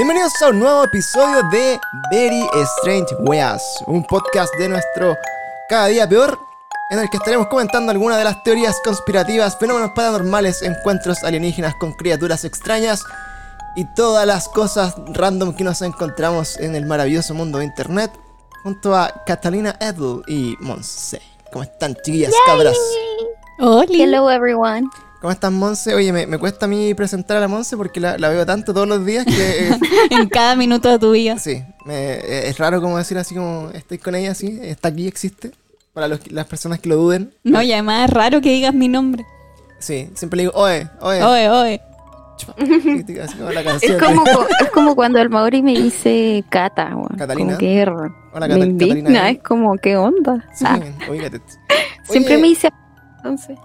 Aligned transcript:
Bienvenidos 0.00 0.40
a 0.40 0.48
un 0.48 0.60
nuevo 0.60 0.84
episodio 0.84 1.42
de 1.50 1.78
Very 2.10 2.42
Strange 2.78 3.14
Weas, 3.16 3.84
un 3.86 4.02
podcast 4.02 4.50
de 4.54 4.66
nuestro 4.66 5.14
Cada 5.68 5.88
Día 5.88 6.08
Peor, 6.08 6.38
en 6.88 7.00
el 7.00 7.10
que 7.10 7.18
estaremos 7.18 7.48
comentando 7.48 7.92
algunas 7.92 8.16
de 8.16 8.24
las 8.24 8.42
teorías 8.42 8.80
conspirativas, 8.82 9.58
fenómenos 9.58 9.90
paranormales, 9.94 10.62
encuentros 10.62 11.22
alienígenas 11.22 11.74
con 11.74 11.92
criaturas 11.92 12.46
extrañas 12.46 13.04
y 13.76 13.84
todas 13.94 14.26
las 14.26 14.48
cosas 14.48 14.94
random 15.12 15.54
que 15.54 15.64
nos 15.64 15.82
encontramos 15.82 16.58
en 16.60 16.74
el 16.76 16.86
maravilloso 16.86 17.34
mundo 17.34 17.58
de 17.58 17.66
internet, 17.66 18.10
junto 18.62 18.96
a 18.96 19.12
Catalina 19.26 19.76
Edel 19.80 20.22
y 20.26 20.56
Monse. 20.60 21.20
¿Cómo 21.52 21.62
están, 21.62 21.94
chiquillas, 21.96 22.32
cabras? 22.46 22.78
Hola. 23.58 23.84
Hello 23.90 24.30
everyone. 24.30 24.88
¿Cómo 25.20 25.30
están, 25.32 25.52
Monse? 25.54 25.94
Oye, 25.94 26.12
me, 26.12 26.26
me 26.26 26.38
cuesta 26.38 26.64
a 26.64 26.68
mí 26.68 26.94
presentar 26.94 27.36
a 27.36 27.40
la 27.40 27.48
Monse 27.48 27.76
porque 27.76 28.00
la, 28.00 28.16
la 28.16 28.30
veo 28.30 28.46
tanto 28.46 28.72
todos 28.72 28.88
los 28.88 29.04
días 29.04 29.26
que... 29.26 29.68
eh, 29.68 29.78
en 30.10 30.28
cada 30.28 30.56
minuto 30.56 30.88
de 30.88 30.98
tu 30.98 31.12
vida. 31.12 31.38
sí, 31.38 31.62
me- 31.84 32.14
eh, 32.14 32.48
es 32.48 32.56
raro 32.58 32.80
como 32.80 32.96
decir 32.96 33.18
así 33.18 33.34
como 33.34 33.68
estoy 33.74 33.98
con 33.98 34.14
ella, 34.14 34.30
así, 34.32 34.58
está 34.62 34.88
aquí, 34.88 35.06
existe. 35.06 35.50
Para 35.92 36.06
los 36.08 36.30
las 36.30 36.46
personas 36.46 36.78
que 36.80 36.88
lo 36.88 36.96
duden. 36.96 37.34
No, 37.42 37.60
y 37.60 37.72
además 37.72 38.08
es 38.08 38.14
raro 38.14 38.40
que 38.40 38.50
digas 38.50 38.72
mi 38.72 38.86
nombre. 38.88 39.24
Sí, 39.80 40.08
siempre 40.14 40.36
le 40.38 40.42
digo, 40.44 40.52
oye, 40.54 40.88
oye. 41.00 41.22
Oye, 41.22 41.48
oye. 41.50 41.80
Así 43.22 43.36
como 43.36 43.50
la 43.50 43.60
Es 43.60 43.92
como, 44.02 44.22
cu- 44.24 44.46
es 44.60 44.70
como 44.70 44.94
cuando 44.94 45.18
el 45.20 45.28
Mauri 45.28 45.62
me 45.62 45.72
dice 45.74 46.42
Cata, 46.48 46.94
weón. 46.94 47.08
Catalina. 47.18 47.46
Como 47.48 47.58
que 47.58 47.82
er- 47.84 48.14
Hola, 48.32 48.46
me 48.48 48.54
Cata- 48.54 48.64
indigna, 48.64 48.94
Catalina. 48.94 49.30
es 49.30 49.42
como, 49.42 49.76
¿qué 49.78 49.96
onda? 49.96 50.48
Sí, 50.54 50.64
Ah, 50.66 50.78
oígate. 51.10 51.40
siempre 52.04 52.38
me 52.38 52.46
dice 52.48 52.70
entonces. 53.16 53.58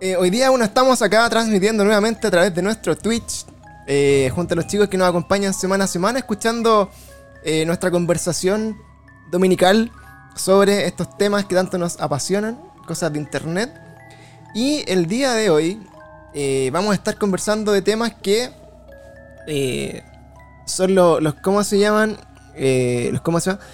Eh, 0.00 0.16
hoy 0.16 0.30
día 0.30 0.50
uno 0.50 0.64
estamos 0.64 1.02
acá 1.02 1.28
transmitiendo 1.28 1.84
nuevamente 1.84 2.26
a 2.26 2.30
través 2.30 2.54
de 2.54 2.62
nuestro 2.62 2.96
Twitch, 2.96 3.44
eh, 3.86 4.30
junto 4.34 4.54
a 4.54 4.56
los 4.56 4.66
chicos 4.66 4.88
que 4.88 4.96
nos 4.96 5.08
acompañan 5.08 5.52
semana 5.54 5.84
a 5.84 5.86
semana, 5.86 6.18
escuchando 6.18 6.90
eh, 7.44 7.64
nuestra 7.64 7.90
conversación 7.90 8.76
dominical 9.30 9.90
sobre 10.36 10.86
estos 10.86 11.16
temas 11.16 11.44
que 11.46 11.54
tanto 11.54 11.78
nos 11.78 12.00
apasionan, 12.00 12.58
cosas 12.86 13.12
de 13.12 13.18
internet. 13.18 13.72
Y 14.54 14.84
el 14.90 15.06
día 15.06 15.32
de 15.34 15.50
hoy 15.50 15.80
vamos 16.72 16.92
a 16.92 16.94
estar 16.94 17.18
conversando 17.18 17.72
de 17.72 17.82
temas 17.82 18.12
que 18.22 18.50
son 20.66 20.94
lo- 20.94 21.20
los, 21.20 21.34
¿cómo 21.34 21.64
se 21.64 21.78
llaman? 21.78 22.16
Los, 22.56 23.20
¿cómo 23.22 23.40
se 23.40 23.50
llaman? 23.50 23.64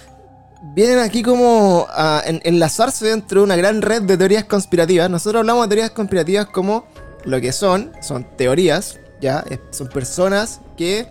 Vienen 0.73 0.99
aquí 0.99 1.21
como 1.23 1.85
a 1.89 2.21
en- 2.25 2.41
enlazarse 2.43 3.05
dentro 3.07 3.39
de 3.41 3.43
una 3.45 3.55
gran 3.55 3.81
red 3.81 4.01
de 4.01 4.17
teorías 4.17 4.43
conspirativas. 4.45 5.09
Nosotros 5.09 5.39
hablamos 5.41 5.65
de 5.65 5.75
teorías 5.75 5.91
conspirativas 5.91 6.47
como 6.47 6.85
lo 7.23 7.39
que 7.39 7.51
son, 7.51 7.91
son 8.01 8.25
teorías, 8.35 8.99
ya, 9.21 9.43
son 9.71 9.87
personas 9.87 10.59
que 10.77 11.07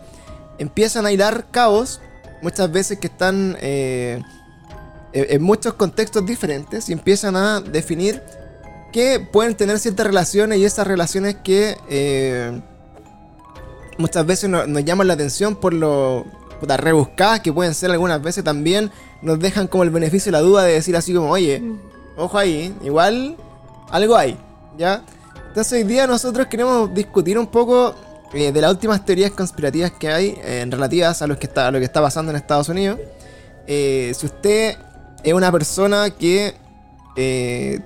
empiezan 0.58 1.06
a 1.06 1.12
hilar 1.12 1.46
cabos, 1.50 2.00
muchas 2.42 2.70
veces 2.70 2.98
que 2.98 3.06
están 3.06 3.56
eh, 3.60 4.20
en 5.12 5.42
muchos 5.42 5.74
contextos 5.74 6.26
diferentes 6.26 6.88
y 6.88 6.92
empiezan 6.92 7.36
a 7.36 7.60
definir 7.60 8.22
que 8.92 9.18
pueden 9.20 9.54
tener 9.56 9.78
ciertas 9.78 10.06
relaciones 10.06 10.58
y 10.58 10.64
esas 10.64 10.86
relaciones 10.86 11.36
que 11.42 11.76
eh, 11.88 12.60
muchas 13.98 14.26
veces 14.26 14.50
no- 14.50 14.66
nos 14.66 14.84
llaman 14.84 15.06
la 15.06 15.14
atención 15.14 15.56
por 15.56 15.72
lo 15.72 16.24
puta, 16.64 16.76
rebuscadas 16.76 17.40
que 17.40 17.52
pueden 17.52 17.74
ser 17.74 17.90
algunas 17.90 18.22
veces 18.22 18.44
también 18.44 18.90
nos 19.22 19.38
dejan 19.38 19.66
como 19.66 19.84
el 19.84 19.90
beneficio 19.90 20.30
de 20.30 20.38
la 20.38 20.40
duda 20.40 20.62
de 20.64 20.74
decir 20.74 20.96
así 20.96 21.14
como 21.14 21.30
oye 21.30 21.62
ojo 22.16 22.38
ahí 22.38 22.74
igual 22.82 23.36
algo 23.90 24.16
hay 24.16 24.36
ya 24.76 25.02
entonces 25.48 25.72
hoy 25.72 25.84
día 25.84 26.06
nosotros 26.06 26.46
queremos 26.48 26.92
discutir 26.92 27.38
un 27.38 27.46
poco 27.46 27.94
eh, 28.34 28.50
de 28.50 28.60
las 28.60 28.72
últimas 28.72 29.04
teorías 29.04 29.30
conspirativas 29.30 29.92
que 29.92 30.08
hay 30.08 30.36
eh, 30.42 30.66
relativas 30.68 31.22
a 31.22 31.28
lo 31.28 31.38
que 31.38 31.46
está 31.46 31.68
a 31.68 31.70
lo 31.70 31.78
que 31.78 31.84
está 31.84 32.02
pasando 32.02 32.32
en 32.32 32.36
Estados 32.36 32.68
Unidos. 32.68 32.98
Eh, 33.68 34.12
si 34.18 34.26
usted 34.26 34.76
es 35.22 35.32
una 35.32 35.52
persona 35.52 36.10
que 36.10 36.56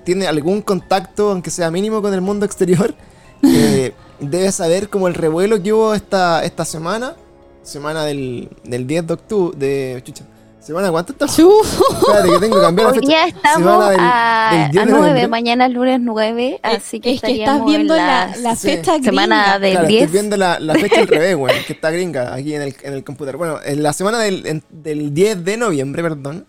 tiene 0.03 0.25
algún 0.25 0.63
contacto, 0.63 1.29
aunque 1.29 1.51
sea 1.51 1.69
mínimo, 1.69 2.01
con 2.01 2.15
el 2.15 2.21
mundo 2.21 2.47
exterior, 2.47 2.95
debe 4.19 4.51
saber 4.51 4.89
como 4.89 5.07
el 5.07 5.13
revuelo 5.13 5.61
que 5.61 5.71
hubo 5.71 5.93
esta, 5.93 6.43
esta 6.43 6.65
semana, 6.65 7.13
semana 7.69 8.03
del, 8.03 8.49
del 8.65 8.85
10 8.87 9.07
de 9.07 9.13
octubre, 9.13 9.57
de... 9.57 10.01
Chucha, 10.03 10.25
¿semana 10.59 10.91
cuánto 10.91 11.13
estamos? 11.13 11.37
Espérate 11.39 12.29
que 12.29 12.39
tengo 12.39 12.55
que 12.57 12.61
cambiar 12.61 12.87
la 12.87 12.91
Hoy 12.93 12.99
fecha. 12.99 13.07
día 13.07 13.27
estamos 13.27 13.89
del- 13.89 13.99
a, 14.01 14.49
del 14.51 14.71
10 14.71 14.83
a 14.83 14.85
de 14.85 14.91
9, 14.91 14.99
noviembre. 15.09 15.27
mañana 15.27 15.65
es 15.67 15.73
lunes 15.73 15.99
9, 16.01 16.59
así 16.63 16.99
que 16.99 17.13
es 17.13 17.21
que 17.21 17.39
estás 17.39 17.63
viendo 17.65 17.95
en 17.95 18.05
la, 18.05 18.27
la, 18.27 18.37
la 18.37 18.55
Sí. 18.55 18.67
fecha 18.67 18.93
gringa. 18.93 19.05
semana 19.11 19.59
del 19.59 19.71
Claro, 19.71 19.87
10. 19.87 20.01
estoy 20.03 20.13
viendo 20.19 20.37
la, 20.37 20.59
la 20.59 20.73
fecha 20.75 20.99
al 21.01 21.07
revés, 21.07 21.35
güey, 21.37 21.65
que 21.65 21.73
está 21.73 21.91
gringa 21.91 22.33
aquí 22.33 22.53
en 22.55 22.61
el, 22.63 22.75
en 22.83 22.93
el 22.93 23.03
computador. 23.03 23.37
Bueno, 23.37 23.59
en 23.63 23.81
la 23.83 23.93
semana 23.93 24.19
del, 24.19 24.45
en- 24.45 24.63
del 24.69 25.13
10 25.13 25.43
de 25.45 25.57
noviembre, 25.57 26.03
perdón. 26.03 26.45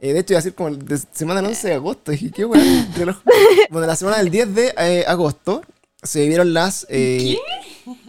eh, 0.00 0.12
de 0.12 0.20
hecho, 0.20 0.32
iba 0.34 0.38
a 0.38 0.42
decir 0.42 0.54
como 0.54 0.68
el 0.68 0.84
de 0.86 0.98
semana 1.12 1.40
del 1.40 1.50
11 1.50 1.68
de 1.68 1.74
agosto. 1.74 2.12
Dije, 2.12 2.30
qué 2.30 2.44
güey. 2.44 2.60
reloj. 2.96 3.16
Bueno, 3.70 3.86
la 3.86 3.96
semana 3.96 4.18
del 4.18 4.30
10 4.30 4.54
de 4.54 4.74
eh, 4.78 5.04
agosto 5.06 5.62
se 6.02 6.20
vivieron 6.20 6.54
las. 6.54 6.86
eh, 6.88 7.36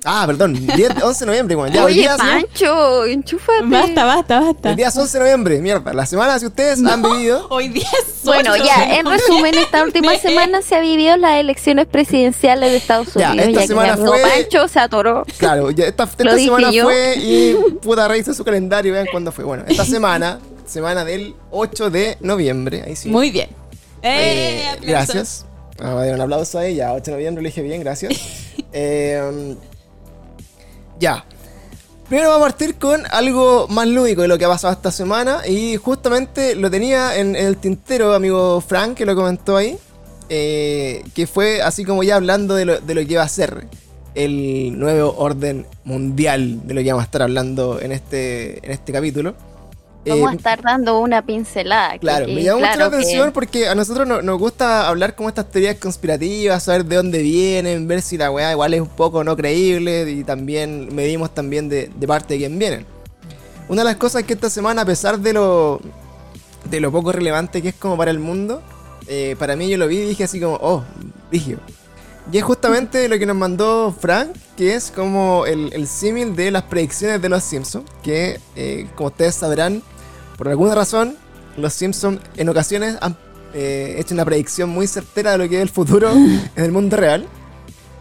Ah, 0.03 0.23
perdón, 0.25 0.53
10, 0.75 1.03
11 1.03 1.19
de 1.19 1.25
noviembre, 1.27 1.55
güey. 1.55 1.71
Ya, 1.71 1.83
hoy 1.85 1.91
Oye, 1.91 2.01
día, 2.01 2.17
señor, 2.17 2.33
Pancho, 2.47 3.05
enchúfate. 3.05 3.63
Basta, 3.65 4.05
basta, 4.05 4.39
basta. 4.39 4.69
el 4.71 4.75
día 4.75 4.87
es 4.87 4.97
11 4.97 5.17
de 5.17 5.23
noviembre, 5.23 5.61
mierda. 5.61 5.93
La 5.93 6.05
semana, 6.05 6.39
si 6.39 6.45
ustedes 6.47 6.83
han 6.83 7.01
vivido. 7.03 7.47
Hoy 7.49 7.67
día 7.69 7.87
es 8.01 8.23
Bueno, 8.23 8.55
ya, 8.57 8.63
de 8.63 8.95
en 8.95 9.03
noviembre. 9.03 9.17
resumen, 9.17 9.55
esta 9.55 9.83
última 9.83 10.15
semana 10.19 10.61
se 10.61 10.75
ha 10.75 10.79
vivido 10.79 11.15
las 11.17 11.35
elecciones 11.39 11.85
presidenciales 11.85 12.71
de 12.71 12.77
Estados 12.77 13.13
Ya, 13.13 13.29
Unidos. 13.29 13.47
esta 13.49 13.51
Ya, 13.59 13.61
que 13.61 13.67
semana 13.67 13.93
amigo 13.93 14.07
fue- 14.13 14.21
Pancho 14.21 14.67
se 14.67 14.79
atoró. 14.79 15.25
Claro, 15.37 15.69
ya 15.71 15.85
esta, 15.85 16.03
esta 16.17 16.23
dije 16.35 16.45
semana 16.45 16.71
yo. 16.71 16.83
fue 16.85 17.15
y 17.17 17.55
puta 17.81 18.07
revisa 18.07 18.33
su 18.33 18.43
calendario 18.43 18.89
y 18.91 18.93
vean 18.93 19.07
cuándo 19.11 19.31
fue. 19.31 19.43
Bueno, 19.43 19.63
esta 19.67 19.85
semana, 19.85 20.39
semana 20.65 21.05
del 21.05 21.35
8 21.51 21.89
de 21.91 22.17
noviembre, 22.21 22.83
ahí 22.85 22.95
sí. 22.95 23.09
Muy 23.09 23.29
bien. 23.31 23.49
Eh, 24.01 24.63
Eh, 24.73 24.77
gracias. 24.81 25.45
Vamos 25.79 26.01
a 26.01 26.05
dar 26.05 26.15
un 26.15 26.21
aplauso 26.21 26.57
a 26.57 26.65
ella, 26.65 26.93
8 26.93 27.03
de 27.05 27.11
noviembre 27.11 27.43
lo 27.43 27.47
dije 27.49 27.61
bien, 27.61 27.81
gracias. 27.81 28.13
Eh, 28.71 29.55
ya. 30.99 31.25
Primero 32.07 32.29
vamos 32.29 32.47
a 32.47 32.49
partir 32.49 32.75
con 32.75 33.03
algo 33.11 33.67
más 33.67 33.85
lúdico 33.85 34.21
de 34.21 34.29
lo 34.29 34.37
que 34.37 34.45
ha 34.45 34.49
pasado 34.49 34.71
esta 34.71 34.91
semana 34.91 35.45
y 35.45 35.75
justamente 35.75 36.55
lo 36.55 36.71
tenía 36.71 37.17
en, 37.17 37.35
el 37.35 37.57
tintero, 37.57 38.13
amigo 38.13 38.61
Frank, 38.61 38.95
que 38.95 39.05
lo 39.05 39.13
comentó 39.13 39.57
ahí, 39.57 39.77
eh, 40.29 41.03
que 41.13 41.27
fue 41.27 41.61
así 41.61 41.83
como 41.83 42.03
ya 42.03 42.15
hablando 42.15 42.55
de 42.55 42.65
lo, 42.65 42.79
que 42.85 43.17
va 43.17 43.23
a 43.23 43.27
ser 43.27 43.67
el 44.15 44.79
nuevo 44.79 45.15
orden 45.17 45.65
mundial, 45.83 46.65
de 46.65 46.73
lo 46.75 46.81
que 46.81 46.87
vamos 46.91 47.03
a 47.03 47.05
estar 47.05 47.23
hablando 47.23 47.81
en 47.81 47.91
este, 47.91 48.65
en 48.65 48.71
este 48.71 48.93
capítulo. 48.93 49.35
Vamos 50.07 50.29
Eh, 50.31 50.33
a 50.33 50.35
estar 50.37 50.61
dando 50.61 50.99
una 50.99 51.25
pincelada. 51.25 51.97
Claro, 51.99 52.25
que 52.25 52.33
me 52.35 52.43
llama 52.43 52.59
mucho 52.67 52.79
la 52.79 52.89
que- 52.89 52.95
atención 52.95 53.31
porque 53.31 53.67
a 53.67 53.75
nosotros 53.75 54.07
no- 54.07 54.21
nos 54.21 54.39
gusta 54.39 54.87
hablar 54.87 55.15
como 55.15 55.29
estas 55.29 55.49
teorías 55.49 55.75
conspirativas, 55.77 56.63
saber 56.63 56.85
de 56.85 56.95
dónde 56.95 57.21
vienen, 57.21 57.87
ver 57.87 58.01
si 58.01 58.17
la 58.17 58.31
weá 58.31 58.51
igual 58.51 58.73
es 58.73 58.81
un 58.81 58.87
poco 58.89 59.23
no 59.23 59.35
creíble 59.35 60.09
y 60.09 60.23
también 60.23 60.89
medimos 60.93 61.33
también 61.33 61.69
de, 61.69 61.89
de 61.95 62.07
parte 62.07 62.33
de 62.35 62.39
quién 62.39 62.57
vienen. 62.59 62.85
Una 63.69 63.81
de 63.81 63.85
las 63.89 63.97
cosas 63.97 64.23
que 64.23 64.33
esta 64.33 64.49
semana, 64.49 64.83
a 64.83 64.85
pesar 64.85 65.19
de 65.19 65.33
lo, 65.33 65.81
de 66.69 66.79
lo 66.79 66.91
poco 66.91 67.11
relevante 67.11 67.61
que 67.61 67.69
es 67.69 67.75
como 67.75 67.97
para 67.97 68.11
el 68.11 68.19
mundo, 68.19 68.61
eh, 69.07 69.35
para 69.39 69.55
mí 69.55 69.69
yo 69.69 69.77
lo 69.77 69.87
vi 69.87 69.97
y 69.99 70.05
dije 70.05 70.23
así 70.23 70.39
como, 70.39 70.55
oh, 70.61 70.83
dije. 71.31 71.57
Y 72.31 72.37
es 72.37 72.43
justamente 72.43 73.07
lo 73.07 73.17
que 73.17 73.25
nos 73.25 73.37
mandó 73.37 73.95
Frank, 73.97 74.31
que 74.57 74.75
es 74.75 74.91
como 74.93 75.45
el, 75.45 75.71
el 75.71 75.87
símil 75.87 76.35
de 76.35 76.51
las 76.51 76.63
predicciones 76.63 77.21
de 77.21 77.29
los 77.29 77.41
Simpsons, 77.41 77.89
que 78.03 78.39
eh, 78.57 78.85
como 78.95 79.07
ustedes 79.07 79.35
sabrán, 79.35 79.81
por 80.37 80.47
alguna 80.47 80.75
razón, 80.75 81.15
los 81.57 81.73
Simpsons 81.73 82.19
en 82.37 82.49
ocasiones 82.49 82.97
han 83.01 83.17
eh, 83.53 83.95
hecho 83.97 84.13
una 84.13 84.23
predicción 84.25 84.69
muy 84.69 84.87
certera 84.87 85.31
de 85.31 85.37
lo 85.39 85.49
que 85.49 85.55
es 85.57 85.61
el 85.61 85.69
futuro 85.69 86.11
en 86.55 86.63
el 86.63 86.71
mundo 86.71 86.95
real. 86.97 87.25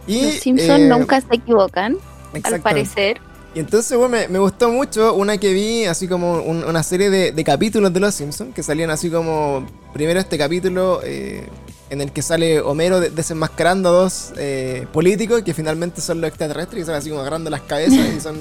Y, 0.05 0.21
Los 0.23 0.33
Simpsons 0.35 0.79
eh, 0.81 0.87
nunca 0.87 1.19
se 1.19 1.27
equivocan, 1.35 1.97
al 2.43 2.61
parecer. 2.61 3.19
Y 3.55 3.59
entonces, 3.59 3.97
bueno, 3.97 4.15
me, 4.15 4.27
me 4.27 4.39
gustó 4.39 4.69
mucho 4.69 5.15
una 5.15 5.37
que 5.37 5.51
vi, 5.51 5.85
así 5.85 6.07
como 6.07 6.41
un- 6.43 6.63
una 6.63 6.83
serie 6.83 7.09
de, 7.09 7.31
de 7.31 7.43
capítulos 7.43 7.91
de 7.91 7.99
Los 7.99 8.13
Simpsons, 8.13 8.53
que 8.53 8.61
salían 8.61 8.91
así 8.91 9.09
como, 9.09 9.65
primero 9.93 10.19
este 10.19 10.37
capítulo 10.37 11.01
eh, 11.03 11.47
en 11.89 12.01
el 12.01 12.11
que 12.11 12.21
sale 12.21 12.61
Homero 12.61 12.99
de- 12.99 13.09
desenmascarando 13.09 13.89
a 13.89 13.91
dos 13.93 14.31
eh, 14.37 14.85
políticos, 14.93 15.41
que 15.41 15.55
finalmente 15.55 16.01
son 16.01 16.21
los 16.21 16.27
extraterrestres, 16.27 16.81
que 16.81 16.85
salen 16.85 16.99
así 16.99 17.09
como 17.09 17.21
agarrando 17.21 17.49
las 17.49 17.61
cabezas, 17.61 17.97
y 18.15 18.19
son 18.21 18.37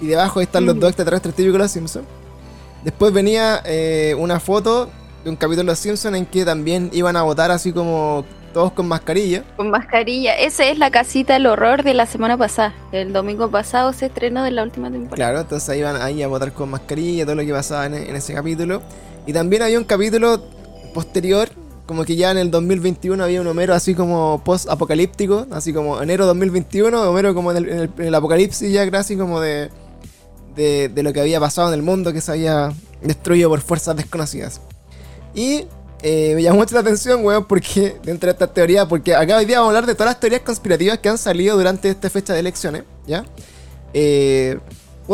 y 0.00 0.06
debajo 0.06 0.40
están 0.40 0.64
los 0.66 0.78
dos 0.80 0.88
extraterrestres 0.90 1.34
típicos 1.34 1.54
de 1.54 1.58
Los 1.58 1.70
Simpsons. 1.70 2.06
Después 2.84 3.12
venía 3.12 3.62
eh, 3.64 4.14
una 4.18 4.40
foto 4.40 4.90
de 5.24 5.30
un 5.30 5.36
capítulo 5.36 5.62
de 5.62 5.64
Los 5.72 5.78
Simpsons 5.78 6.16
en 6.16 6.26
que 6.26 6.44
también 6.44 6.90
iban 6.92 7.16
a 7.16 7.22
votar 7.22 7.50
así 7.50 7.72
como 7.72 8.24
todos 8.52 8.72
con 8.72 8.86
mascarilla. 8.86 9.42
Con 9.56 9.70
mascarilla. 9.70 10.34
Esa 10.36 10.64
es 10.66 10.78
la 10.78 10.90
casita 10.90 11.32
del 11.32 11.46
horror 11.46 11.82
de 11.82 11.94
la 11.94 12.06
semana 12.06 12.36
pasada. 12.36 12.74
El 12.92 13.12
domingo 13.12 13.50
pasado 13.50 13.92
se 13.92 14.06
estrenó 14.06 14.44
de 14.44 14.50
la 14.50 14.62
última 14.62 14.90
temporada. 14.90 15.16
Claro, 15.16 15.40
entonces 15.40 15.68
ahí 15.70 15.80
iban 15.80 16.00
ahí 16.00 16.22
a 16.22 16.28
votar 16.28 16.52
con 16.52 16.70
mascarilla, 16.70 17.24
todo 17.24 17.34
lo 17.36 17.42
que 17.42 17.52
pasaba 17.52 17.86
en, 17.86 17.94
en 17.94 18.14
ese 18.14 18.34
capítulo. 18.34 18.82
Y 19.26 19.32
también 19.32 19.62
había 19.62 19.78
un 19.78 19.84
capítulo 19.84 20.40
posterior, 20.92 21.48
como 21.86 22.04
que 22.04 22.14
ya 22.16 22.30
en 22.30 22.38
el 22.38 22.50
2021 22.50 23.24
había 23.24 23.40
un 23.40 23.46
Homero 23.46 23.74
así 23.74 23.94
como 23.94 24.40
post-apocalíptico, 24.44 25.46
así 25.50 25.72
como 25.72 26.00
enero 26.02 26.26
2021, 26.26 27.10
Homero 27.10 27.34
como 27.34 27.50
en 27.50 27.56
el, 27.56 27.68
en 27.68 27.78
el- 27.78 27.90
en 27.98 28.04
el 28.06 28.14
apocalipsis 28.14 28.70
ya 28.72 28.88
casi 28.90 29.16
como 29.16 29.40
de, 29.40 29.70
de, 30.56 30.88
de 30.88 31.02
lo 31.02 31.12
que 31.12 31.20
había 31.20 31.40
pasado 31.40 31.68
en 31.68 31.74
el 31.74 31.82
mundo 31.82 32.12
que 32.12 32.20
se 32.20 32.32
había 32.32 32.72
destruido 33.02 33.48
por 33.50 33.60
fuerzas 33.60 33.96
desconocidas. 33.96 34.60
Y 35.34 35.66
eh, 36.02 36.32
me 36.34 36.42
llamó 36.42 36.58
mucho 36.58 36.74
la 36.74 36.80
atención, 36.82 37.24
weón, 37.24 37.44
porque 37.46 37.96
dentro 38.04 38.26
de 38.28 38.32
esta 38.32 38.46
teoría, 38.46 38.86
porque 38.86 39.14
acá 39.14 39.36
hoy 39.38 39.44
día 39.46 39.58
vamos 39.60 39.72
a 39.74 39.76
hablar 39.76 39.86
de 39.86 39.94
todas 39.94 40.12
las 40.12 40.20
teorías 40.20 40.42
conspirativas 40.42 40.98
que 40.98 41.08
han 41.08 41.18
salido 41.18 41.56
durante 41.56 41.88
esta 41.88 42.10
fecha 42.10 42.32
de 42.34 42.40
elecciones, 42.40 42.82
¿ya? 43.06 43.24
Eh, 43.92 44.58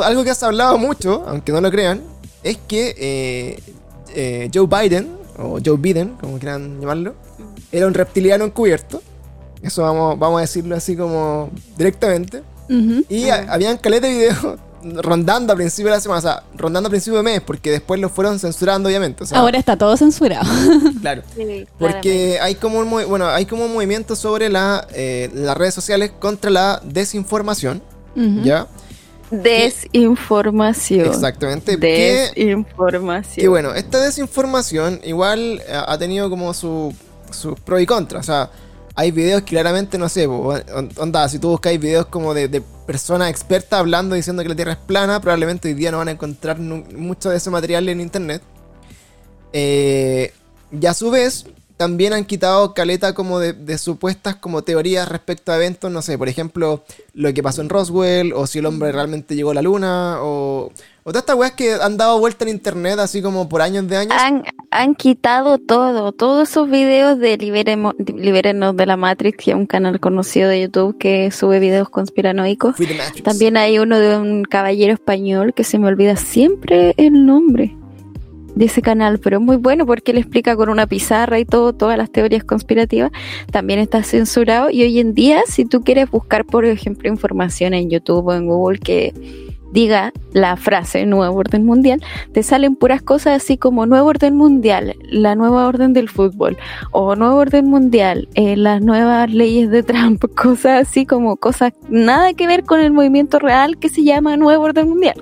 algo 0.02 0.24
que 0.24 0.30
has 0.30 0.42
hablado 0.42 0.78
mucho, 0.78 1.24
aunque 1.26 1.52
no 1.52 1.60
lo 1.60 1.70
crean, 1.70 2.02
es 2.42 2.58
que 2.68 2.94
eh, 2.98 3.62
eh, 4.14 4.50
Joe 4.52 4.66
Biden, 4.66 5.16
o 5.38 5.58
Joe 5.64 5.76
Biden, 5.78 6.16
como 6.20 6.38
quieran 6.38 6.80
llamarlo, 6.80 7.14
era 7.72 7.86
un 7.86 7.94
reptiliano 7.94 8.44
encubierto. 8.44 9.02
Eso 9.62 9.82
vamos, 9.82 10.18
vamos 10.18 10.38
a 10.38 10.40
decirlo 10.42 10.74
así 10.76 10.96
como 10.96 11.50
directamente. 11.76 12.42
Y 13.08 13.28
a- 13.28 13.52
habían 13.52 13.78
caleta 13.78 14.06
de 14.06 14.12
videos 14.12 14.58
rondando 14.82 15.52
a 15.52 15.56
principio 15.56 15.90
de 15.90 15.96
la 15.96 16.00
semana, 16.00 16.18
o 16.18 16.22
sea, 16.22 16.42
rondando 16.56 16.86
a 16.88 16.90
principio 16.90 17.18
de 17.18 17.22
mes, 17.22 17.40
porque 17.40 17.70
después 17.70 18.00
lo 18.00 18.08
fueron 18.08 18.38
censurando, 18.38 18.88
obviamente. 18.88 19.24
O 19.24 19.26
sea, 19.26 19.38
Ahora 19.38 19.58
está 19.58 19.76
todo 19.76 19.96
censurado. 19.96 20.48
claro. 21.00 21.22
Sí, 21.36 21.66
Porque 21.78 22.38
hay 22.40 22.54
como 22.54 22.78
un, 22.78 22.88
bueno, 22.90 23.26
hay 23.28 23.46
como 23.46 23.64
un 23.66 23.72
movimiento 23.74 24.16
sobre 24.16 24.48
la, 24.48 24.86
eh, 24.94 25.30
las 25.34 25.56
redes 25.56 25.74
sociales 25.74 26.12
contra 26.18 26.50
la 26.50 26.80
desinformación. 26.84 27.82
¿ya? 28.42 28.66
Desinformación. 29.30 31.06
Exactamente. 31.06 31.78
Que, 31.78 32.30
Desinformación. 32.34 33.42
que 33.42 33.48
bueno, 33.48 33.74
esta 33.74 34.00
desinformación 34.00 35.00
igual 35.04 35.62
ha 35.86 35.96
tenido 35.98 36.28
como 36.30 36.52
su- 36.54 36.92
sus 37.30 37.58
pros 37.60 37.80
y 37.80 37.86
contras. 37.86 38.24
O 38.24 38.26
sea, 38.32 38.50
hay 38.96 39.10
videos 39.12 39.42
que 39.42 39.50
claramente, 39.50 39.98
no 39.98 40.08
sé, 40.08 40.26
onda, 40.26 41.28
si 41.28 41.38
tú 41.38 41.50
buscáis 41.50 41.78
videos 41.80 42.06
como 42.06 42.34
de, 42.34 42.48
de 42.48 42.62
personas 42.90 43.30
expertas 43.30 43.78
hablando 43.78 44.16
diciendo 44.16 44.42
que 44.42 44.48
la 44.48 44.56
Tierra 44.56 44.72
es 44.72 44.78
plana, 44.78 45.20
probablemente 45.20 45.68
hoy 45.68 45.74
día 45.74 45.92
no 45.92 45.98
van 45.98 46.08
a 46.08 46.10
encontrar 46.10 46.58
mucho 46.58 47.30
de 47.30 47.36
ese 47.36 47.48
material 47.48 47.88
en 47.88 48.00
Internet. 48.00 48.42
Eh, 49.52 50.32
y 50.72 50.86
a 50.86 50.92
su 50.92 51.08
vez, 51.12 51.46
también 51.76 52.14
han 52.14 52.24
quitado 52.24 52.74
caleta 52.74 53.14
como 53.14 53.38
de, 53.38 53.52
de 53.52 53.78
supuestas 53.78 54.34
como 54.34 54.62
teorías 54.62 55.08
respecto 55.08 55.52
a 55.52 55.56
eventos, 55.56 55.92
no 55.92 56.02
sé, 56.02 56.18
por 56.18 56.28
ejemplo, 56.28 56.82
lo 57.14 57.32
que 57.32 57.44
pasó 57.44 57.60
en 57.60 57.68
Roswell, 57.68 58.32
o 58.32 58.48
si 58.48 58.58
el 58.58 58.66
hombre 58.66 58.90
realmente 58.90 59.36
llegó 59.36 59.52
a 59.52 59.54
la 59.54 59.62
luna, 59.62 60.16
o, 60.20 60.72
o 61.10 61.12
todas 61.12 61.22
estas 61.22 61.36
weas 61.36 61.52
que 61.52 61.74
han 61.74 61.96
dado 61.96 62.20
vuelta 62.20 62.44
en 62.44 62.50
internet 62.50 63.00
así 63.00 63.20
como 63.20 63.48
por 63.48 63.62
años 63.62 63.88
de 63.88 63.96
años. 63.96 64.14
Han, 64.16 64.44
han 64.70 64.94
quitado 64.94 65.58
todo, 65.58 66.12
todos 66.12 66.48
esos 66.48 66.70
videos 66.70 67.18
de 67.18 67.36
Liberemo- 67.36 67.96
de 67.98 68.12
Libérenos 68.12 68.76
de 68.76 68.86
la 68.86 68.96
Matrix, 68.96 69.36
que 69.36 69.50
es 69.50 69.56
un 69.56 69.66
canal 69.66 69.98
conocido 69.98 70.48
de 70.48 70.62
YouTube 70.62 70.96
que 70.98 71.32
sube 71.32 71.58
videos 71.58 71.90
conspiranoicos. 71.90 72.76
También 73.24 73.56
hay 73.56 73.80
uno 73.80 73.98
de 73.98 74.18
un 74.18 74.44
caballero 74.44 74.92
español 74.92 75.52
que 75.52 75.64
se 75.64 75.80
me 75.80 75.88
olvida 75.88 76.14
siempre 76.14 76.94
el 76.96 77.26
nombre 77.26 77.74
de 78.54 78.66
ese 78.66 78.80
canal, 78.80 79.18
pero 79.18 79.38
es 79.38 79.42
muy 79.42 79.56
bueno 79.56 79.86
porque 79.86 80.12
él 80.12 80.18
explica 80.18 80.54
con 80.54 80.68
una 80.68 80.86
pizarra 80.86 81.40
y 81.40 81.44
todo, 81.44 81.72
todas 81.72 81.98
las 81.98 82.12
teorías 82.12 82.44
conspirativas. 82.44 83.10
También 83.50 83.80
está 83.80 84.04
censurado 84.04 84.70
y 84.70 84.82
hoy 84.82 85.00
en 85.00 85.12
día, 85.14 85.42
si 85.48 85.64
tú 85.64 85.82
quieres 85.82 86.08
buscar, 86.08 86.44
por 86.44 86.64
ejemplo, 86.64 87.08
información 87.08 87.74
en 87.74 87.90
YouTube 87.90 88.28
o 88.28 88.32
en 88.34 88.46
Google 88.46 88.78
que 88.78 89.12
diga 89.72 90.12
la 90.32 90.56
frase 90.56 91.06
nuevo 91.06 91.36
orden 91.36 91.64
mundial, 91.64 92.00
te 92.32 92.42
salen 92.42 92.76
puras 92.76 93.02
cosas 93.02 93.42
así 93.42 93.56
como 93.58 93.86
nuevo 93.86 94.08
orden 94.08 94.36
mundial, 94.36 94.96
la 95.10 95.34
nueva 95.34 95.66
orden 95.66 95.92
del 95.92 96.08
fútbol 96.08 96.56
o 96.92 97.14
nuevo 97.16 97.36
orden 97.36 97.66
mundial, 97.66 98.28
eh, 98.34 98.56
las 98.56 98.80
nuevas 98.82 99.30
leyes 99.32 99.70
de 99.70 99.82
Trump, 99.82 100.24
cosas 100.36 100.88
así 100.88 101.06
como 101.06 101.36
cosas 101.36 101.72
nada 101.88 102.32
que 102.34 102.46
ver 102.46 102.64
con 102.64 102.80
el 102.80 102.92
movimiento 102.92 103.38
real 103.38 103.78
que 103.78 103.88
se 103.88 104.02
llama 104.04 104.36
nuevo 104.36 104.64
orden 104.64 104.88
mundial. 104.88 105.14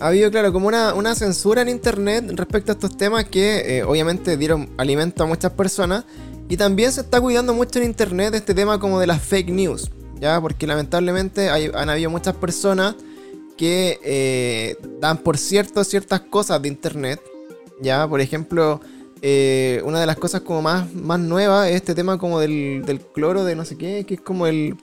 Ha 0.00 0.08
habido, 0.08 0.30
claro, 0.30 0.52
como 0.52 0.68
una, 0.68 0.94
una 0.94 1.14
censura 1.16 1.60
en 1.62 1.68
internet 1.68 2.24
respecto 2.34 2.70
a 2.70 2.74
estos 2.74 2.96
temas 2.96 3.24
que 3.24 3.78
eh, 3.78 3.82
obviamente 3.82 4.36
dieron 4.36 4.68
alimento 4.76 5.24
a 5.24 5.26
muchas 5.26 5.50
personas. 5.52 6.04
Y 6.48 6.56
también 6.56 6.92
se 6.92 7.00
está 7.00 7.20
cuidando 7.20 7.52
mucho 7.52 7.78
en 7.80 7.84
internet 7.86 8.32
este 8.34 8.54
tema 8.54 8.78
como 8.78 9.00
de 9.00 9.06
las 9.08 9.20
fake 9.20 9.50
news. 9.50 9.90
¿Ya? 10.20 10.40
Porque 10.40 10.66
lamentablemente 10.68 11.50
hay- 11.50 11.70
han 11.74 11.90
habido 11.90 12.10
muchas 12.10 12.34
personas 12.36 12.94
que 13.58 13.98
eh, 14.02 14.76
dan 15.00 15.18
por 15.18 15.36
cierto 15.36 15.84
ciertas 15.84 16.20
cosas 16.20 16.62
de 16.62 16.68
internet. 16.68 17.20
¿Ya? 17.82 18.08
Por 18.08 18.20
ejemplo, 18.20 18.80
eh, 19.20 19.82
una 19.84 20.00
de 20.00 20.06
las 20.06 20.16
cosas 20.16 20.40
como 20.40 20.62
más, 20.62 20.94
más 20.94 21.20
nuevas 21.20 21.68
es 21.68 21.76
este 21.76 21.94
tema 21.94 22.18
como 22.18 22.40
del, 22.40 22.82
del 22.86 23.00
cloro 23.00 23.44
de 23.44 23.54
no 23.54 23.64
sé 23.64 23.76
qué, 23.76 24.04
que 24.06 24.14
es 24.14 24.20
como 24.20 24.46
el, 24.46 24.76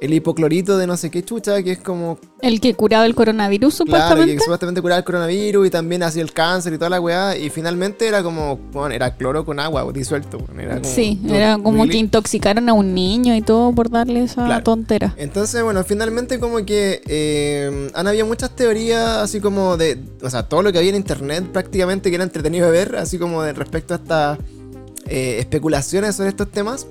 el 0.00 0.12
hipoclorito 0.12 0.76
de 0.76 0.86
no 0.86 0.96
sé 0.98 1.10
qué 1.10 1.22
chucha, 1.24 1.62
que 1.62 1.72
es 1.72 1.78
como 1.78 2.18
El 2.42 2.60
que 2.60 2.74
curaba 2.74 3.06
el 3.06 3.14
coronavirus, 3.14 3.74
Claro, 3.76 3.86
supuestamente. 3.86 4.34
que 4.34 4.40
supuestamente 4.40 4.82
curaba 4.82 4.98
el 4.98 5.04
coronavirus 5.04 5.66
y 5.66 5.70
también 5.70 6.02
hacía 6.02 6.20
el 6.22 6.32
cáncer 6.32 6.74
y 6.74 6.76
toda 6.78 6.90
la 6.90 7.00
weá. 7.00 7.36
Y 7.38 7.48
finalmente 7.48 8.06
era 8.06 8.22
como, 8.22 8.56
bueno, 8.72 8.94
era 8.94 9.16
cloro 9.16 9.46
con 9.46 9.58
agua 9.60 9.90
disuelto. 9.94 10.38
bueno, 10.38 10.60
Era 10.60 10.74
como, 10.80 10.94
Sí, 10.94 11.20
era 11.26 11.54
como 11.56 11.84
really- 11.84 11.90
que 11.92 11.98
intoxicaron 11.98 12.68
a 12.68 12.74
un 12.74 12.92
niño 12.92 13.34
y 13.34 13.40
todo 13.40 13.72
por 13.72 13.88
darle 13.88 14.24
esa 14.24 14.44
Claro. 14.44 14.62
tontera. 14.62 15.14
Entonces, 15.16 15.62
bueno, 15.62 15.82
finalmente 15.84 16.38
como 16.38 16.64
que 16.66 17.00
eh, 17.06 17.88
han 17.94 18.06
habido 18.06 18.26
muchas 18.26 18.50
teorías 18.54 19.08
así 19.18 19.40
como 19.40 19.76
de, 19.78 19.98
o 20.22 20.28
sea, 20.28 20.42
todo 20.42 20.62
lo 20.62 20.70
que 20.72 20.78
había 20.78 20.90
en 20.90 20.96
internet 20.96 21.44
prácticamente 21.50 22.10
que 22.10 22.16
era 22.16 22.24
entretenido 22.24 22.66
de 22.66 22.72
ver, 22.72 22.96
así 22.96 23.16
como 23.16 23.42
de 23.42 23.52
respecto 23.54 23.94
a 23.94 23.96
estas 23.96 24.38
eh, 25.06 25.36
especulaciones 25.38 26.16
sobre 26.16 26.30
estos 26.30 26.50
temas, 26.50 26.86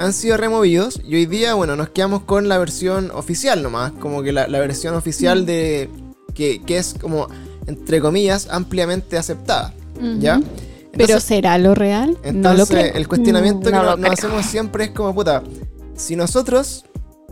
han 0.00 0.14
sido 0.14 0.38
removidos 0.38 0.98
y 1.06 1.14
hoy 1.14 1.26
día, 1.26 1.52
bueno, 1.52 1.76
nos 1.76 1.90
quedamos 1.90 2.22
con 2.22 2.48
la 2.48 2.56
versión 2.56 3.10
oficial 3.12 3.62
nomás, 3.62 3.92
como 3.92 4.22
que 4.22 4.32
la, 4.32 4.48
la 4.48 4.58
versión 4.58 4.94
oficial 4.94 5.44
de, 5.44 5.90
que, 6.34 6.62
que 6.62 6.78
es 6.78 6.94
como, 6.98 7.26
entre 7.66 8.00
comillas, 8.00 8.48
ampliamente 8.50 9.18
aceptada, 9.18 9.74
¿ya? 10.18 10.40
Pero 10.92 11.04
Entonces- 11.04 11.24
¿será 11.24 11.58
lo 11.58 11.74
real? 11.74 12.12
no 12.12 12.22
lo 12.22 12.28
entonces, 12.30 12.68
creo. 12.68 12.94
el 12.94 13.08
cuestionamiento 13.08 13.60
Mm, 13.60 13.72
que 13.72 13.78
no 13.78 13.96
nos 13.98 14.10
hacemos 14.12 14.46
siempre 14.46 14.84
es 14.84 14.90
como, 14.92 15.14
puta, 15.14 15.42
si 15.94 16.16
nosotros, 16.16 16.86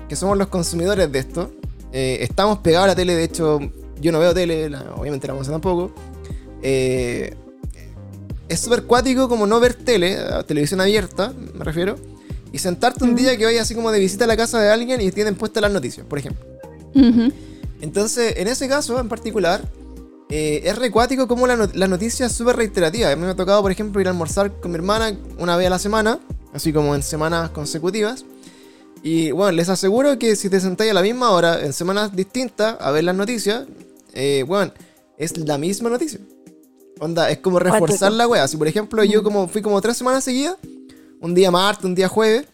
que 0.07 0.15
somos 0.15 0.37
los 0.37 0.49
consumidores 0.49 1.11
de 1.11 1.19
esto, 1.21 1.51
eh, 1.93 2.19
estamos 2.21 2.59
pegados 2.59 2.85
a 2.85 2.89
la 2.89 2.95
tele, 2.97 3.15
de 3.17 3.25
hecho, 3.25 3.61
yo 3.99 4.13
no 4.13 4.19
veo 4.19 4.35
tele, 4.35 4.69
la- 4.69 4.85
obviamente 4.95 5.27
la 5.27 5.33
vamos 5.33 5.49
tampoco, 5.49 5.91
eh, 6.63 7.35
es 8.47 8.61
súper 8.61 8.83
cuático 8.85 9.27
como 9.27 9.47
no 9.47 9.59
ver 9.59 9.73
tele, 9.73 10.19
televisión 10.47 10.83
abierta, 10.83 11.33
me 11.55 11.65
refiero, 11.65 11.97
y 12.53 12.59
sentarte 12.59 13.05
un 13.05 13.15
día 13.15 13.37
que 13.37 13.45
vaya 13.45 13.63
así 13.63 13.75
como 13.75 13.91
de 13.91 13.99
visita 14.01 14.25
a 14.25 14.27
la 14.27 14.37
casa 14.37 14.61
de 14.61 14.71
alguien 14.71 15.01
y 15.01 15.11
tienen 15.13 15.35
puestas 15.35 15.61
las 15.63 15.73
noticias, 15.73 16.07
por 16.07 16.19
ejemplo. 16.19 16.45
Ujú. 16.95 17.33
Entonces, 17.81 18.35
en 18.37 18.49
ese 18.49 18.69
caso 18.69 18.99
en 18.99 19.09
particular, 19.09 19.63
eh, 20.31 20.63
es 20.65 20.77
recuático 20.79 21.29
como 21.29 21.47
la, 21.47 21.57
no- 21.57 21.69
la 21.75 21.89
noticia 21.89 22.27
es 22.27 22.33
súper 22.33 22.57
reiterativa. 22.57 23.11
A 23.11 23.17
mí 23.17 23.23
me 23.23 23.29
ha 23.31 23.37
tocado, 23.37 23.63
por 23.63 23.71
ejemplo, 23.71 24.01
ir 24.01 24.07
a 24.09 24.11
almorzar 24.11 24.53
con 24.61 24.71
mi 24.71 24.77
hermana 24.77 25.17
una 25.39 25.57
vez 25.57 25.67
a 25.67 25.71
la 25.71 25.79
semana, 25.79 26.19
así 26.53 26.73
como 26.73 26.95
en 26.95 27.03
semanas 27.03 27.51
consecutivas. 27.51 28.25
Y 29.03 29.31
bueno, 29.31 29.53
les 29.53 29.69
aseguro 29.69 30.19
que 30.19 30.35
si 30.35 30.51
te 30.51 30.59
sentáis 30.61 30.91
a 30.91 30.95
la 30.95 31.03
misma 31.03 31.31
hora, 31.31 31.65
en 31.65 31.73
semanas 31.73 32.15
distintas, 32.17 32.77
a 32.81 32.91
ver 32.91 33.05
las 33.05 33.15
noticias, 33.15 33.67
eh, 34.13 34.45
bueno, 34.47 34.73
es 35.19 35.37
la 35.39 35.57
misma 35.57 35.89
noticia. 35.89 36.19
Onda, 36.99 37.31
es 37.31 37.39
como 37.39 37.59
reforzar 37.61 38.11
la 38.13 38.27
wea. 38.27 38.49
Si 38.49 38.57
por 38.57 38.67
ejemplo 38.67 39.05
yo 39.05 39.23
como 39.23 39.47
fui 39.47 39.63
como 39.63 39.81
tres 39.81 39.97
semanas 39.97 40.25
seguidas, 40.25 40.57
un 41.21 41.35
día 41.35 41.51
martes, 41.51 41.85
un 41.85 41.95
día 41.95 42.09
jueves, 42.09 42.47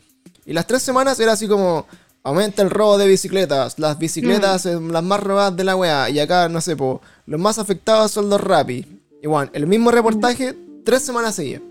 y 0.47 0.53
las 0.53 0.67
tres 0.67 0.83
semanas 0.83 1.19
era 1.21 1.33
así 1.33 1.49
como 1.49 1.87
aumenta 2.23 2.63
el 2.63 2.71
robo 2.71 2.97
de 2.97 3.07
bicicletas, 3.07 3.79
las 3.79 3.99
bicicletas 3.99 4.63
son 4.63 4.93
las 4.93 5.03
más 5.03 5.23
robadas 5.23 5.57
de 5.57 5.65
la 5.65 5.77
wea, 5.77 6.09
y 6.09 6.19
acá, 6.19 6.49
no 6.49 6.61
sé, 6.61 6.75
po, 6.75 7.01
los 7.27 7.39
más 7.39 7.59
afectados 7.59 8.11
son 8.11 8.31
los 8.31 8.41
rapi. 8.41 8.87
Igual, 9.23 9.51
el 9.53 9.67
mismo 9.67 9.91
reportaje, 9.91 10.55
tres 10.85 11.03
semanas 11.03 11.35
seguidas. 11.35 11.63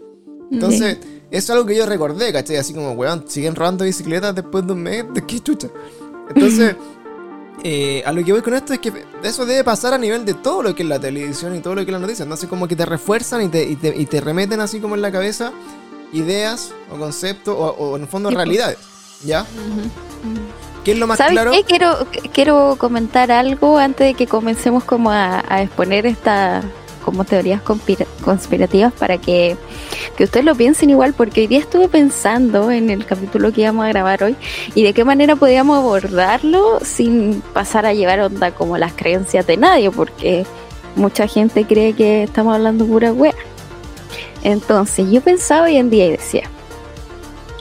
Entonces, 0.52 0.98
eso 1.00 1.06
es 1.32 1.50
algo 1.50 1.66
que 1.66 1.76
yo 1.76 1.86
recordé, 1.86 2.32
¿cachai? 2.32 2.58
Así 2.58 2.74
como, 2.74 2.92
weón, 2.92 3.26
siguen 3.28 3.56
robando 3.56 3.86
bicicletas 3.86 4.36
después 4.36 4.66
de 4.66 4.74
un 4.74 4.84
mes, 4.84 5.06
¿de 5.14 5.22
qué 5.28 5.40
chucha? 5.40 5.70
Entonces, 6.30 6.76
eh, 7.64 8.04
a 8.06 8.12
lo 8.12 8.24
que 8.24 8.34
voy 8.34 8.42
con 8.42 8.54
esto 8.54 8.74
es 8.74 8.80
que 8.80 8.92
eso 9.24 9.46
debe 9.46 9.64
pasar 9.64 9.94
a 9.94 9.98
nivel 9.98 10.26
de 10.26 10.36
todo 10.36 10.62
lo 10.62 10.76
que 10.76 10.84
es 10.84 10.90
la 10.90 11.00
televisión 11.00 11.56
y 11.56 11.60
todo 11.60 11.74
lo 11.74 11.82
que 11.82 11.90
es 11.90 11.94
la 11.94 12.00
noticia. 12.00 12.24
Entonces, 12.24 12.48
como 12.48 12.68
que 12.68 12.76
te 12.76 12.86
refuerzan 12.86 13.42
y 13.42 13.48
te, 13.50 13.64
y 13.64 13.76
te, 13.76 13.96
y 13.96 14.06
te 14.06 14.22
remeten 14.22 14.60
así 14.62 14.80
como 14.80 14.94
en 14.94 15.02
la 15.02 15.12
cabeza 15.12 15.52
ideas 16.14 16.74
o 16.90 16.98
conceptos 16.98 17.56
o, 17.58 17.66
o 17.78 17.96
en 17.98 18.04
el 18.04 18.08
fondo 18.08 18.30
realidades, 18.30 18.78
¿ya? 19.26 19.46
¿Qué 20.86 20.92
es 20.94 20.98
lo 21.00 21.08
más 21.08 21.18
¿Sabes 21.18 21.34
claro? 21.34 21.52
qué? 21.52 21.64
Quiero, 21.64 22.08
quiero 22.34 22.76
comentar 22.78 23.32
algo 23.32 23.78
antes 23.78 24.08
de 24.08 24.14
que 24.14 24.28
comencemos 24.28 24.84
como 24.84 25.12
a, 25.12 25.44
a 25.48 25.62
exponer 25.62 26.06
estas 26.06 26.64
como 27.04 27.26
teorías 27.26 27.62
conspira- 27.62 28.06
conspirativas 28.24 28.94
para 28.94 29.18
que, 29.18 29.58
que 30.16 30.24
ustedes 30.24 30.46
lo 30.46 30.56
piensen 30.56 30.90
igual, 30.90 31.14
porque 31.14 31.42
hoy 31.42 31.48
día 31.48 31.60
estuve 31.60 31.90
pensando 31.90 32.72
en 32.72 32.90
el 32.90 33.06
capítulo 33.06 33.52
que 33.52 33.62
íbamos 33.62 33.84
a 33.86 33.90
grabar 33.90 34.24
hoy 34.24 34.38
y 34.74 34.84
de 34.84 34.94
qué 34.94 35.04
manera 35.04 35.36
podíamos 35.36 35.80
abordarlo 35.80 36.80
sin 36.82 37.42
pasar 37.54 37.86
a 37.86 37.94
llevar 37.94 38.22
onda 38.22 38.52
como 38.52 38.78
las 38.78 38.94
creencias 38.94 39.46
de 39.48 39.58
nadie, 39.58 39.92
porque 39.92 40.46
mucha 40.96 41.28
gente 41.28 41.66
cree 41.66 41.92
que 41.94 42.24
estamos 42.24 42.56
hablando 42.56 42.86
pura 42.86 43.12
wea. 43.12 43.34
Entonces 44.44 45.10
yo 45.10 45.22
pensaba 45.22 45.66
hoy 45.66 45.78
en 45.78 45.90
día 45.90 46.06
y 46.08 46.12
decía, 46.12 46.44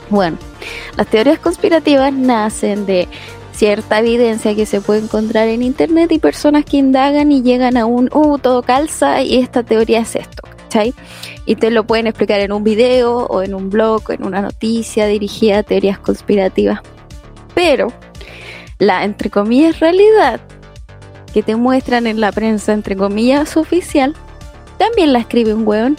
bueno, 0.09 0.37
las 0.97 1.07
teorías 1.07 1.39
conspirativas 1.39 2.13
nacen 2.13 2.85
de 2.85 3.07
cierta 3.53 3.99
evidencia 3.99 4.55
que 4.55 4.65
se 4.65 4.81
puede 4.81 5.01
encontrar 5.01 5.47
en 5.47 5.63
internet 5.63 6.11
y 6.11 6.19
personas 6.19 6.65
que 6.65 6.77
indagan 6.77 7.31
y 7.31 7.41
llegan 7.41 7.77
a 7.77 7.85
un, 7.85 8.09
uh, 8.13 8.37
todo 8.37 8.63
calza 8.63 9.21
y 9.21 9.39
esta 9.39 9.63
teoría 9.63 10.01
es 10.01 10.15
esto, 10.15 10.43
¿cachai? 10.43 10.93
Y 11.45 11.55
te 11.55 11.71
lo 11.71 11.85
pueden 11.85 12.07
explicar 12.07 12.39
en 12.41 12.51
un 12.51 12.63
video 12.63 13.25
o 13.25 13.41
en 13.41 13.53
un 13.53 13.69
blog 13.69 14.03
o 14.09 14.11
en 14.13 14.25
una 14.25 14.41
noticia 14.41 15.07
dirigida 15.07 15.59
a 15.59 15.63
teorías 15.63 15.99
conspirativas. 15.99 16.81
Pero 17.53 17.87
la, 18.79 19.03
entre 19.03 19.29
comillas, 19.29 19.79
realidad 19.79 20.41
que 21.33 21.43
te 21.43 21.55
muestran 21.55 22.07
en 22.07 22.19
la 22.21 22.31
prensa, 22.31 22.73
entre 22.73 22.95
comillas, 22.95 23.57
oficial, 23.57 24.15
también 24.77 25.13
la 25.13 25.19
escribe 25.19 25.53
un 25.53 25.67
weón. 25.67 25.97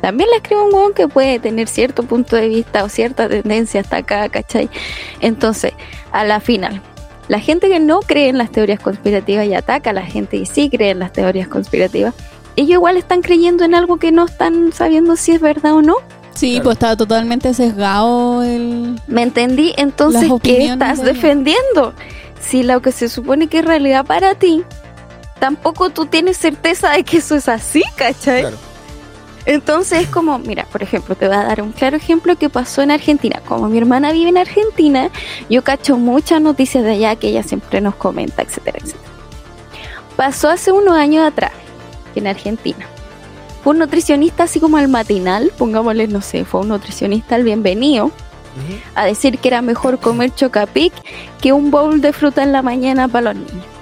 También 0.00 0.30
la 0.30 0.36
escribe 0.36 0.62
un 0.62 0.74
weón 0.74 0.94
que 0.94 1.08
puede 1.08 1.38
tener 1.38 1.68
cierto 1.68 2.02
punto 2.04 2.36
de 2.36 2.48
vista 2.48 2.84
o 2.84 2.88
cierta 2.88 3.28
tendencia 3.28 3.80
hasta 3.80 3.98
acá, 3.98 4.28
¿cachai? 4.28 4.70
Entonces, 5.20 5.72
a 6.12 6.24
la 6.24 6.40
final, 6.40 6.80
la 7.28 7.38
gente 7.38 7.68
que 7.68 7.80
no 7.80 8.00
cree 8.00 8.28
en 8.28 8.38
las 8.38 8.50
teorías 8.50 8.80
conspirativas 8.80 9.46
y 9.46 9.54
ataca 9.54 9.90
a 9.90 9.92
la 9.92 10.02
gente 10.04 10.38
que 10.38 10.46
sí 10.46 10.70
cree 10.70 10.90
en 10.90 10.98
las 10.98 11.12
teorías 11.12 11.48
conspirativas, 11.48 12.14
ellos 12.56 12.72
igual 12.72 12.96
están 12.96 13.20
creyendo 13.22 13.64
en 13.64 13.74
algo 13.74 13.98
que 13.98 14.10
no 14.10 14.24
están 14.24 14.72
sabiendo 14.72 15.16
si 15.16 15.32
es 15.32 15.40
verdad 15.40 15.74
o 15.74 15.82
no. 15.82 15.94
Sí, 16.34 16.52
Claro. 16.52 16.64
pues 16.64 16.74
estaba 16.76 16.96
totalmente 16.96 17.52
sesgado 17.54 18.42
el... 18.42 19.00
¿Me 19.06 19.22
entendí? 19.22 19.74
Entonces, 19.76 20.30
¿qué 20.42 20.64
estás 20.66 20.98
de 20.98 21.12
defendiendo? 21.12 21.92
Si 22.40 22.62
lo 22.62 22.80
que 22.80 22.92
se 22.92 23.08
supone 23.08 23.48
que 23.48 23.58
es 23.58 23.64
realidad 23.64 24.06
para 24.06 24.34
ti, 24.34 24.64
tampoco 25.38 25.90
tú 25.90 26.06
tienes 26.06 26.36
certeza 26.36 26.90
de 26.92 27.04
que 27.04 27.18
eso 27.18 27.36
es 27.36 27.48
así, 27.48 27.82
¿cachai? 27.96 28.42
Claro. 28.42 28.69
Entonces 29.50 30.02
es 30.02 30.08
como, 30.08 30.38
mira, 30.38 30.64
por 30.70 30.80
ejemplo, 30.80 31.16
te 31.16 31.26
voy 31.26 31.34
a 31.34 31.42
dar 31.42 31.60
un 31.60 31.72
claro 31.72 31.96
ejemplo 31.96 32.36
que 32.36 32.48
pasó 32.48 32.82
en 32.82 32.92
Argentina. 32.92 33.42
Como 33.48 33.68
mi 33.68 33.78
hermana 33.78 34.12
vive 34.12 34.28
en 34.28 34.38
Argentina, 34.38 35.10
yo 35.48 35.64
cacho 35.64 35.96
muchas 35.96 36.40
noticias 36.40 36.84
de 36.84 36.92
allá 36.92 37.16
que 37.16 37.30
ella 37.30 37.42
siempre 37.42 37.80
nos 37.80 37.96
comenta, 37.96 38.42
etcétera, 38.42 38.78
etcétera. 38.80 39.10
Pasó 40.14 40.50
hace 40.50 40.70
unos 40.70 40.94
años 40.94 41.26
atrás, 41.26 41.50
en 42.14 42.28
Argentina. 42.28 42.86
Fue 43.64 43.72
un 43.72 43.80
nutricionista 43.80 44.44
así 44.44 44.60
como 44.60 44.76
al 44.76 44.86
matinal, 44.86 45.50
pongámosle, 45.58 46.06
no 46.06 46.20
sé, 46.20 46.44
fue 46.44 46.60
un 46.60 46.68
nutricionista 46.68 47.34
al 47.34 47.42
bienvenido 47.42 48.12
a 48.94 49.04
decir 49.04 49.38
que 49.38 49.48
era 49.48 49.62
mejor 49.62 49.98
comer 49.98 50.32
chocapic 50.32 50.92
que 51.40 51.52
un 51.52 51.72
bowl 51.72 52.00
de 52.00 52.12
fruta 52.12 52.44
en 52.44 52.52
la 52.52 52.62
mañana 52.62 53.08
para 53.08 53.32
los 53.32 53.42
niños. 53.44 53.79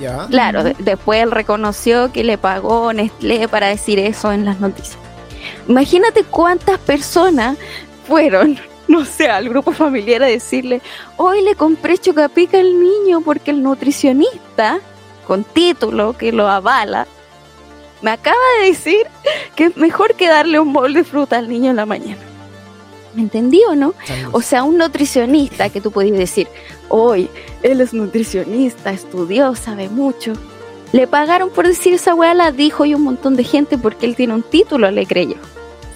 Ya. 0.00 0.26
Claro, 0.28 0.62
de- 0.64 0.76
después 0.78 1.22
él 1.22 1.30
reconoció 1.30 2.12
que 2.12 2.22
le 2.24 2.36
pagó 2.38 2.92
Nestlé 2.92 3.48
para 3.48 3.68
decir 3.68 3.98
eso 3.98 4.32
en 4.32 4.44
las 4.44 4.60
noticias. 4.60 4.98
Imagínate 5.68 6.22
cuántas 6.24 6.78
personas 6.78 7.56
fueron, 8.06 8.58
no 8.88 9.04
sé, 9.04 9.28
al 9.28 9.48
grupo 9.48 9.72
familiar 9.72 10.22
a 10.22 10.26
decirle, 10.26 10.80
hoy 11.16 11.42
le 11.42 11.54
compré 11.54 11.98
chocapic 11.98 12.54
al 12.54 12.78
niño 12.80 13.20
porque 13.22 13.50
el 13.52 13.62
nutricionista, 13.62 14.78
con 15.26 15.44
título 15.44 16.16
que 16.16 16.30
lo 16.32 16.48
avala, 16.48 17.06
me 18.02 18.10
acaba 18.10 18.36
de 18.60 18.66
decir 18.68 19.06
que 19.54 19.64
es 19.66 19.76
mejor 19.76 20.14
que 20.14 20.28
darle 20.28 20.60
un 20.60 20.72
bol 20.72 20.92
de 20.92 21.02
fruta 21.04 21.38
al 21.38 21.48
niño 21.48 21.70
en 21.70 21.76
la 21.76 21.86
mañana. 21.86 22.20
¿Me 23.14 23.22
entendí 23.22 23.62
o 23.66 23.74
no? 23.74 23.94
O 24.32 24.42
sea, 24.42 24.62
un 24.62 24.76
nutricionista 24.76 25.70
que 25.70 25.80
tú 25.80 25.90
podías 25.90 26.18
decir, 26.18 26.48
hoy 26.88 27.28
él 27.62 27.80
es 27.80 27.92
nutricionista, 27.92 28.90
estudió, 28.90 29.54
sabe 29.54 29.88
mucho. 29.88 30.32
Le 30.92 31.06
pagaron 31.06 31.50
por 31.50 31.66
decir 31.66 31.94
esa 31.94 32.14
weá, 32.14 32.34
la 32.34 32.52
dijo 32.52 32.84
y 32.84 32.94
un 32.94 33.02
montón 33.02 33.36
de 33.36 33.44
gente 33.44 33.76
porque 33.76 34.06
él 34.06 34.16
tiene 34.16 34.34
un 34.34 34.42
título, 34.42 34.90
le 34.90 35.06
creyó. 35.06 35.36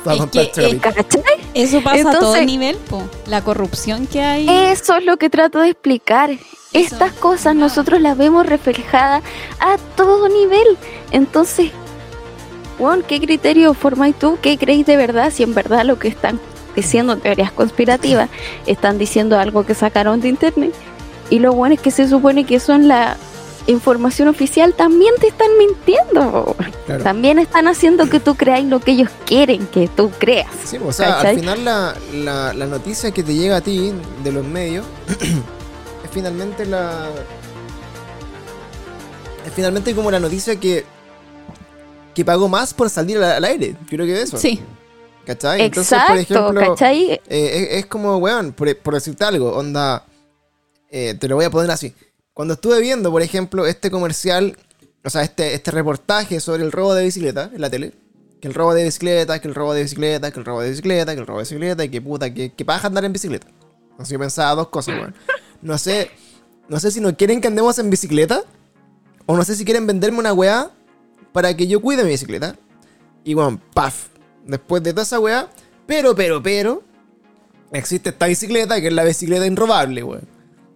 Es 0.06 0.26
que. 0.26 0.78
¿Cachai? 0.78 1.22
Eso 1.54 1.82
pasa 1.82 2.10
a 2.10 2.18
todo 2.18 2.40
nivel, 2.42 2.76
po. 2.76 3.02
La 3.26 3.42
corrupción 3.42 4.06
que 4.06 4.20
hay. 4.20 4.48
Eso 4.48 4.96
es 4.96 5.04
lo 5.04 5.16
que 5.16 5.30
trato 5.30 5.60
de 5.60 5.70
explicar. 5.70 6.30
Estas 6.72 7.12
cosas 7.12 7.56
nosotros 7.56 8.00
las 8.00 8.16
vemos 8.16 8.46
reflejadas 8.46 9.22
a 9.58 9.76
todo 9.96 10.28
nivel. 10.28 10.78
Entonces, 11.10 11.70
Juan, 12.78 13.02
¿qué 13.02 13.20
criterio 13.20 13.74
formáis 13.74 14.18
tú? 14.18 14.38
¿Qué 14.40 14.56
creéis 14.56 14.86
de 14.86 14.96
verdad? 14.96 15.32
Si 15.32 15.42
en 15.42 15.54
verdad 15.54 15.84
lo 15.84 15.98
que 15.98 16.08
están 16.08 16.40
diciendo 16.74 17.16
teorías 17.16 17.52
conspirativas 17.52 18.28
están 18.66 18.98
diciendo 18.98 19.38
algo 19.38 19.64
que 19.64 19.74
sacaron 19.74 20.20
de 20.20 20.28
internet. 20.28 20.74
Y 21.30 21.38
lo 21.38 21.52
bueno 21.52 21.74
es 21.74 21.80
que 21.80 21.90
se 21.90 22.08
supone 22.08 22.44
que 22.44 22.58
son 22.58 22.88
la 22.88 23.16
información 23.66 24.28
oficial, 24.28 24.74
también 24.74 25.14
te 25.20 25.28
están 25.28 25.48
mintiendo. 25.58 26.56
Claro. 26.86 27.04
También 27.04 27.38
están 27.38 27.68
haciendo 27.68 28.08
que 28.08 28.20
tú 28.20 28.34
creáis 28.34 28.66
lo 28.66 28.80
que 28.80 28.92
ellos 28.92 29.10
quieren 29.26 29.66
que 29.68 29.88
tú 29.88 30.10
creas. 30.18 30.48
Sí, 30.64 30.78
o 30.84 30.92
sea, 30.92 31.16
¿Cachai? 31.16 31.30
al 31.30 31.36
final 31.36 31.64
la, 31.64 31.94
la, 32.12 32.52
la 32.52 32.66
noticia 32.66 33.10
que 33.12 33.22
te 33.22 33.34
llega 33.34 33.56
a 33.56 33.60
ti 33.60 33.92
de 34.24 34.32
los 34.32 34.44
medios 34.44 34.84
es 35.08 36.10
finalmente 36.10 36.66
la. 36.66 37.08
Es 39.46 39.52
finalmente 39.54 39.94
como 39.94 40.10
la 40.10 40.20
noticia 40.20 40.56
que. 40.58 40.84
que 42.14 42.24
pagó 42.24 42.48
más 42.48 42.74
por 42.74 42.90
salir 42.90 43.18
al, 43.18 43.24
al 43.24 43.44
aire. 43.44 43.76
Creo 43.88 44.04
que 44.04 44.20
eso. 44.20 44.36
Sí. 44.36 44.60
¿Cachai? 45.30 45.62
Exacto, 45.62 46.52
¿cachai? 46.54 47.12
eh, 47.12 47.20
es, 47.28 47.78
es 47.78 47.86
como, 47.86 48.16
weón, 48.16 48.52
por, 48.52 48.76
por 48.78 48.94
decirte 48.94 49.24
algo, 49.24 49.52
onda. 49.52 50.04
eh, 50.90 51.14
te 51.18 51.28
lo 51.28 51.36
voy 51.36 51.44
a 51.44 51.50
poner 51.50 51.70
así. 51.70 51.94
Cuando 52.34 52.54
estuve 52.54 52.80
viendo, 52.80 53.12
por 53.12 53.22
ejemplo, 53.22 53.64
este 53.66 53.92
comercial, 53.92 54.56
o 55.04 55.10
sea, 55.10 55.22
este, 55.22 55.54
este 55.54 55.70
reportaje 55.70 56.40
sobre 56.40 56.64
el 56.64 56.72
robo 56.72 56.94
de 56.94 57.04
bicicleta 57.04 57.48
en 57.54 57.60
la 57.60 57.70
tele. 57.70 57.92
Que 58.40 58.48
el 58.48 58.54
robo 58.54 58.74
de 58.74 58.82
bicicleta, 58.84 59.38
que 59.38 59.46
el 59.46 59.54
robo 59.54 59.72
de 59.72 59.82
bicicleta, 59.82 60.32
que 60.32 60.38
el 60.40 60.44
robo 60.44 60.62
de 60.62 60.70
bicicleta, 60.70 61.14
que 61.14 61.20
el 61.20 61.26
robo 61.26 61.38
de 61.38 61.44
bicicleta, 61.44 61.84
y 61.84 61.88
que 61.90 62.00
puta, 62.00 62.34
que, 62.34 62.52
que 62.52 62.64
paja 62.64 62.88
andar 62.88 63.04
en 63.04 63.12
bicicleta. 63.12 63.46
Entonces 63.90 64.08
yo 64.12 64.18
pensaba 64.18 64.54
dos 64.56 64.68
cosas, 64.68 64.96
weón. 64.96 65.14
No 65.62 65.78
sé, 65.78 66.10
no 66.68 66.80
sé 66.80 66.90
si 66.90 67.00
no 67.00 67.16
quieren 67.16 67.40
que 67.40 67.48
andemos 67.48 67.78
en 67.78 67.88
bicicleta, 67.90 68.42
o 69.26 69.36
no 69.36 69.44
sé 69.44 69.54
si 69.54 69.64
quieren 69.64 69.86
venderme 69.86 70.18
una 70.18 70.32
weá 70.32 70.70
para 71.32 71.54
que 71.54 71.68
yo 71.68 71.80
cuide 71.80 72.02
mi 72.02 72.10
bicicleta. 72.10 72.56
Y 73.22 73.34
weón, 73.34 73.58
paf. 73.58 74.08
Después 74.44 74.82
de 74.82 74.92
toda 74.92 75.02
esa 75.02 75.20
weá, 75.20 75.48
pero, 75.86 76.14
pero, 76.14 76.42
pero, 76.42 76.82
existe 77.72 78.10
esta 78.10 78.26
bicicleta 78.26 78.80
que 78.80 78.88
es 78.88 78.92
la 78.92 79.04
bicicleta 79.04 79.46
inrobable, 79.46 80.02
weón. 80.02 80.28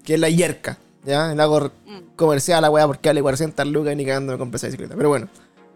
Que 0.04 0.14
es 0.14 0.20
la 0.20 0.28
yerca. 0.28 0.78
¿Ya? 1.04 1.34
La 1.34 1.44
hago 1.44 1.70
comercial 2.16 2.62
la 2.62 2.70
weá 2.70 2.86
porque 2.86 3.08
vale 3.08 3.22
400 3.22 3.66
lucas 3.66 3.92
y 3.92 3.96
ni 3.96 4.06
cagando 4.06 4.32
me 4.32 4.38
compré 4.38 4.56
esa 4.56 4.66
bicicleta. 4.66 4.94
Pero 4.96 5.08
bueno. 5.08 5.28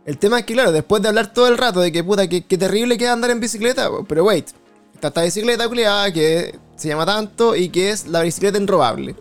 El 0.04 0.16
tema 0.16 0.38
es 0.38 0.46
que, 0.46 0.54
claro, 0.54 0.72
después 0.72 1.02
de 1.02 1.08
hablar 1.08 1.34
todo 1.34 1.48
el 1.48 1.58
rato 1.58 1.80
de 1.80 1.92
que 1.92 2.02
puta, 2.02 2.26
que, 2.28 2.42
que 2.42 2.56
terrible 2.56 2.96
que 2.96 3.04
es 3.04 3.10
andar 3.10 3.30
en 3.30 3.40
bicicleta, 3.40 3.90
weón, 3.90 4.06
pero 4.06 4.24
wait. 4.24 4.48
Está 4.94 5.08
esta 5.08 5.22
bicicleta 5.22 5.68
culiada 5.68 6.12
que 6.12 6.58
se 6.76 6.88
llama 6.88 7.06
tanto 7.06 7.54
y 7.54 7.68
que 7.68 7.90
es 7.90 8.06
la 8.06 8.22
bicicleta 8.22 8.58
inrobable. 8.58 9.14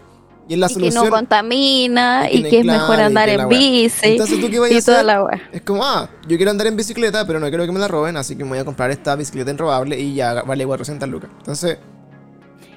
Y 0.50 0.54
es 0.54 0.60
la 0.60 0.66
y 0.66 0.70
que 0.70 0.74
solución. 0.76 1.06
no 1.06 1.10
contamina 1.12 2.28
y 2.32 2.44
que 2.44 2.60
es 2.60 2.66
mejor 2.66 3.00
andar 3.02 3.28
en 3.30 3.50
bici 3.50 4.00
Entonces, 4.04 4.40
¿tú 4.40 4.50
qué 4.50 4.60
vas 4.60 4.72
a 4.72 4.74
y 4.74 4.82
toda 4.82 4.98
hacer? 4.98 5.06
la. 5.06 5.42
Es 5.52 5.62
como, 5.62 5.84
ah, 5.86 6.10
yo 6.28 6.38
quiero 6.38 6.52
andar 6.52 6.68
en 6.68 6.76
bicicleta, 6.78 7.26
pero 7.28 7.40
no 7.40 7.50
quiero 7.50 7.66
que 7.66 7.72
me 7.72 7.80
la 7.80 7.88
roben, 7.88 8.16
así 8.18 8.36
que 8.36 8.44
me 8.44 8.52
voy 8.52 8.60
a 8.60 8.66
comprar 8.66 8.90
esta 8.92 9.16
bicicleta 9.16 9.52
inrobable 9.52 10.00
y 10.00 10.16
ya 10.16 10.42
vale 10.44 10.66
400 10.66 11.10
lucas. 11.10 11.30
Entonces, 11.40 11.78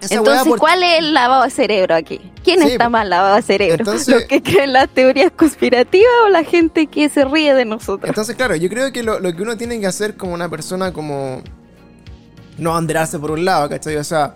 esa 0.00 0.14
Entonces, 0.14 0.48
por- 0.48 0.58
¿cuál 0.58 0.82
es 0.82 0.98
el 0.98 1.12
lavado 1.14 1.44
de 1.44 1.50
cerebro 1.50 1.94
aquí? 1.94 2.20
¿Quién 2.42 2.60
Sí, 2.62 2.68
está 2.72 2.88
más 2.88 3.06
lavado 3.06 3.36
de 3.36 3.42
cerebro? 3.42 3.76
Entonces- 3.80 4.08
¿Los 4.08 4.22
que 4.24 4.42
creen 4.42 4.72
las 4.72 4.88
teorías 4.88 5.30
conspirativas 5.30 6.10
o 6.24 6.28
la 6.30 6.42
gente 6.42 6.86
que 6.86 7.08
se 7.10 7.24
ríe 7.26 7.54
de 7.54 7.66
nosotros? 7.66 8.08
Entonces, 8.08 8.34
claro, 8.34 8.56
yo 8.56 8.68
creo 8.70 8.90
que 8.92 9.02
lo, 9.02 9.20
lo 9.20 9.36
que 9.36 9.42
uno 9.42 9.56
tiene 9.58 9.78
que 9.78 9.86
hacer 9.86 10.16
como 10.16 10.32
una 10.34 10.48
persona 10.48 10.92
como... 10.92 11.42
No 12.58 12.72
banderarse 12.72 13.18
por 13.18 13.30
un 13.30 13.44
lado, 13.44 13.68
¿cachai? 13.70 13.96
O 13.96 14.04
sea, 14.04 14.34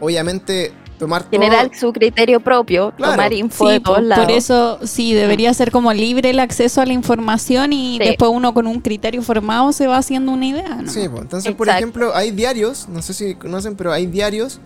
obviamente 0.00 0.72
tomar 0.98 1.22
todo... 1.24 1.30
Generar 1.32 1.70
su 1.74 1.92
criterio 1.92 2.40
propio, 2.40 2.92
Claro. 2.96 3.12
tomar 3.12 3.32
info 3.32 3.66
Sí, 3.66 3.72
de 3.74 3.80
todos 3.80 3.98
po, 3.98 4.02
lados. 4.04 4.24
por 4.24 4.34
eso 4.34 4.78
sí, 4.84 5.14
debería 5.14 5.52
ser 5.54 5.70
como 5.70 5.92
libre 5.92 6.30
el 6.30 6.38
acceso 6.40 6.80
a 6.80 6.86
la 6.86 6.92
información 6.92 7.72
y 7.72 7.98
Sí. 7.98 8.04
después 8.08 8.30
uno 8.32 8.52
con 8.54 8.66
un 8.66 8.80
criterio 8.80 9.22
formado 9.22 9.72
se 9.72 9.86
va 9.86 9.98
haciendo 9.98 10.32
una 10.32 10.46
idea, 10.46 10.76
¿no? 10.82 10.90
Sí, 10.90 11.08
pues, 11.08 11.22
entonces, 11.22 11.54
por 11.54 11.68
ejemplo, 11.68 12.14
hay 12.14 12.30
diarios, 12.30 12.88
no 12.88 13.02
sé 13.02 13.14
si 13.14 13.34
conocen, 13.34 13.76
pero 13.76 13.92
hay 13.92 14.06
diarios 14.06 14.60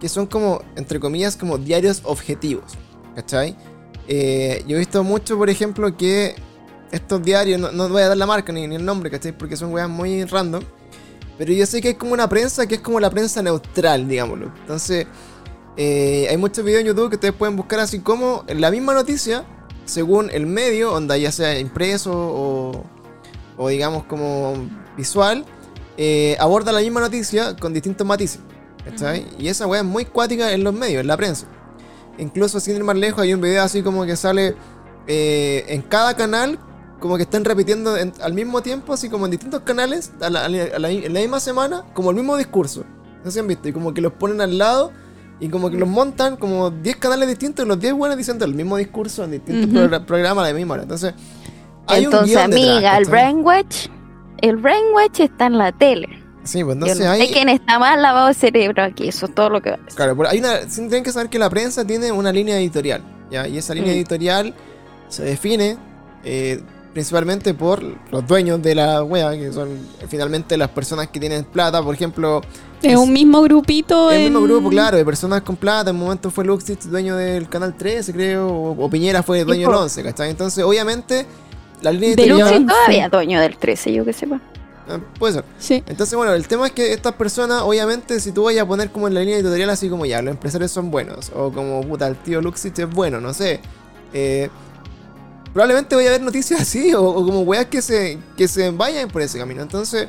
que 0.00 0.08
son 0.08 0.26
como, 0.26 0.60
entre 0.76 1.00
comillas, 1.00 1.36
como 1.36 1.58
diarios 1.58 2.02
objetivos. 2.04 2.64
¿Cachai? 3.14 3.56
Eh, 4.08 4.62
yo 4.68 4.76
he 4.76 4.78
visto 4.78 5.02
mucho, 5.02 5.36
por 5.38 5.48
ejemplo, 5.50 5.96
que 5.96 6.34
estos 6.92 7.22
diarios, 7.22 7.58
no, 7.58 7.72
no 7.72 7.88
voy 7.88 8.02
a 8.02 8.08
dar 8.08 8.16
la 8.16 8.26
marca 8.26 8.52
ni, 8.52 8.66
ni 8.66 8.76
el 8.76 8.84
nombre, 8.84 9.10
¿cachai? 9.10 9.32
Porque 9.32 9.56
son 9.56 9.72
weas 9.72 9.88
muy 9.88 10.24
random. 10.24 10.62
Pero 11.38 11.52
yo 11.52 11.66
sé 11.66 11.80
que 11.80 11.88
hay 11.88 11.94
como 11.94 12.12
una 12.12 12.28
prensa 12.28 12.66
que 12.66 12.76
es 12.76 12.80
como 12.80 13.00
la 13.00 13.10
prensa 13.10 13.42
neutral, 13.42 14.06
digámoslo. 14.08 14.52
Entonces, 14.60 15.06
eh, 15.76 16.26
hay 16.30 16.36
muchos 16.36 16.64
videos 16.64 16.80
en 16.82 16.86
YouTube 16.88 17.10
que 17.10 17.16
ustedes 17.16 17.34
pueden 17.34 17.56
buscar 17.56 17.80
así 17.80 18.00
como 18.00 18.44
la 18.48 18.70
misma 18.70 18.94
noticia, 18.94 19.44
según 19.84 20.30
el 20.30 20.46
medio, 20.46 20.92
onda 20.92 21.16
ya 21.16 21.30
sea 21.32 21.58
impreso 21.58 22.12
o, 22.14 22.84
o 23.56 23.68
digamos 23.68 24.04
como 24.04 24.54
visual, 24.96 25.44
eh, 25.96 26.36
aborda 26.40 26.72
la 26.72 26.80
misma 26.80 27.00
noticia 27.00 27.56
con 27.56 27.72
distintos 27.72 28.06
matices. 28.06 28.40
¿cachai? 28.84 29.26
Y 29.38 29.48
esa 29.48 29.66
weá 29.66 29.80
es 29.80 29.86
muy 29.86 30.04
cuática 30.04 30.52
en 30.52 30.62
los 30.62 30.72
medios, 30.72 31.00
en 31.00 31.08
la 31.08 31.16
prensa. 31.16 31.46
Incluso 32.18 32.60
sin 32.60 32.76
ir 32.76 32.84
más 32.84 32.96
lejos, 32.96 33.20
hay 33.22 33.34
un 33.34 33.40
video 33.40 33.62
así 33.62 33.82
como 33.82 34.04
que 34.06 34.16
sale 34.16 34.54
eh, 35.08 35.64
en 35.68 35.82
cada 35.82 36.14
canal, 36.16 36.58
como 37.00 37.16
que 37.16 37.24
están 37.24 37.44
repitiendo 37.44 37.96
en- 37.96 38.12
al 38.22 38.32
mismo 38.32 38.62
tiempo, 38.62 38.92
así 38.92 39.08
como 39.08 39.24
en 39.26 39.32
distintos 39.32 39.60
canales, 39.62 40.12
a 40.20 40.30
la- 40.30 40.44
a 40.44 40.48
la- 40.48 40.64
a 40.76 40.78
la- 40.78 40.90
en 40.90 41.12
la 41.12 41.20
misma 41.20 41.40
semana, 41.40 41.84
como 41.94 42.10
el 42.10 42.16
mismo 42.16 42.36
discurso. 42.36 42.84
No 43.18 43.30
sé 43.30 43.32
si 43.32 43.38
han 43.40 43.46
visto, 43.48 43.68
y 43.68 43.72
como 43.72 43.92
que 43.92 44.00
los 44.00 44.12
ponen 44.14 44.40
al 44.40 44.56
lado 44.58 44.92
Y 45.38 45.48
como 45.48 45.70
que 45.70 45.76
los 45.76 45.88
montan 45.88 46.36
como 46.36 46.70
10 46.70 46.96
canales 46.96 47.28
distintos 47.28 47.64
y 47.64 47.68
los 47.68 47.78
10 47.78 47.92
buenos 47.94 48.16
diciendo 48.16 48.44
el 48.44 48.54
mismo 48.54 48.76
discurso 48.78 49.24
en 49.24 49.32
distintos 49.32 49.68
programas 50.06 50.44
a 50.44 50.48
la 50.48 50.54
misma 50.54 50.74
hora. 50.74 50.82
Entonces, 50.84 51.12
hay 51.86 52.06
un 52.06 52.12
Entonces, 52.12 52.36
detrás, 52.36 52.44
amiga, 52.46 52.96
el 52.98 53.04
¿cachai? 53.04 53.10
brainwash, 53.10 53.86
el 54.38 54.56
brainwash 54.56 55.20
está 55.20 55.46
en 55.46 55.58
la 55.58 55.72
tele. 55.72 56.08
Sí, 56.44 56.62
pues 56.64 56.74
entonces 56.74 57.00
no 57.00 57.10
hay... 57.10 57.26
sé 57.26 57.32
quién 57.32 57.48
está 57.48 57.78
más 57.78 57.98
lavado 58.00 58.28
de 58.28 58.34
cerebro 58.34 58.82
aquí, 58.84 59.08
eso 59.08 59.26
es 59.26 59.34
todo 59.34 59.50
lo 59.50 59.60
que 59.60 59.70
va 59.70 59.76
a 59.76 59.78
decir. 59.80 59.96
Claro, 59.96 60.16
pero 60.16 60.28
hay 60.28 60.38
una, 60.38 60.60
tienen 60.60 61.02
que 61.02 61.12
saber 61.12 61.28
que 61.28 61.38
la 61.38 61.50
prensa 61.50 61.84
tiene 61.84 62.12
una 62.12 62.32
línea 62.32 62.56
editorial, 62.58 63.02
¿ya? 63.30 63.46
Y 63.48 63.58
esa 63.58 63.74
línea 63.74 63.92
Mm. 63.92 63.96
editorial 63.96 64.54
se 65.08 65.24
define 65.24 65.76
eh, 66.24 66.62
principalmente 66.96 67.52
por 67.52 67.82
los 68.10 68.26
dueños 68.26 68.62
de 68.62 68.74
la 68.74 69.02
wea, 69.02 69.32
que 69.32 69.52
son 69.52 69.68
finalmente 70.08 70.56
las 70.56 70.70
personas 70.70 71.08
que 71.08 71.20
tienen 71.20 71.44
plata, 71.44 71.82
por 71.82 71.94
ejemplo, 71.94 72.40
Es 72.82 72.96
un 72.96 73.12
mismo 73.12 73.42
grupito. 73.42 74.10
el 74.10 74.22
mismo 74.22 74.38
en- 74.38 74.44
grupo, 74.46 74.70
claro, 74.70 74.96
de 74.96 75.04
personas 75.04 75.42
con 75.42 75.56
plata, 75.56 75.90
en 75.90 75.96
un 75.96 76.02
momento 76.04 76.30
fue 76.30 76.46
Luxich 76.46 76.84
dueño 76.84 77.14
del 77.14 77.50
Canal 77.50 77.76
13, 77.76 78.14
creo, 78.14 78.48
o, 78.48 78.82
o 78.82 78.88
Piñera 78.88 79.22
fue 79.22 79.44
dueño 79.44 79.68
del 79.68 79.76
po. 79.76 79.82
11, 79.82 80.02
¿cachai? 80.04 80.30
Entonces, 80.30 80.64
obviamente, 80.64 81.26
la 81.82 81.92
línea 81.92 82.16
De 82.16 82.22
editorial... 82.22 82.38
Luxi 82.48 82.54
Once. 82.62 82.74
todavía 82.74 83.08
dueño 83.10 83.40
del 83.42 83.58
13, 83.58 83.92
yo 83.92 84.02
que 84.06 84.14
sepa. 84.14 84.40
Ah, 84.88 84.98
puede 85.18 85.34
ser. 85.34 85.44
Sí. 85.58 85.84
Entonces, 85.88 86.16
bueno, 86.16 86.32
el 86.32 86.48
tema 86.48 86.64
es 86.68 86.72
que 86.72 86.94
estas 86.94 87.12
personas, 87.12 87.60
obviamente, 87.60 88.20
si 88.20 88.32
tú 88.32 88.44
vayas 88.44 88.62
a 88.62 88.66
poner 88.66 88.90
como 88.90 89.06
en 89.06 89.12
la 89.12 89.20
línea 89.20 89.36
editorial 89.36 89.68
así 89.68 89.90
como 89.90 90.06
ya, 90.06 90.22
los 90.22 90.30
empresarios 90.32 90.70
son 90.70 90.90
buenos, 90.90 91.30
o 91.36 91.52
como 91.52 91.82
puta, 91.82 92.06
el 92.06 92.16
tío 92.16 92.40
Luxich 92.40 92.78
es 92.78 92.88
bueno, 92.88 93.20
no 93.20 93.34
sé. 93.34 93.60
eh, 94.14 94.48
probablemente 95.56 95.94
voy 95.94 96.06
a 96.06 96.10
ver 96.10 96.20
noticias 96.20 96.60
así, 96.60 96.92
o, 96.92 97.02
o 97.02 97.24
como 97.24 97.40
weas 97.40 97.64
que 97.64 97.80
se, 97.80 98.18
que 98.36 98.46
se 98.46 98.70
vayan 98.72 99.08
por 99.08 99.22
ese 99.22 99.38
camino. 99.38 99.62
Entonces, 99.62 100.06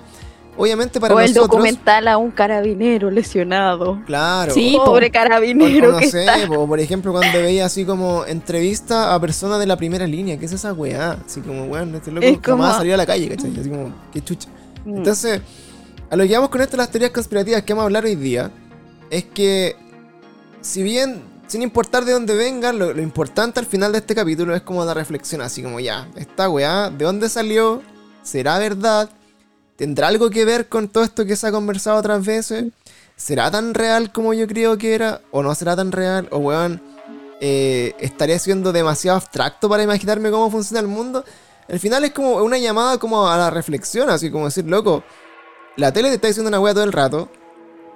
obviamente 0.57 0.99
para 0.99 1.15
o 1.15 1.19
el 1.21 1.27
nosotros. 1.27 1.47
documental 1.51 2.05
a 2.09 2.17
un 2.17 2.31
carabinero 2.31 3.09
lesionado. 3.09 3.97
Claro. 4.05 4.53
Sí, 4.53 4.73
po. 4.77 4.83
Pobre 4.83 5.09
carabinero 5.09 5.87
o 5.87 5.91
no 5.93 5.97
que 5.99 6.09
sé, 6.09 6.25
está. 6.25 6.45
po, 6.47 6.67
por 6.67 6.81
ejemplo, 6.81 7.13
cuando 7.13 7.39
veía 7.39 7.63
así 7.65 7.85
como 7.85 8.25
entrevista 8.25 9.13
a 9.15 9.21
personas 9.21 9.57
de 9.59 9.67
la 9.67 9.77
primera 9.77 10.05
línea, 10.05 10.37
¿qué 10.37 10.47
es 10.47 10.51
esa 10.51 10.73
weá? 10.73 11.17
Así 11.25 11.39
como, 11.39 11.63
weón, 11.67 11.95
este 11.95 12.11
loco 12.11 12.27
Es 12.27 12.39
como- 12.41 12.57
jamás 12.63 12.75
salió 12.79 12.93
a 12.95 12.97
la 12.97 13.05
calle, 13.05 13.29
¿cachai? 13.29 13.57
Así 13.57 13.69
como, 13.69 13.93
qué 14.11 14.21
chucha. 14.21 14.49
Mm. 14.83 14.97
Entonces, 14.97 15.39
a 16.09 16.15
lo 16.17 16.27
que 16.27 16.33
vamos 16.33 16.49
con 16.49 16.59
esto 16.59 16.75
las 16.75 16.91
teorías 16.91 17.11
conspirativas 17.11 17.63
que 17.63 17.71
vamos 17.71 17.83
a 17.83 17.85
hablar 17.85 18.03
hoy 18.03 18.15
día, 18.15 18.51
es 19.09 19.23
que, 19.23 19.77
si 20.59 20.83
bien, 20.83 21.21
sin 21.47 21.61
importar 21.61 22.03
de 22.05 22.11
dónde 22.11 22.35
vengan, 22.35 22.77
lo, 22.77 22.99
importante 23.01 23.59
al 23.59 23.65
final 23.65 23.91
de 23.93 23.99
este 23.99 24.13
capítulo 24.13 24.53
es 24.55 24.61
como 24.61 24.83
la 24.83 24.93
reflexión, 24.93 25.41
así 25.41 25.63
como 25.63 25.79
ya, 25.79 26.07
esta 26.15 26.49
weá, 26.49 26.89
¿de 26.89 27.05
dónde 27.05 27.29
salió? 27.29 27.81
¿Será 28.21 28.59
verdad? 28.59 29.09
¿Tendrá 29.77 30.09
algo 30.09 30.29
que 30.29 30.43
ver 30.43 30.67
con 30.67 30.89
todo 30.89 31.03
esto 31.03 31.25
que 31.25 31.35
se 31.35 31.47
ha 31.47 31.51
conversado 31.51 31.97
otras 31.97 32.25
veces? 32.25 32.65
¿Será 33.15 33.49
tan 33.49 33.73
real 33.73 34.11
como 34.11 34.33
yo 34.33 34.45
creo 34.47 34.77
que 34.77 34.93
era? 34.93 35.21
¿O 35.31 35.41
no 35.41 35.55
será 35.55 35.75
tan 35.75 35.91
real? 35.91 36.27
¿O 36.31 36.39
weón, 36.39 36.81
eh, 37.39 37.93
estaría 37.99 38.37
siendo 38.39 38.73
demasiado 38.73 39.17
abstracto 39.17 39.69
para 39.69 39.83
imaginarme 39.83 40.29
cómo 40.29 40.51
funciona 40.51 40.81
el 40.81 40.87
mundo? 40.87 41.23
Al 41.69 41.79
final 41.79 42.03
es 42.03 42.11
como 42.11 42.35
una 42.43 42.57
llamada 42.57 42.97
como 42.97 43.27
a 43.27 43.37
la 43.37 43.49
reflexión, 43.49 44.09
así 44.09 44.29
como 44.29 44.45
decir, 44.45 44.65
loco, 44.65 45.03
la 45.77 45.93
tele 45.93 46.09
te 46.09 46.15
está 46.15 46.27
diciendo 46.27 46.49
una 46.49 46.59
weá 46.59 46.73
todo 46.73 46.83
el 46.83 46.93
rato, 46.93 47.29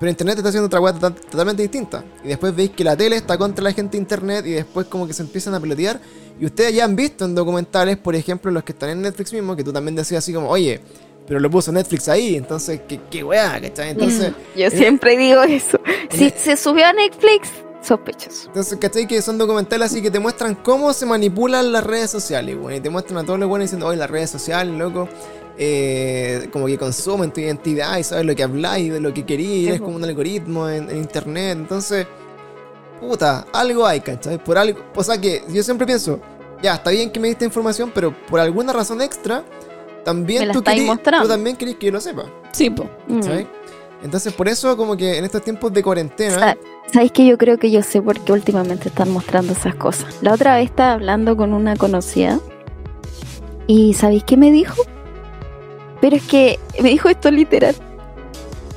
pero 0.01 0.09
internet 0.09 0.33
te 0.35 0.39
está 0.39 0.49
haciendo 0.49 0.65
otra 0.65 0.99
to- 0.99 1.13
totalmente 1.29 1.61
distinta. 1.61 2.03
Y 2.23 2.29
después 2.29 2.55
veis 2.55 2.71
que 2.71 2.83
la 2.83 2.97
tele 2.97 3.17
está 3.17 3.37
contra 3.37 3.63
la 3.63 3.71
gente 3.71 3.91
de 3.91 3.97
internet 3.99 4.43
y 4.47 4.51
después 4.53 4.87
como 4.87 5.05
que 5.05 5.13
se 5.13 5.21
empiezan 5.21 5.53
a 5.53 5.59
pelotear. 5.59 6.01
Y 6.39 6.45
ustedes 6.47 6.73
ya 6.73 6.85
han 6.85 6.95
visto 6.95 7.23
en 7.23 7.35
documentales, 7.35 7.97
por 7.97 8.15
ejemplo, 8.15 8.49
los 8.49 8.63
que 8.63 8.71
están 8.71 8.89
en 8.89 9.03
Netflix 9.03 9.31
mismo, 9.31 9.55
que 9.55 9.63
tú 9.63 9.71
también 9.71 9.93
decías 9.95 10.23
así 10.23 10.33
como, 10.33 10.49
oye, 10.49 10.81
pero 11.27 11.39
lo 11.39 11.51
puso 11.51 11.71
Netflix 11.71 12.09
ahí, 12.09 12.35
entonces, 12.35 12.81
¿qué, 12.87 12.99
qué 13.11 13.23
weá? 13.23 13.61
¿Cachai? 13.61 13.91
Entonces, 13.91 14.33
Yo 14.55 14.65
en- 14.65 14.71
siempre 14.71 15.15
digo 15.17 15.43
eso. 15.43 15.79
Si 16.09 16.33
se 16.35 16.57
subió 16.57 16.87
a 16.87 16.93
Netflix, 16.93 17.47
sospechoso. 17.83 18.47
Entonces, 18.47 18.79
¿cachai? 18.79 19.07
Que 19.07 19.21
son 19.21 19.37
documentales 19.37 19.91
así 19.91 20.01
que 20.01 20.09
te 20.09 20.19
muestran 20.19 20.55
cómo 20.55 20.93
se 20.93 21.05
manipulan 21.05 21.71
las 21.71 21.83
redes 21.83 22.09
sociales, 22.09 22.57
güey. 22.57 22.77
Y 22.77 22.79
te 22.81 22.89
muestran 22.89 23.19
a 23.19 23.23
todos 23.23 23.39
los 23.39 23.47
buenos 23.47 23.65
diciendo, 23.65 23.85
oye, 23.87 23.97
las 23.97 24.09
redes 24.09 24.31
sociales, 24.31 24.75
loco, 24.77 25.07
eh, 25.57 26.49
como 26.51 26.65
que 26.67 26.77
consumen 26.77 27.31
tu 27.31 27.39
identidad 27.41 27.97
y 27.97 28.03
sabes 28.03 28.25
lo 28.25 28.35
que 28.35 28.43
habláis, 28.43 28.91
de 28.91 28.99
lo 28.99 29.13
que 29.13 29.25
queréis, 29.25 29.67
eres 29.67 29.79
Ujú. 29.79 29.85
como 29.85 29.97
un 29.97 30.03
algoritmo 30.03 30.67
en, 30.69 30.89
en 30.89 30.97
internet. 30.97 31.57
Entonces, 31.59 32.07
puta, 32.99 33.45
algo 33.53 33.85
hay, 33.85 33.99
¿cachai? 34.01 34.43
Por 34.43 34.57
algo, 34.57 34.79
o 34.95 35.03
sea 35.03 35.19
que 35.19 35.43
yo 35.49 35.61
siempre 35.63 35.85
pienso, 35.85 36.19
ya, 36.61 36.75
está 36.75 36.91
bien 36.91 37.11
que 37.11 37.19
me 37.19 37.27
diste 37.27 37.45
información, 37.45 37.91
pero 37.93 38.15
por 38.27 38.39
alguna 38.39 38.73
razón 38.73 39.01
extra, 39.01 39.43
también 40.05 40.51
tú, 40.51 40.61
querís- 40.61 40.99
tú 41.21 41.27
también 41.27 41.55
querés 41.55 41.75
que 41.75 41.87
yo 41.87 41.91
lo 41.91 42.01
sepa, 42.01 42.25
Sí, 42.51 42.69
po. 42.69 42.89
Mm. 43.07 43.19
¿cachai? 43.19 43.47
Entonces, 44.03 44.33
por 44.33 44.47
eso, 44.47 44.75
como 44.75 44.97
que 44.97 45.17
en 45.19 45.25
estos 45.25 45.43
tiempos 45.43 45.71
de 45.73 45.83
cuarentena, 45.83 46.39
Sa- 46.39 46.57
¿Sabéis 46.91 47.11
que 47.11 47.25
yo 47.25 47.37
creo 47.37 47.57
que 47.59 47.69
yo 47.71 47.83
sé 47.83 48.01
por 48.01 48.19
qué 48.19 48.33
últimamente 48.33 48.89
están 48.89 49.11
mostrando 49.11 49.53
esas 49.53 49.75
cosas? 49.75 50.17
La 50.21 50.33
otra 50.33 50.55
vez 50.55 50.65
estaba 50.65 50.93
hablando 50.93 51.37
con 51.37 51.53
una 51.53 51.75
conocida 51.75 52.39
y 53.67 53.93
¿sabéis 53.93 54.23
qué 54.23 54.37
me 54.37 54.51
dijo? 54.51 54.75
Pero 56.01 56.15
es 56.15 56.23
que 56.23 56.59
me 56.81 56.89
dijo 56.89 57.07
esto 57.09 57.31
literal. 57.31 57.75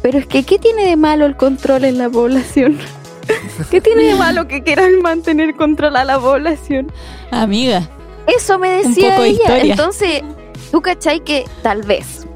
Pero 0.02 0.18
es 0.18 0.26
que 0.26 0.44
¿qué 0.44 0.58
tiene 0.58 0.86
de 0.86 0.96
malo 0.96 1.24
el 1.26 1.36
control 1.36 1.84
en 1.84 1.98
la 1.98 2.10
población? 2.10 2.78
¿Qué 3.70 3.80
tiene 3.80 4.04
de 4.04 4.14
malo 4.14 4.46
que 4.46 4.62
quieran 4.62 5.00
mantener 5.00 5.56
control 5.56 5.96
a 5.96 6.04
la 6.04 6.18
población? 6.20 6.92
Amiga. 7.30 7.88
Eso 8.26 8.58
me 8.58 8.80
Un 8.82 8.94
decía 8.94 9.16
ella. 9.16 9.28
historia. 9.28 9.72
Entonces, 9.72 10.22
tú 10.70 10.82
cachai 10.82 11.20
que 11.20 11.44
tal 11.62 11.82
vez 11.82 12.26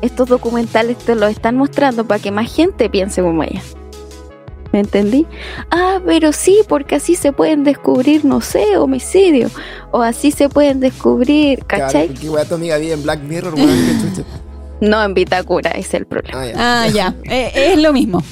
estos 0.00 0.28
documentales 0.28 0.96
te 0.98 1.14
lo 1.14 1.26
están 1.26 1.56
mostrando 1.56 2.06
para 2.06 2.20
que 2.20 2.30
más 2.30 2.50
gente 2.54 2.88
piense 2.88 3.20
como 3.22 3.42
ella. 3.42 3.62
¿Me 4.72 4.80
entendí? 4.80 5.26
Ah, 5.70 6.00
pero 6.06 6.32
sí, 6.32 6.60
porque 6.68 6.94
así 6.96 7.16
se 7.16 7.32
pueden 7.32 7.64
descubrir, 7.64 8.24
no 8.24 8.40
sé, 8.40 8.76
homicidios. 8.76 9.50
O 9.90 10.00
así 10.02 10.30
se 10.30 10.48
pueden 10.48 10.78
descubrir, 10.80 11.64
¿cachai? 11.66 12.06
claro, 12.08 12.20
qué 12.20 12.30
weá 12.30 12.44
tu 12.44 12.54
amiga 12.54 12.76
vive 12.78 12.92
en 12.92 13.02
Black 13.02 13.20
Mirror, 13.22 13.54
chucha. 13.56 14.22
No 14.80 15.02
en 15.02 15.12
Vitacura, 15.14 15.70
ese 15.72 15.80
es 15.80 15.94
el 15.94 16.06
problema. 16.06 16.40
Ah, 16.42 16.46
ya. 16.46 16.54
Ah, 16.58 16.88
ya. 16.88 17.14
Eh, 17.24 17.72
es 17.74 17.82
lo 17.82 17.92
mismo. 17.92 18.22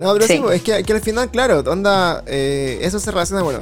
No, 0.00 0.12
pero 0.14 0.26
sí, 0.26 0.34
Sí. 0.34 0.40
pues, 0.42 0.56
es 0.56 0.62
que, 0.62 0.82
que 0.82 0.92
al 0.92 1.00
final, 1.00 1.30
claro, 1.30 1.60
onda, 1.70 2.22
eh, 2.26 2.78
eso 2.82 2.98
se 2.98 3.10
relaciona, 3.10 3.42
bueno, 3.42 3.60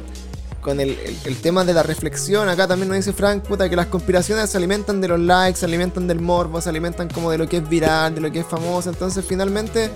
con 0.60 0.78
el, 0.78 0.90
el- 0.90 1.16
el 1.24 1.36
tema 1.40 1.64
de 1.64 1.72
la 1.74 1.82
reflexión. 1.82 2.48
Acá 2.48 2.68
también 2.68 2.88
nos 2.88 2.96
dice 2.98 3.12
Frank, 3.12 3.42
puta, 3.42 3.68
que 3.68 3.76
las 3.76 3.86
conspiraciones 3.86 4.48
se 4.50 4.58
alimentan 4.58 5.00
de 5.00 5.08
los 5.08 5.18
likes, 5.18 5.58
se 5.58 5.64
alimentan 5.66 6.06
del 6.06 6.20
morbo, 6.20 6.60
se 6.60 6.68
alimentan 6.68 7.08
como 7.08 7.30
de 7.30 7.38
lo 7.38 7.48
que 7.48 7.56
es 7.58 7.68
viral, 7.68 8.14
de 8.14 8.20
lo 8.20 8.30
que 8.30 8.40
es 8.40 8.46
famoso. 8.46 8.90
Entonces, 8.90 9.24
finalmente, 9.26 9.90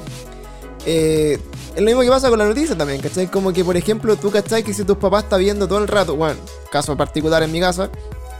eh, 0.86 1.38
es 1.74 1.80
lo 1.80 1.86
mismo 1.86 2.02
que 2.02 2.08
pasa 2.08 2.28
con 2.28 2.38
la 2.38 2.46
noticia 2.46 2.76
también, 2.76 3.00
¿cachai? 3.00 3.26
Como 3.30 3.52
que, 3.52 3.64
por 3.64 3.76
ejemplo, 3.76 4.16
tú, 4.16 4.30
¿cachai? 4.30 4.62
Que 4.62 4.72
si 4.72 4.84
tus 4.84 4.96
papás 4.96 5.24
están 5.24 5.40
viendo 5.40 5.66
todo 5.66 5.78
el 5.78 5.88
rato, 5.88 6.16
bueno, 6.16 6.38
caso 6.70 6.96
particular 6.96 7.42
en 7.42 7.50
mi 7.52 7.60
casa, 7.60 7.90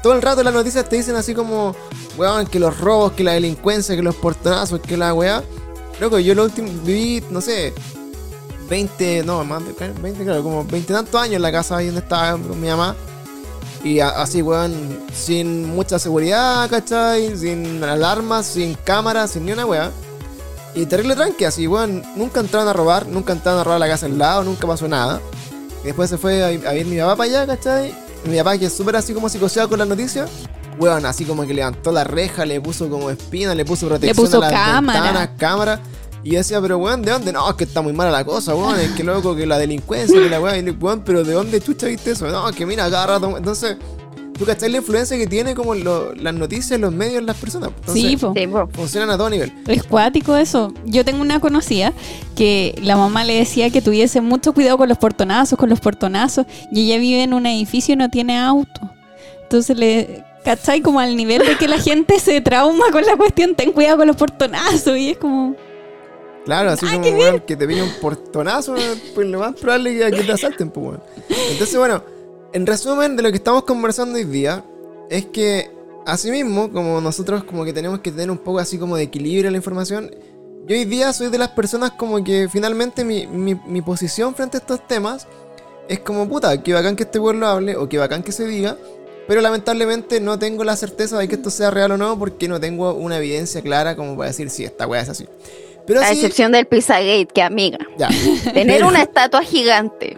todo 0.02 0.12
el 0.12 0.22
rato 0.22 0.42
las 0.42 0.52
noticias 0.52 0.88
te 0.88 0.96
dicen 0.96 1.16
así 1.16 1.34
como, 1.34 1.74
weón, 2.16 2.46
que 2.46 2.60
los 2.60 2.78
robos, 2.78 3.12
que 3.12 3.24
la 3.24 3.32
delincuencia, 3.32 3.96
que 3.96 4.02
los 4.02 4.14
portonazos, 4.14 4.80
que 4.80 4.96
la 4.96 5.14
weá. 5.14 5.42
Loco, 6.00 6.18
yo 6.18 6.34
lo 6.34 6.44
último 6.44 6.68
viví, 6.84 7.24
no 7.30 7.40
sé, 7.40 7.72
20, 8.68 9.22
no, 9.24 9.44
más 9.44 9.62
de 9.64 9.92
20, 9.92 10.24
claro, 10.24 10.42
como 10.42 10.64
20 10.64 10.92
tantos 10.92 11.20
años 11.20 11.36
en 11.36 11.42
la 11.42 11.52
casa 11.52 11.78
ahí 11.78 11.86
donde 11.86 12.00
estaba 12.00 12.32
con 12.32 12.60
mi 12.60 12.68
mamá. 12.68 12.94
Y 13.82 14.00
así, 14.00 14.42
weón, 14.42 14.98
sin 15.12 15.74
mucha 15.74 15.98
seguridad, 15.98 16.68
¿cachai? 16.70 17.36
Sin 17.36 17.82
alarmas, 17.82 18.46
sin 18.46 18.74
cámaras, 18.74 19.32
sin 19.32 19.44
ni 19.44 19.52
una 19.52 19.66
weá. 19.66 19.90
Y 20.74 20.86
terrible 20.86 21.14
tranqui, 21.14 21.44
así, 21.44 21.66
weón, 21.68 22.02
nunca 22.16 22.40
entraron 22.40 22.68
a 22.68 22.72
robar, 22.72 23.06
nunca 23.06 23.32
entraron 23.32 23.60
a 23.60 23.64
robar 23.64 23.78
la 23.80 23.88
casa 23.88 24.06
al 24.06 24.18
lado, 24.18 24.42
nunca 24.42 24.66
pasó 24.66 24.88
nada. 24.88 25.20
Y 25.82 25.86
después 25.88 26.10
se 26.10 26.18
fue 26.18 26.42
a, 26.42 26.46
a 26.70 26.74
ir 26.74 26.86
mi 26.86 26.98
papá 26.98 27.16
para 27.16 27.30
allá, 27.30 27.46
¿cachai? 27.46 27.94
Y 28.24 28.28
mi 28.28 28.38
papá, 28.38 28.58
que 28.58 28.66
es 28.66 28.72
súper 28.76 28.96
así 28.96 29.12
como 29.12 29.28
psicoseado 29.28 29.68
con 29.68 29.78
las 29.78 29.86
noticias, 29.86 30.28
weón, 30.78 31.06
así 31.06 31.24
como 31.24 31.46
que 31.46 31.54
levantó 31.54 31.92
la 31.92 32.02
reja, 32.04 32.44
le 32.44 32.60
puso 32.60 32.88
como 32.88 33.10
espina, 33.10 33.54
le 33.54 33.64
puso 33.64 33.86
protección 33.86 34.26
puso 34.26 34.38
a 34.38 34.40
las 34.40 34.52
cámara. 34.52 35.00
ventanas, 35.00 35.30
cámara. 35.38 35.80
Y 36.24 36.30
yo 36.32 36.38
decía, 36.38 36.60
pero 36.60 36.78
weón, 36.78 37.02
¿de 37.02 37.12
dónde? 37.12 37.32
No, 37.32 37.48
es 37.50 37.54
que 37.54 37.64
está 37.64 37.82
muy 37.82 37.92
mala 37.92 38.10
la 38.10 38.24
cosa, 38.24 38.54
weón. 38.54 38.80
Es 38.80 38.92
que 38.92 39.04
loco, 39.04 39.36
que 39.36 39.46
la 39.46 39.58
delincuencia, 39.58 40.18
que 40.18 40.30
la 40.30 40.40
weón. 40.40 40.64
Le, 40.64 40.70
weón, 40.72 41.02
pero 41.04 41.22
¿de 41.22 41.34
dónde 41.34 41.60
chucha 41.60 41.86
viste 41.86 42.12
eso? 42.12 42.26
No, 42.28 42.48
es 42.48 42.56
que 42.56 42.64
mira, 42.66 42.90
cada 42.90 43.06
rato. 43.06 43.36
Entonces, 43.36 43.76
tú 44.38 44.44
cachai 44.44 44.70
la 44.70 44.78
influencia 44.78 45.16
que 45.16 45.26
tiene 45.26 45.54
como 45.54 45.74
lo- 45.74 46.14
las 46.14 46.34
noticias, 46.34 46.78
los 46.80 46.92
medios, 46.92 47.18
en 47.18 47.26
las 47.26 47.36
personas. 47.36 47.70
Entonces, 47.80 48.02
Sí, 48.04 48.16
po. 48.16 48.34
Funcionan 48.72 49.10
a 49.10 49.16
todo 49.16 49.30
nivel. 49.30 49.52
Es 49.66 49.82
cuático 49.84 50.36
eso. 50.36 50.72
Yo 50.84 51.04
tengo 51.04 51.20
una 51.22 51.40
conocida 51.40 51.92
que 52.36 52.74
la 52.82 52.96
mamá 52.96 53.24
le 53.24 53.34
decía 53.34 53.70
que 53.70 53.80
tuviese 53.82 54.20
mucho 54.20 54.52
cuidado 54.52 54.78
con 54.78 54.88
los 54.88 54.98
portonazos, 54.98 55.58
con 55.58 55.70
los 55.70 55.80
portonazos, 55.80 56.46
y 56.72 56.86
ella 56.86 56.98
vive 56.98 57.22
en 57.22 57.34
un 57.34 57.46
edificio 57.46 57.94
y 57.94 57.96
no 57.96 58.08
tiene 58.10 58.38
auto. 58.38 58.80
Entonces 59.42 59.76
le, 59.76 60.24
¿cachai? 60.44 60.80
Como 60.80 61.00
al 61.00 61.16
nivel 61.16 61.46
de 61.46 61.56
que 61.56 61.68
la 61.68 61.78
gente 61.78 62.18
se 62.18 62.40
trauma 62.40 62.86
con 62.90 63.04
la 63.04 63.16
cuestión, 63.16 63.54
ten 63.54 63.72
cuidado 63.72 63.98
con 63.98 64.06
los 64.08 64.16
portonazos, 64.16 64.96
y 64.98 65.10
es 65.10 65.18
como, 65.18 65.54
Claro, 66.44 66.70
así 66.72 66.84
como, 66.84 67.08
weón, 67.08 67.40
que 67.40 67.56
te 67.56 67.66
viene 67.66 67.82
un 67.84 67.92
portonazo, 68.02 68.74
pues 69.14 69.26
lo 69.28 69.38
más 69.38 69.54
probable 69.54 69.98
es 70.06 70.14
que 70.14 70.24
te 70.24 70.32
asalten, 70.32 70.68
pues, 70.70 70.86
weón. 70.88 71.02
Entonces, 71.50 71.74
bueno, 71.78 72.02
en 72.54 72.66
resumen 72.66 73.16
de 73.16 73.22
lo 73.22 73.30
que 73.30 73.36
estamos 73.36 73.64
conversando 73.64 74.16
hoy 74.16 74.24
día, 74.24 74.64
es 75.10 75.26
que, 75.26 75.70
asimismo, 76.06 76.70
como 76.72 77.00
nosotros 77.00 77.44
como 77.44 77.64
que 77.64 77.72
tenemos 77.72 78.00
que 78.00 78.10
tener 78.10 78.30
un 78.30 78.38
poco 78.38 78.58
así 78.60 78.78
como 78.78 78.96
de 78.96 79.02
equilibrio 79.02 79.48
en 79.48 79.52
la 79.52 79.58
información, 79.58 80.10
yo 80.66 80.74
hoy 80.74 80.84
día 80.86 81.12
soy 81.12 81.28
de 81.28 81.36
las 81.38 81.50
personas 81.50 81.90
como 81.92 82.24
que 82.24 82.48
finalmente 82.50 83.04
mi, 83.04 83.26
mi, 83.26 83.54
mi 83.66 83.82
posición 83.82 84.34
frente 84.34 84.56
a 84.56 84.60
estos 84.60 84.86
temas 84.86 85.26
es 85.88 85.98
como, 85.98 86.26
puta, 86.28 86.62
que 86.62 86.72
bacán 86.72 86.96
que 86.96 87.02
este 87.02 87.20
pueblo 87.20 87.46
hable 87.46 87.76
o 87.76 87.86
que 87.88 87.98
bacán 87.98 88.22
que 88.22 88.32
se 88.32 88.46
diga, 88.46 88.78
pero 89.28 89.40
lamentablemente 89.42 90.20
no 90.20 90.38
tengo 90.38 90.64
la 90.64 90.76
certeza 90.76 91.18
de 91.18 91.28
que 91.28 91.34
esto 91.34 91.50
sea 91.50 91.70
real 91.70 91.92
o 91.92 91.96
no 91.98 92.18
porque 92.18 92.48
no 92.48 92.60
tengo 92.60 92.94
una 92.94 93.18
evidencia 93.18 93.60
clara 93.60 93.94
como 93.96 94.16
para 94.16 94.28
decir 94.28 94.48
si 94.48 94.64
esta 94.64 94.86
weá 94.86 95.02
es 95.02 95.08
así. 95.10 95.26
Pero 95.86 96.00
A 96.00 96.06
sí, 96.06 96.14
excepción 96.14 96.52
del 96.52 96.64
Pizzagate, 96.66 97.26
que 97.26 97.42
amiga. 97.42 97.78
ya. 97.98 98.08
Tener 98.54 98.76
Pero- 98.76 98.88
una 98.88 99.02
estatua 99.02 99.42
gigante 99.42 100.16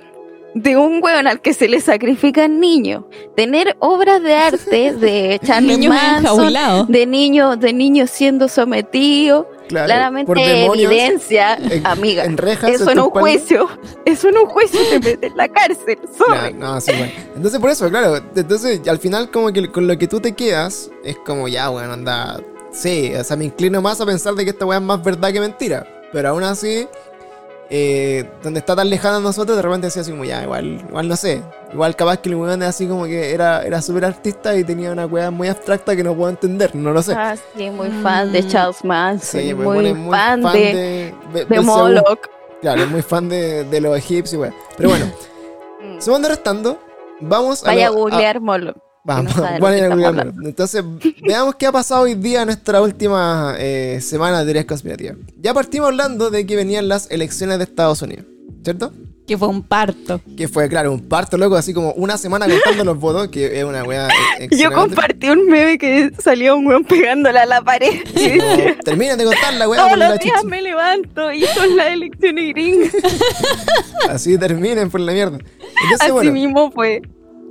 de 0.58 0.76
un 0.76 1.02
hueón 1.02 1.26
al 1.26 1.40
que 1.42 1.52
se 1.52 1.68
le 1.68 1.80
sacrifican 1.80 2.58
niños. 2.60 3.04
Tener 3.36 3.76
obras 3.78 4.22
de 4.22 4.34
arte 4.34 4.94
de 4.94 5.38
Charlie 5.44 5.76
Niños 5.76 5.94
Manson, 5.94 6.52
de 6.88 7.06
niños, 7.06 7.60
de 7.60 7.72
niños 7.74 8.10
siendo 8.10 8.48
sometidos. 8.48 9.46
Claro, 9.68 9.86
Claramente 9.86 10.26
por 10.26 10.38
demonios, 10.38 10.92
evidencia, 10.92 11.56
en- 11.56 11.84
amiga. 11.86 12.24
en 12.24 12.36
rejas, 12.36 12.70
eso 12.70 12.88
en 12.90 13.00
un 13.00 13.10
juicio, 13.10 13.68
eso 14.04 14.28
en 14.28 14.38
un 14.38 14.46
juicio 14.46 14.78
te 14.90 15.00
mete 15.00 15.26
en 15.26 15.36
la 15.36 15.48
cárcel. 15.48 15.98
No, 16.56 16.80
sí, 16.80 16.92
bueno. 16.96 17.12
Entonces, 17.34 17.60
por 17.60 17.70
eso, 17.70 17.90
claro. 17.90 18.16
Entonces, 18.36 18.80
al 18.88 18.98
final, 18.98 19.30
como 19.30 19.52
que 19.52 19.70
con 19.70 19.86
lo 19.88 19.98
que 19.98 20.06
tú 20.06 20.20
te 20.20 20.32
quedas, 20.32 20.90
es 21.04 21.16
como 21.26 21.48
ya, 21.48 21.68
bueno, 21.68 21.92
anda. 21.94 22.40
Sí, 22.72 23.12
o 23.14 23.24
sea, 23.24 23.36
me 23.36 23.44
inclino 23.46 23.82
más 23.82 24.00
a 24.00 24.06
pensar 24.06 24.34
de 24.34 24.44
que 24.44 24.50
esta 24.50 24.64
weá 24.66 24.78
es 24.78 24.84
más 24.84 25.02
verdad 25.02 25.32
que 25.32 25.40
mentira. 25.40 25.86
Pero 26.12 26.28
aún 26.28 26.44
así, 26.44 26.86
eh, 27.70 28.28
donde 28.42 28.60
está 28.60 28.76
tan 28.76 28.88
lejana 28.88 29.16
a 29.16 29.20
nosotros, 29.20 29.56
de 29.56 29.62
repente 29.62 29.88
decía 29.88 30.02
así 30.02 30.10
como 30.12 30.24
ya, 30.24 30.42
igual, 30.42 30.84
igual 30.88 31.08
no 31.08 31.16
sé. 31.16 31.42
Igual 31.72 31.96
capaz 31.96 32.18
que 32.18 32.28
el 32.28 32.36
weón 32.36 32.62
es 32.62 32.68
así 32.68 32.86
como 32.86 33.04
que 33.06 33.32
era, 33.34 33.62
era 33.64 33.82
súper 33.82 34.04
artista 34.04 34.56
y 34.56 34.62
tenía 34.64 34.92
una 34.92 35.06
weá 35.06 35.30
muy 35.30 35.48
abstracta 35.48 35.96
que 35.96 36.04
no 36.04 36.14
puedo 36.14 36.30
entender, 36.30 36.74
no 36.76 36.92
lo 36.92 37.02
sé. 37.02 37.12
Ah, 37.16 37.34
sí, 37.56 37.70
muy 37.70 37.90
fan 38.02 38.32
de 38.32 38.42
Mm. 38.42 38.48
Charles 38.48 38.84
Manson, 38.84 39.40
Sí, 39.40 39.52
muy, 39.54 39.92
muy 39.94 40.10
fan, 40.16 40.42
de, 40.42 41.14
de. 41.48 41.60
Moloch. 41.60 42.28
Claro, 42.62 42.82
es 42.82 42.88
muy 42.88 43.02
fan 43.02 43.28
de, 43.28 43.64
de 43.64 43.80
los 43.80 43.96
egipcios, 43.98 44.40
weá. 44.40 44.52
Pero 44.76 44.88
bueno, 44.90 45.06
Mm. 45.82 46.00
sumando 46.00 46.28
restando, 46.28 46.78
vamos 47.20 47.62
a. 47.62 47.66
Vaya 47.66 47.88
a 47.88 47.90
lo- 47.90 47.96
a- 47.96 48.00
googlear 48.00 48.40
Moloch. 48.40 48.76
Vamos, 49.06 49.36
no 49.36 49.42
vale. 49.60 50.32
Entonces, 50.42 50.82
veamos 51.22 51.54
qué 51.54 51.66
ha 51.66 51.72
pasado 51.72 52.02
hoy 52.02 52.14
día 52.14 52.40
en 52.42 52.46
nuestra 52.46 52.82
última 52.82 53.54
eh, 53.56 54.00
semana 54.02 54.40
de 54.40 54.46
teorías 54.46 54.64
conspirativas. 54.64 55.16
Ya 55.40 55.54
partimos 55.54 55.88
hablando 55.88 56.28
de 56.30 56.44
que 56.44 56.56
venían 56.56 56.88
las 56.88 57.08
elecciones 57.12 57.58
de 57.58 57.64
Estados 57.64 58.02
Unidos, 58.02 58.26
¿cierto? 58.64 58.92
Que 59.24 59.38
fue 59.38 59.46
un 59.46 59.62
parto. 59.62 60.20
Que 60.36 60.48
fue, 60.48 60.68
claro, 60.68 60.92
un 60.92 61.08
parto 61.08 61.38
loco, 61.38 61.54
así 61.54 61.72
como 61.72 61.92
una 61.92 62.18
semana 62.18 62.46
contando 62.48 62.84
los 62.84 62.98
votos, 62.98 63.28
que 63.28 63.58
es 63.58 63.64
una 63.64 63.84
weá. 63.84 64.08
Yo 64.50 64.72
compartí 64.72 65.28
un 65.30 65.46
meme 65.46 65.78
que 65.78 66.10
salió 66.18 66.56
un 66.56 66.66
weón 66.66 66.84
pegándola 66.84 67.42
a 67.42 67.46
la 67.46 67.62
pared. 67.62 68.02
Como, 68.12 68.82
Terminen 68.84 69.18
de 69.18 69.24
contar 69.24 69.54
la 69.54 69.68
weá 69.68 69.84
Todos 69.84 69.98
la 69.98 70.10
los 70.10 70.18
días 70.18 70.44
me 70.44 70.62
levanto 70.62 71.32
y 71.32 71.44
son 71.44 71.76
las 71.76 71.88
elecciones 71.88 72.54
gringas. 72.54 72.92
Así 74.08 74.36
terminen 74.36 74.90
por 74.90 75.00
la 75.00 75.12
mierda. 75.12 75.38
Entonces, 75.38 76.00
Así 76.00 76.10
bueno, 76.10 76.32
mismo 76.32 76.70
fue. 76.72 77.02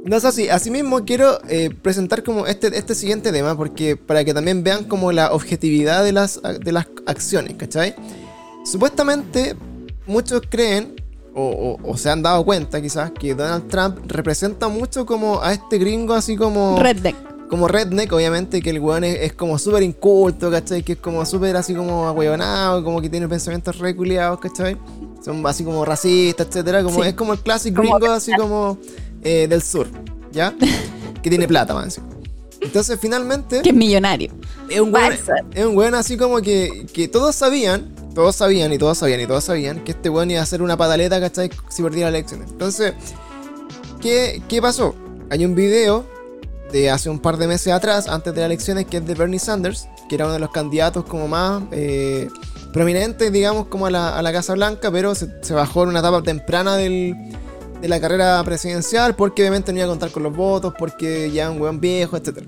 No 0.06 0.16
es 0.16 0.24
así. 0.24 0.50
Asimismo, 0.50 1.04
quiero 1.04 1.40
eh, 1.50 1.70
presentar 1.82 2.24
como 2.24 2.46
este, 2.48 2.68
este 2.78 2.94
siguiente 2.96 3.32
tema, 3.32 3.58
porque 3.58 3.98
para 3.98 4.24
que 4.24 4.34
también 4.34 4.64
vean 4.64 4.84
como 4.86 5.12
la 5.12 5.34
objetividad 5.34 6.04
de 6.04 6.12
las, 6.12 6.40
de 6.64 6.72
las 6.72 6.88
acciones, 7.08 7.56
¿cachai? 7.58 7.96
Supuestamente, 8.64 9.56
muchos 10.08 10.42
creen, 10.50 10.96
o, 11.34 11.78
o- 11.84 11.92
o 11.92 11.98
se 11.98 12.10
han 12.10 12.22
dado 12.24 12.44
cuenta 12.46 12.82
quizás, 12.82 13.12
que 13.12 13.36
Donald 13.36 13.68
Trump 13.68 14.00
representa 14.08 14.68
mucho 14.70 15.06
como 15.06 15.42
a 15.42 15.54
este 15.54 15.78
gringo 15.78 16.14
así 16.14 16.36
como... 16.36 16.78
Redneck. 16.80 17.16
Como 17.50 17.68
redneck, 17.68 18.12
obviamente, 18.12 18.60
que 18.60 18.72
el 18.72 18.80
weón 18.80 19.04
es, 19.04 19.18
es 19.22 19.34
como 19.34 19.60
súper 19.60 19.84
inculto, 19.84 20.50
¿cachai? 20.50 20.82
Que 20.82 20.94
es 20.94 20.98
como 21.00 21.24
súper 21.28 21.56
así 21.56 21.76
como 21.76 22.08
ahueonado, 22.08 22.84
como 22.84 23.00
que 23.02 23.10
tiene 23.10 23.28
pensamientos 23.28 23.78
reculeados, 23.78 24.40
¿cachai? 24.40 24.76
Son 25.24 25.46
así 25.46 25.64
como 25.64 25.86
racistas, 25.86 26.48
etcétera. 26.48 26.82
Como, 26.84 27.04
Sí. 27.04 27.10
Es 27.10 27.14
como 27.14 27.34
el 27.34 27.40
clásico 27.40 27.82
gringo 27.84 28.12
así 28.12 28.32
como 28.36 28.80
eh, 29.26 29.48
del 29.48 29.62
sur, 29.62 29.88
¿ya? 30.32 30.54
que 31.22 31.30
tiene 31.30 31.48
plata, 31.48 31.74
man. 31.74 31.90
Entonces, 32.62 32.98
finalmente, 33.02 33.62
Que 33.64 33.70
es 33.70 33.76
millonario. 33.76 34.32
es 34.70 34.80
un 34.80 34.94
weón, 34.94 35.14
es 35.54 35.66
un 35.66 35.76
weón 35.76 35.96
así 35.96 36.16
como 36.16 36.42
que, 36.42 36.86
que 36.94 37.08
todos 37.08 37.36
sabían, 37.36 37.94
todos 38.14 38.36
sabían 38.36 38.72
y 38.72 38.78
todos 38.78 38.98
sabían 39.00 39.20
y 39.22 39.28
todos 39.28 39.44
sabían 39.44 39.84
que 39.84 39.92
este 39.92 40.10
weón 40.10 40.32
iba 40.32 40.40
a 40.40 40.44
hacer 40.44 40.62
una 40.62 40.78
pataleta, 40.78 41.20
¿cachai? 41.20 41.50
Si 41.70 41.84
perdía 41.84 42.06
las 42.06 42.14
elecciones. 42.20 42.52
Entonces, 42.52 42.94
¿qué, 44.02 44.42
qué 44.48 44.62
pasó? 44.62 44.96
Hay 45.32 45.44
un 45.44 45.56
video 45.56 46.06
de 46.72 46.90
hace 46.92 47.10
un 47.10 47.20
par 47.20 47.38
de 47.38 47.48
meses 47.48 47.74
atrás, 47.74 48.08
antes 48.08 48.34
de 48.34 48.42
las 48.42 48.46
elecciones, 48.46 48.86
que 48.86 48.98
es 48.98 49.06
de 49.08 49.16
Bernie 49.16 49.40
Sanders, 49.40 49.88
que 50.08 50.16
era 50.16 50.26
uno 50.26 50.34
de 50.34 50.40
los 50.40 50.52
candidatos 50.52 51.06
como 51.06 51.28
más 51.28 51.64
eh, 51.72 52.30
prominentes, 52.74 53.32
digamos, 53.32 53.68
como 53.68 53.88
a 53.88 53.92
la, 53.92 54.18
a 54.18 54.22
la 54.22 54.32
Casa 54.32 54.54
Blanca, 54.54 54.92
pero 54.92 55.16
se, 55.16 55.28
se 55.42 55.54
bajó 55.54 55.84
en 55.84 55.90
una 55.90 56.00
etapa 56.00 56.22
temprana 56.22 56.76
del, 56.78 57.16
de 57.82 57.88
la 57.88 58.00
carrera 58.00 58.42
presidencial, 58.44 59.16
porque 59.16 59.42
obviamente 59.44 59.72
no 59.72 59.80
iba 59.80 59.86
a 59.86 59.90
contar 59.90 60.12
con 60.12 60.24
los 60.24 60.36
votos, 60.36 60.74
porque 60.78 61.32
ya 61.32 61.52
un 61.52 61.62
weón 61.62 61.80
viejo, 61.80 62.18
etc. 62.18 62.40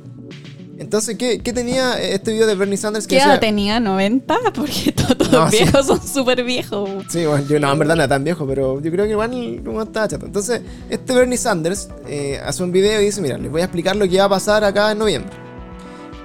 Entonces, 0.79 1.17
¿qué, 1.17 1.39
qué 1.39 1.53
tenía 1.53 1.99
este 1.99 2.31
video 2.31 2.45
de 2.45 2.53
Bernie 2.53 2.77
Sanders? 2.77 3.07
¿Qué 3.07 3.15
decía- 3.15 3.31
edad 3.31 3.39
tenía? 3.39 3.79
¿90? 3.79 4.21
Porque 4.53 4.91
todos 4.91 5.31
No, 5.31 5.39
los 5.45 5.49
sí. 5.51 5.57
viejos 5.63 5.87
son 5.87 6.07
súper 6.07 6.43
viejos. 6.43 6.87
Sí, 7.09 7.25
bueno, 7.25 7.43
yo 7.47 7.59
no, 7.59 7.73
en 7.73 7.79
verdad 7.79 7.95
no 7.95 8.01
era 8.03 8.07
tan 8.09 8.23
viejo, 8.23 8.45
pero 8.45 8.79
yo 8.79 8.91
creo 8.91 9.05
que 9.05 9.11
igual 9.11 9.33
estaba 9.87 10.07
chato. 10.07 10.27
Entonces, 10.27 10.61
este 10.91 11.15
Bernie 11.15 11.37
Sanders 11.37 11.89
eh, 12.07 12.39
hace 12.45 12.61
un 12.63 12.71
video 12.71 13.01
y 13.01 13.05
dice, 13.05 13.21
mira, 13.21 13.39
les 13.39 13.49
voy 13.51 13.61
a 13.61 13.63
explicar 13.63 13.95
lo 13.95 14.07
que 14.07 14.19
va 14.19 14.25
a 14.25 14.29
pasar 14.29 14.63
acá 14.63 14.91
en 14.91 14.99
noviembre. 14.99 15.31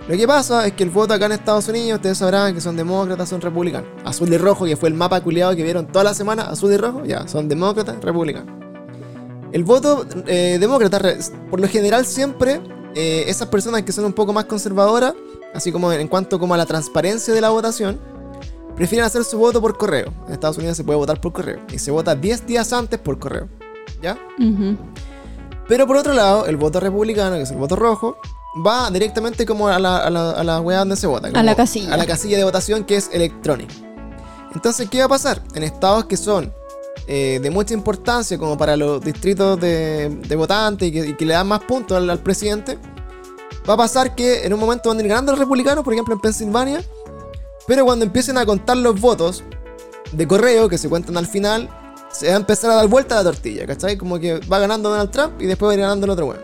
Lo 0.06 0.16
que 0.18 0.26
pasa 0.26 0.66
es 0.66 0.74
que 0.74 0.82
el 0.82 0.90
voto 0.90 1.14
acá 1.14 1.26
en 1.26 1.32
Estados 1.32 1.68
Unidos, 1.68 1.96
ustedes 2.00 2.18
sabrán 2.18 2.52
que 2.54 2.60
son 2.60 2.76
demócratas, 2.76 3.30
son 3.30 3.40
republicanos. 3.40 3.88
Azul 4.04 4.30
y 4.30 4.36
rojo, 4.36 4.66
que 4.66 4.76
fue 4.76 4.90
el 4.90 4.94
mapa 4.94 5.18
culiado 5.22 5.56
que 5.56 5.62
vieron 5.62 5.86
toda 5.86 6.04
la 6.04 6.12
semana, 6.12 6.42
azul 6.42 6.72
y 6.72 6.76
rojo, 6.76 7.04
ya, 7.06 7.26
son 7.26 7.48
demócratas, 7.48 8.02
republicanos. 8.04 8.52
El 9.52 9.64
voto 9.64 10.06
eh, 10.26 10.56
demócrata, 10.58 10.98
por 11.50 11.60
lo 11.60 11.68
general 11.68 12.06
siempre, 12.06 12.60
eh, 12.94 13.24
esas 13.26 13.48
personas 13.48 13.82
que 13.82 13.92
son 13.92 14.04
un 14.04 14.12
poco 14.12 14.32
más 14.32 14.46
conservadoras, 14.46 15.14
así 15.54 15.70
como 15.70 15.92
en 15.92 16.08
cuanto 16.08 16.38
como 16.38 16.54
a 16.54 16.56
la 16.56 16.66
transparencia 16.66 17.34
de 17.34 17.40
la 17.40 17.50
votación, 17.50 18.00
prefieren 18.76 19.04
hacer 19.04 19.24
su 19.24 19.38
voto 19.38 19.60
por 19.60 19.76
correo. 19.76 20.12
En 20.26 20.32
Estados 20.32 20.56
Unidos 20.56 20.76
se 20.76 20.84
puede 20.84 20.98
votar 20.98 21.20
por 21.20 21.32
correo. 21.32 21.60
Y 21.70 21.78
se 21.78 21.90
vota 21.90 22.14
10 22.14 22.46
días 22.46 22.72
antes 22.72 22.98
por 22.98 23.18
correo. 23.18 23.48
¿Ya? 24.00 24.18
Pero 25.68 25.86
por 25.86 25.96
otro 25.96 26.14
lado, 26.14 26.46
el 26.46 26.56
voto 26.56 26.80
republicano, 26.80 27.36
que 27.36 27.42
es 27.42 27.50
el 27.50 27.58
voto 27.58 27.76
rojo, 27.76 28.16
va 28.66 28.90
directamente 28.90 29.46
como 29.46 29.68
a 29.68 29.78
la, 29.78 29.98
a 29.98 30.10
la, 30.10 30.30
a 30.32 30.44
la 30.44 30.60
wea 30.60 30.78
donde 30.80 30.96
se 30.96 31.06
vota. 31.06 31.30
como 31.30 31.42
la 31.42 31.54
casilla. 31.54 31.92
A 31.92 31.96
la 31.96 32.06
casilla 32.06 32.38
de 32.38 32.44
votación 32.44 32.84
que 32.84 32.96
es 32.96 33.10
electrónica. 33.12 33.74
Entonces, 34.54 34.88
¿qué 34.90 34.98
va 34.98 35.04
a 35.04 35.08
pasar? 35.08 35.42
En 35.54 35.62
estados 35.62 36.06
que 36.06 36.16
son 36.16 36.52
eh, 37.06 37.40
de 37.42 37.50
mucha 37.50 37.74
importancia, 37.74 38.38
como 38.38 38.56
para 38.56 38.76
los 38.76 39.02
distritos 39.02 39.60
de, 39.60 40.08
de 40.08 40.36
votantes 40.36 40.88
y 40.88 40.92
que, 40.92 41.06
y 41.08 41.14
que 41.14 41.24
le 41.24 41.34
dan 41.34 41.48
más 41.48 41.60
puntos 41.64 41.96
al, 41.96 42.08
al 42.08 42.20
presidente, 42.20 42.78
va 43.68 43.74
a 43.74 43.76
pasar 43.76 44.14
que 44.14 44.44
en 44.44 44.52
un 44.52 44.60
momento 44.60 44.88
van 44.88 44.98
a 44.98 45.02
ir 45.02 45.08
ganando 45.08 45.32
los 45.32 45.38
republicanos, 45.38 45.84
por 45.84 45.92
ejemplo 45.92 46.14
en 46.14 46.20
Pensilvania, 46.20 46.82
pero 47.66 47.84
cuando 47.84 48.04
empiecen 48.04 48.38
a 48.38 48.46
contar 48.46 48.76
los 48.76 49.00
votos 49.00 49.44
de 50.12 50.26
correo 50.26 50.68
que 50.68 50.78
se 50.78 50.88
cuentan 50.88 51.16
al 51.16 51.26
final, 51.26 51.68
se 52.10 52.28
va 52.28 52.34
a 52.34 52.36
empezar 52.36 52.70
a 52.70 52.74
dar 52.74 52.88
vuelta 52.88 53.14
la 53.14 53.24
tortilla, 53.24 53.66
¿cachai? 53.66 53.96
Como 53.96 54.18
que 54.18 54.38
va 54.40 54.58
ganando 54.58 54.90
Donald 54.90 55.10
Trump 55.10 55.40
y 55.40 55.46
después 55.46 55.68
va 55.68 55.72
a 55.72 55.74
ir 55.74 55.80
ganando 55.80 56.04
el 56.04 56.10
otro 56.10 56.26
weón. 56.26 56.42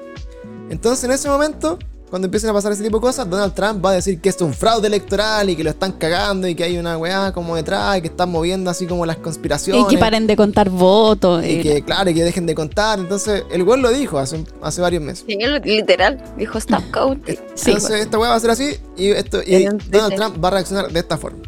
Entonces 0.71 1.05
en 1.05 1.13
ese 1.13 1.29
momento, 1.29 1.79
cuando 2.11 2.27
empiecen 2.27 2.51
a 2.51 2.53
pasar 2.53 2.73
ese 2.73 2.83
tipo 2.83 2.99
de 2.99 3.03
cosas, 3.03 3.29
Donald 3.29 3.55
Trump 3.55 3.85
va 3.85 3.91
a 3.91 3.95
decir 3.95 4.21
que 4.21 4.29
es 4.31 4.41
un 4.41 4.55
fraude 4.55 4.87
electoral 4.87 5.51
y 5.51 5.57
que 5.57 5.65
lo 5.65 5.71
están 5.71 5.93
cagando 5.93 6.49
y 6.49 6.55
que 6.55 6.65
hay 6.65 6.79
una 6.79 6.97
weá 6.97 7.33
como 7.33 7.55
detrás 7.57 7.99
y 7.99 8.01
que 8.01 8.09
están 8.09 8.31
moviendo 8.31 8.71
así 8.71 8.87
como 8.87 9.05
las 9.07 9.17
conspiraciones. 9.17 9.85
Y 9.85 9.87
que 9.95 9.99
paren 9.99 10.27
de 10.27 10.37
contar 10.37 10.71
votos. 10.71 11.45
Y 11.45 11.49
y- 11.59 11.63
que, 11.63 11.83
claro, 11.83 12.11
y 12.11 12.15
que 12.15 12.25
dejen 12.25 12.47
de 12.47 12.55
contar. 12.55 12.99
Entonces, 12.99 13.45
el 13.51 13.63
weón 13.63 13.83
lo 13.83 13.91
dijo 13.91 14.19
hace, 14.19 14.45
hace 14.63 14.81
varios 14.81 15.03
meses. 15.03 15.25
Sí, 15.27 15.37
literal. 15.65 16.23
Dijo 16.37 16.59
stop 16.59 16.83
counting. 16.91 17.37
Sí. 17.55 17.73
Entonces, 17.73 18.01
esta 18.03 18.19
weá 18.19 18.31
va 18.31 18.37
a 18.37 18.41
ser 18.41 18.51
así 18.51 18.77
y, 18.97 19.09
esto, 19.11 19.43
y 19.45 19.65
Donald. 19.91 20.15
Trump 20.17 20.43
va 20.43 20.49
a 20.49 20.53
reaccionar 20.53 20.91
de 20.91 21.01
esta 21.01 21.19
forma. 21.19 21.39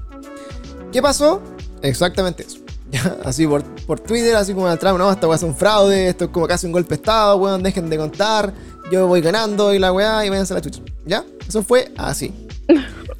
¿Qué 0.92 1.00
pasó? 1.00 1.40
Exactamente 1.82 2.44
eso. 2.46 2.58
Así 3.24 3.46
por, 3.46 3.62
por 3.86 4.00
Twitter, 4.00 4.34
así 4.34 4.52
como 4.52 4.64
Donald 4.64 4.80
Trump, 4.80 4.98
no, 4.98 5.12
esta 5.12 5.28
weá 5.28 5.36
es 5.36 5.44
un 5.44 5.54
fraude, 5.54 6.08
esto 6.08 6.24
es 6.24 6.30
como 6.30 6.48
casi 6.48 6.66
un 6.66 6.72
golpe 6.72 6.88
de 6.90 6.94
estado, 6.96 7.36
weón, 7.36 7.62
dejen 7.62 7.88
de 7.88 7.96
contar, 7.96 8.52
yo 8.90 9.06
voy 9.06 9.20
ganando 9.20 9.72
y 9.74 9.78
la 9.78 9.92
weá 9.92 10.24
y 10.24 10.28
váyanse 10.28 10.52
a 10.54 10.56
la 10.56 10.62
chucha. 10.62 10.80
¿Ya? 11.06 11.24
Eso 11.48 11.62
fue 11.62 11.92
así. 11.96 12.32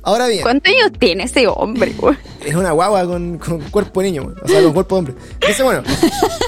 Ahora 0.02 0.28
bien, 0.28 0.42
¿Cuántos 0.42 0.72
años 0.72 0.98
tiene 0.98 1.24
ese 1.24 1.46
hombre, 1.48 1.94
güey? 1.98 2.16
es 2.44 2.54
una 2.54 2.72
guagua 2.72 3.04
con, 3.06 3.38
con 3.38 3.60
cuerpo 3.70 4.00
de 4.00 4.06
niño, 4.10 4.22
weón. 4.22 4.36
o 4.42 4.48
sea, 4.48 4.62
con 4.62 4.72
cuerpo 4.72 4.94
de 4.94 4.98
hombre. 4.98 5.14
Entonces, 5.34 5.62
bueno, 5.64 5.82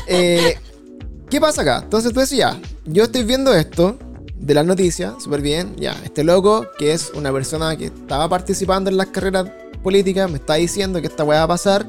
eh, 0.07 0.57
¿qué 1.29 1.41
pasa 1.41 1.63
acá? 1.63 1.81
Entonces 1.83 2.13
tú 2.13 2.21
decías, 2.21 2.57
ya, 2.57 2.61
yo 2.87 3.05
estoy 3.05 3.25
viendo 3.25 3.53
esto 3.55 3.99
de 4.37 4.55
las 4.55 4.65
noticias, 4.65 5.23
súper 5.23 5.43
bien, 5.43 5.77
ya, 5.77 5.95
este 6.05 6.25
loco, 6.25 6.67
que 6.79 6.93
es 6.93 7.13
una 7.15 7.31
persona 7.33 7.77
que 7.77 7.87
estaba 7.87 8.29
participando 8.29 8.91
en 8.91 8.97
las 8.97 9.09
carreras 9.09 9.47
políticas, 9.83 10.31
me 10.31 10.39
está 10.39 10.55
diciendo 10.55 11.01
que 11.01 11.09
esta 11.09 11.25
weá 11.25 11.41
va 11.41 11.45
a 11.45 11.49
pasar. 11.49 11.87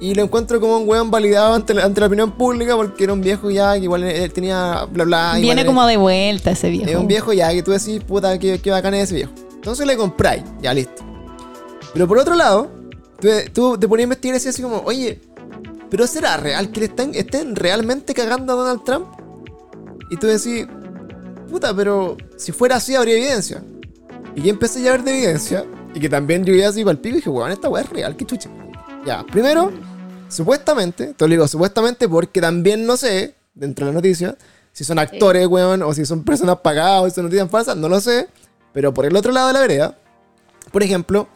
Y 0.00 0.14
lo 0.14 0.22
encuentro 0.22 0.60
como 0.60 0.78
un 0.78 0.88
weón 0.88 1.10
validado 1.10 1.54
ante 1.54 1.74
la, 1.74 1.84
ante 1.84 2.00
la 2.00 2.06
opinión 2.06 2.30
pública 2.32 2.76
porque 2.76 3.02
era 3.04 3.12
un 3.12 3.20
viejo 3.20 3.50
ya 3.50 3.72
que 3.74 3.80
igual 3.84 4.04
él 4.04 4.32
tenía 4.32 4.84
bla 4.90 5.04
bla. 5.04 5.32
Viene 5.40 5.62
era- 5.62 5.66
como 5.68 5.84
de 5.86 5.96
vuelta 5.96 6.52
ese 6.52 6.70
viejo. 6.70 6.88
es 6.90 6.96
un 6.96 7.08
viejo 7.08 7.32
ya 7.32 7.50
que 7.50 7.62
tú 7.64 7.72
decís, 7.72 8.02
puta, 8.04 8.38
qué, 8.38 8.60
qué 8.60 8.70
bacán 8.70 8.94
es 8.94 9.04
ese 9.04 9.16
viejo. 9.16 9.32
Entonces 9.54 9.86
le 9.86 9.96
compráis, 9.96 10.44
ya 10.62 10.72
listo. 10.72 11.02
Pero 11.92 12.06
por 12.06 12.18
otro 12.18 12.34
lado, 12.36 12.70
tú, 13.20 13.28
tú 13.52 13.76
te 13.78 13.88
ponías 13.88 14.04
a 14.04 14.08
investigar 14.08 14.34
y 14.34 14.38
decías 14.38 14.54
así 14.54 14.62
como, 14.62 14.82
oye, 14.84 15.20
¿pero 15.90 16.06
será 16.06 16.36
real 16.36 16.70
que 16.70 16.80
le 16.80 16.86
estén, 16.86 17.14
estén 17.16 17.56
realmente 17.56 18.14
cagando 18.14 18.52
a 18.52 18.56
Donald 18.56 18.84
Trump? 18.84 19.06
Y 20.10 20.16
tú 20.16 20.28
decís, 20.28 20.66
puta, 21.50 21.74
pero 21.74 22.16
si 22.36 22.52
fuera 22.52 22.76
así 22.76 22.94
habría 22.94 23.16
evidencia. 23.16 23.62
Y 24.36 24.42
yo 24.42 24.50
empecé 24.50 24.80
ya 24.80 24.90
a 24.90 24.92
ver 24.92 25.02
de 25.02 25.10
evidencia. 25.10 25.64
Y 25.92 25.98
que 25.98 26.08
también 26.08 26.44
yo 26.44 26.54
iba 26.54 26.68
así 26.68 26.82
para 26.84 26.92
el 26.92 26.98
pico 26.98 27.14
y 27.14 27.18
dije, 27.18 27.30
weón, 27.30 27.50
esta 27.50 27.68
weá 27.68 27.82
es 27.82 27.90
real, 27.90 28.14
qué 28.16 28.24
chucha. 28.24 28.48
Ya, 29.06 29.24
primero, 29.24 29.72
supuestamente, 30.28 31.14
te 31.14 31.24
lo 31.26 31.30
digo 31.30 31.48
supuestamente 31.48 32.08
porque 32.08 32.40
también 32.40 32.86
no 32.86 32.96
sé, 32.96 33.34
dentro 33.54 33.86
de 33.86 33.92
la 33.92 33.96
noticia, 33.96 34.36
si 34.72 34.84
son 34.84 34.98
actores, 34.98 35.46
weón, 35.46 35.82
o 35.82 35.92
si 35.92 36.06
son 36.06 36.22
personas 36.24 36.58
pagadas 36.58 37.02
o 37.02 37.08
si 37.08 37.14
son 37.14 37.24
noticias 37.24 37.50
falsas, 37.50 37.76
no 37.76 37.88
lo 37.88 38.00
sé. 38.00 38.28
Pero 38.72 38.94
por 38.94 39.06
el 39.06 39.16
otro 39.16 39.32
lado 39.32 39.48
de 39.48 39.52
la 39.54 39.60
vereda, 39.60 39.98
por 40.70 40.82
ejemplo, 40.82 41.28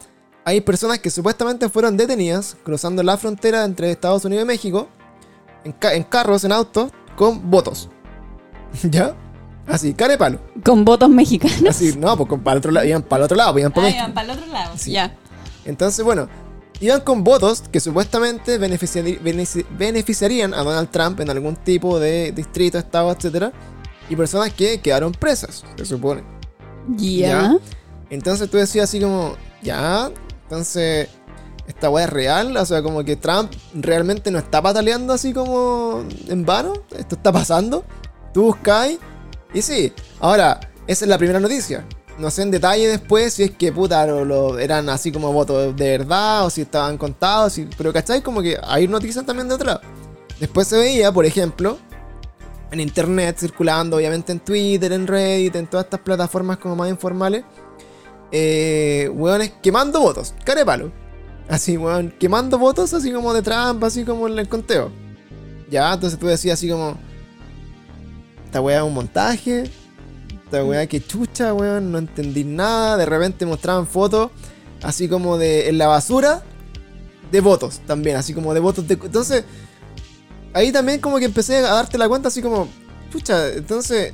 hay 0.45 0.61
personas 0.61 0.99
que 0.99 1.09
supuestamente 1.09 1.67
fueron 1.69 1.97
detenidas 1.97 2.55
cruzando 2.63 3.01
la 3.03 3.17
frontera 3.17 3.65
entre 3.65 3.91
Estados 3.91 4.23
Unidos 4.25 4.43
y 4.43 4.47
México 4.47 4.87
en, 5.65 5.71
ca- 5.73 5.93
en 5.93 6.03
carros, 6.03 6.43
en 6.45 6.51
autos, 6.51 6.91
con 7.17 7.49
votos. 7.49 7.89
¿Ya? 8.83 9.15
Así, 9.67 9.93
cara 9.93 10.11
de 10.13 10.17
palo. 10.17 10.39
Con 10.63 10.83
votos 10.85 11.09
mexicanos. 11.09 11.63
Así, 11.69 11.95
no, 11.97 12.15
pues 12.17 12.41
para 12.41 12.53
el 12.53 12.57
otro 12.59 12.71
lado, 12.71 12.85
iban 12.87 13.01
para 13.03 13.21
el 13.21 13.25
otro 13.25 13.37
lado, 13.37 13.51
pues, 13.53 13.61
iban 13.61 13.71
para 13.73 13.87
Ah, 13.87 13.89
México. 13.89 14.03
iban 14.03 14.13
para 14.13 14.31
el 14.33 14.37
otro 14.39 14.51
lado. 14.53 14.73
Sí. 14.77 14.91
Ya. 14.91 15.15
Entonces, 15.65 16.03
bueno, 16.03 16.27
iban 16.79 17.01
con 17.01 17.23
votos 17.23 17.63
que 17.71 17.79
supuestamente 17.79 18.59
beneficiari- 18.59 19.19
benefici- 19.21 19.65
beneficiarían 19.77 20.53
a 20.53 20.63
Donald 20.63 20.89
Trump 20.89 21.19
en 21.19 21.29
algún 21.29 21.55
tipo 21.55 21.99
de 21.99 22.31
distrito, 22.31 22.77
estado, 22.77 23.11
etcétera, 23.11 23.51
y 24.09 24.15
personas 24.15 24.51
que 24.53 24.81
quedaron 24.81 25.11
presas, 25.13 25.63
se 25.77 25.85
supone. 25.85 26.23
Ya. 27.29 27.57
Entonces 28.09 28.49
tú 28.49 28.57
decías 28.57 28.89
así 28.89 28.99
como, 28.99 29.35
ya, 29.61 30.11
entonces 30.43 31.07
esta 31.67 31.89
weá 31.89 32.03
es 32.05 32.09
real, 32.09 32.55
o 32.57 32.65
sea, 32.65 32.83
como 32.83 33.03
que 33.05 33.15
Trump 33.15 33.51
realmente 33.73 34.29
no 34.31 34.39
está 34.39 34.61
pataleando 34.61 35.13
así 35.13 35.31
como 35.33 36.03
en 36.27 36.45
vano, 36.45 36.73
esto 36.97 37.15
está 37.15 37.31
pasando, 37.31 37.85
tú 38.33 38.43
buscáis, 38.43 38.99
y 39.53 39.61
sí, 39.61 39.93
ahora, 40.19 40.59
esa 40.87 41.05
es 41.05 41.09
la 41.09 41.17
primera 41.17 41.39
noticia. 41.39 41.85
No 42.19 42.29
sé 42.29 42.43
en 42.43 42.51
detalle 42.51 42.87
después 42.87 43.33
si 43.33 43.43
es 43.43 43.51
que 43.51 43.71
puta 43.71 44.05
lo, 44.05 44.23
lo- 44.23 44.59
eran 44.59 44.87
así 44.89 45.11
como 45.11 45.33
votos 45.33 45.75
de 45.75 45.97
verdad 45.97 46.45
o 46.45 46.49
si 46.49 46.61
estaban 46.61 46.97
contados, 46.97 47.53
si- 47.53 47.67
pero 47.77 47.91
¿cachai? 47.91 48.21
Como 48.21 48.41
que 48.41 48.57
hay 48.63 48.87
noticias 48.87 49.25
también 49.25 49.47
de 49.49 49.57
lado. 49.63 49.81
Después 50.39 50.67
se 50.67 50.77
veía, 50.77 51.11
por 51.11 51.25
ejemplo, 51.25 51.77
en 52.71 52.79
internet 52.79 53.37
circulando, 53.39 53.97
obviamente 53.97 54.31
en 54.31 54.39
Twitter, 54.39 54.91
en 54.93 55.07
Reddit, 55.07 55.55
en 55.55 55.67
todas 55.67 55.85
estas 55.85 56.01
plataformas 56.01 56.57
como 56.57 56.75
más 56.75 56.89
informales, 56.89 57.43
eh, 58.31 59.09
weones 59.13 59.51
quemando 59.61 59.99
votos, 59.99 60.33
cara 60.43 60.59
de 60.61 60.65
palo. 60.65 60.91
Así, 61.49 61.77
weón, 61.77 62.13
quemando 62.19 62.57
votos 62.57 62.93
así 62.93 63.11
como 63.11 63.33
de 63.33 63.41
Trump, 63.41 63.83
así 63.83 64.03
como 64.05 64.27
en 64.27 64.39
el 64.39 64.47
conteo. 64.47 64.91
Ya, 65.69 65.93
entonces 65.93 66.17
tú 66.19 66.27
decías 66.27 66.59
así 66.59 66.69
como, 66.69 66.95
esta 68.45 68.61
weá 68.61 68.77
es 68.77 68.83
un 68.83 68.93
montaje, 68.93 69.69
esta 70.53 70.63
weá 70.63 70.85
que 70.85 71.03
chucha, 71.03 71.53
weón, 71.53 71.91
no 71.91 71.97
entendí 71.97 72.43
nada, 72.43 72.95
de 72.97 73.05
repente 73.07 73.45
mostraban 73.45 73.87
fotos 73.87 74.29
así 74.83 75.07
como 75.07 75.37
de 75.39 75.69
en 75.69 75.79
la 75.79 75.87
basura 75.87 76.43
de 77.31 77.41
votos 77.41 77.81
también, 77.87 78.17
así 78.17 78.33
como 78.35 78.53
de 78.53 78.59
votos 78.59 78.87
de... 78.87 78.93
Entonces, 78.93 79.43
ahí 80.53 80.71
también 80.71 80.99
como 80.99 81.17
que 81.17 81.25
empecé 81.25 81.57
a 81.57 81.73
darte 81.73 81.97
la 81.97 82.07
cuenta 82.07 82.27
así 82.27 82.43
como, 82.43 82.67
chucha, 83.11 83.49
entonces, 83.49 84.13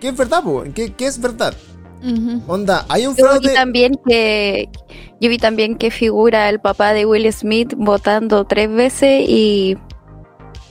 ¿qué 0.00 0.08
es 0.08 0.16
verdad, 0.16 0.42
po? 0.42 0.64
¿Qué, 0.74 0.92
qué 0.94 1.06
es 1.06 1.20
verdad? 1.20 1.54
Ujú. 2.02 2.42
Onda, 2.48 2.84
hay 2.88 3.06
un 3.06 3.14
Yo 3.14 3.22
vi 3.24 3.28
fraude... 3.28 3.54
también 3.54 3.92
que 4.04 4.68
yo 5.20 5.28
vi 5.30 5.38
también 5.38 5.76
que 5.76 5.92
figura 5.92 6.48
el 6.48 6.58
papá 6.58 6.92
de 6.92 7.06
Will 7.06 7.32
Smith 7.32 7.74
votando 7.76 8.44
tres 8.44 8.68
veces 8.68 9.24
y 9.28 9.78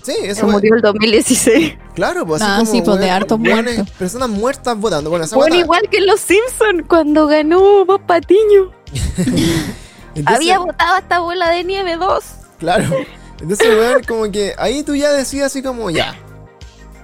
Sí, 0.04 0.14
se 0.34 0.46
murió 0.46 0.76
el 0.76 0.82
2016. 0.82 1.78
Claro, 1.96 2.26
pues 2.26 2.42
así 2.42 2.52
Ah, 2.52 2.58
como 2.60 2.72
sí, 2.72 2.82
pues, 2.82 3.00
de 3.00 3.06
weones- 3.08 3.76
muertos. 3.76 3.90
personas 3.98 4.30
muertas 4.30 4.78
votando. 4.78 5.10
Bueno, 5.10 5.26
esa 5.26 5.36
Bueno, 5.36 5.56
igual 5.56 5.90
que 5.90 5.98
en 5.98 6.06
Los 6.08 6.22
Simpsons 6.22 6.84
cuando 6.88 7.28
ganó 7.28 7.86
Bob 7.86 8.02
Patiño. 8.06 8.72
entonces, 9.18 10.24
Había 10.26 10.60
votado 10.60 10.96
hasta 10.96 11.20
Bola 11.20 11.50
de 11.50 11.64
Nieve 11.64 11.98
2. 11.98 12.24
Claro. 12.60 12.96
Entonces, 13.42 13.68
weón, 13.68 14.04
como 14.08 14.32
que 14.32 14.54
ahí 14.58 14.84
tú 14.84 14.96
ya 14.96 15.12
decías 15.12 15.48
así 15.48 15.62
como, 15.64 15.90
ya. 15.90 16.16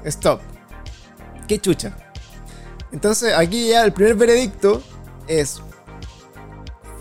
Stop. 0.06 0.39
Qué 1.47 1.60
chucha. 1.60 1.91
Entonces, 2.91 3.34
aquí 3.34 3.69
ya 3.69 3.84
el 3.84 3.91
primer 3.91 4.15
veredicto 4.15 4.82
es. 5.28 5.62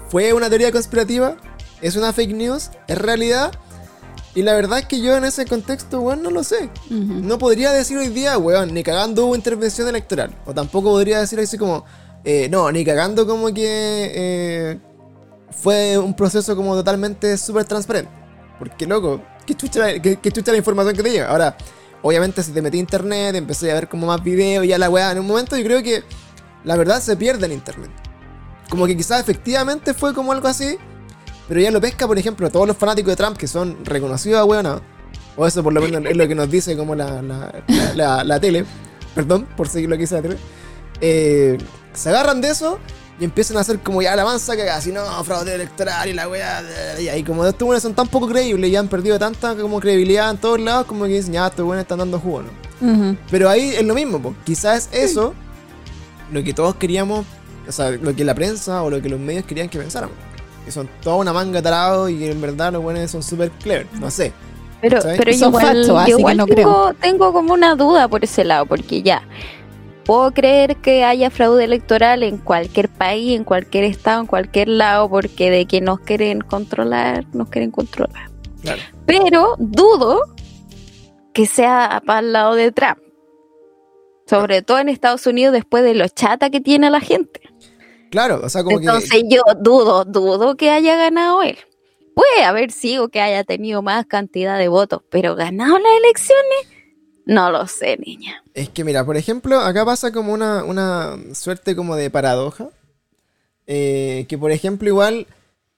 ¿Fue 0.08 0.32
una 0.32 0.48
teoría 0.48 0.72
conspirativa? 0.72 1.36
¿Es 1.82 1.96
una 1.96 2.12
fake 2.12 2.32
news? 2.34 2.70
¿Es 2.88 2.96
realidad? 2.98 3.52
Y 4.36 4.42
la 4.42 4.52
verdad 4.52 4.80
es 4.80 4.84
que 4.84 5.00
yo 5.00 5.16
en 5.16 5.24
ese 5.24 5.46
contexto, 5.46 6.02
weón, 6.02 6.22
no 6.22 6.30
lo 6.30 6.44
sé. 6.44 6.68
No 6.90 7.38
podría 7.38 7.72
decir 7.72 7.96
hoy 7.96 8.08
día, 8.08 8.36
weón, 8.36 8.74
ni 8.74 8.82
cagando 8.82 9.24
hubo 9.24 9.34
intervención 9.34 9.88
electoral. 9.88 10.30
O 10.44 10.52
tampoco 10.52 10.90
podría 10.90 11.20
decir 11.20 11.40
así 11.40 11.56
como, 11.56 11.86
eh, 12.22 12.46
no, 12.50 12.70
ni 12.70 12.84
cagando 12.84 13.26
como 13.26 13.46
que 13.54 14.12
eh, 14.14 14.78
fue 15.50 15.96
un 15.96 16.14
proceso 16.14 16.54
como 16.54 16.74
totalmente 16.74 17.38
súper 17.38 17.64
transparente. 17.64 18.10
Porque, 18.58 18.86
loco, 18.86 19.22
¿qué 19.46 19.54
chucha, 19.54 19.98
qué, 20.00 20.16
qué 20.16 20.30
chucha 20.30 20.52
la 20.52 20.58
información 20.58 20.94
que 20.94 21.02
te 21.02 21.10
llega? 21.12 21.30
Ahora, 21.30 21.56
obviamente, 22.02 22.42
si 22.42 22.52
te 22.52 22.60
metí 22.60 22.76
a 22.76 22.80
internet, 22.80 23.34
empecé 23.36 23.70
a 23.70 23.74
ver 23.74 23.88
como 23.88 24.06
más 24.06 24.22
videos 24.22 24.66
y 24.66 24.68
ya 24.68 24.76
la 24.76 24.90
weá, 24.90 25.12
en 25.12 25.20
un 25.20 25.26
momento 25.28 25.56
yo 25.56 25.64
creo 25.64 25.82
que 25.82 26.04
la 26.62 26.76
verdad 26.76 27.00
se 27.00 27.16
pierde 27.16 27.46
en 27.46 27.52
internet. 27.52 27.90
Como 28.68 28.86
que 28.86 28.94
quizás 28.98 29.18
efectivamente 29.18 29.94
fue 29.94 30.12
como 30.12 30.32
algo 30.32 30.46
así, 30.46 30.76
pero 31.48 31.60
ya 31.60 31.70
lo 31.70 31.80
pesca, 31.80 32.06
por 32.06 32.18
ejemplo, 32.18 32.50
todos 32.50 32.66
los 32.66 32.76
fanáticos 32.76 33.12
de 33.12 33.16
Trump 33.16 33.36
que 33.36 33.46
son 33.46 33.84
reconocidos 33.84 34.40
a 34.40 34.44
weón, 34.44 34.80
o 35.36 35.46
eso 35.46 35.62
por 35.62 35.72
lo 35.72 35.80
menos 35.80 36.04
es 36.10 36.16
lo 36.16 36.26
que 36.26 36.34
nos 36.34 36.50
dice 36.50 36.76
como 36.76 36.94
la, 36.94 37.20
la, 37.22 37.52
la- 37.68 37.94
la- 37.94 38.24
la 38.24 38.40
tele, 38.40 38.64
perdón 39.14 39.46
por 39.56 39.68
seguir 39.68 39.88
lo 39.88 39.96
que 39.96 40.02
dice 40.02 40.14
la 40.16 40.22
tele, 40.22 40.36
eh, 41.00 41.58
se 41.92 42.08
agarran 42.08 42.40
de 42.40 42.48
eso 42.50 42.78
y 43.18 43.24
empiezan 43.24 43.56
a 43.56 43.60
hacer 43.60 43.78
como 43.80 44.02
ya 44.02 44.14
la 44.16 44.24
mansa 44.24 44.56
que 44.56 44.68
así, 44.68 44.92
no, 44.92 45.02
fraude 45.24 45.54
electoral 45.54 46.08
y 46.08 46.12
la 46.12 46.28
weá, 46.28 46.62
y 47.00 47.08
ahí 47.08 47.22
como 47.22 47.44
estos 47.46 47.64
buenos 47.64 47.82
son 47.82 47.94
tan 47.94 48.08
poco 48.08 48.28
creíbles 48.28 48.70
y 48.70 48.76
han 48.76 48.88
perdido 48.88 49.18
tanta 49.18 49.54
como 49.56 49.80
credibilidad 49.80 50.30
en 50.30 50.36
todos 50.38 50.60
lados, 50.60 50.86
como 50.86 51.04
que 51.04 51.12
dicen, 51.12 51.32
ya, 51.32 51.46
estos 51.46 51.64
buenos 51.64 51.82
están 51.82 51.98
dando 51.98 52.18
jugo, 52.20 52.42
¿no? 52.42 52.48
Pero 53.30 53.48
ahí 53.48 53.70
es 53.70 53.82
lo 53.84 53.94
mismo, 53.94 54.20
pues. 54.20 54.34
quizás 54.44 54.88
es 54.92 55.10
eso 55.12 55.32
lo 56.30 56.42
que 56.44 56.52
todos 56.52 56.74
queríamos, 56.74 57.24
o 57.66 57.72
sea, 57.72 57.90
lo 57.90 58.14
que 58.14 58.22
la 58.24 58.34
prensa 58.34 58.82
o 58.82 58.90
lo 58.90 59.00
que 59.00 59.08
los 59.08 59.18
medios 59.20 59.46
querían 59.46 59.68
que 59.70 59.78
pensáramos. 59.78 60.16
Que 60.66 60.72
son 60.72 60.90
toda 61.00 61.16
una 61.16 61.32
manga 61.32 61.62
tarado 61.62 62.10
y 62.10 62.18
que 62.18 62.30
en 62.32 62.40
verdad 62.40 62.72
los 62.72 62.82
buenos 62.82 63.10
son 63.10 63.22
súper 63.22 63.50
clever, 63.52 63.86
no 63.98 64.10
sé. 64.10 64.32
Pero, 64.82 65.00
¿Sabes? 65.00 65.18
pero 65.18 65.32
Son 65.32 65.48
igual, 65.48 65.86
yo 66.06 66.18
igual 66.18 66.36
no 66.36 66.46
tengo, 66.46 66.92
tengo 67.00 67.32
como 67.32 67.54
una 67.54 67.74
duda 67.76 68.08
por 68.08 68.22
ese 68.22 68.44
lado, 68.44 68.66
porque 68.66 69.02
ya, 69.02 69.22
puedo 70.06 70.32
creer 70.32 70.76
que 70.76 71.04
haya 71.04 71.30
fraude 71.30 71.64
electoral 71.64 72.22
en 72.22 72.38
cualquier 72.38 72.88
país, 72.88 73.36
en 73.36 73.44
cualquier 73.44 73.84
estado, 73.84 74.20
en 74.20 74.26
cualquier 74.26 74.68
lado, 74.68 75.10
porque 75.10 75.50
de 75.50 75.66
que 75.66 75.80
nos 75.80 76.00
quieren 76.00 76.40
controlar, 76.40 77.26
nos 77.34 77.48
quieren 77.48 77.72
controlar. 77.72 78.30
Claro. 78.62 78.80
Pero 79.04 79.56
dudo 79.58 80.22
que 81.34 81.46
sea 81.46 82.02
para 82.06 82.20
el 82.20 82.32
lado 82.32 82.54
de 82.54 82.72
Trump. 82.72 82.98
Sobre 84.26 84.62
todo 84.62 84.78
en 84.78 84.88
Estados 84.88 85.26
Unidos, 85.26 85.52
después 85.52 85.84
de 85.84 85.94
lo 85.94 86.08
chata 86.08 86.50
que 86.50 86.60
tiene 86.60 86.88
la 86.90 87.00
gente. 87.00 87.40
Claro, 88.16 88.40
o 88.42 88.48
sea, 88.48 88.64
como 88.64 88.78
Entonces 88.78 89.24
yo 89.28 89.42
dudo, 89.60 90.06
dudo 90.06 90.56
que 90.56 90.70
haya 90.70 90.96
ganado 90.96 91.42
él. 91.42 91.58
Puede 92.14 92.44
haber 92.46 92.72
sido 92.72 93.10
que 93.10 93.20
haya 93.20 93.44
tenido 93.44 93.82
más 93.82 94.06
cantidad 94.06 94.58
de 94.58 94.68
votos, 94.68 95.02
pero 95.10 95.34
ganado 95.34 95.78
las 95.78 95.92
elecciones, 96.02 96.66
no 97.26 97.50
lo 97.50 97.66
sé, 97.66 97.98
niña. 97.98 98.42
que. 98.54 98.60
Es 98.62 98.68
que 98.70 98.84
mira, 98.84 99.04
por 99.04 99.18
ejemplo, 99.18 99.60
acá 99.60 99.84
pasa 99.84 100.12
como 100.12 100.32
una, 100.32 100.64
una 100.64 101.18
suerte 101.34 101.76
como 101.76 101.94
de 101.94 102.08
paradoja. 102.08 102.70
eh, 103.66 104.24
que 104.30 104.38
por 104.38 104.50
ejemplo, 104.50 104.88
igual, 104.88 105.26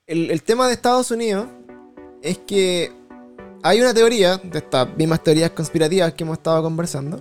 el, 0.06 0.30
el 0.30 0.40
tema 0.44 0.68
de 0.68 0.74
Estados 0.74 1.10
Unidos 1.10 1.48
es 2.22 2.38
que 2.38 2.92
hay 3.64 3.80
una 3.80 3.92
teoría, 3.92 4.36
de 4.36 4.58
estas 4.58 4.96
mismas 4.96 5.24
teorías 5.24 5.50
conspirativas 5.50 6.12
que 6.12 6.22
hemos 6.22 6.38
estado 6.38 6.62
conversando, 6.62 7.20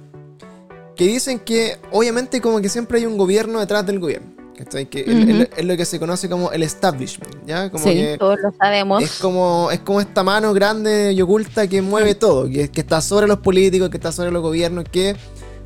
que 0.96 1.06
dicen 1.06 1.40
que 1.40 1.80
obviamente 1.92 2.40
como 2.40 2.62
que 2.62 2.70
siempre 2.70 3.00
hay 3.00 3.08
un 3.08 3.18
gobierno 3.18 3.60
detrás 3.60 3.84
del 3.84 3.98
gobierno. 3.98 4.38
¿Cachai? 4.58 4.88
Que 4.88 5.02
el- 5.02 5.30
el- 5.30 5.42
Ujú. 5.44 5.50
es 5.56 5.66
lo 5.66 5.78
que 5.78 5.86
se 5.86 6.00
conoce 6.00 6.28
como 6.28 6.52
el 6.52 6.64
establishment, 6.64 7.34
¿ya? 7.46 7.70
Como 7.70 7.84
Sí. 7.84 7.92
que 7.94 8.18
Todos 8.18 8.40
lo 8.42 8.52
sabemos. 8.58 9.04
es 9.04 9.12
como, 9.20 9.70
es 9.72 9.80
como 9.80 10.02
esta 10.02 10.24
mano 10.24 10.54
grande 10.54 11.14
y 11.14 11.22
oculta 11.22 11.68
que 11.68 11.82
mueve 11.82 12.16
todo, 12.16 12.50
que, 12.50 12.70
que 12.70 12.82
está 12.82 13.00
sobre 13.02 13.28
los 13.28 13.40
políticos, 13.40 13.90
que 13.90 13.98
está 13.98 14.12
sobre 14.12 14.32
los 14.32 14.42
gobiernos, 14.42 14.86
que 14.92 15.16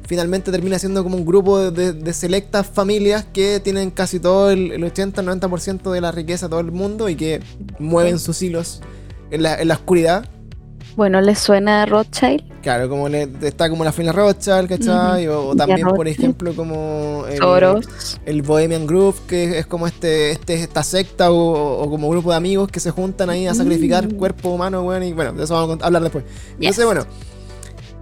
finalmente 0.07 0.51
termina 0.51 0.77
siendo 0.77 1.03
como 1.03 1.15
un 1.15 1.25
grupo 1.25 1.57
de, 1.59 1.71
de- 1.71 1.93
de 1.93 2.13
selectas 2.13 2.67
familias 2.67 3.25
que 3.31 3.59
tienen 3.61 3.91
casi 3.91 4.19
todo 4.19 4.51
el, 4.51 4.71
el 4.73 4.83
80-90% 4.83 5.89
de 5.91 6.01
la 6.01 6.11
riqueza 6.11 6.47
de 6.47 6.49
todo 6.51 6.59
el 6.59 6.71
mundo 6.73 7.07
y 7.07 7.15
que 7.15 7.39
mueven 7.79 8.19
sus 8.19 8.41
hilos 8.41 8.81
en 9.31 9.43
la, 9.43 9.55
en 9.61 9.67
la 9.69 9.75
oscuridad. 9.75 10.25
Bueno, 10.95 11.21
¿les 11.21 11.39
suena 11.39 11.83
a 11.83 11.85
Rothschild? 11.85 12.43
Claro, 12.61 12.89
como 12.89 13.07
le- 13.09 13.27
está 13.43 13.69
como 13.69 13.83
la 13.83 13.91
familia 13.91 14.11
Rothschild, 14.11 14.67
¿cachai? 14.67 15.27
O, 15.27 15.47
o 15.49 15.55
también, 15.55 15.87
por 15.87 16.07
ejemplo, 16.07 16.53
como 16.55 17.25
el, 17.29 17.37
Soros. 17.37 18.19
el 18.25 18.41
Bohemian 18.41 18.85
Group, 18.85 19.15
que 19.25 19.57
es 19.59 19.65
como 19.65 19.87
este, 19.87 20.31
este 20.31 20.55
esta 20.55 20.83
secta 20.83 21.31
o, 21.31 21.81
o 21.83 21.89
como 21.89 22.09
grupo 22.09 22.31
de 22.31 22.35
amigos 22.37 22.69
que 22.69 22.79
se 22.79 22.91
juntan 22.91 23.29
ahí 23.29 23.47
a 23.47 23.53
sacrificar 23.55 24.07
Mm. 24.07 24.17
cuerpo 24.17 24.49
humano, 24.49 24.83
weón, 24.83 25.03
y 25.03 25.13
bueno, 25.13 25.31
de 25.33 25.43
eso 25.45 25.53
vamos 25.55 25.77
a 25.81 25.85
hablar 25.87 26.03
después. 26.03 26.23
Entonces, 26.59 26.77
Yes. 26.77 26.85
bueno, 26.85 27.05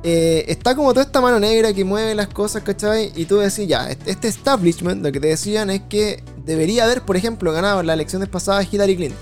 eh, 0.04 0.46
está 0.48 0.76
como 0.76 0.92
toda 0.94 1.06
esta 1.06 1.22
mano 1.22 1.40
negra 1.40 1.72
que 1.74 1.86
mueve 1.86 2.16
las 2.16 2.28
cosas, 2.30 2.64
¿cachai? 2.64 3.12
Y 3.16 3.26
tú 3.26 3.38
decís, 3.38 3.68
ya, 3.68 3.90
este 3.90 4.12
este 4.12 4.28
establishment, 4.30 5.04
lo 5.06 5.12
que 5.12 5.20
te 5.20 5.28
decían 5.28 5.70
es 5.70 5.82
que 5.90 6.24
debería 6.46 6.86
haber, 6.86 7.02
por 7.04 7.16
ejemplo, 7.18 7.52
ganado 7.54 7.82
en 7.82 7.88
las 7.88 7.94
elecciones 7.94 8.28
pasadas 8.30 8.68
Hillary 8.74 8.96
Clinton. 8.96 9.20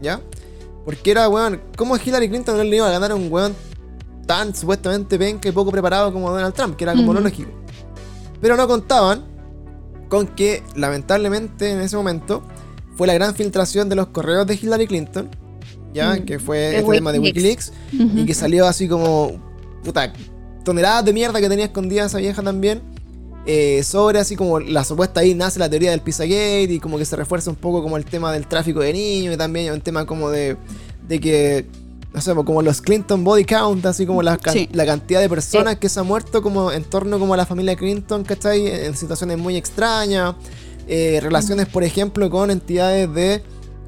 ¿Ya? 0.00 0.20
Porque 0.84 1.10
era, 1.10 1.28
weón, 1.28 1.60
¿cómo 1.76 1.96
Hillary 1.96 2.28
Clinton 2.28 2.56
no 2.56 2.64
le 2.64 2.76
iba 2.76 2.86
a 2.88 2.90
ganar 2.90 3.10
a 3.12 3.14
un 3.14 3.30
weón 3.30 3.54
tan 4.26 4.54
supuestamente 4.54 5.18
penca 5.18 5.48
y 5.48 5.52
poco 5.52 5.70
preparado 5.70 6.12
como 6.12 6.30
Donald 6.30 6.54
Trump? 6.54 6.76
Que 6.76 6.84
era 6.84 6.94
como 6.94 7.12
lo 7.12 7.20
Ujú. 7.20 7.28
lógico. 7.28 7.50
Pero 8.40 8.56
no 8.56 8.66
contaban 8.66 9.24
con 10.08 10.26
que, 10.26 10.62
lamentablemente, 10.74 11.70
en 11.70 11.80
ese 11.80 11.96
momento, 11.96 12.42
fue 12.96 13.06
la 13.06 13.14
gran 13.14 13.34
filtración 13.34 13.88
de 13.88 13.96
los 13.96 14.08
correos 14.08 14.46
de 14.46 14.54
Hillary 14.54 14.86
Clinton, 14.86 15.28
¿ya? 15.94 16.14
Mm. 16.16 16.24
Que 16.24 16.38
fue 16.38 16.58
De 16.58 16.78
este 16.78 16.90
tema 16.92 17.12
de 17.12 17.18
Wikileaks. 17.18 17.72
Y 17.92 18.26
que 18.26 18.34
salió 18.34 18.66
así 18.66 18.88
como 18.88 19.32
puta 19.84 20.12
toneladas 20.64 21.04
de 21.04 21.12
mierda 21.12 21.40
que 21.40 21.48
tenía 21.48 21.66
escondida 21.66 22.04
esa 22.06 22.18
vieja 22.18 22.42
también 22.42 22.82
eh, 23.46 23.82
sobre 23.84 24.18
así 24.18 24.36
como 24.36 24.60
la 24.60 24.84
supuesta 24.84 25.20
ahí 25.20 25.34
nace 25.34 25.58
la 25.58 25.68
teoría 25.70 25.90
del 25.90 26.00
Pizzagate 26.00 26.64
y 26.70 26.78
como 26.80 26.98
que 26.98 27.04
se 27.04 27.16
refuerza 27.16 27.50
un 27.50 27.56
poco 27.56 27.82
como 27.82 27.96
el 27.96 28.04
tema 28.04 28.32
del 28.32 28.46
tráfico 28.46 28.80
de 28.80 28.92
niños 28.92 29.34
y 29.34 29.36
también 29.38 29.72
un 29.72 29.80
tema 29.80 30.04
como 30.06 30.30
de, 30.30 30.56
de 31.08 31.20
que 31.20 31.66
no 32.12 32.20
sé, 32.20 32.34
como 32.34 32.60
los 32.60 32.80
Clinton 32.80 33.22
body 33.22 33.44
count, 33.44 33.86
así 33.86 34.04
como 34.04 34.20
la, 34.22 34.36
can- 34.36 34.52
Sí. 34.52 34.68
la 34.72 34.84
cantidad 34.84 35.20
de 35.20 35.28
personas 35.28 35.76
que 35.76 35.88
se 35.88 36.00
han 36.00 36.06
muerto 36.06 36.42
como 36.42 36.72
en 36.72 36.82
torno 36.82 37.18
como 37.20 37.34
a 37.34 37.36
la 37.36 37.46
familia 37.46 37.76
Clinton, 37.76 38.24
¿cachai? 38.24 38.66
En, 38.66 38.84
en 38.86 38.96
situaciones 38.96 39.38
muy 39.38 39.56
extrañas, 39.56 40.34
eh, 40.88 41.20
relaciones 41.22 41.66
por 41.68 41.84
ejemplo 41.84 42.28
con 42.28 42.50
entidades 42.50 43.12
de 43.14 43.42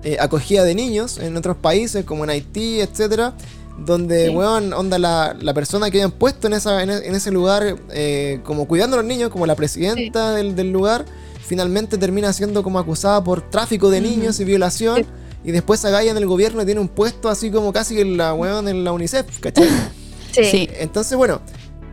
eh, 0.05 0.17
acogida 0.21 0.63
de 0.65 0.75
niños 0.77 1.19
en 1.19 1.37
otros 1.37 1.57
países 1.57 2.05
como 2.05 2.23
en 2.25 2.31
Haití, 2.31 2.81
etcétera, 2.81 3.35
donde, 3.79 4.27
Sí. 4.29 4.35
weón, 4.35 4.73
onda 4.73 4.99
la, 4.99 5.35
la 5.41 5.55
persona 5.55 5.91
que 5.91 5.99
habían 5.99 6.13
puesto 6.13 6.47
en, 6.47 6.53
esa, 6.55 6.83
en, 6.83 6.91
e- 6.91 7.07
en 7.07 7.15
ese 7.15 7.31
lugar, 7.31 7.77
eh, 7.91 8.41
como 8.45 8.67
cuidando 8.69 8.97
a 8.97 9.01
los 9.01 9.07
niños, 9.09 9.31
como 9.31 9.47
la 9.47 9.55
presidenta 9.57 10.33
del, 10.33 10.55
del 10.55 10.71
lugar, 10.73 11.05
finalmente 11.45 11.99
termina 11.99 12.33
siendo 12.33 12.63
como 12.63 12.79
acusada 12.79 13.23
por 13.25 13.51
tráfico 13.51 13.91
de 13.91 14.01
niños 14.01 14.39
y 14.41 14.45
violación. 14.45 14.99
Sí. 14.99 15.07
Y 15.45 15.51
después 15.51 15.81
esa 15.81 15.91
galla 15.91 16.11
en 16.13 16.17
el 16.17 16.27
gobierno 16.27 16.65
tiene 16.65 16.81
un 16.81 16.89
puesto 16.89 17.29
así 17.29 17.51
como 17.51 17.73
casi 17.73 17.97
que 17.97 18.05
la 18.05 18.33
weón 18.35 18.69
en 18.69 18.85
la 18.85 18.93
UNICEF, 18.93 19.41
¿cachai? 19.41 19.69
Sí. 20.33 20.67
Entonces, 20.79 21.17
bueno. 21.19 21.43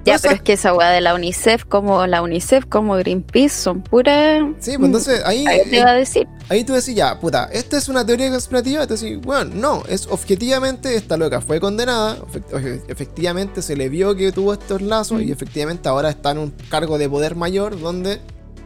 Ya, 0.10 0.20
pero 0.20 0.36
es 0.36 0.42
que 0.42 0.54
esa 0.54 0.74
weá 0.74 0.90
de 0.90 1.02
la 1.02 1.14
UNICEF, 1.16 1.66
como 1.66 2.06
la 2.08 2.22
UNICEF, 2.22 2.66
como 2.66 2.96
Greenpeace, 2.96 3.50
son 3.50 3.82
puras. 3.82 4.42
Sí, 4.60 4.78
pues 4.78 4.86
entonces 4.88 5.22
ahí, 5.26 5.46
Ahí 5.48 5.62
te 5.70 5.84
va 5.84 5.92
a 5.92 5.94
decir. 5.94 6.28
ahí 6.50 6.64
tú 6.64 6.74
decís, 6.74 6.96
ya, 6.96 7.20
puta, 7.20 7.50
esta 7.52 7.78
es 7.78 7.88
una 7.90 8.06
teoría 8.06 8.30
conspirativa. 8.30 8.86
Decís, 8.86 9.20
bueno, 9.22 9.52
no, 9.56 9.84
es 9.88 10.08
objetivamente 10.08 10.96
esta 10.96 11.18
loca 11.18 11.42
fue 11.42 11.60
condenada. 11.60 12.18
efect- 12.18 12.50
efe- 12.52 12.82
Efectivamente 12.88 13.62
se 13.62 13.76
le 13.76 13.90
vio 13.90 14.16
que 14.16 14.32
tuvo 14.32 14.54
estos 14.54 14.82
lazos 14.82 15.22
y 15.22 15.32
efectivamente 15.32 15.88
ahora 15.90 16.10
está 16.10 16.32
en 16.32 16.38
un 16.40 16.54
cargo 16.70 16.98
de 16.98 17.10
poder 17.10 17.36
mayor 17.36 17.80
donde 17.80 18.20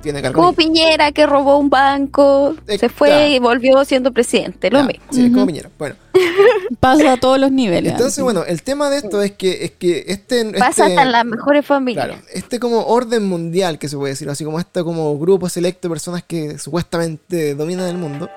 tiene 0.04 0.22
cargo. 0.22 0.40
Como 0.40 0.54
Piñera 0.54 1.12
que 1.12 1.26
robó 1.26 1.58
un 1.58 1.70
banco, 1.72 2.56
Eh, 2.68 2.78
se 2.78 2.90
fue 2.90 3.08
claro. 3.10 3.28
y 3.28 3.40
volvió 3.40 3.84
siendo 3.86 4.12
presidente, 4.12 4.70
lo 4.70 4.84
mismo. 4.84 5.04
Sí, 5.12 5.32
como. 5.32 5.48
Piñera. 5.48 5.70
Bueno, 5.80 5.96
Pasa 6.80 7.14
a 7.14 7.18
todos 7.18 7.40
los 7.40 7.52
niveles. 7.52 7.94
entonces, 7.94 8.24
bueno, 8.24 8.44
el 8.46 8.62
tema 8.62 8.90
de 8.92 8.98
esto 8.98 9.22
es 9.24 9.32
que, 9.32 9.66
es 9.66 9.72
que 9.72 10.04
este. 10.08 10.46
Pasa 10.60 10.84
este- 10.88 11.00
hasta 11.00 11.06
las 11.06 11.26
mejores 11.26 11.66
familias. 11.66 12.06
Claro, 12.06 12.22
este 12.32 12.60
como 12.60 12.86
orden 12.86 13.26
mundial 13.26 13.80
que 13.80 13.90
se 13.90 13.98
puede 13.98 14.12
decir, 14.14 14.30
así 14.30 14.44
como 14.46 14.60
este 14.60 14.84
como 14.84 15.18
grupo 15.18 15.50
selecto 15.50 15.88
de 15.88 15.94
personas 15.94 16.24
que 16.24 16.60
supuestamente 16.60 17.56
dominan 17.56 17.88
el 17.90 17.98
mundo, 17.98 18.30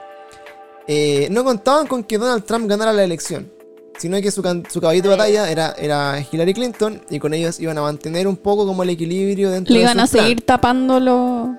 eh, 0.89 1.29
no 1.31 1.43
contaban 1.45 1.87
con 1.87 2.05
que 2.05 2.17
Donald 2.17 2.45
Trump 2.45 2.69
ganara 2.69 2.93
la 2.93 3.03
elección, 3.05 3.51
sino 3.99 4.21
que 4.21 4.31
su, 4.31 4.43
su 4.71 4.81
caballito 4.81 5.09
de 5.11 5.17
batalla 5.17 5.51
era, 5.51 5.73
era 5.79 6.25
Hillary 6.31 6.55
Clinton 6.55 7.01
y 7.11 7.19
con 7.19 7.33
ellos 7.35 7.59
iban 7.61 7.79
a 7.79 7.83
mantener 7.83 8.27
un 8.29 8.37
poco 8.37 8.67
como 8.67 8.83
el 8.83 8.91
equilibrio 8.91 9.51
dentro 9.51 9.73
Le 9.73 9.79
de 9.81 9.85
iban 9.85 10.01
a 10.01 10.07
seguir 10.07 10.43
tapándolo. 10.43 11.57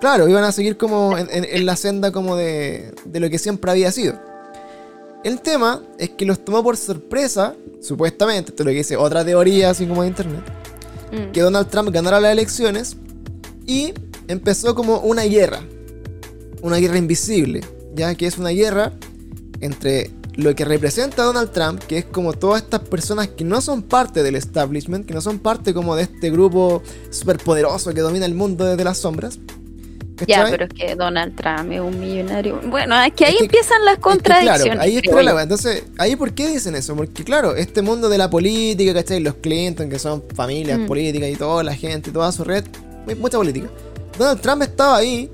Claro, 0.00 0.28
iban 0.28 0.44
a 0.44 0.52
seguir 0.52 0.76
como 0.76 1.16
en, 1.16 1.28
en- 1.30 1.44
en 1.48 1.66
la 1.66 1.76
senda 1.76 2.10
como 2.12 2.36
de, 2.36 2.92
de 3.04 3.20
lo 3.20 3.30
que 3.30 3.38
siempre 3.38 3.70
había 3.70 3.90
sido. 3.92 4.14
El 5.24 5.40
tema 5.40 5.80
es 5.98 6.10
que 6.10 6.24
los 6.24 6.44
tomó 6.44 6.62
por 6.64 6.76
sorpresa, 6.76 7.54
supuestamente, 7.80 8.50
esto 8.50 8.62
es 8.62 8.66
lo 8.66 8.70
que 8.72 8.78
dice 8.78 8.96
otra 8.96 9.24
teoría 9.24 9.70
así 9.70 9.86
como 9.86 10.02
de 10.02 10.08
internet, 10.08 10.42
Mm. 11.12 11.30
que 11.30 11.42
Donald 11.42 11.68
Trump 11.68 11.90
ganara 11.90 12.18
las 12.20 12.32
elecciones 12.32 12.96
y 13.66 13.92
empezó 14.28 14.74
como 14.74 14.98
una 15.00 15.22
guerra, 15.24 15.60
una 16.62 16.78
guerra 16.78 16.96
invisible, 16.96 17.60
ya 17.94 18.14
que 18.14 18.26
es 18.26 18.38
una 18.38 18.48
guerra 18.48 18.92
entre 19.60 20.10
lo 20.34 20.54
que 20.54 20.64
representa 20.64 21.22
a 21.22 21.26
Donald 21.26 21.50
Trump, 21.52 21.80
que 21.80 21.98
es 21.98 22.04
como 22.06 22.32
todas 22.32 22.62
estas 22.62 22.80
personas 22.80 23.28
que 23.28 23.44
no 23.44 23.60
son 23.60 23.82
parte 23.82 24.22
del 24.22 24.34
establishment, 24.36 25.06
que 25.06 25.12
no 25.14 25.20
son 25.20 25.38
parte 25.38 25.74
como 25.74 25.94
de 25.94 26.04
este 26.04 26.30
grupo 26.30 26.82
superpoderoso 27.10 27.92
que 27.92 28.00
domina 28.00 28.24
el 28.26 28.34
mundo 28.34 28.64
desde 28.64 28.82
las 28.84 28.98
sombras. 28.98 29.38
Ya, 30.26 30.46
pero 30.48 30.66
es 30.66 30.70
que 30.72 30.94
Donald 30.94 31.34
Trump 31.34 31.72
es 31.72 31.80
un 31.80 31.98
millonario. 31.98 32.60
Bueno, 32.66 32.94
es 33.02 33.12
que 33.14 33.24
ahí 33.24 33.32
Es 33.32 33.38
que- 33.38 33.44
empiezan 33.46 33.84
las 33.84 33.94
Es 33.94 33.98
que, 33.98 34.02
contradicciones. 34.02 34.62
claro, 34.64 34.80
ahí 34.82 34.96
está 34.96 35.10
la. 35.10 35.42
Entonces, 35.42 35.84
ahí 35.98 36.14
por 36.16 36.32
qué 36.32 36.46
dicen 36.48 36.76
eso? 36.76 36.94
Porque 36.94 37.24
claro, 37.24 37.56
este 37.56 37.82
mundo 37.82 38.08
de 38.08 38.18
la 38.18 38.30
política, 38.30 38.94
¿cachai? 38.94 39.18
Los 39.20 39.34
Clinton, 39.36 39.88
que 39.90 39.98
son 39.98 40.22
familias 40.34 40.78
Mm. 40.78 40.86
políticas 40.86 41.28
y 41.28 41.34
toda 41.36 41.64
la 41.64 41.74
gente, 41.74 42.12
toda 42.12 42.30
su 42.30 42.44
red, 42.44 42.64
mucha 43.18 43.36
política. 43.36 43.68
Donald 44.16 44.40
Trump 44.40 44.62
estaba 44.62 44.98
ahí, 44.98 45.28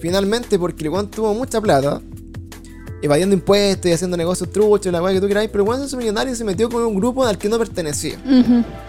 finalmente, 0.00 0.58
porque 0.58 0.84
el 0.84 0.90
tuvo 1.08 1.32
mucha 1.34 1.60
plata, 1.60 2.00
evadiendo 3.02 3.34
impuestos 3.34 3.90
y 3.90 3.92
haciendo 3.92 4.16
negocios 4.16 4.50
truchos, 4.50 4.92
la 4.92 5.02
weá 5.02 5.12
que 5.12 5.20
tú 5.20 5.28
queráis, 5.28 5.50
pero 5.52 5.64
se 5.76 5.84
hizo 5.86 5.96
millonario 5.96 6.32
y 6.32 6.36
se 6.36 6.44
metió 6.44 6.70
con 6.70 6.82
un 6.84 6.94
grupo 6.94 7.24
al 7.24 7.36
que 7.36 7.48
no 7.48 7.58
pertenecía. 7.58 8.16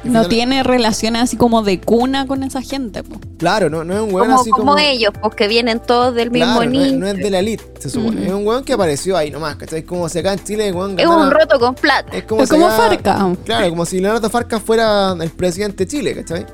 No 0.03 0.27
tiene 0.27 0.63
relaciones 0.63 1.23
así 1.23 1.37
como 1.37 1.63
de 1.63 1.79
cuna 1.81 2.27
con 2.27 2.43
esa 2.43 2.61
gente. 2.61 3.03
po. 3.03 3.19
Claro, 3.37 3.69
no, 3.69 3.83
no 3.83 3.93
es 3.93 3.99
un 4.01 4.13
weón 4.13 4.27
Como, 4.27 4.41
así 4.41 4.49
como 4.51 4.63
como. 4.73 4.77
ellos, 4.79 5.11
porque 5.21 5.47
vienen 5.47 5.79
todos 5.79 6.13
del 6.15 6.31
mismo 6.31 6.55
Claro, 6.57 6.69
no 6.71 6.81
es, 6.83 6.93
no 6.93 7.07
es 7.07 7.17
de 7.17 7.29
la 7.29 7.39
elite, 7.39 7.63
se 7.79 7.89
supone. 7.89 8.25
Es 8.27 8.31
un 8.31 8.45
weón 8.45 8.63
que 8.63 8.73
apareció 8.73 9.17
ahí 9.17 9.31
nomás, 9.31 9.55
¿cachai? 9.55 9.83
Como 9.83 10.07
si 10.09 10.19
acá 10.19 10.33
en 10.33 10.43
Chile 10.43 10.71
weón 10.71 10.91
Es 10.99 11.05
ganara- 11.07 11.23
un 11.23 11.31
roto 11.31 11.59
con 11.59 11.75
plata. 11.75 12.15
Es 12.15 12.23
como, 12.23 12.41
Es 12.43 12.49
si 12.49 12.55
como 12.55 12.67
acá- 12.67 12.77
Farca. 12.77 13.35
Claro, 13.45 13.69
como 13.69 13.85
si 13.85 13.99
Leonardo 13.99 14.29
Farca 14.29 14.59
fuera 14.59 15.15
el 15.19 15.29
presidente 15.31 15.85
de 15.85 15.91
Chile, 15.91 16.15
¿cachai? 16.15 16.45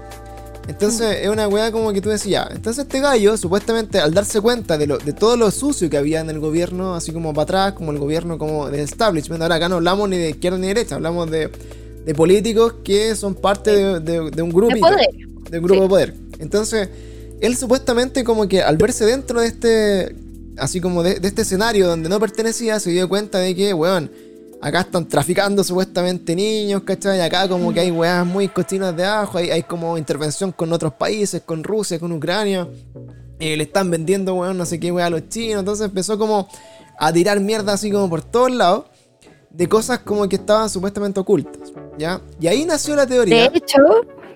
Entonces 0.67 1.17
es 1.23 1.29
una 1.29 1.47
weá 1.47 1.71
como 1.71 1.91
que 1.93 2.01
tú 2.01 2.09
decías. 2.09 2.47
Entonces 2.51 2.83
este 2.85 2.99
gallo, 2.99 3.35
supuestamente, 3.37 3.99
al 3.99 4.13
darse 4.13 4.39
cuenta 4.39 4.77
de, 4.77 4.85
lo, 4.85 4.97
de 4.99 5.13
todo 5.13 5.35
lo 5.35 5.49
sucio 5.49 5.89
que 5.89 5.97
había 5.97 6.19
en 6.21 6.29
el 6.29 6.39
gobierno, 6.39 6.93
así 6.95 7.11
como 7.11 7.33
para 7.33 7.43
atrás, 7.43 7.73
como 7.73 7.91
el 7.91 7.97
gobierno 7.97 8.37
como 8.37 8.69
del 8.69 8.81
establishment, 8.81 9.41
ahora 9.41 9.55
acá 9.55 9.67
no 9.69 9.75
hablamos 9.77 10.07
ni 10.09 10.17
de 10.17 10.29
izquierda 10.29 10.57
ni 10.59 10.67
de 10.67 10.73
derecha, 10.75 10.95
hablamos 10.95 11.31
de, 11.31 11.49
de 12.05 12.15
políticos 12.15 12.75
que 12.83 13.15
son 13.15 13.33
parte 13.33 13.71
de, 13.75 13.99
de- 13.99 14.29
de 14.31 14.41
un 14.41 14.51
grupo 14.51 14.73
De 14.75 14.79
poder. 14.79 15.09
de 15.49 15.57
un 15.59 15.63
grupo 15.65 15.75
Sí. 15.75 15.81
de 15.81 15.87
poder. 15.89 16.13
Entonces, 16.39 16.89
él 17.41 17.57
supuestamente 17.57 18.23
como 18.23 18.47
que 18.47 18.61
al 18.61 18.77
verse 18.77 19.05
dentro 19.05 19.41
de 19.41 19.47
este, 19.47 20.15
así 20.57 20.79
como 20.81 21.01
de, 21.01 21.19
de 21.19 21.27
este 21.29 21.41
escenario 21.41 21.87
donde 21.87 22.09
no 22.09 22.19
pertenecía, 22.19 22.79
se 22.79 22.91
dio 22.91 23.09
cuenta 23.09 23.39
de 23.39 23.55
que, 23.55 23.73
weón, 23.73 24.11
acá 24.61 24.81
están 24.81 25.07
traficando 25.07 25.63
supuestamente 25.63 26.35
niños, 26.35 26.83
¿cachai? 26.83 27.21
Acá 27.21 27.47
como 27.47 27.71
que 27.73 27.79
hay 27.81 27.91
weas 27.91 28.25
muy 28.25 28.47
cochinas 28.49 28.95
de 28.95 29.05
ajo, 29.05 29.37
hay, 29.37 29.51
hay 29.51 29.63
como 29.63 29.97
intervención 29.97 30.51
con 30.51 30.71
otros 30.73 30.93
países, 30.93 31.41
con 31.45 31.63
Rusia, 31.63 31.99
con 31.99 32.11
Ucrania. 32.11 32.67
Eh, 33.39 33.55
le 33.55 33.63
están 33.63 33.89
vendiendo, 33.89 34.33
weón, 34.35 34.57
no 34.57 34.65
sé 34.65 34.79
qué 34.79 34.91
wea 34.91 35.05
a 35.05 35.09
los 35.09 35.29
chinos. 35.29 35.59
Entonces 35.61 35.85
empezó 35.85 36.17
como 36.17 36.49
a 36.97 37.13
tirar 37.13 37.39
mierda 37.39 37.73
así 37.73 37.89
como 37.91 38.09
por 38.09 38.21
todos 38.23 38.51
lados. 38.51 38.85
De 39.49 39.67
cosas 39.67 39.99
como 39.99 40.27
que 40.29 40.35
estaban 40.35 40.69
supuestamente 40.69 41.19
ocultas, 41.19 41.71
¿ya? 41.97 42.21
Y 42.39 42.47
ahí 42.47 42.65
nació 42.65 42.95
la 42.95 43.05
De 43.05 43.15
teoría. 43.15 43.45
hecho, 43.53 43.77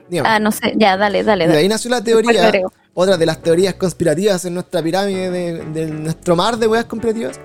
digamos. 0.09 0.31
ah, 0.31 0.39
no 0.39 0.51
sé, 0.51 0.73
ya, 0.77 0.97
dale, 0.97 1.23
dale. 1.23 1.45
Y 1.45 1.47
de 1.47 1.53
dale. 1.53 1.59
ahí 1.59 1.67
nació 1.67 1.91
la 1.91 2.03
teoría, 2.03 2.51
otra 2.95 3.17
de 3.17 3.25
las 3.25 3.39
teorías 3.41 3.75
conspirativas 3.75 4.43
en 4.45 4.55
nuestra 4.55 4.81
pirámide, 4.81 5.29
de, 5.29 5.65
de 5.65 5.85
nuestro 5.87 6.35
mar 6.35 6.57
de 6.57 6.67
weas 6.67 6.85
conspirativas, 6.85 7.39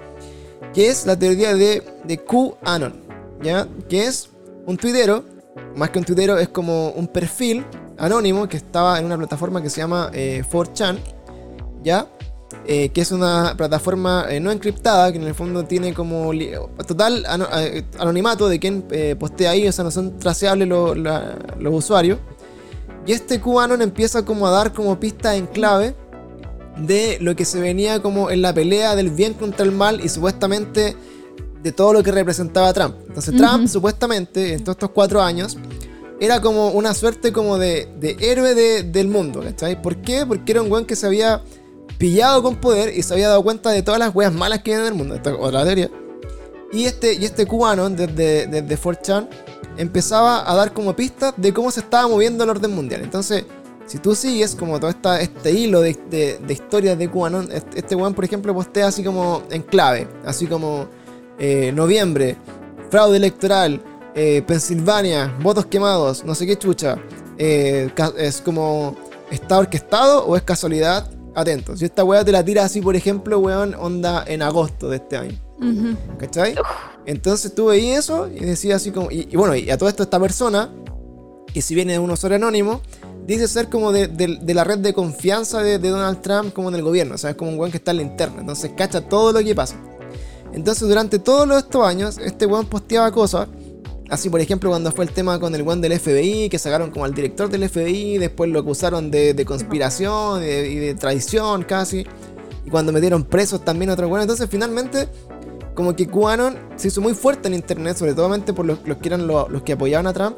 que 0.78 0.90
es 0.90 1.06
la 1.06 1.18
teoría 1.18 1.56
de, 1.56 1.82
de 2.04 2.18
QAnon, 2.18 2.94
¿ya? 3.42 3.66
Que 3.88 4.06
es 4.06 4.28
un 4.64 4.76
tuitero, 4.76 5.24
más 5.74 5.90
que 5.90 5.98
un 5.98 6.04
tuitero, 6.04 6.38
es 6.38 6.50
como 6.50 6.90
un 6.90 7.08
perfil 7.08 7.66
anónimo 7.98 8.48
que 8.48 8.58
estaba 8.58 8.96
en 9.00 9.04
una 9.04 9.18
plataforma 9.18 9.60
que 9.60 9.70
se 9.70 9.78
llama 9.80 10.08
eh, 10.14 10.44
4chan, 10.48 10.98
¿ya? 11.82 12.06
Eh, 12.64 12.90
que 12.90 13.00
es 13.00 13.10
una 13.10 13.54
plataforma 13.56 14.26
eh, 14.30 14.38
no 14.38 14.52
encriptada, 14.52 15.10
que 15.10 15.18
en 15.18 15.24
el 15.24 15.34
fondo 15.34 15.64
tiene 15.64 15.92
como 15.92 16.30
total 16.86 17.24
ano- 17.26 17.48
eh, 17.56 17.82
anonimato 17.98 18.48
de 18.48 18.60
quien 18.60 18.84
eh, 18.92 19.16
postea 19.18 19.50
ahí, 19.50 19.66
o 19.66 19.72
sea, 19.72 19.82
no 19.82 19.90
son 19.90 20.16
traceables 20.20 20.68
los 20.68 21.74
usuarios. 21.74 22.20
Y 23.04 23.14
este 23.14 23.40
QAnon 23.40 23.82
empieza 23.82 24.24
como 24.24 24.46
a 24.46 24.52
dar 24.52 24.72
como 24.72 25.00
pistas 25.00 25.34
en 25.34 25.48
clave 25.48 25.96
de 26.86 27.18
lo 27.20 27.34
que 27.36 27.44
se 27.44 27.60
venía 27.60 28.00
como 28.02 28.30
en 28.30 28.42
la 28.42 28.52
pelea 28.54 28.94
del 28.96 29.10
bien 29.10 29.34
contra 29.34 29.64
el 29.64 29.72
mal 29.72 30.00
y 30.04 30.08
supuestamente 30.08 30.96
de 31.62 31.72
todo 31.72 31.92
lo 31.92 32.02
que 32.02 32.12
representaba 32.12 32.72
Trump. 32.72 32.94
Entonces 33.08 33.34
Trump, 33.36 33.66
supuestamente, 33.68 34.52
en 34.54 34.62
todos 34.64 34.76
estos 34.76 34.90
cuatro 34.90 35.20
años, 35.22 35.56
era 36.20 36.40
como 36.40 36.70
una 36.70 36.94
suerte 36.94 37.32
como 37.32 37.58
de, 37.58 37.88
de 38.00 38.16
héroe 38.20 38.54
de- 38.54 38.82
del 38.84 39.08
mundo, 39.08 39.40
¿cachai? 39.42 39.80
¿Por 39.80 39.96
qué? 39.98 40.24
Porque 40.26 40.52
era 40.52 40.62
un 40.62 40.70
weón 40.70 40.84
que 40.84 40.96
se 40.96 41.06
había 41.06 41.42
pillado 41.98 42.42
con 42.42 42.56
poder 42.56 42.96
y 42.96 43.02
se 43.02 43.12
había 43.14 43.28
dado 43.28 43.42
cuenta 43.42 43.70
de 43.70 43.82
todas 43.82 43.98
las 43.98 44.14
weas 44.14 44.32
malas 44.32 44.60
que 44.60 44.70
vienen 44.70 44.84
del 44.86 44.94
mundo. 44.94 45.14
Esta 45.16 45.30
es 45.30 45.36
otra 45.40 45.64
teoría. 45.64 45.90
Y 46.72 46.84
este, 46.84 47.14
y 47.14 47.24
este 47.24 47.46
cubano, 47.46 47.88
desde, 47.90 48.46
desde 48.46 48.78
4chan, 48.78 49.28
empezaba 49.76 50.48
a 50.50 50.54
dar 50.54 50.72
como 50.72 50.94
pistas 50.94 51.34
de 51.36 51.52
cómo 51.52 51.70
se 51.70 51.80
estaba 51.80 52.06
moviendo 52.08 52.44
el 52.44 52.50
orden 52.50 52.72
mundial. 52.74 53.00
Entonces, 53.02 53.44
si 53.88 53.98
tú 53.98 54.14
sigues 54.14 54.54
como 54.54 54.78
todo 54.78 54.90
esta, 54.90 55.20
este 55.20 55.50
hilo 55.50 55.80
de, 55.80 55.98
de- 56.10 56.38
de 56.38 56.52
historias 56.52 56.96
de 56.96 57.08
cubano, 57.10 57.40
este, 57.42 57.80
este 57.80 57.96
weón, 57.96 58.14
por 58.14 58.24
ejemplo, 58.24 58.54
postea 58.54 58.86
así 58.86 59.02
como 59.02 59.42
en 59.50 59.62
clave, 59.62 60.06
así 60.24 60.46
como 60.46 60.86
eh, 61.38 61.72
noviembre, 61.72 62.36
fraude 62.90 63.16
electoral, 63.16 63.80
eh, 64.14 64.42
Pensilvania, 64.46 65.34
votos 65.42 65.66
quemados, 65.66 66.24
no 66.24 66.34
sé 66.34 66.46
qué 66.46 66.56
chucha. 66.56 66.96
eh, 67.38 67.90
es 68.18 68.40
como, 68.40 68.96
¿está 69.30 69.58
orquestado 69.58 70.24
o 70.26 70.36
es 70.36 70.42
casualidad? 70.42 71.10
Atentos. 71.34 71.80
Y 71.80 71.84
esta 71.84 72.02
weá 72.04 72.24
te 72.24 72.32
la 72.32 72.44
tira 72.44 72.64
así, 72.64 72.80
por 72.80 72.96
ejemplo, 72.96 73.38
weón, 73.38 73.74
onda 73.78 74.24
en 74.26 74.42
agosto 74.42 74.88
de 74.90 74.96
este 74.96 75.16
año. 75.16 75.38
Ujú. 75.58 75.96
¿Cachai? 76.18 76.54
Entonces 77.06 77.54
tú 77.54 77.66
veías 77.66 78.00
eso 78.04 78.28
y 78.28 78.40
decías 78.40 78.82
así 78.82 78.90
como. 78.90 79.10
Y, 79.10 79.28
y 79.30 79.36
bueno, 79.36 79.54
y 79.54 79.70
a 79.70 79.78
todo 79.78 79.88
esto 79.88 80.02
esta 80.02 80.18
persona, 80.18 80.68
que 81.52 81.62
si 81.62 81.74
viene 81.76 81.92
de 81.92 81.98
un 82.00 82.10
usuario 82.10 82.36
anónimo, 82.36 82.80
dice 83.28 83.46
ser 83.46 83.68
como 83.68 83.92
de, 83.92 84.08
de- 84.08 84.38
de 84.40 84.54
la 84.54 84.64
red 84.64 84.78
de 84.78 84.94
confianza 84.94 85.62
de, 85.62 85.78
de 85.78 85.88
Donald 85.90 86.22
Trump 86.22 86.52
como 86.54 86.70
en 86.70 86.74
el 86.76 86.82
gobierno. 86.82 87.14
O 87.14 87.18
sea, 87.18 87.30
es 87.30 87.36
como 87.36 87.50
un 87.50 87.58
weón 87.58 87.70
que 87.70 87.76
está 87.76 87.90
en 87.90 87.98
la 87.98 88.02
interna. 88.04 88.40
Entonces 88.40 88.72
cacha 88.76 89.02
todo 89.02 89.32
lo 89.32 89.40
que 89.44 89.54
pasa. 89.54 89.76
Entonces 90.52 90.88
durante 90.88 91.18
todos 91.18 91.48
estos 91.58 91.86
años, 91.86 92.18
este 92.18 92.46
weón 92.46 92.66
posteaba 92.66 93.12
cosas. 93.12 93.46
Así, 94.08 94.30
por 94.30 94.40
ejemplo, 94.40 94.70
cuando 94.70 94.90
fue 94.90 95.04
el 95.04 95.10
tema 95.10 95.38
con 95.38 95.54
el 95.54 95.60
weón 95.62 95.82
del 95.82 96.00
FBI, 96.00 96.48
que 96.48 96.58
sacaron 96.58 96.90
como 96.90 97.04
al 97.04 97.12
director 97.14 97.50
del 97.50 97.68
FBI, 97.68 98.16
después 98.16 98.50
lo 98.50 98.60
acusaron 98.60 99.10
de, 99.10 99.44
conspiración 99.46 100.42
y 100.42 100.46
de 100.76 100.94
traición 100.94 101.64
casi. 101.64 102.06
Y 102.64 102.70
cuando 102.70 102.92
metieron 102.92 103.24
presos 103.24 103.62
también 103.62 103.90
a 103.90 103.92
otro 103.92 104.08
weón. 104.08 104.22
Entonces 104.22 104.48
finalmente 104.50 105.06
como 105.74 105.94
que 105.94 106.08
QAnon 106.08 106.56
se 106.74 106.88
hizo 106.88 107.00
muy 107.00 107.14
fuerte 107.14 107.46
en 107.46 107.54
internet, 107.54 107.96
sobre 107.96 108.14
todo 108.14 108.34
por 108.54 108.66
los, 108.66 108.78
los 108.84 108.96
que 108.96 109.08
eran 109.10 109.26
los, 109.28 109.48
los 109.48 109.62
que 109.62 109.74
apoyaban 109.74 110.08
a 110.08 110.12
Trump, 110.12 110.36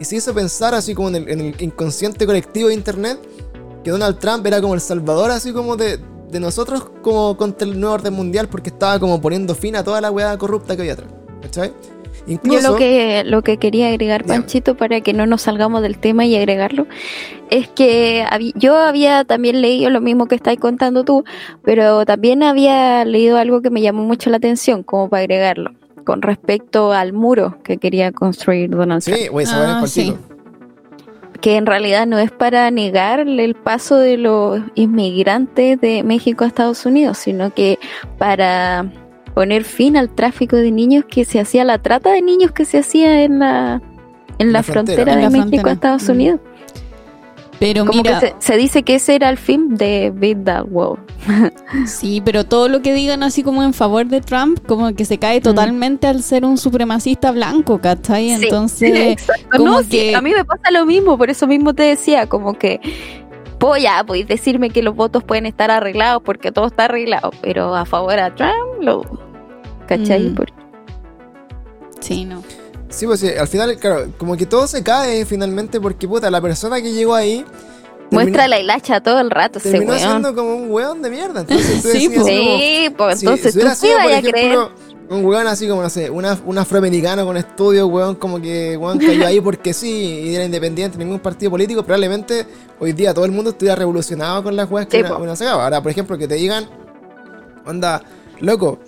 y 0.00 0.04
se 0.06 0.16
hizo 0.16 0.34
pensar 0.34 0.74
así 0.74 0.94
como 0.94 1.10
en 1.10 1.16
el, 1.16 1.28
en 1.28 1.40
el 1.40 1.54
inconsciente 1.60 2.26
colectivo 2.26 2.68
de 2.68 2.74
internet, 2.74 3.18
que 3.84 3.90
Donald 3.90 4.18
Trump 4.18 4.44
era 4.46 4.60
como 4.60 4.74
el 4.74 4.80
salvador 4.80 5.30
así 5.30 5.52
como 5.52 5.76
de, 5.76 5.98
de 6.30 6.40
nosotros 6.40 6.90
como 7.02 7.36
contra 7.36 7.68
el 7.68 7.78
nuevo 7.78 7.94
orden 7.94 8.14
mundial, 8.14 8.48
porque 8.48 8.70
estaba 8.70 8.98
como 8.98 9.20
poniendo 9.20 9.54
fin 9.54 9.76
a 9.76 9.84
toda 9.84 10.00
la 10.00 10.10
weá 10.10 10.36
corrupta 10.38 10.74
que 10.74 10.82
había 10.82 10.94
atrás. 10.94 11.10
¿Cachai? 11.42 11.72
Incluso, 12.26 12.60
Yo 12.60 12.70
lo 12.70 12.76
que, 12.76 13.22
lo 13.24 13.42
que 13.42 13.56
quería 13.56 13.88
agregar. 13.88 14.24
Panchito, 14.24 14.76
para 14.76 15.00
que 15.00 15.12
no 15.12 15.26
nos 15.26 15.42
salgamos 15.42 15.82
del 15.82 15.98
tema 15.98 16.24
y 16.26 16.36
agregarlo, 16.36 16.86
es 17.50 17.68
que 17.68 18.24
yo 18.54 18.76
había 18.76 19.24
también 19.24 19.60
leído 19.60 19.90
lo 19.90 20.00
mismo 20.00 20.26
que 20.26 20.34
estáis 20.34 20.58
contando 20.58 21.04
tú, 21.04 21.24
pero 21.62 22.04
también 22.04 22.42
había 22.42 23.04
leído 23.04 23.36
algo 23.38 23.62
que 23.62 23.70
me 23.70 23.80
llamó 23.80 24.04
mucho 24.04 24.30
la 24.30 24.36
atención, 24.36 24.82
como 24.82 25.08
para 25.08 25.22
agregarlo, 25.22 25.72
con 26.04 26.22
respecto 26.22 26.92
al 26.92 27.12
muro 27.12 27.58
que 27.62 27.76
quería 27.78 28.12
construir 28.12 28.70
Donald 28.70 29.02
Trump. 29.04 29.18
Sí, 29.18 29.28
Ah, 29.56 29.80
que 31.40 31.56
en 31.56 31.66
realidad 31.66 32.06
no 32.06 32.18
es 32.18 32.30
para 32.30 32.70
negar 32.70 33.20
el 33.20 33.54
paso 33.54 33.96
de 33.96 34.16
los 34.18 34.60
inmigrantes 34.74 35.80
de 35.80 36.02
México 36.02 36.44
a 36.44 36.46
Estados 36.48 36.84
Unidos, 36.84 37.16
sino 37.18 37.54
que 37.54 37.78
para 38.18 38.92
poner 39.34 39.64
fin 39.64 39.96
al 39.96 40.10
tráfico 40.10 40.56
de 40.56 40.70
niños 40.70 41.04
que 41.08 41.24
se 41.24 41.40
hacía, 41.40 41.64
la 41.64 41.78
trata 41.78 42.12
de 42.12 42.20
niños 42.22 42.52
que 42.52 42.64
se 42.64 42.78
hacía 42.78 43.22
en 43.22 43.38
la, 43.38 43.80
en 44.38 44.52
la, 44.52 44.58
la 44.58 44.62
frontera, 44.62 45.04
frontera. 45.04 45.12
En 45.12 45.16
de 45.18 45.22
la 45.22 45.30
México 45.30 45.62
frontera. 45.62 45.70
a 45.70 45.72
Estados 45.74 46.02
Mm. 46.04 46.06
Pero 47.60 47.84
Como 47.84 48.02
mira, 48.02 48.18
que 48.20 48.28
se, 48.28 48.34
se 48.38 48.56
dice 48.56 48.82
que 48.82 48.94
ese 48.94 49.14
era 49.14 49.28
el 49.28 49.36
fin 49.36 49.76
de 49.76 50.10
Beat 50.14 50.44
That 50.44 50.64
Wall. 50.70 50.98
sí, 51.86 52.22
pero 52.24 52.44
todo 52.44 52.68
lo 52.70 52.80
que 52.80 52.94
digan 52.94 53.22
así 53.22 53.42
como 53.42 53.62
en 53.62 53.74
favor 53.74 54.06
de 54.06 54.22
Trump, 54.22 54.58
como 54.66 54.92
que 54.94 55.04
se 55.04 55.18
cae 55.18 55.42
totalmente 55.42 56.06
al 56.06 56.22
ser 56.22 56.46
un 56.46 56.56
supremacista 56.56 57.30
blanco, 57.32 57.78
¿cachai? 57.78 58.30
Sí, 58.30 58.44
Entonces, 58.44 59.26
como 59.52 59.64
No, 59.66 59.82
sí, 59.82 59.88
que- 59.90 60.16
a 60.16 60.22
mí 60.22 60.32
me 60.32 60.44
pasa 60.44 60.70
lo 60.70 60.86
mismo, 60.86 61.18
por 61.18 61.28
eso 61.28 61.46
mismo 61.46 61.74
te 61.74 61.82
decía, 61.82 62.26
como 62.26 62.54
que, 62.54 62.80
ya, 63.78 64.02
podéis 64.04 64.26
decirme 64.26 64.70
que 64.70 64.82
los 64.82 64.96
votos 64.96 65.22
pueden 65.22 65.44
estar 65.44 65.70
arreglados 65.70 66.22
porque 66.22 66.50
todo 66.52 66.66
está 66.68 66.86
arreglado, 66.86 67.30
pero 67.42 67.74
a 67.76 67.84
favor 67.84 68.18
a 68.18 68.34
Trump, 68.34 68.80
lo, 68.80 69.02
¿cachai? 69.86 70.30
Mm. 70.30 70.34
Por- 70.34 70.52
sí, 72.00 72.24
no. 72.24 72.42
Sí, 72.90 73.06
pues 73.06 73.20
sí, 73.20 73.28
al 73.28 73.46
final, 73.48 73.76
claro, 73.78 74.08
como 74.18 74.36
que 74.36 74.46
todo 74.46 74.66
se 74.66 74.82
cae 74.82 75.24
finalmente 75.24 75.80
porque, 75.80 76.06
puta, 76.08 76.30
la 76.30 76.40
persona 76.40 76.82
que 76.82 76.92
llegó 76.92 77.14
ahí... 77.14 77.44
Muestra 78.10 78.48
la 78.48 78.58
hilacha 78.58 79.00
todo 79.00 79.20
el 79.20 79.30
rato 79.30 79.60
ese 79.60 79.70
Terminó 79.70 79.92
weón. 79.92 80.02
siendo 80.02 80.34
como 80.34 80.56
un 80.56 80.70
weón 80.72 81.00
de 81.00 81.10
mierda. 81.10 81.42
Entonces 81.42 81.80
tú 81.82 81.88
Sí, 81.92 82.08
decías 82.08 82.24
pues. 82.24 82.26
así 82.26 82.38
como, 82.38 82.58
Sí, 82.58 82.90
pues 82.96 83.22
entonces 83.22 83.52
si 83.54 83.60
tú 83.60 83.68
sido, 83.76 83.94
por 83.94 84.04
vayas 84.06 84.18
a 84.18 84.22
creer. 84.32 84.46
ejemplo, 84.52 84.70
un 85.10 85.24
weón 85.24 85.46
así 85.46 85.68
como, 85.68 85.82
no 85.82 85.88
sé, 85.90 86.10
una, 86.10 86.36
un 86.44 86.58
afroamericano 86.58 87.24
con 87.24 87.36
estudios, 87.36 87.88
weón, 87.88 88.16
como 88.16 88.40
que 88.42 88.76
weón 88.76 88.98
cayó 88.98 89.24
ahí 89.28 89.40
porque 89.40 89.72
sí, 89.72 90.22
y 90.24 90.34
era 90.34 90.44
independiente, 90.44 90.98
ningún 90.98 91.20
partido 91.20 91.52
político, 91.52 91.84
probablemente 91.84 92.44
hoy 92.80 92.92
día 92.92 93.14
todo 93.14 93.24
el 93.24 93.30
mundo 93.30 93.50
estuviera 93.50 93.76
revolucionado 93.76 94.42
con 94.42 94.56
las 94.56 94.68
weas 94.68 94.88
que 94.88 94.98
Sí, 94.98 95.04
una, 95.04 95.16
una 95.16 95.36
sacaba. 95.36 95.62
Ahora, 95.64 95.80
por 95.80 95.92
ejemplo, 95.92 96.18
que 96.18 96.26
te 96.26 96.34
digan, 96.34 96.68
onda, 97.64 98.02
loco, 98.40 98.80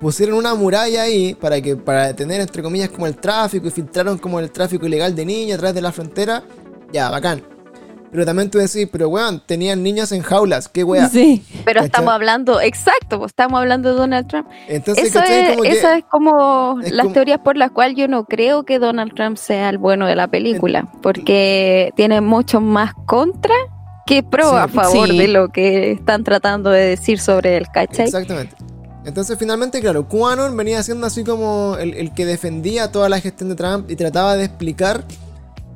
pusieron 0.00 0.36
una 0.36 0.54
muralla 0.54 1.02
ahí 1.02 1.34
para 1.34 1.60
que 1.60 1.76
para 1.76 2.06
detener, 2.08 2.40
entre 2.40 2.62
comillas, 2.62 2.90
como 2.90 3.06
el 3.06 3.16
tráfico 3.16 3.66
y 3.68 3.70
filtraron 3.70 4.18
como 4.18 4.40
el 4.40 4.50
tráfico 4.50 4.86
ilegal 4.86 5.14
de 5.14 5.24
niños 5.24 5.56
a 5.56 5.58
través 5.58 5.74
de 5.74 5.80
la 5.82 5.92
frontera, 5.92 6.42
ya, 6.92 7.10
bacán. 7.10 7.42
Pero 8.12 8.24
también 8.24 8.48
tú 8.48 8.58
decís, 8.58 8.88
pero 8.90 9.08
weón, 9.08 9.42
tenían 9.44 9.82
niños 9.82 10.12
en 10.12 10.22
jaulas, 10.22 10.68
qué 10.68 10.84
wea. 10.84 11.08
Sí. 11.08 11.44
Pero 11.64 11.80
¿Cachai? 11.80 11.86
estamos 11.86 12.14
hablando, 12.14 12.60
exacto, 12.60 13.18
pues 13.18 13.30
estamos 13.30 13.58
hablando 13.60 13.90
de 13.90 13.96
Donald 13.96 14.26
Trump. 14.28 14.46
Entonces, 14.68 15.06
Eso 15.08 15.18
¿cachai? 15.20 15.40
es, 15.40 15.50
Como 15.50 15.62
que- 15.62 15.68
esa 15.72 15.98
es 15.98 16.04
como 16.04 16.80
es 16.82 16.92
las 16.92 17.04
como- 17.04 17.14
teorías 17.14 17.40
por 17.40 17.56
las 17.56 17.72
cuales 17.72 17.96
yo 17.96 18.06
no 18.08 18.24
creo 18.24 18.64
que 18.64 18.78
Donald 18.78 19.12
Trump 19.14 19.36
sea 19.36 19.68
el 19.68 19.78
bueno 19.78 20.06
de 20.06 20.14
la 20.14 20.28
película, 20.28 20.88
porque 21.02 21.92
tiene 21.96 22.20
mucho 22.20 22.60
más 22.60 22.92
contra 23.06 23.54
que 24.06 24.22
pro 24.22 24.50
Sí. 24.50 24.56
a 24.56 24.68
favor 24.68 25.08
Sí. 25.08 25.18
de 25.18 25.28
lo 25.28 25.48
que 25.48 25.90
están 25.92 26.22
tratando 26.22 26.70
de 26.70 26.82
decir 26.82 27.18
sobre 27.18 27.56
el 27.56 27.66
¿cachai? 27.68 28.06
Exactamente. 28.06 28.54
Entonces, 29.06 29.38
finalmente, 29.38 29.80
claro, 29.80 30.08
QAnon 30.08 30.56
venía 30.56 30.82
siendo 30.82 31.06
así 31.06 31.22
como 31.22 31.76
el, 31.78 32.12
que 32.12 32.26
defendía 32.26 32.90
toda 32.90 33.08
la 33.08 33.20
gestión 33.20 33.48
de 33.48 33.54
Trump 33.54 33.88
y 33.88 33.94
trataba 33.94 34.36
de 34.36 34.44
explicar 34.44 35.04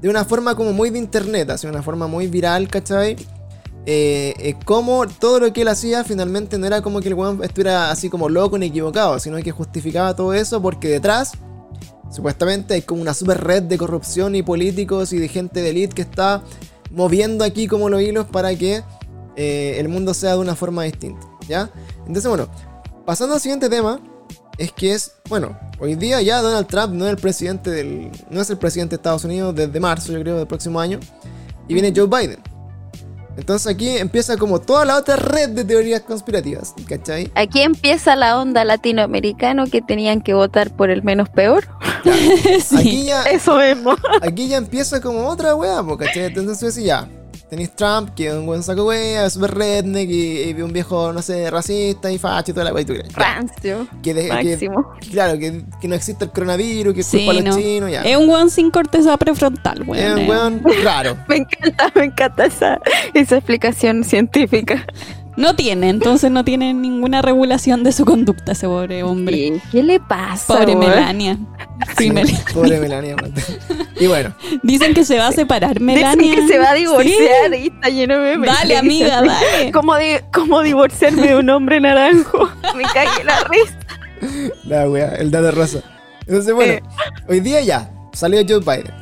de 0.03 0.09
una 0.09 0.25
forma 0.25 0.57
como 0.57 0.73
muy 0.73 0.91
de 0.91 0.99
internet, 0.99 1.49
así 1.49 1.69
una 1.69 1.81
forma 1.81 2.09
muy 2.09 2.27
viral, 2.27 2.67
¿cachai? 2.67 3.17
Eh, 3.87 4.35
eh, 4.37 4.57
cómo 4.65 5.07
todo 5.07 5.39
lo 5.39 5.53
que 5.53 5.63
él 5.63 5.69
hacía 5.69 6.03
finalmente 6.03 6.59
no 6.59 6.67
era 6.67 6.83
como 6.83 7.01
que 7.01 7.09
el 7.09 7.15
weón 7.15 7.43
estuviera 7.45 7.93
así 7.93 8.11
como 8.11 8.29
loco 8.29 8.59
ni 8.59 8.67
equivocado, 8.67 9.21
sino 9.21 9.37
que 9.39 9.53
justificaba 9.53 10.17
todo 10.17 10.35
eso 10.35 10.61
porque 10.61 10.89
detrás, 10.89 11.33
supuestamente, 12.11 12.75
hay 12.75 12.83
como 12.83 13.01
una 13.01 13.15
super 13.15 13.43
red 13.45 13.63
de 13.63 13.79
corrupción 13.79 14.35
y 14.35 14.43
políticos 14.43 15.13
y 15.13 15.19
de 15.19 15.29
gente 15.29 15.63
de 15.63 15.71
elite 15.71 15.95
que 15.95 16.03
está 16.03 16.43
moviendo 16.91 17.45
aquí 17.45 17.69
como 17.69 17.89
los 17.89 18.03
hilos 18.03 18.27
para 18.27 18.53
que 18.57 18.83
eh, 19.37 19.77
el 19.79 19.89
mundo 19.89 20.15
sea 20.15 20.33
de 20.33 20.39
una 20.39 20.57
forma 20.57 20.83
distinta, 20.83 21.25
¿ya? 21.49 21.71
Entonces, 22.01 22.27
bueno, 22.27 22.49
pasando 23.05 23.35
al 23.35 23.41
siguiente 23.41 23.69
tema, 23.69 24.01
es 24.59 24.73
que 24.73 24.93
es, 24.93 25.13
bueno, 25.29 25.59
hoy 25.79 25.95
día 25.95 26.21
ya 26.21 26.43
Donald 26.43 26.67
Trump 26.67 26.93
no 26.93 27.07
es 27.07 27.11
el 27.13 27.17
presidente 27.17 27.71
del, 27.71 28.11
no 28.29 28.41
es 28.41 28.51
el 28.51 28.59
presidente 28.59 28.91
de 28.91 28.97
Estados 28.97 29.25
Unidos 29.25 29.55
desde 29.55 29.81
marzo, 29.81 30.13
yo 30.13 30.21
creo, 30.21 30.37
del 30.37 30.47
próximo 30.47 30.79
año, 30.81 31.01
y 31.67 31.75
viene 31.75 31.93
Joe 31.95 32.07
Biden. 32.07 32.39
Entonces 33.37 33.73
aquí 33.73 33.89
empieza 33.97 34.37
como 34.37 34.61
toda 34.61 34.85
la 34.85 34.99
otra 34.99 35.17
red 35.17 35.51
de 35.51 35.65
teorías 35.65 36.03
conspirativas, 36.03 36.75
¿cachai? 36.87 37.31
Aquí 37.35 37.63
empieza 37.63 38.17
la 38.17 38.39
onda 38.39 38.65
latinoamericano 38.65 39.67
que 39.67 39.81
tenían 39.81 40.21
que 40.21 40.35
votar 40.35 40.71
por 40.77 40.91
el 40.91 41.03
menos 41.03 41.31
peor. 41.31 41.67
sí. 42.63 42.77
Aquí 42.77 43.05
ya, 43.07 43.23
Eso 43.25 43.57
mismo. 43.57 43.95
aquí 44.21 44.49
ya 44.49 44.59
empieza 44.59 45.01
como 45.01 45.27
otra 45.27 45.55
wea, 45.55 45.83
po, 45.83 45.97
¿cachai? 45.97 46.25
Entonces 46.25 46.75
ya, 46.77 47.09
tenéis 47.51 47.75
Trump, 47.75 48.15
que 48.15 48.29
es 48.29 48.35
un 48.35 48.47
buen 48.47 48.63
saco 48.63 48.87
wea, 48.87 49.27
es 49.27 49.33
super 49.35 49.53
redneck 49.55 50.09
y, 50.09 50.43
y 50.51 50.63
un 50.63 50.73
viejo, 50.73 51.13
no 51.13 51.21
sé, 51.21 51.51
racista 51.51 52.11
y 52.11 52.17
facho 52.19 52.53
y 52.53 52.55
toda 52.55 52.65
la 52.65 52.73
wea 52.73 52.85
Rancio. 53.15 53.87
Que, 54.03 54.15
de- 54.15 54.23
que- 54.29 54.29
Máximo. 54.53 54.93
claro, 55.11 55.39
que, 55.39 55.65
que 55.81 55.89
no 55.89 55.95
existe 55.97 56.25
el 56.25 56.31
coronavirus, 56.31 56.95
que 56.95 57.01
es 57.01 57.07
Sí, 57.07 57.19
culpa 57.27 57.33
de 57.35 57.43
los 57.47 57.57
no. 57.57 57.61
chinos, 57.63 57.91
ya. 57.91 58.03
Es 58.03 58.17
un 58.17 58.29
weón 58.29 58.51
sin 58.51 58.71
corteza 58.71 59.17
prefrontal, 59.17 59.83
Es 59.83 59.89
weón. 59.89 60.13
un 60.13 60.19
eh. 60.21 60.29
weón 60.31 60.63
raro. 60.85 61.17
Me 61.29 61.37
encanta, 61.39 61.93
me 61.95 62.05
encanta 62.05 62.45
esa, 62.47 62.81
esa 63.15 63.37
explicación 63.37 64.05
científica. 64.05 64.87
No 65.37 65.55
tiene, 65.55 65.89
entonces 65.89 66.31
no 66.31 66.45
tiene 66.45 66.75
ninguna 66.75 67.23
regulación 67.23 67.83
de 67.85 67.93
su 67.93 68.05
conducta 68.05 68.53
ese 68.53 68.67
pobre 68.67 69.03
hombre. 69.03 69.37
¿Qué, 69.37 69.61
qué 69.71 69.83
le 69.83 70.01
pasa? 70.01 70.59
Pobre? 70.59 70.75
Melania. 70.77 71.39
Sí, 71.97 72.11
Mel- 72.11 72.29
Pobre 72.53 72.79
Melania. 72.81 73.17
y 73.99 74.07
bueno, 74.07 74.35
Dicen 74.63 74.93
que 74.93 75.05
se 75.05 75.17
va 75.19 75.29
a 75.29 75.33
separar 75.33 75.75
Dicen 75.79 75.87
Melania. 75.87 76.35
que 76.35 76.47
se 76.49 76.59
va 76.59 76.71
a 76.71 76.75
divorciar 76.75 77.51
Sí. 77.53 77.57
y 77.63 77.67
está 77.69 77.89
lleno 77.89 78.19
de 78.19 78.31
memes. 78.37 78.51
Dale, 78.51 78.77
amiga, 78.77 79.23
dale. 79.23 79.71
¿Cómo, 79.73 79.97
di- 79.97 80.19
cómo 80.33 80.63
divorciarme 80.63 81.29
de 81.29 81.37
un 81.37 81.49
hombre 81.49 81.81
naranjo? 81.81 82.49
Me 82.77 82.83
cagué 82.85 83.25
la 83.25 83.39
risa. 83.45 83.79
La 84.65 84.89
wea, 84.91 85.15
el 85.15 85.31
dato 85.31 85.51
rosa. 85.53 85.81
Entonces, 86.27 86.53
bueno, 86.55 86.73
Eh. 86.75 86.83
hoy 87.29 87.41
día 87.41 87.61
ya 87.63 87.91
salió 88.13 88.41
Joe 88.47 88.59
Biden. 88.61 88.93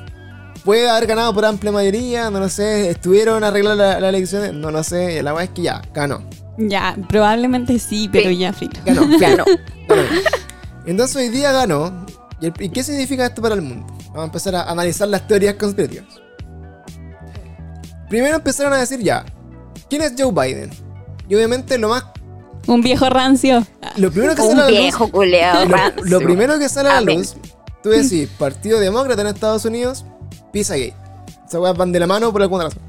Puede 0.69 0.87
haber 0.87 1.07
ganado 1.07 1.33
por 1.33 1.47
amplia 1.47 1.73
mayoría, 1.73 2.29
no 2.29 2.41
lo 2.41 2.49
sé. 2.51 2.91
Estuvieron 2.91 3.43
a 3.43 3.49
arreglar 3.49 3.75
la, 3.75 4.01
la 4.01 4.11
elección, 4.11 4.61
no 4.61 4.71
lo 4.71 4.83
sé. 4.85 5.23
La 5.23 5.33
wea 5.33 5.45
es 5.45 5.51
que 5.51 5.63
ya, 5.63 5.81
ganó. 5.95 6.23
Ya, 6.59 6.95
probablemente 7.09 7.79
sí, 7.79 8.07
pero 8.13 8.29
Sí. 8.29 8.37
ya, 8.37 8.53
filo. 8.53 8.73
Ganó. 8.85 9.01
Ganó. 9.19 9.45
Ganó. 9.89 10.03
Entonces 10.85 11.17
hoy 11.17 11.31
día 11.31 11.53
ganó. 11.53 12.05
¿Y, 12.43 12.49
el- 12.49 12.53
y 12.61 12.69
qué 12.69 12.83
significa 12.83 13.25
esto 13.25 13.41
para 13.41 13.55
el 13.55 13.63
mundo? 13.63 13.87
Vamos 14.09 14.21
a 14.21 14.25
empezar 14.25 14.57
a 14.57 14.65
analizar 14.71 15.09
las 15.09 15.27
teorías 15.27 15.55
conspirativas. 15.55 16.05
Primero 18.11 18.37
empezaron 18.37 18.75
a 18.75 18.77
decir 18.77 19.01
ya, 19.01 19.25
¿quién 19.89 20.03
es 20.03 20.13
Joe 20.19 20.33
Biden? 20.33 20.69
Y 21.31 21.35
obviamente 21.35 21.79
lo 21.79 21.89
más... 21.89 22.05
Un 22.67 22.83
viejo 22.83 23.09
rancio. 23.09 23.67
Lo 23.97 24.11
primero 24.11 24.35
que 24.35 24.43
sale 24.43 24.51
a 24.51 24.53
Un 24.53 24.59
la 24.59 24.69
luz... 24.69 24.79
viejo 24.81 25.09
culeado. 25.11 25.65
Lo, 25.65 25.77
rancio. 25.79 26.05
lo 26.05 26.19
primero 26.21 26.59
que 26.59 26.69
sale 26.69 26.91
a 26.91 27.01
la 27.01 27.15
luz, 27.15 27.37
tú 27.83 27.89
decís, 27.89 28.29
Partido 28.39 28.79
Demócrata 28.81 29.23
en 29.23 29.29
Estados 29.29 29.65
Unidos, 29.65 30.05
Pizzagate. 30.59 30.95
Esas 31.47 31.61
weas 31.61 31.77
van 31.77 31.93
de 31.93 32.01
la 32.01 32.07
mano 32.07 32.33
por 32.33 32.43
alguna 32.43 32.65
razón. 32.65 32.81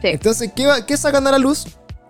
Sí. 0.00 0.08
Entonces, 0.08 0.50
¿qué, 0.56 0.66
va- 0.66 0.84
¿qué 0.86 0.96
sacan 0.96 1.26
a 1.26 1.30
la 1.30 1.38
luz? 1.38 1.66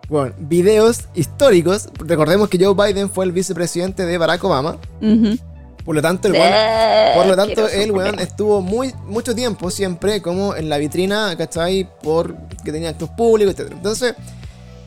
Bueno, 0.09 0.35
videos 0.39 1.01
históricos. 1.15 1.89
Recordemos 1.99 2.49
que 2.49 2.63
Joe 2.63 2.75
Biden 2.75 3.11
fue 3.11 3.25
el 3.25 3.33
vicepresidente 3.33 4.07
de 4.07 4.19
Barack 4.19 4.43
Obama. 4.45 4.77
Ujú. 5.01 5.37
Por 5.85 5.95
lo 5.97 6.03
tanto, 6.03 6.29
el 6.29 6.35
weón- 6.35 6.53
Eh, 6.55 7.13
por 7.17 7.27
lo 7.27 7.37
tanto, 7.37 7.69
el 7.69 7.91
weón 7.93 8.19
estuvo 8.21 8.61
muy, 8.61 8.95
mucho 9.07 9.35
tiempo 9.35 9.71
siempre 9.71 10.23
como 10.23 10.55
en 10.55 10.69
la 10.69 10.79
vitrina, 10.79 11.35
¿cachai? 11.37 11.89
Por 12.03 12.37
que 12.65 12.71
tenía 12.73 12.91
actos 12.91 13.11
públicos, 13.11 13.55
etc. 13.59 13.73
Entonces, 13.73 14.15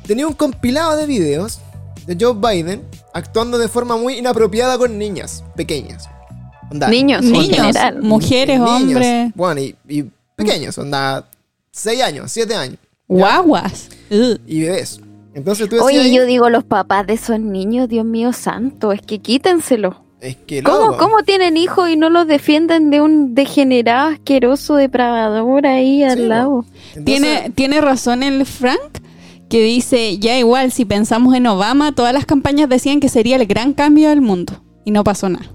tenía 0.07 0.25
un 0.25 0.33
compilado 0.33 0.95
de 0.95 1.05
videos 1.05 1.59
de 2.07 2.15
Joe 2.19 2.33
Biden 2.35 2.83
actuando 3.13 3.57
de 3.57 3.67
forma 3.67 3.97
muy 3.97 4.17
inapropiada 4.19 4.77
con 4.77 4.97
niñas 4.97 5.43
pequeñas. 5.55 6.07
Onda, 6.71 6.87
Niños, 6.89 7.23
en 7.23 7.31
Niños, 7.31 7.57
general. 7.57 8.01
mujeres, 8.01 8.59
niños, 8.59 8.71
hombres, 8.81 9.31
Bueno, 9.35 9.61
y, 9.61 9.75
y 9.87 10.03
pequeños, 10.35 10.77
onda 10.77 11.25
6 11.71 12.01
años, 12.01 12.31
7 12.31 12.55
años. 12.55 12.77
guaguas. 13.07 13.89
Y 14.09 14.61
bebés. 14.63 14.99
Entonces 15.33 15.67
tú 15.69 15.75
decías, 15.75 15.85
Oye, 15.87 15.99
ahí, 16.01 16.15
yo 16.15 16.25
digo, 16.25 16.49
los 16.49 16.63
papás 16.63 17.05
de 17.07 17.13
esos 17.13 17.39
niños, 17.39 17.89
Dios 17.89 18.05
mío 18.05 18.31
santo, 18.33 18.91
es 18.93 19.01
que 19.01 19.19
quítenselo. 19.19 20.01
es 20.21 20.37
que 20.37 20.63
¿Cómo, 20.63 20.77
loco. 20.91 20.97
¿Cómo 20.97 21.23
tienen 21.23 21.57
hijos 21.57 21.89
y 21.89 21.97
no 21.97 22.09
los 22.09 22.25
defienden 22.25 22.89
de 22.89 23.01
un 23.01 23.35
degenerado, 23.35 24.09
asqueroso, 24.11 24.75
depravador 24.75 25.67
ahí 25.67 26.03
al 26.03 26.17
Sí, 26.19 26.25
lado? 26.25 26.65
Entonces, 26.95 27.03
Tiene, 27.05 27.51
tiene 27.53 27.81
razón 27.81 28.23
el 28.23 28.45
Frank 28.45 28.79
que 29.49 29.61
dice, 29.61 30.17
ya 30.17 30.37
igual, 30.39 30.71
si 30.71 30.85
pensamos 30.85 31.35
en 31.35 31.45
Obama, 31.47 31.91
todas 31.93 32.13
las 32.13 32.25
campañas 32.25 32.69
decían 32.69 32.99
que 32.99 33.09
sería 33.09 33.35
el 33.35 33.45
gran 33.45 33.73
cambio 33.73 34.09
del 34.09 34.21
mundo. 34.21 34.63
Y 34.85 34.91
no 34.91 35.03
pasó 35.03 35.29
nada. 35.29 35.51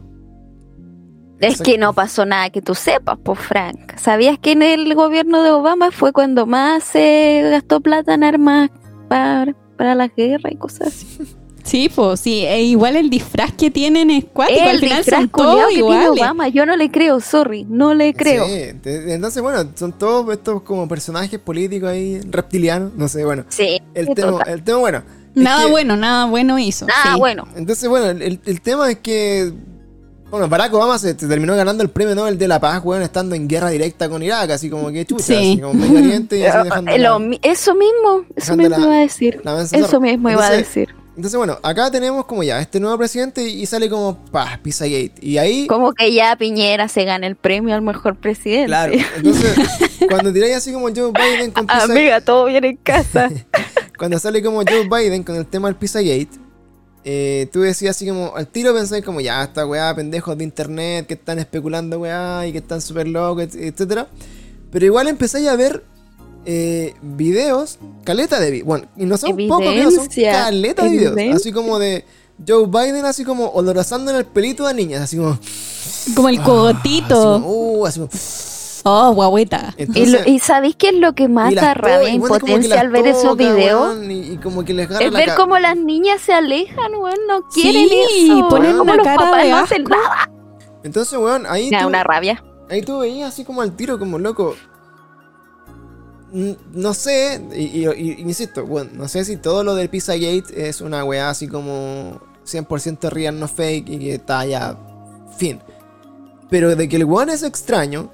Es 1.41 1.61
que 1.62 1.78
no 1.78 1.93
pasó 1.95 2.24
nada 2.26 2.51
que 2.51 2.61
tú 2.62 2.74
sepas, 2.74 3.18
pues 3.22 3.38
Frank. 3.38 3.97
¿Sabías 3.97 4.38
que 4.38 4.53
en 4.53 4.62
el 4.62 4.95
gobierno 4.95 5.43
de 5.43 5.51
Obama 5.51 5.91
fue 5.91 6.12
cuando 6.12 6.47
más 6.47 6.84
se 6.84 7.41
gastó 7.51 7.80
plata 7.80 8.14
en 8.14 8.24
armas 8.24 8.70
para, 9.09 9.55
para 9.76 9.95
la 9.95 10.09
guerra 10.09 10.51
y 10.53 10.57
cosas 10.57 10.88
así? 10.88 11.07
Sí, 11.62 11.91
pues 11.95 12.20
sí, 12.20 12.47
e 12.47 12.62
igual 12.62 12.97
el 12.97 13.11
disfraz 13.11 13.53
que 13.53 13.70
tienen 13.70 14.11
es 14.11 14.24
cuático, 14.24 14.62
al 14.62 14.68
El 14.76 14.80
final 14.80 14.97
disfraz 14.99 15.20
son 15.20 15.28
todos 15.28 15.68
que 15.68 15.74
iguales. 15.74 16.09
Obama, 16.09 16.49
yo 16.49 16.64
no 16.64 16.74
le 16.74 16.91
creo, 16.91 17.20
sorry, 17.20 17.64
no 17.68 17.93
le 17.93 18.14
creo. 18.14 18.47
Sí, 18.47 18.62
entonces, 18.82 19.43
bueno, 19.43 19.70
son 19.74 19.93
todos 19.93 20.32
estos 20.32 20.62
como 20.62 20.88
personajes 20.88 21.38
políticos 21.38 21.91
ahí, 21.91 22.18
reptilianos, 22.30 22.95
no 22.97 23.09
sé, 23.09 23.26
bueno. 23.26 23.45
Sí, 23.51 23.78
El 23.93 24.09
tema, 24.14 24.30
total. 24.32 24.49
el 24.55 24.64
tema, 24.64 24.78
bueno. 24.78 25.03
Nada 25.34 25.64
que- 25.66 25.70
bueno, 25.70 25.97
nada 25.99 26.24
bueno 26.24 26.59
hizo. 26.59 26.86
Sí. 26.86 27.18
bueno. 27.18 27.47
Entonces, 27.55 27.88
bueno, 27.91 28.07
el- 28.09 28.41
el 28.45 28.61
tema 28.62 28.91
es 28.91 28.99
que. 28.99 29.53
Bueno, 30.31 30.49
Barack 30.49 30.72
Obama 30.74 30.97
se, 30.99 31.14
terminó 31.14 31.57
ganando 31.57 31.83
el 31.83 31.91
premio 31.91 32.14
Nobel 32.14 32.39
de 32.39 32.47
la 32.47 32.61
Paz, 32.61 32.81
weón, 32.85 33.03
estando 33.03 33.35
en 33.35 33.49
guerra 33.49 33.70
directa 33.70 34.09
con 34.09 34.22
Irak, 34.22 34.51
así 34.51 34.70
como 34.70 34.91
que 34.91 35.05
chucha, 35.05 35.24
Sí. 35.24 35.35
así 35.35 35.61
como 35.61 35.74
Medio 35.74 35.99
Oriente 35.99 36.39
y 36.39 36.45
así 36.45 36.59
dejando 36.64 36.97
la- 36.97 37.39
eso 37.43 37.74
mismo, 37.74 38.24
eso 38.37 38.57
mismo 38.57 38.76
la- 38.78 38.85
iba 38.85 38.95
a 38.97 39.01
decir. 39.01 39.41
Eso 39.72 40.01
mismo 40.01 40.31
iba 40.31 40.47
a 40.47 40.51
decir. 40.53 40.95
Entonces, 41.16 41.37
bueno, 41.37 41.59
acá 41.62 41.91
tenemos 41.91 42.24
como 42.24 42.43
ya 42.45 42.61
este 42.61 42.78
nuevo 42.81 42.97
presidente 42.97 43.43
y, 43.47 43.66
sale 43.66 43.91
como, 43.91 44.24
pa, 44.31 44.59
Pizzagate. 44.62 45.14
Y 45.20 45.37
ahí, 45.37 45.66
Como 45.66 45.93
que 45.93 46.14
ya 46.14 46.35
Piñera 46.37 46.87
se 46.89 47.05
gana 47.05 47.26
el 47.26 47.35
premio 47.37 47.74
al 47.74 47.83
mejor 47.83 48.14
presidente. 48.16 48.66
claro, 48.68 48.93
entonces, 49.16 49.57
cuando 50.09 50.33
tiráis 50.33 50.57
así 50.57 50.72
como 50.72 50.87
Joe 50.87 51.11
Biden 51.12 51.51
con 51.51 51.66
Pizzagate, 51.66 51.93
Amiga, 51.93 52.20
todo 52.20 52.45
bien 52.47 52.64
en 52.64 52.76
casa. 52.76 53.28
cuando 53.99 54.18
sale 54.20 54.43
como 54.43 54.59
Joe 54.62 54.89
Biden 54.89 55.24
con 55.24 55.35
el 55.37 55.45
tema 55.45 55.68
del 55.68 55.74
Pizzagate, 55.76 56.28
eh, 57.05 57.48
tú 57.53 57.61
decías 57.61 57.96
así 57.96 58.07
como, 58.07 58.34
al 58.36 58.46
tiro 58.46 58.74
pensáis 58.74 59.05
como, 59.05 59.20
ya, 59.20 59.42
esta 59.42 59.66
weá, 59.66 59.94
pendejos 59.94 60.36
de 60.36 60.44
internet 60.44 61.07
que 61.07 61.14
están 61.14 61.38
especulando 61.38 61.98
weá 62.01 62.46
y 62.46 62.53
que 62.53 62.59
están 62.59 62.80
súper 62.80 63.09
locos, 63.09 63.44
et- 63.44 63.55
etcétera. 63.55 64.09
Pero 64.70 64.84
igual 64.86 65.09
empezáis 65.09 65.48
a 65.48 65.57
ver 65.57 65.82
eh, 66.46 66.94
videos, 67.03 67.78
caleta 68.05 68.38
de 68.40 68.51
videos, 68.51 68.66
bueno, 68.66 68.86
y 68.96 69.05
no 69.05 69.16
son 69.18 69.36
pocos 69.48 69.72
videos, 69.72 69.94
son 69.94 70.09
caleta 70.09 70.84
de 70.84 70.90
videos, 70.90 71.12
evidencia. 71.12 71.36
así 71.36 71.53
como 71.53 71.78
de 71.78 72.05
Joe 72.46 72.66
Biden, 72.66 73.05
así 73.05 73.24
como 73.24 73.48
olorosando 73.48 74.11
en 74.11 74.16
el 74.18 74.24
pelito 74.24 74.66
de 74.66 74.72
niñas, 74.74 75.03
así 75.03 75.16
como, 75.18 75.38
Como 76.14 76.28
el 76.30 76.36
así 76.38 76.44
cogotito. 76.46 77.14
como, 77.34 77.48
uh, 77.51 77.86
así 77.86 78.01
como, 78.01 78.11
Oh, 78.85 79.12
guagueta. 79.12 79.74
Y, 79.76 79.83
entonces, 79.83 80.26
y 80.26 80.39
¿sabéis 80.39 80.76
qué 80.76 80.89
es 80.89 80.95
lo 80.95 81.14
que 81.14 81.28
más 81.28 81.53
y 81.53 81.55
da 81.57 81.74
rabia 81.74 82.09
e 82.09 82.12
y 82.12 82.14
impotencia 82.16 82.81
al 82.81 82.89
ver 82.91 83.07
esos 83.09 83.37
videos? 83.37 83.97
weón, 83.97 84.11
y, 84.11 84.20
y 84.33 84.37
como 84.39 84.64
que 84.64 84.72
les 84.74 84.89
agarra 84.89 85.05
Es 85.05 85.12
la 85.12 85.18
ver 85.18 85.35
cómo 85.37 85.59
las 85.59 85.76
niñas 85.76 86.20
se 86.22 86.33
alejan, 86.33 86.95
weón, 86.95 87.18
no 87.28 87.43
quieren 87.49 87.89
Sí, 87.89 88.31
eso. 88.31 88.49
ponen 88.49 88.72
Como 88.78 88.83
una 88.85 88.97
los 88.97 89.05
cara 89.05 89.16
papás 89.24 89.43
de 89.45 89.51
no 89.51 89.57
hacen 89.59 89.85
nada. 89.85 90.31
Entonces, 90.83 91.18
weón, 91.18 91.45
ahí 91.47 91.70
Me 91.70 91.76
da 91.76 91.83
tú- 91.83 91.89
una 91.89 92.03
rabia. 92.05 92.43
Ahí 92.70 92.83
tú 92.83 92.99
veías 93.01 93.28
así 93.28 93.45
como 93.45 93.62
al 93.62 93.76
tiro, 93.76 93.99
como 93.99 94.18
loco. 94.18 94.55
No 96.33 96.95
sé, 96.95 97.43
y, 97.57 97.85
y- 97.85 97.89
y- 97.89 98.20
insisto, 98.20 98.64
bueno, 98.64 98.91
no 98.95 99.09
sé 99.09 99.24
si 99.24 99.37
todo 99.37 99.64
lo 99.64 99.74
del 99.74 99.89
Pizzagate 99.91 100.68
es 100.68 100.81
una 100.81 101.05
weá 101.05 101.28
así 101.28 101.49
como 101.49 102.20
100% 102.45 103.11
real, 103.11 103.39
no 103.41 103.49
fake 103.49 103.89
y 103.89 103.99
que 103.99 104.14
está 104.14 104.45
ya. 104.47 104.76
Fin. 105.37 105.61
Pero 106.49 106.76
de 106.76 106.89
que 106.89 106.97
el 106.97 107.05
weón 107.05 107.31
es 107.31 107.43
extraño 107.43 108.12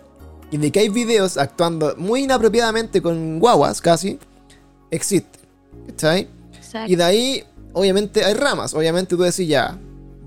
y 0.50 0.56
de 0.58 0.70
que 0.70 0.80
hay 0.80 0.88
videos 0.88 1.36
actuando 1.36 1.94
muy 1.96 2.24
inapropiadamente 2.24 3.02
con 3.02 3.38
guaguas 3.40 3.80
casi, 3.80 4.18
existe. 4.90 5.38
¿Cachai? 5.88 6.28
Y 6.86 6.96
de 6.96 7.04
ahí, 7.04 7.44
obviamente, 7.72 8.24
hay 8.24 8.34
ramas. 8.34 8.74
Obviamente 8.74 9.16
tú 9.16 9.22
decís 9.22 9.48
ya. 9.48 9.78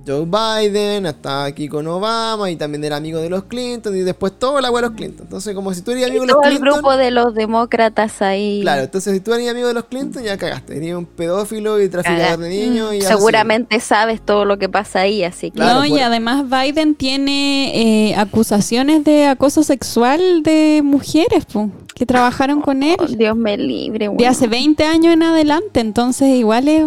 Joe 0.07 0.25
Biden 0.25 1.05
está 1.05 1.43
aquí 1.43 1.67
con 1.67 1.85
Obama 1.85 2.49
y 2.49 2.55
también 2.55 2.83
era 2.83 2.95
amigo 2.95 3.19
de 3.19 3.29
los 3.29 3.43
Clinton 3.43 3.95
y 3.95 3.99
después 3.99 4.33
todo 4.39 4.59
la 4.59 4.71
weá 4.71 4.81
de 4.81 4.87
los 4.87 4.97
Clinton. 4.97 5.25
Entonces, 5.25 5.53
como 5.53 5.73
si 5.73 5.81
tú 5.81 5.91
eres 5.91 6.05
amigo 6.07 6.21
de 6.21 6.27
los 6.27 6.37
Todo 6.41 6.49
el 6.51 6.59
grupo 6.59 6.97
de 6.97 7.11
los 7.11 7.35
demócratas 7.35 8.21
ahí. 8.21 8.61
Claro, 8.61 8.81
entonces 8.83 9.13
si 9.13 9.19
tú 9.19 9.33
eres 9.33 9.49
amigo 9.49 9.67
de 9.67 9.73
los 9.75 9.85
Clinton 9.85 10.23
ya 10.23 10.37
cagaste. 10.37 10.77
Eres 10.77 10.95
un 10.95 11.05
pedófilo 11.05 11.81
y 11.81 11.89
traficador 11.89 12.21
Cagaste. 12.21 12.43
de 12.45 12.49
niños 12.49 12.93
y 12.95 13.01
Seguramente 13.01 13.79
sabes 13.79 14.21
todo 14.21 14.45
lo 14.45 14.57
que 14.57 14.67
pasa 14.69 15.01
ahí, 15.01 15.23
así 15.23 15.51
que. 15.51 15.57
Claro, 15.57 15.79
no, 15.79 15.85
y 15.85 15.89
por- 15.91 16.01
además 16.01 16.45
Biden 16.49 16.95
tiene 16.95 18.09
eh, 18.09 18.15
acusaciones 18.15 19.03
de 19.03 19.27
acoso 19.27 19.61
sexual 19.63 20.41
de 20.43 20.81
mujeres 20.83 21.45
po, 21.45 21.69
que 21.93 22.05
trabajaron 22.05 22.61
con 22.61 22.81
él 22.83 22.95
Oh, 22.99 23.05
Dios 23.05 23.35
me 23.35 23.57
libre, 23.57 24.05
de 24.05 24.09
weón. 24.09 24.25
hace 24.25 24.47
20 24.47 24.85
años 24.85 25.13
en 25.13 25.23
adelante. 25.23 25.81
Entonces, 25.81 26.29
igual 26.29 26.67
es. 26.67 26.83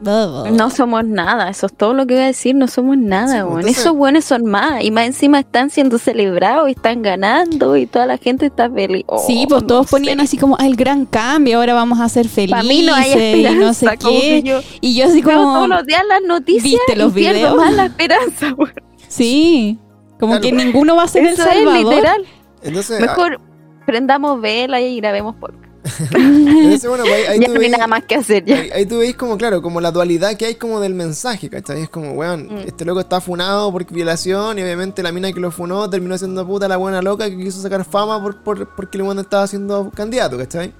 No 0.00 0.70
somos 0.70 1.04
nada, 1.04 1.50
eso 1.50 1.66
es 1.66 1.74
todo 1.76 1.92
lo 1.92 2.06
que 2.06 2.14
voy 2.14 2.22
a 2.22 2.26
decir, 2.26 2.54
no 2.54 2.68
somos 2.68 2.96
nada, 2.96 3.32
Sí, 3.32 3.38
entonces- 3.48 3.78
Esos 3.78 3.94
buenos 3.96 4.24
son 4.24 4.44
más, 4.44 4.84
y 4.84 4.90
más 4.92 5.06
encima 5.06 5.40
están 5.40 5.70
siendo 5.70 5.98
celebrados 5.98 6.68
y 6.68 6.72
están 6.72 7.02
ganando 7.02 7.76
y 7.76 7.86
toda 7.86 8.06
la 8.06 8.16
gente 8.16 8.46
está 8.46 8.70
feliz. 8.70 9.04
Oh, 9.08 9.18
Sí, 9.26 9.46
pues 9.48 9.66
todos 9.66 9.90
ponían 9.90 10.20
así 10.20 10.36
como, 10.36 10.56
"Ah, 10.60 10.66
el 10.66 10.76
gran 10.76 11.04
cambio, 11.04 11.58
ahora 11.58 11.74
vamos 11.74 12.00
a 12.00 12.08
ser 12.08 12.28
felices 12.28 12.50
Para 12.52 12.62
mí 12.62 12.82
no 12.82 12.94
hay 12.94 13.10
y 13.52 13.54
no 13.56 13.74
sé 13.74 13.86
qué. 13.98 14.42
yo 14.44 14.60
Y 14.80 14.94
yo 14.94 15.06
así 15.06 15.20
como, 15.20 15.42
todos 15.54 15.68
los 15.68 15.86
días 15.86 16.02
las 16.08 16.22
noticias 16.22 16.62
¿viste 16.64 16.94
los 16.96 17.10
y 17.12 17.14
pierdo 17.16 17.34
videos? 17.38 17.56
más 17.56 17.72
la 17.74 17.86
esperanza, 17.86 18.54
weón. 18.56 18.72
sí, 19.08 19.78
como 20.20 20.38
Claro. 20.38 20.42
que 20.42 20.52
ninguno 20.52 20.94
va 20.96 21.02
a 21.04 21.08
ser 21.08 21.24
Eso 21.24 21.42
el 21.42 21.48
es 21.48 21.54
salvador. 21.54 21.84
literal. 21.94 22.24
Entonces, 22.62 23.00
Mejor 23.00 23.40
prendamos 23.86 24.40
vela 24.40 24.80
y 24.80 24.96
grabemos 25.00 25.34
podcast. 25.36 25.67
entonces, 26.10 26.88
bueno, 26.88 27.04
pues 27.04 27.14
ahí, 27.14 27.24
ahí 27.34 27.40
ya 27.40 27.46
tú 27.46 27.54
no 27.54 27.60
hay 27.60 27.66
veis- 27.68 27.72
nada 27.72 27.86
más 27.86 28.04
que 28.04 28.14
hacer 28.14 28.44
ya. 28.44 28.56
Ahí, 28.60 28.70
ahí 28.70 28.86
tú 28.86 28.98
veis 28.98 29.16
como, 29.16 29.36
claro, 29.38 29.62
como 29.62 29.80
la 29.80 29.90
dualidad 29.90 30.36
que 30.36 30.46
hay 30.46 30.54
como 30.56 30.80
del 30.80 30.94
mensaje, 30.94 31.48
¿cachai? 31.50 31.82
Es 31.82 31.88
como, 31.90 32.12
weón, 32.12 32.46
Mm. 32.48 32.58
este 32.66 32.84
loco 32.84 33.00
está 33.00 33.20
funado 33.20 33.70
por 33.72 33.84
violación 33.90 34.58
y 34.58 34.62
obviamente 34.62 35.02
la 35.02 35.12
mina 35.12 35.32
que 35.32 35.40
lo 35.40 35.50
funó 35.50 35.88
terminó 35.90 36.16
siendo 36.18 36.46
puta 36.46 36.68
la 36.68 36.76
buena 36.76 37.02
loca 37.02 37.28
que 37.28 37.36
quiso 37.36 37.60
sacar 37.62 37.84
fama 37.84 38.22
por, 38.22 38.36
por- 38.42 38.74
porque 38.74 38.98
el 38.98 39.02
weón 39.02 39.18
estaba 39.18 39.46
siendo 39.46 39.90
candidato, 39.90 40.36
¿cachai? 40.38 40.72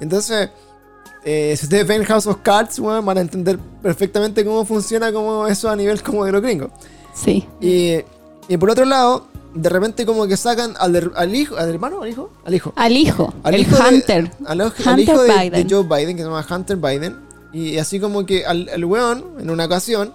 Entonces, 0.00 0.50
eh, 1.24 1.54
si 1.56 1.66
ustedes 1.66 1.86
ven 1.86 2.04
House 2.04 2.26
of 2.26 2.38
Cards, 2.42 2.78
weón, 2.78 3.04
van 3.06 3.18
a 3.18 3.20
entender 3.20 3.58
perfectamente 3.82 4.44
cómo 4.44 4.64
funciona 4.64 5.12
como 5.12 5.46
eso 5.46 5.70
a 5.70 5.76
nivel 5.76 6.02
como 6.02 6.24
de 6.24 6.32
los 6.32 6.42
gringos. 6.42 6.70
Sí. 7.14 7.46
Y, 7.60 7.96
y 8.48 8.56
por 8.56 8.70
otro 8.70 8.84
lado, 8.84 9.28
de 9.54 9.68
repente 9.68 10.04
como 10.04 10.26
que 10.26 10.36
sacan 10.36 10.74
al, 10.78 11.12
al 11.14 11.34
hijo, 11.34 11.56
al 11.56 11.68
hermano, 11.70 12.02
al 12.02 12.08
hijo, 12.10 12.30
al 12.44 12.54
hijo. 12.54 12.72
Al 12.76 12.92
hijo, 12.96 13.32
Al 13.42 13.54
el 13.54 13.60
hijo 13.62 13.76
de- 13.76 13.88
Hunter. 13.96 14.30
al, 14.46 14.58
oj- 14.60 14.72
al 14.86 14.98
Hunter 14.98 14.98
hijo 15.14 15.22
de, 15.22 15.50
de. 15.50 15.66
Joe 15.68 15.82
Biden, 15.84 16.16
que 16.16 16.22
se 16.22 16.28
llama 16.28 16.46
Hunter 16.50 16.76
Biden. 16.76 17.16
Y 17.52 17.78
así 17.78 18.00
como 18.00 18.26
que 18.26 18.44
al, 18.44 18.68
weón, 18.84 19.24
en 19.38 19.48
una 19.50 19.66
ocasión, 19.66 20.12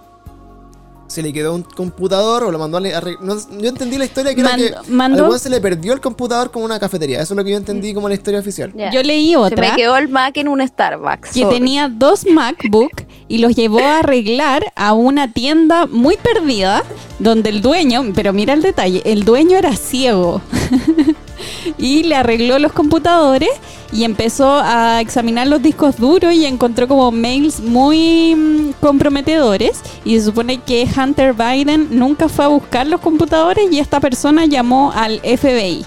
se 1.10 1.22
le 1.22 1.32
quedó 1.32 1.54
un 1.56 1.62
computador 1.64 2.44
o 2.44 2.52
lo 2.52 2.58
mandó 2.58 2.78
a... 2.78 2.80
no- 2.80 3.36
yo 3.58 3.68
entendí 3.68 3.98
la 3.98 4.04
historia 4.04 4.32
que 4.32 4.40
era 4.42 4.50
Mando- 4.50 4.82
que 4.84 4.90
mandó- 4.92 5.32
al 5.32 5.40
se 5.40 5.50
le 5.50 5.60
perdió 5.60 5.92
el 5.92 6.00
computador 6.00 6.52
como 6.52 6.64
una 6.64 6.78
cafetería. 6.78 7.20
Eso 7.20 7.34
es 7.34 7.36
lo 7.36 7.42
que 7.44 7.50
yo 7.50 7.56
entendí 7.56 7.92
como 7.92 8.08
la 8.08 8.14
historia 8.14 8.38
oficial. 8.38 8.72
Yo 8.92 9.02
leí 9.02 9.30
Se 9.32 9.36
otra 9.36 9.70
me 9.70 9.76
quedó 9.76 9.96
el 9.96 10.08
Mac 10.08 10.36
en 10.36 10.46
un 10.46 10.66
Starbucks. 10.66 11.32
que 11.32 11.44
tenía 11.46 11.88
dos 11.88 12.24
MacBook 12.26 13.02
y 13.26 13.38
los 13.38 13.56
llevó 13.56 13.80
a 13.80 13.98
arreglar 13.98 14.72
a 14.76 14.92
una 14.92 15.32
tienda 15.32 15.86
muy 15.86 16.16
perdida 16.16 16.84
donde 17.18 17.50
el 17.50 17.60
dueño, 17.60 18.04
pero 18.14 18.32
mira 18.32 18.52
el 18.54 18.62
detalle, 18.62 19.02
el 19.04 19.24
dueño 19.24 19.58
era 19.58 19.74
ciego. 19.76 20.40
y 21.78 22.02
le 22.04 22.14
arregló 22.14 22.58
los 22.58 22.72
computadores 22.72 23.50
y 23.92 24.04
empezó 24.04 24.60
a 24.62 25.00
examinar 25.00 25.46
los 25.46 25.62
discos 25.62 25.96
duros 25.96 26.32
y 26.32 26.46
encontró 26.46 26.86
como 26.86 27.10
mails 27.10 27.60
muy 27.60 28.34
mm, 28.34 28.72
comprometedores 28.80 29.80
y 30.04 30.18
se 30.18 30.24
supone 30.24 30.58
que 30.58 30.86
Hunter 30.96 31.34
Biden 31.34 31.88
nunca 31.90 32.28
fue 32.28 32.44
a 32.44 32.48
buscar 32.48 32.86
los 32.86 33.00
computadores 33.00 33.70
y 33.70 33.78
esta 33.78 34.00
persona 34.00 34.46
llamó 34.46 34.92
al 34.94 35.20
FBI 35.20 35.84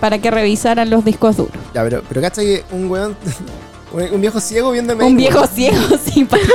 para 0.00 0.18
que 0.18 0.30
revisaran 0.30 0.90
los 0.90 1.04
discos 1.04 1.36
duros. 1.36 1.54
Ya, 1.72 1.82
pero, 1.82 2.02
pero 2.06 2.20
cacha 2.20 2.42
que 2.42 2.62
un 2.72 2.90
weón, 2.90 3.16
un, 3.94 4.02
un 4.14 4.20
viejo 4.20 4.40
ciego 4.40 4.70
viendo 4.72 4.94
mail, 4.96 5.10
Un 5.10 5.16
viejo 5.16 5.46
ciego, 5.46 5.78
sí, 6.04 6.24
partió, 6.24 6.50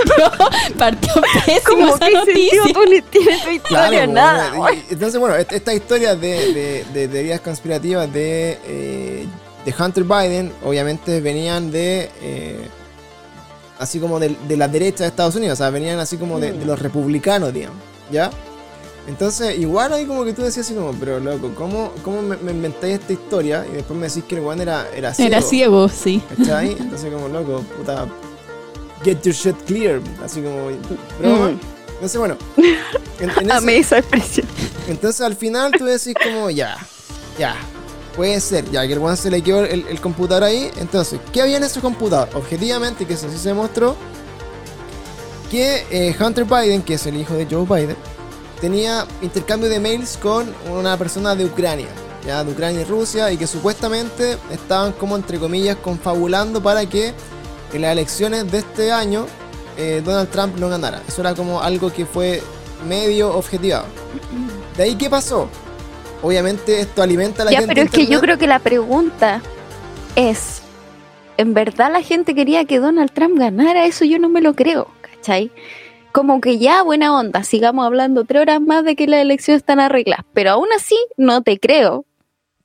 partió 0.77 1.13
pésimo 1.45 1.61
Como 1.65 1.87
esa 1.95 2.05
que 2.05 2.11
sentido 2.11 2.65
noticia. 2.65 2.73
tú 2.73 2.83
le 2.89 3.01
tienes 3.01 3.39
tu 3.43 3.63
Claro, 3.67 3.93
historia, 3.93 4.07
nada. 4.07 4.51
Entonces, 4.89 5.19
bueno, 5.19 5.35
est- 5.35 5.51
estas 5.51 5.73
historias 5.75 6.19
de, 6.19 6.53
de- 6.53 6.85
de 6.93 7.07
teorías 7.07 7.39
conspirativas 7.41 8.11
de, 8.13 8.57
eh, 8.65 9.25
de 9.65 9.75
Hunter 9.77 10.03
Biden, 10.03 10.51
obviamente 10.63 11.21
venían 11.21 11.71
de. 11.71 12.09
eh, 12.21 12.67
así 13.79 13.99
como 13.99 14.19
de, 14.19 14.35
de 14.47 14.57
la 14.57 14.67
derecha 14.67 15.03
de 15.05 15.09
Estados 15.09 15.35
Unidos, 15.35 15.59
o 15.59 15.63
sea, 15.63 15.69
venían 15.69 15.99
así 15.99 16.17
como 16.17 16.39
de, 16.39 16.51
de 16.51 16.65
los 16.65 16.79
republicanos, 16.79 17.53
digamos, 17.53 17.77
¿ya? 18.11 18.29
Entonces, 19.09 19.57
igual 19.57 19.91
ahí 19.91 20.05
como 20.05 20.23
que 20.23 20.33
tú 20.33 20.43
decías 20.43 20.67
así 20.67 20.75
como, 20.75 20.91
pero 20.93 21.19
loco, 21.19 21.51
¿cómo, 21.55 21.91
cómo 22.03 22.21
me, 22.21 22.37
me 22.37 22.51
inventáis 22.51 22.99
esta 22.99 23.11
historia? 23.11 23.65
Y 23.67 23.73
después 23.73 23.99
me 23.99 24.07
decís 24.07 24.23
que 24.25 24.35
el 24.35 24.41
weón 24.41 24.61
era, 24.61 24.87
era 24.95 25.15
ciego. 25.15 25.27
Era 25.27 25.41
ciego, 25.41 25.89
sí. 25.89 26.21
¿Cachai? 26.37 26.73
Entonces 26.79 27.11
como 27.11 27.27
loco, 27.27 27.61
puta. 27.75 28.07
Get 29.03 29.21
your 29.23 29.33
shit 29.33 29.55
clear. 29.65 29.99
Así 30.23 30.41
como. 30.43 30.67
Broma. 31.19 31.49
Mm. 31.49 31.59
Entonces, 31.95 32.19
bueno. 32.19 32.37
en- 33.19 33.31
en 33.41 33.51
Amé 33.51 33.77
esa 33.77 33.97
expresión. 33.97 34.45
entonces 34.87 35.21
al 35.21 35.35
final 35.35 35.71
tú 35.75 35.85
decís 35.85 36.13
como 36.23 36.51
ya. 36.51 36.77
Ya. 37.39 37.55
Puede 38.15 38.39
ser, 38.41 38.69
ya 38.69 38.85
que 38.85 38.93
el 38.93 38.99
one 38.99 39.17
se 39.17 39.31
le 39.31 39.41
quedó 39.41 39.63
el, 39.65 39.87
el 39.87 39.99
computador 40.01 40.43
ahí. 40.43 40.69
Entonces, 40.79 41.19
¿qué 41.33 41.41
había 41.41 41.57
en 41.57 41.63
ese 41.63 41.79
computador? 41.81 42.29
Objetivamente, 42.35 43.05
que 43.07 43.13
eso 43.15 43.27
sí 43.31 43.37
se 43.39 43.49
demostró. 43.49 43.95
Que 45.49 45.83
eh, 45.89 46.15
Hunter 46.19 46.45
Biden, 46.45 46.83
que 46.83 46.93
es 46.93 47.05
el 47.07 47.15
hijo 47.17 47.33
de 47.33 47.47
Joe 47.49 47.65
Biden, 47.65 47.95
tenía 48.61 49.05
intercambio 49.21 49.69
de 49.69 49.79
mails 49.79 50.17
con 50.21 50.53
una 50.71 50.97
persona 50.97 51.35
de 51.35 51.45
Ucrania, 51.45 51.87
ya 52.25 52.43
de 52.43 52.51
Ucrania 52.51 52.81
y 52.81 52.83
Rusia, 52.83 53.31
y 53.31 53.37
que 53.37 53.47
supuestamente 53.47 54.37
estaban 54.51 54.91
como 54.93 55.15
entre 55.15 55.39
comillas 55.39 55.77
confabulando 55.77 56.61
para 56.61 56.85
que 56.87 57.13
en 57.73 57.81
las 57.81 57.91
elecciones 57.91 58.51
de 58.51 58.59
este 58.59 58.91
año 58.91 59.25
eh, 59.77 60.01
Donald 60.03 60.29
Trump 60.29 60.57
no 60.57 60.69
ganara. 60.69 61.01
Eso 61.07 61.21
era 61.21 61.33
como 61.35 61.61
algo 61.61 61.91
que 61.93 62.05
fue 62.05 62.41
medio 62.87 63.33
objetivado. 63.35 63.85
¿De 64.75 64.83
ahí 64.83 64.95
qué 64.95 65.09
pasó? 65.09 65.47
Obviamente 66.21 66.81
esto 66.81 67.01
alimenta 67.01 67.43
a 67.43 67.45
la 67.45 67.51
Ya, 67.51 67.59
gente. 67.59 67.73
pero 67.75 67.85
es 67.85 67.91
que 67.91 68.07
yo 68.07 68.19
creo 68.19 68.37
que 68.37 68.47
la 68.47 68.59
pregunta 68.59 69.41
es, 70.15 70.61
¿en 71.37 71.53
verdad 71.53 71.91
la 71.91 72.01
gente 72.01 72.35
quería 72.35 72.65
que 72.65 72.79
Donald 72.79 73.11
Trump 73.13 73.37
ganara? 73.39 73.85
Eso 73.85 74.03
yo 74.03 74.19
no 74.19 74.27
me 74.27 74.41
lo 74.41 74.53
creo, 74.53 74.89
¿cachai? 75.01 75.51
Como 76.11 76.41
que 76.41 76.57
ya, 76.57 76.81
buena 76.83 77.15
onda, 77.17 77.43
sigamos 77.43 77.85
hablando 77.85 78.25
tres 78.25 78.41
horas 78.41 78.61
más 78.61 78.83
de 78.83 78.95
que 78.95 79.07
las 79.07 79.21
elecciones 79.21 79.61
están 79.61 79.79
arregladas, 79.79 80.25
pero 80.33 80.51
aún 80.51 80.67
así 80.75 80.97
no 81.17 81.43
te 81.43 81.59
creo 81.59 82.05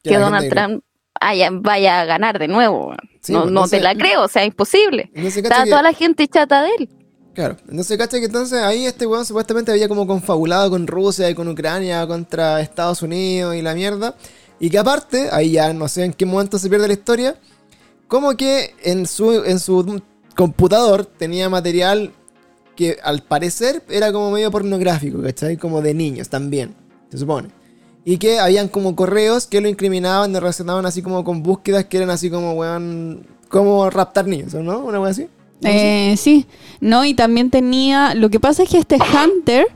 Que 0.03 0.19
Donald. 0.19 0.51
Trump 0.51 0.83
haya- 1.21 1.51
vaya 1.53 2.01
a 2.01 2.05
ganar 2.05 2.39
de 2.39 2.49
nuevo. 2.49 2.95
Sí, 3.21 3.33
no, 3.33 3.43
pues, 3.43 3.53
no 3.53 3.69
te 3.69 3.81
la 3.81 3.95
creo, 3.95 4.23
o 4.25 4.29
sea, 4.29 4.45
imposible. 4.45 5.11
Entonces, 5.15 5.43
Está 5.43 5.65
que- 5.65 5.71
toda 5.71 5.83
la 5.83 5.93
gente 5.95 6.27
chata 6.29 6.63
de 6.63 6.71
él. 6.79 6.89
Claro, 7.35 7.57
entonces 7.69 7.97
cacha 7.99 8.19
que 8.21 8.27
entonces 8.27 8.63
ahí 8.63 8.87
este 8.87 9.07
weón 9.07 9.25
supuestamente 9.27 9.73
había 9.73 9.89
como 9.89 10.07
confabulado 10.07 10.71
con 10.71 10.87
Rusia 10.87 11.29
y 11.31 11.35
con 11.35 11.49
Ucrania 11.49 12.07
contra 12.07 12.61
Estados 12.61 13.03
Unidos 13.03 13.57
y 13.57 13.63
la 13.63 13.75
mierda. 13.75 14.15
Y 14.61 14.71
que 14.71 14.79
aparte, 14.79 15.29
ahí 15.33 15.53
ya 15.53 15.73
no 15.73 15.89
sé 15.89 16.05
en 16.05 16.13
qué 16.13 16.27
momento 16.27 16.59
se 16.59 16.69
pierde 16.69 16.87
la 16.87 16.93
historia, 16.95 17.35
como 18.09 18.37
que 18.37 18.75
en 18.85 19.07
su, 19.07 19.33
en 19.45 19.59
su 19.59 20.01
computador 20.37 21.07
tenía 21.07 21.49
material 21.49 22.13
que 22.75 22.99
al 23.03 23.23
parecer 23.23 23.83
era 23.89 24.13
como 24.13 24.31
medio 24.31 24.51
pornográfico, 24.51 25.23
¿cachai? 25.23 25.57
Como 25.57 25.83
de 25.83 25.95
niños 25.95 26.29
también, 26.29 26.75
se 27.11 27.19
supone. 27.19 27.49
Y 28.05 28.19
que 28.19 28.39
habían 28.39 28.69
como 28.69 28.95
correos 28.95 29.47
que 29.47 29.61
lo 29.61 29.69
incriminaban, 29.69 30.33
lo 30.33 30.41
relacionaban 30.41 30.85
así 30.85 31.03
como 31.03 31.25
con 31.25 31.43
búsquedas 31.43 31.87
que 31.87 31.97
eran 31.97 32.11
así 32.11 32.31
como, 32.31 32.53
weón, 32.53 33.27
como 33.49 33.89
raptar 33.89 34.27
niños, 34.27 34.55
¿no? 34.55 34.81
Una 34.81 35.01
weón 35.01 35.11
así. 35.11 35.29
Eh, 35.63 36.15
sí, 36.19 36.47
no, 36.81 37.05
y 37.05 37.15
también 37.15 37.51
tenía. 37.51 38.15
Lo 38.15 38.29
que 38.29 38.41
pasa 38.41 38.65
es 38.65 38.69
que 38.69 38.79
este 38.79 38.97
Hunter 38.97 39.67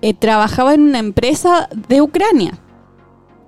eh, 0.00 0.14
trabajaba 0.14 0.74
en 0.74 0.82
una 0.82 0.98
empresa 0.98 1.68
de 1.88 2.00
Ucrania. 2.00 2.58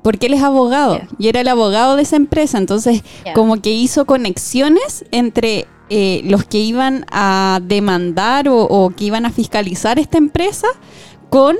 Porque 0.02 0.26
él 0.26 0.34
es 0.34 0.42
abogado 0.42 1.00
y 1.18 1.28
era 1.28 1.40
el 1.40 1.48
abogado 1.48 1.96
de 1.96 2.02
esa 2.02 2.16
empresa. 2.16 2.56
Entonces, 2.56 3.02
como 3.34 3.60
que 3.60 3.72
hizo 3.72 4.06
conexiones 4.06 5.04
entre 5.10 5.66
eh, 5.90 6.22
los 6.24 6.44
que 6.44 6.58
iban 6.58 7.04
a 7.10 7.60
demandar 7.62 8.48
o, 8.48 8.62
o 8.62 8.90
que 8.90 9.04
iban 9.04 9.26
a 9.26 9.30
fiscalizar 9.30 9.98
esta 9.98 10.18
empresa 10.18 10.68
con 11.30 11.56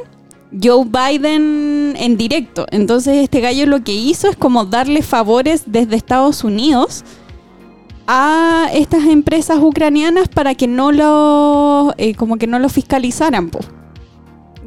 Joe 0.50 0.84
Biden 0.84 1.94
en 1.96 2.16
directo. 2.16 2.66
Entonces, 2.70 3.16
este 3.18 3.40
gallo 3.40 3.66
lo 3.66 3.84
que 3.84 3.92
hizo 3.92 4.28
es 4.28 4.36
como 4.36 4.64
darle 4.64 5.02
favores 5.02 5.64
desde 5.66 5.96
Estados 5.96 6.44
Unidos 6.44 7.04
a 8.06 8.70
estas 8.72 9.04
empresas 9.04 9.58
ucranianas 9.60 10.28
para 10.28 10.54
que 10.54 10.66
no 10.66 10.92
lo 10.92 11.92
eh, 11.98 12.14
como 12.14 12.38
que 12.38 12.46
no 12.46 12.58
lo 12.58 12.70
fiscalizaran 12.70 13.50
po. 13.50 13.60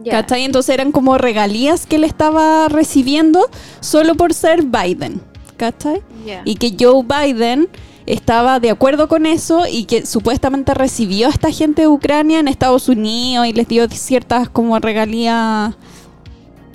¿Cachai? 0.10 0.44
Entonces 0.44 0.74
eran 0.74 0.92
como 0.92 1.18
regalías 1.18 1.86
que 1.86 1.98
él 1.98 2.04
estaba 2.04 2.68
recibiendo 2.70 3.50
solo 3.80 4.16
por 4.16 4.34
ser 4.34 4.64
Biden. 4.64 5.22
¿Cachai? 5.58 6.02
Ya. 6.26 6.42
Y 6.46 6.56
que 6.56 6.76
Joe 6.80 7.04
Biden 7.04 7.68
estaba 8.14 8.60
de 8.60 8.70
acuerdo 8.70 9.08
con 9.08 9.26
eso 9.26 9.66
y 9.72 9.86
que 9.86 10.06
supuestamente 10.06 10.74
recibió 10.74 11.28
a 11.28 11.30
esta 11.32 11.52
gente 11.52 11.84
de 11.84 11.88
Ucrania 11.88 12.40
en 12.40 12.48
Estados 12.48 12.90
Unidos 12.90 13.48
y 13.48 13.54
les 13.54 13.68
dio 13.68 13.88
ciertas 13.90 14.50
como 14.50 14.78
regalías 14.80 15.76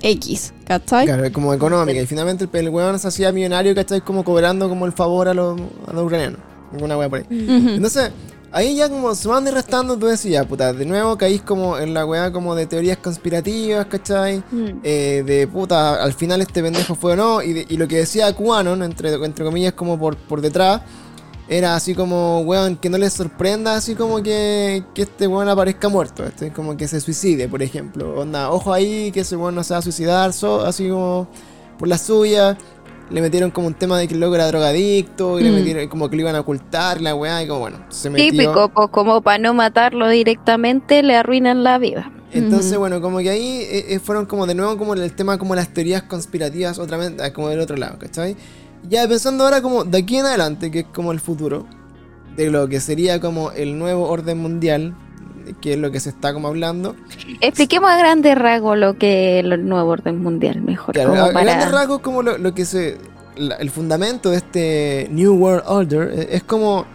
X. 0.01 0.53
¿Cachai? 0.65 1.05
Claro, 1.05 1.31
como 1.31 1.53
económica. 1.53 2.01
Y 2.01 2.05
finalmente 2.05 2.43
el, 2.51 2.59
el 2.65 2.69
weón 2.69 2.99
se 2.99 3.07
hacía 3.07 3.31
millonario, 3.31 3.73
¿cachai? 3.73 4.01
Como 4.01 4.23
cobrando 4.23 4.67
como 4.67 4.85
el 4.85 4.91
favor 4.91 5.27
a 5.27 5.33
los, 5.33 5.59
a 5.87 5.93
los 5.93 6.03
ucranianos. 6.05 6.39
Alguna 6.73 6.97
wea 6.97 7.07
por 7.09 7.19
ahí. 7.19 7.25
Entonces, 7.29 8.11
ahí 8.51 8.75
ya 8.75 8.89
como 8.89 9.15
sumando 9.15 9.49
y 9.49 9.53
restando, 9.53 9.97
tú 9.97 10.07
decías, 10.07 10.45
puta, 10.45 10.73
de 10.73 10.85
nuevo 10.85 11.17
caís 11.17 11.41
como 11.41 11.77
en 11.77 11.93
la 11.93 12.05
weá 12.05 12.31
como 12.33 12.53
de 12.55 12.65
teorías 12.65 12.97
conspirativas, 12.97 13.85
¿cachai? 13.85 14.39
Mm. 14.51 14.79
Eh, 14.83 15.23
de 15.25 15.47
puta, 15.47 16.03
al 16.03 16.11
final 16.13 16.41
este 16.41 16.61
pendejo 16.61 16.93
fue 16.95 17.13
o 17.13 17.15
no. 17.15 17.41
Y, 17.41 17.53
de- 17.53 17.65
y 17.69 17.77
lo 17.77 17.87
que 17.87 17.97
decía 17.97 18.33
QAnon, 18.35 18.83
entre, 18.83 19.13
entre 19.13 19.45
comillas, 19.45 19.71
como 19.73 19.97
por, 19.97 20.17
por 20.17 20.41
detrás, 20.41 20.81
era 21.49 21.75
así 21.75 21.95
como, 21.95 22.41
weón, 22.41 22.75
que 22.75 22.89
no 22.89 22.97
les 22.97 23.13
sorprenda 23.13 23.75
así 23.75 23.95
como 23.95 24.21
que, 24.21 24.83
que 24.93 25.03
este 25.03 25.27
weón 25.27 25.47
aparezca 25.49 25.87
muerto. 25.89 26.25
Este, 26.25 26.51
como 26.51 26.75
que 26.77 26.87
se 26.87 26.99
suicide, 26.99 27.47
por 27.47 27.61
ejemplo. 27.63 28.19
Onda, 28.19 28.51
ojo 28.51 28.73
ahí, 28.73 29.11
que 29.11 29.21
ese 29.21 29.35
weón 29.37 29.55
no 29.55 29.63
se 29.63 29.73
va 29.73 29.79
a 29.79 29.81
suicidar, 29.81 30.33
so- 30.33 30.65
así 30.65 30.89
como 30.89 31.27
por 31.79 31.87
la 31.87 31.97
suya. 31.97 32.57
Le 33.09 33.21
metieron 33.21 33.51
como 33.51 33.67
un 33.67 33.73
tema 33.73 33.97
de 33.97 34.05
que 34.09 34.15
el 34.15 34.19
loco 34.19 34.35
era 34.35 34.47
drogadicto, 34.47 35.39
y 35.39 35.43
le 35.43 35.51
Mm. 35.51 35.55
metieron 35.55 35.87
como 35.87 36.09
que 36.09 36.17
lo 36.17 36.23
iban 36.23 36.35
a 36.35 36.41
ocultar, 36.41 36.99
la 36.99 37.15
weá, 37.15 37.41
y 37.41 37.47
como 37.47 37.61
bueno, 37.61 37.77
se 37.87 38.09
metió. 38.09 38.29
Típico, 38.31 38.67
pues 38.67 38.89
como 38.89 39.21
para 39.21 39.37
no 39.37 39.53
matarlo 39.53 40.09
directamente 40.09 41.01
le 41.03 41.15
arruinan 41.15 41.63
la 41.63 41.77
vida. 41.77 42.11
Entonces, 42.33 42.71
Ujú. 42.71 42.81
bueno, 42.81 42.99
como 43.01 43.19
que 43.19 43.29
ahí 43.29 43.59
eh, 43.61 43.85
eh, 43.93 43.99
fueron 43.99 44.25
como 44.25 44.45
de 44.45 44.53
nuevo 44.55 44.77
como 44.77 44.93
el 44.95 45.13
tema 45.13 45.37
como 45.37 45.55
las 45.55 45.69
teorías 45.73 46.03
conspirativas 46.03 46.77
otra 46.77 46.97
vez, 46.97 47.13
ah, 47.21 47.31
como 47.31 47.47
del 47.47 47.61
otro 47.61 47.77
lado, 47.77 47.97
¿cachai? 47.97 48.35
Ya 48.89 49.07
pensando 49.07 49.43
ahora 49.43 49.61
como 49.61 49.83
de 49.83 49.97
aquí 49.97 50.17
en 50.17 50.25
adelante, 50.25 50.71
que 50.71 50.79
es 50.79 50.85
como 50.93 51.11
el 51.11 51.19
futuro, 51.19 51.65
de 52.35 52.49
lo 52.51 52.67
que 52.67 52.79
sería 52.79 53.19
como 53.19 53.51
el 53.51 53.77
nuevo 53.77 54.07
orden 54.07 54.37
mundial, 54.37 54.95
que 55.61 55.73
es 55.73 55.79
lo 55.79 55.91
que 55.91 55.99
se 55.99 56.09
está 56.09 56.33
como 56.33 56.47
hablando. 56.47 56.95
Expliquemos 57.41 57.89
a 57.89 57.97
grandes 57.97 58.37
rasgos 58.37 58.77
lo 58.77 58.97
que 58.97 59.39
es 59.39 59.45
el 59.45 59.67
nuevo 59.67 59.89
orden 59.91 60.21
mundial, 60.21 60.61
mejor. 60.61 60.93
Claro, 60.93 61.09
como 61.11 61.21
a, 61.23 61.31
para- 61.33 61.45
grandes 61.45 61.71
rasgos 61.71 61.99
como 62.01 62.21
lo, 62.21 62.37
lo 62.37 62.53
que 62.53 62.65
se... 62.65 62.97
la- 63.35 63.55
el 63.55 63.69
fundamento 63.69 64.29
de 64.29 64.37
este 64.37 65.07
New 65.11 65.35
World 65.35 65.63
Order 65.65 66.11
eh, 66.19 66.27
es 66.31 66.43
como... 66.43 66.85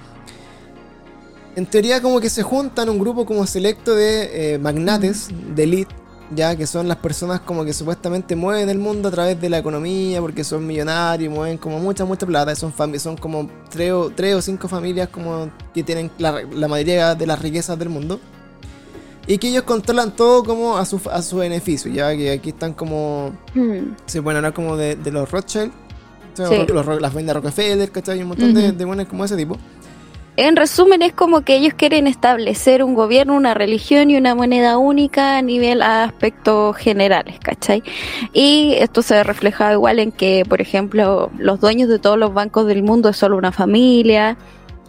En 1.57 1.66
teoría 1.66 2.01
como 2.01 2.18
que 2.20 2.30
se 2.30 2.43
juntan 2.43 2.88
un 2.88 2.99
grupo 2.99 3.26
como 3.26 3.47
selecto 3.47 3.95
de 3.95 4.55
eh, 4.55 4.59
magnates, 4.59 5.28
de 5.55 5.62
elite, 5.64 5.95
ya 6.35 6.57
que 6.57 6.66
son 6.66 6.89
las 6.89 6.97
personas 6.99 7.41
como 7.41 7.64
que 7.64 7.72
supuestamente 7.72 8.37
mueven 8.37 8.68
el 8.68 8.78
mundo 8.78 9.09
a 9.09 9.12
través 9.12 9.41
de 9.41 9.49
la 9.49 9.59
economía, 9.59 10.20
porque 10.20 10.45
son 10.45 10.66
millonarios, 10.66 11.33
mueven 11.33 11.59
como 11.59 11.78
mucha, 11.78 12.05
mucha 12.05 12.26
plata, 12.26 12.55
son, 12.55 12.72
son 12.99 13.16
como 13.16 13.49
tres 13.70 13.93
o, 13.93 14.11
tres 14.14 14.35
o 14.35 14.43
cinco 14.43 14.68
familias 14.68 15.09
como 15.09 15.51
que 15.74 15.83
tienen 15.83 16.11
la, 16.18 16.43
la 16.53 16.68
mayoría 16.68 17.14
de 17.14 17.26
las 17.26 17.41
riquezas 17.41 17.78
del 17.78 17.89
mundo. 17.89 18.20
Y 19.26 19.39
que 19.39 19.49
ellos 19.49 19.62
controlan 19.62 20.16
todo 20.16 20.43
como 20.43 20.76
a 20.76 20.85
su, 20.85 21.01
a 21.11 21.22
su 21.22 21.37
beneficio, 21.37 21.93
ya 21.93 22.14
que 22.16 22.33
aquí 22.33 22.51
están 22.51 22.72
como. 22.74 23.33
Mm. 23.55 23.95
Se 24.05 24.20
pueden 24.20 24.39
hablar 24.39 24.53
como 24.53 24.76
de, 24.76 24.97
de 24.97 25.12
los 25.12 25.30
Rothschild, 25.30 25.70
Sí. 26.35 26.43
los, 26.72 27.01
las 27.01 27.12
vendas 27.14 27.37
Rockefeller, 27.37 27.91
¿cachai? 27.93 28.22
Un 28.22 28.28
montón 28.28 28.55
de, 28.55 28.72
de 28.72 28.85
buenas 28.87 29.07
como 29.07 29.24
ese 29.24 29.37
tipo. 29.37 29.59
En 30.37 30.57
resumen, 30.57 31.03
es 31.03 31.12
como 31.12 31.43
que 31.43 31.57
ellos 31.57 31.74
quieren 31.74 32.07
establecer 32.07 32.83
un 32.83 32.95
gobierno, 32.95 33.35
una 33.35 33.53
religión 33.53 34.11
y 34.11 34.16
una 34.16 34.35
moneda 34.35 34.78
única 34.78 35.37
a 35.37 35.43
nivel 35.43 35.83
a 35.83 36.05
aspectos 36.05 36.74
generales, 36.78 37.39
¿cachai? 37.39 37.83
Y 38.33 38.72
esto 38.78 39.03
se 39.03 39.14
ve 39.14 39.24
reflejado 39.24 39.74
igual 39.74 39.99
en 39.99 40.11
que, 40.11 40.45
por 40.49 40.62
ejemplo, 40.62 41.30
los 41.37 41.61
dueños 41.61 41.91
de 41.91 41.99
todos 41.99 42.16
los 42.16 42.33
bancos 42.33 42.66
del 42.66 42.83
mundo 42.83 43.11
es 43.11 43.18
solo 43.18 43.37
una 43.37 43.53
familia. 43.53 44.39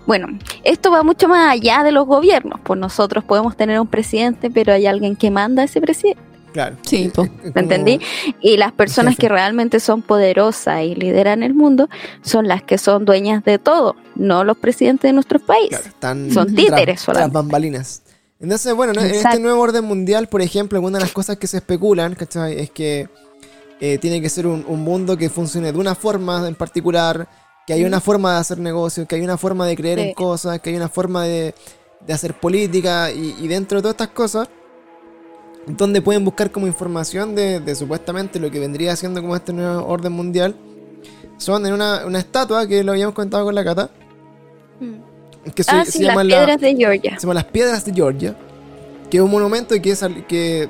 Bueno, 0.06 0.28
esto 0.64 0.92
va 0.92 1.04
mucho 1.04 1.28
más 1.28 1.52
allá 1.52 1.84
de 1.84 1.92
los 1.92 2.06
gobiernos, 2.06 2.62
pues 2.64 2.80
nosotros 2.80 3.26
podemos 3.26 3.58
tener 3.58 3.82
un 3.82 3.88
presidente, 3.88 4.50
pero 4.50 4.72
hay 4.72 4.86
alguien 4.86 5.18
que 5.18 5.30
manda 5.30 5.64
a 5.64 5.66
ese 5.66 5.82
presidente. 5.82 6.33
Claro. 6.54 6.78
Sí, 6.84 7.06
¿Me 7.06 7.12
como- 7.12 7.30
entendí? 7.56 8.00
Y 8.40 8.58
las 8.58 8.72
personas 8.72 9.18
que 9.18 9.28
realmente 9.28 9.80
son 9.80 10.02
poderosas 10.04 10.84
y 10.84 10.96
lideran 10.96 11.44
el 11.44 11.54
mundo 11.54 11.90
son 12.22 12.48
las 12.48 12.64
que 12.64 12.78
son 12.78 13.04
dueñas 13.06 13.44
de 13.44 13.60
todo, 13.60 13.96
no 14.16 14.44
los 14.44 14.58
presidentes 14.58 15.10
de 15.10 15.14
nuestros 15.14 15.42
países. 15.42 15.70
Claro, 15.80 15.86
están 15.88 16.32
Son 16.32 16.56
títeres 16.56 17.02
solamente. 17.02 17.34
bambalinas. 17.34 18.04
Entonces, 18.40 18.74
bueno, 18.74 18.94
¿no? 18.94 19.02
en 19.02 19.12
este 19.16 19.40
nuevo 19.40 19.62
orden 19.62 19.84
mundial, 19.86 20.28
por 20.28 20.42
ejemplo, 20.42 20.78
alguna 20.78 21.00
de 21.00 21.06
las 21.06 21.14
cosas 21.14 21.38
que 21.38 21.48
se 21.48 21.58
especulan, 21.58 22.14
¿cachai? 22.14 22.60
Es 22.60 22.70
que 22.72 23.08
eh, 23.80 23.98
tiene 23.98 24.22
que 24.22 24.30
ser 24.30 24.48
un, 24.48 24.64
un 24.68 24.82
mundo 24.82 25.18
que 25.18 25.30
funcione 25.30 25.72
de 25.72 25.78
una 25.78 25.96
forma 25.96 26.48
en 26.48 26.56
particular, 26.56 27.28
que 27.66 27.74
hay 27.74 27.84
una 27.86 28.00
forma 28.02 28.34
de 28.34 28.40
hacer 28.40 28.60
negocios, 28.60 29.08
que 29.08 29.16
hay 29.16 29.22
una 29.22 29.38
forma 29.38 29.66
de 29.66 29.76
creer 29.76 30.00
en 30.00 30.14
cosas, 30.14 30.60
que 30.60 30.70
hay 30.72 30.76
una 30.76 30.90
forma 30.90 31.24
de, 31.24 31.56
de 32.06 32.14
hacer 32.14 32.34
política, 32.34 33.12
y, 33.12 33.36
y 33.42 33.48
dentro 33.48 33.78
de 33.78 33.82
todas 33.84 33.94
estas 33.96 34.10
cosas, 34.10 34.50
donde 35.68 36.02
pueden 36.02 36.26
buscar 36.26 36.52
como 36.52 36.68
información 36.68 37.36
de, 37.36 37.60
de 37.60 37.76
supuestamente 37.76 38.40
lo 38.40 38.52
que 38.52 38.60
vendría 38.60 38.96
siendo 38.96 39.22
como 39.22 39.36
este 39.36 39.54
nuevo 39.54 39.86
orden 39.88 40.12
mundial, 40.12 40.56
son 41.38 41.66
en 41.66 41.74
una, 41.74 42.06
una 42.06 42.20
estatua 42.20 42.68
que 42.68 42.84
lo 42.84 42.92
habíamos 42.92 43.16
contado 43.16 43.46
con 43.46 43.56
la 43.56 43.64
cata, 43.64 43.90
que 45.56 45.64
se, 45.64 45.72
ah, 45.72 45.86
se 45.86 45.92
sí, 45.94 46.00
las 46.04 46.10
llama 46.12 46.24
la- 46.24 46.36
piedras 46.38 46.62
de 46.62 46.76
Georgia. 46.76 47.16
se 47.16 47.22
llama 47.22 47.34
Las 47.34 47.46
Piedras 47.46 47.86
de 47.86 47.94
Georgia, 47.94 48.36
que 49.10 49.18
es 49.18 49.24
un 49.24 49.32
monumento 49.32 49.76
que 49.82 49.92
es, 49.92 50.06
que 50.28 50.70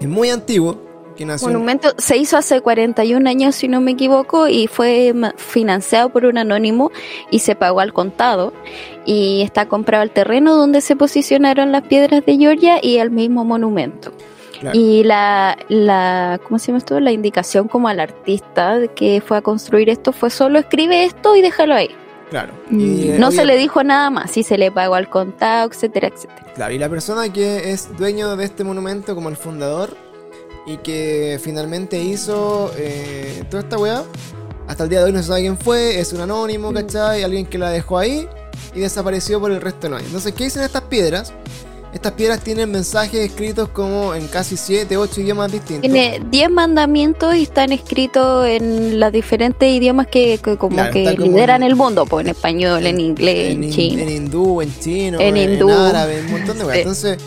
es 0.00 0.08
muy 0.08 0.30
antiguo, 0.30 0.80
nació 1.24 1.48
en- 1.48 1.54
monumento 1.54 1.94
se 1.98 2.16
hizo 2.16 2.36
hace 2.36 2.60
41 2.60 3.26
años, 3.28 3.54
si 3.54 3.68
no 3.68 3.80
me 3.80 3.92
equivoco, 3.92 4.48
y 4.48 4.66
fue 4.66 5.14
financiado 5.36 6.10
por 6.10 6.24
un 6.26 6.36
anónimo 6.38 6.90
y 7.30 7.38
se 7.38 7.54
pagó 7.54 7.80
al 7.80 7.92
contado. 7.92 8.52
Y 9.04 9.42
está 9.42 9.66
comprado 9.66 10.02
el 10.02 10.10
terreno 10.10 10.56
donde 10.56 10.80
se 10.80 10.96
posicionaron 10.96 11.72
las 11.72 11.82
piedras 11.84 12.26
de 12.26 12.36
Georgia 12.36 12.78
y 12.82 12.98
el 12.98 13.10
mismo 13.10 13.44
monumento. 13.44 14.12
Claro. 14.60 14.78
Y 14.78 15.04
la, 15.04 15.56
la, 15.68 16.40
¿cómo 16.42 16.58
se 16.58 16.68
llama 16.68 16.78
esto? 16.78 16.98
La 16.98 17.12
indicación 17.12 17.68
como 17.68 17.88
al 17.88 18.00
artista 18.00 18.78
de 18.78 18.88
que 18.88 19.22
fue 19.24 19.36
a 19.36 19.42
construir 19.42 19.90
esto 19.90 20.12
fue 20.12 20.30
solo 20.30 20.58
escribe 20.58 21.04
esto 21.04 21.36
y 21.36 21.42
déjalo 21.42 21.74
ahí. 21.74 21.90
Claro. 22.30 22.54
Mm, 22.70 22.80
Y, 22.80 23.08
eh, 23.10 23.16
no 23.20 23.30
se 23.30 23.44
le 23.44 23.56
dijo 23.56 23.84
nada 23.84 24.10
más, 24.10 24.36
y 24.36 24.42
se 24.42 24.58
le 24.58 24.72
pagó 24.72 24.94
al 24.96 25.08
contado, 25.08 25.68
etcétera, 25.70 26.08
etcétera. 26.08 26.46
Claro, 26.54 26.72
y 26.74 26.78
la 26.78 26.88
persona 26.88 27.32
que 27.32 27.70
es 27.70 27.96
dueño 27.98 28.34
de 28.34 28.44
este 28.46 28.64
monumento 28.64 29.14
como 29.14 29.28
el 29.28 29.36
fundador 29.36 29.96
y 30.66 30.78
que 30.78 31.38
finalmente 31.42 31.98
hizo 32.02 32.72
eh, 32.76 33.44
toda 33.50 33.62
esta 33.62 33.78
weá, 33.78 34.02
hasta 34.66 34.84
el 34.84 34.90
día 34.90 34.98
de 35.00 35.04
hoy 35.06 35.12
no 35.12 35.18
se 35.22 35.28
sabe 35.28 35.40
quién 35.42 35.56
fue, 35.58 36.00
es 36.00 36.12
un 36.12 36.20
anónimo, 36.20 36.70
Mm. 36.72 36.74
¿cachai? 36.74 37.22
Alguien 37.22 37.46
que 37.46 37.56
la 37.58 37.70
dejó 37.70 37.98
ahí 37.98 38.26
y 38.74 38.80
desapareció 38.80 39.40
por 39.40 39.50
el 39.52 39.60
resto 39.60 39.82
de 39.82 39.88
los 39.90 39.98
años. 39.98 40.08
Entonces, 40.08 40.32
¿qué 40.34 40.44
dicen 40.44 40.62
estas 40.62 40.82
piedras? 40.82 41.32
Estas 41.94 42.12
piedras 42.12 42.40
tienen 42.40 42.70
mensajes 42.70 43.20
escritos 43.20 43.70
como 43.70 44.14
en 44.14 44.26
casi 44.26 44.56
7, 44.58 44.96
8 44.98 45.20
idiomas 45.22 45.50
distintos. 45.50 45.82
Tiene 45.90 46.20
10 46.30 46.50
mandamientos 46.50 47.34
y 47.36 47.44
están 47.44 47.72
escritos 47.72 48.46
en 48.46 49.00
los 49.00 49.12
diferentes 49.12 49.66
idiomas 49.72 50.06
que, 50.08 50.38
que 50.42 50.58
como 50.58 50.74
Claro, 50.76 50.92
que 50.92 51.04
como 51.16 51.26
lideran 51.32 51.62
en- 51.62 51.68
el 51.70 51.76
mundo, 51.76 52.04
pues 52.04 52.26
en 52.26 52.30
español, 52.32 52.84
en, 52.86 53.00
inglés, 53.00 53.54
en, 53.54 53.62
hin- 53.62 53.72
chino. 53.72 54.02
en 54.02 54.08
hindú, 54.10 54.60
en 54.60 54.78
chino, 54.78 55.20
En 55.20 55.36
en, 55.38 55.70
árabe, 55.70 56.20
un 56.26 56.32
montón 56.32 56.58
de 56.58 56.64
weas. 56.64 56.74
Sí. 56.74 56.80
Entonces, 56.80 57.18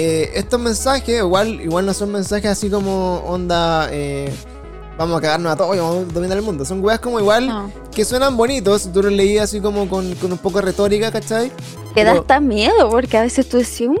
eh, 0.00 0.30
estos 0.34 0.60
mensajes, 0.60 1.18
igual, 1.18 1.60
igual 1.60 1.84
no 1.86 1.92
son 1.92 2.12
mensajes 2.12 2.50
así 2.50 2.70
como 2.70 3.16
onda, 3.26 3.88
eh, 3.90 4.32
vamos 4.96 5.18
a 5.18 5.20
cagarnos 5.20 5.52
a 5.52 5.56
todos 5.56 5.74
y 5.76 5.80
vamos 5.80 6.06
a 6.08 6.12
dominar 6.12 6.36
el 6.38 6.44
mundo. 6.44 6.64
Son 6.64 6.82
weas 6.84 7.00
como 7.00 7.18
igual 7.18 7.48
No. 7.48 7.72
que 7.92 8.04
suenan 8.04 8.36
bonitos. 8.36 8.90
Tú 8.92 9.02
los 9.02 9.12
leías 9.12 9.44
así 9.44 9.60
como 9.60 9.88
con, 9.88 10.14
con 10.16 10.30
un 10.32 10.38
poco 10.38 10.58
de 10.60 10.66
retórica, 10.66 11.10
¿cachai? 11.10 11.50
Te 11.94 12.04
da 12.04 12.12
hasta 12.12 12.38
miedo 12.40 12.88
porque 12.90 13.18
a 13.18 13.22
veces 13.22 13.48
tú 13.48 13.56
decís, 13.58 13.88
"Mm, 13.88 13.96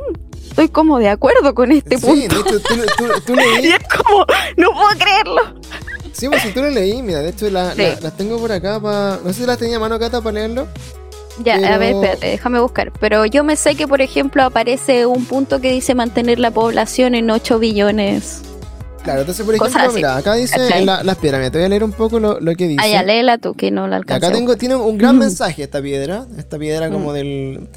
estoy 0.50 0.68
como 0.68 0.98
de 0.98 1.08
acuerdo 1.08 1.52
con 1.54 1.72
este 1.72 1.98
Sí, 1.98 2.06
punto. 2.06 2.34
de 2.34 2.40
hecho, 2.40 2.60
tú, 2.60 2.74
tú- 2.96 3.20
tú 3.26 3.32
Y 3.58 3.62
leí. 3.62 3.72
es 3.72 3.78
como, 4.04 4.24
no 4.56 4.70
puedo 4.72 4.88
creerlo. 4.98 5.42
Sí, 6.12 6.28
pues 6.28 6.42
si 6.42 6.50
tú 6.52 6.62
lo 6.62 6.70
leí, 6.70 7.02
mira, 7.02 7.20
de 7.20 7.30
hecho 7.30 7.48
la- 7.50 7.74
Sí. 7.74 7.82
la- 7.82 8.00
las 8.00 8.16
tengo 8.16 8.38
por 8.38 8.50
acá 8.52 8.78
para. 8.80 9.18
No 9.24 9.32
sé 9.32 9.40
si 9.40 9.46
las 9.46 9.58
tenía 9.58 9.76
a 9.76 9.80
mano 9.80 9.98
Cata 9.98 10.20
para 10.20 10.34
leerlo. 10.34 10.66
Ya, 11.44 11.54
a 11.56 11.78
ver, 11.78 11.94
espérate, 11.94 12.26
déjame 12.26 12.60
buscar. 12.60 12.92
Pero 13.00 13.24
yo 13.26 13.44
me 13.44 13.56
sé 13.56 13.74
que, 13.74 13.86
por 13.86 14.00
ejemplo, 14.00 14.42
aparece 14.42 15.06
un 15.06 15.24
punto 15.24 15.60
que 15.60 15.70
dice 15.72 15.94
mantener 15.94 16.38
la 16.38 16.50
población 16.50 17.14
en 17.14 17.30
8 17.30 17.58
billones. 17.58 18.42
Claro, 19.04 19.20
entonces 19.20 19.46
por 19.46 19.54
ejemplo, 19.54 19.92
mira, 19.94 20.16
acá 20.16 20.34
dice 20.34 20.56
¿cachai? 20.56 20.80
en 20.80 20.86
la- 20.86 21.02
las 21.02 21.16
piedras. 21.16 21.40
Mira, 21.40 21.50
te 21.50 21.58
voy 21.58 21.64
a 21.64 21.68
leer 21.68 21.84
un 21.84 21.92
poco 21.92 22.18
lo, 22.20 22.40
lo 22.40 22.54
que 22.56 22.66
dice. 22.68 22.80
Ah, 22.84 22.88
ya, 22.88 23.02
léela 23.02 23.38
tú, 23.38 23.54
que 23.54 23.70
no 23.70 23.86
la 23.86 23.96
Y 23.96 23.98
alcancé. 24.00 24.26
Acá 24.26 24.34
tengo, 24.36 24.56
tiene 24.56 24.74
un 24.76 24.98
gran 24.98 25.16
Mm. 25.16 25.20
mensaje 25.20 25.62
esta 25.62 25.80
piedra, 25.80 26.26
esta 26.36 26.58
piedra 26.58 26.90
como 26.90 27.10
Mm. 27.10 27.14
del, 27.14 27.68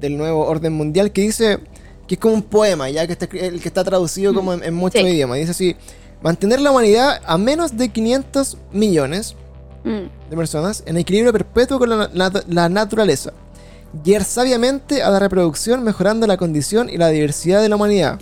del 0.00 0.16
nuevo 0.16 0.46
orden 0.46 0.72
mundial 0.72 1.10
que 1.12 1.20
dice 1.22 1.58
que 2.06 2.14
es 2.14 2.20
como 2.20 2.32
un 2.34 2.42
poema, 2.42 2.88
ya 2.88 3.06
que 3.06 3.12
está, 3.12 3.26
el 3.36 3.60
que 3.60 3.68
está 3.68 3.84
traducido 3.84 4.32
como 4.32 4.54
en, 4.54 4.62
en 4.64 4.72
muchos 4.74 5.02
Mm. 5.02 5.06
Sí. 5.06 5.10
idiomas. 5.12 5.38
Dice 5.38 5.50
así, 5.50 5.76
mantener 6.22 6.60
la 6.60 6.70
humanidad 6.70 7.20
a 7.26 7.36
menos 7.36 7.76
de 7.76 7.90
500 7.90 8.56
millones 8.72 9.34
Mm. 9.84 10.30
de 10.30 10.36
personas 10.36 10.82
en 10.86 10.96
equilibrio 10.96 11.32
perpetuo 11.32 11.78
con 11.78 11.88
la, 11.88 12.68
naturaleza. 12.68 13.32
Guiar 14.04 14.24
sabiamente 14.24 15.02
a 15.02 15.10
la 15.10 15.18
reproducción 15.18 15.82
mejorando 15.82 16.26
la 16.26 16.36
condición 16.36 16.90
y 16.90 16.98
la 16.98 17.08
diversidad 17.08 17.62
de 17.62 17.68
la 17.68 17.76
humanidad. 17.76 18.20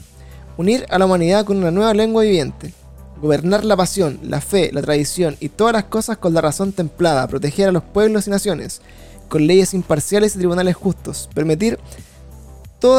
Unir 0.56 0.86
a 0.90 0.98
la 0.98 1.06
humanidad 1.06 1.44
con 1.44 1.56
una 1.56 1.70
nueva 1.70 1.92
lengua 1.92 2.22
viviente. 2.22 2.72
Gobernar 3.20 3.64
la 3.64 3.76
pasión, 3.76 4.20
la 4.22 4.40
fe, 4.40 4.70
la 4.72 4.82
tradición 4.82 5.36
y 5.40 5.48
todas 5.48 5.72
las 5.72 5.84
cosas 5.84 6.18
con 6.18 6.34
la 6.34 6.40
razón 6.40 6.72
templada. 6.72 7.26
Proteger 7.26 7.68
a 7.68 7.72
los 7.72 7.82
pueblos 7.82 8.26
y 8.26 8.30
naciones. 8.30 8.80
Con 9.28 9.46
leyes 9.46 9.74
imparciales 9.74 10.36
y 10.36 10.38
tribunales 10.38 10.76
justos. 10.76 11.28
Permitir 11.34 11.78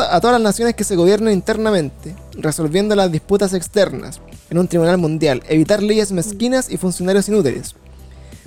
a 0.10 0.20
todas 0.20 0.34
las 0.34 0.42
naciones 0.42 0.76
que 0.76 0.84
se 0.84 0.98
gobiernen 0.98 1.34
internamente. 1.34 2.16
Resolviendo 2.34 2.96
las 2.96 3.12
disputas 3.12 3.54
externas. 3.54 4.20
En 4.50 4.58
un 4.58 4.68
tribunal 4.68 4.98
mundial. 4.98 5.42
Evitar 5.48 5.82
leyes 5.82 6.12
mezquinas 6.12 6.70
y 6.70 6.78
funcionarios 6.78 7.30
inútiles. 7.30 7.76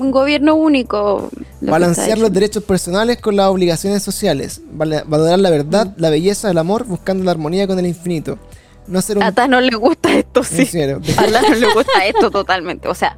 Un 0.00 0.10
gobierno 0.10 0.54
único. 0.54 1.30
lo 1.60 1.70
Balancear 1.72 2.18
los 2.18 2.32
derechos 2.32 2.62
personales 2.64 3.18
con 3.18 3.36
las 3.36 3.46
obligaciones 3.48 4.02
sociales. 4.02 4.60
Val- 4.72 5.04
Valorar 5.06 5.38
la 5.38 5.50
verdad, 5.50 5.86
Mm. 5.88 6.00
la 6.00 6.10
belleza, 6.10 6.50
el 6.50 6.58
amor, 6.58 6.84
buscando 6.84 7.22
la 7.24 7.30
armonía 7.32 7.66
con 7.66 7.78
el 7.78 7.86
infinito. 7.86 8.38
No 8.86 9.00
ser 9.02 9.18
un... 9.18 9.22
A 9.22 9.32
Thanos 9.32 9.62
le 9.62 9.76
gusta 9.76 10.12
esto, 10.12 10.42
sí. 10.42 10.64
serio. 10.66 11.00
A 11.16 11.24
Thanos 11.26 11.58
le 11.60 11.72
gusta 11.72 12.04
esto 12.06 12.30
totalmente. 12.30 12.88
O 12.88 12.94
sea, 12.94 13.14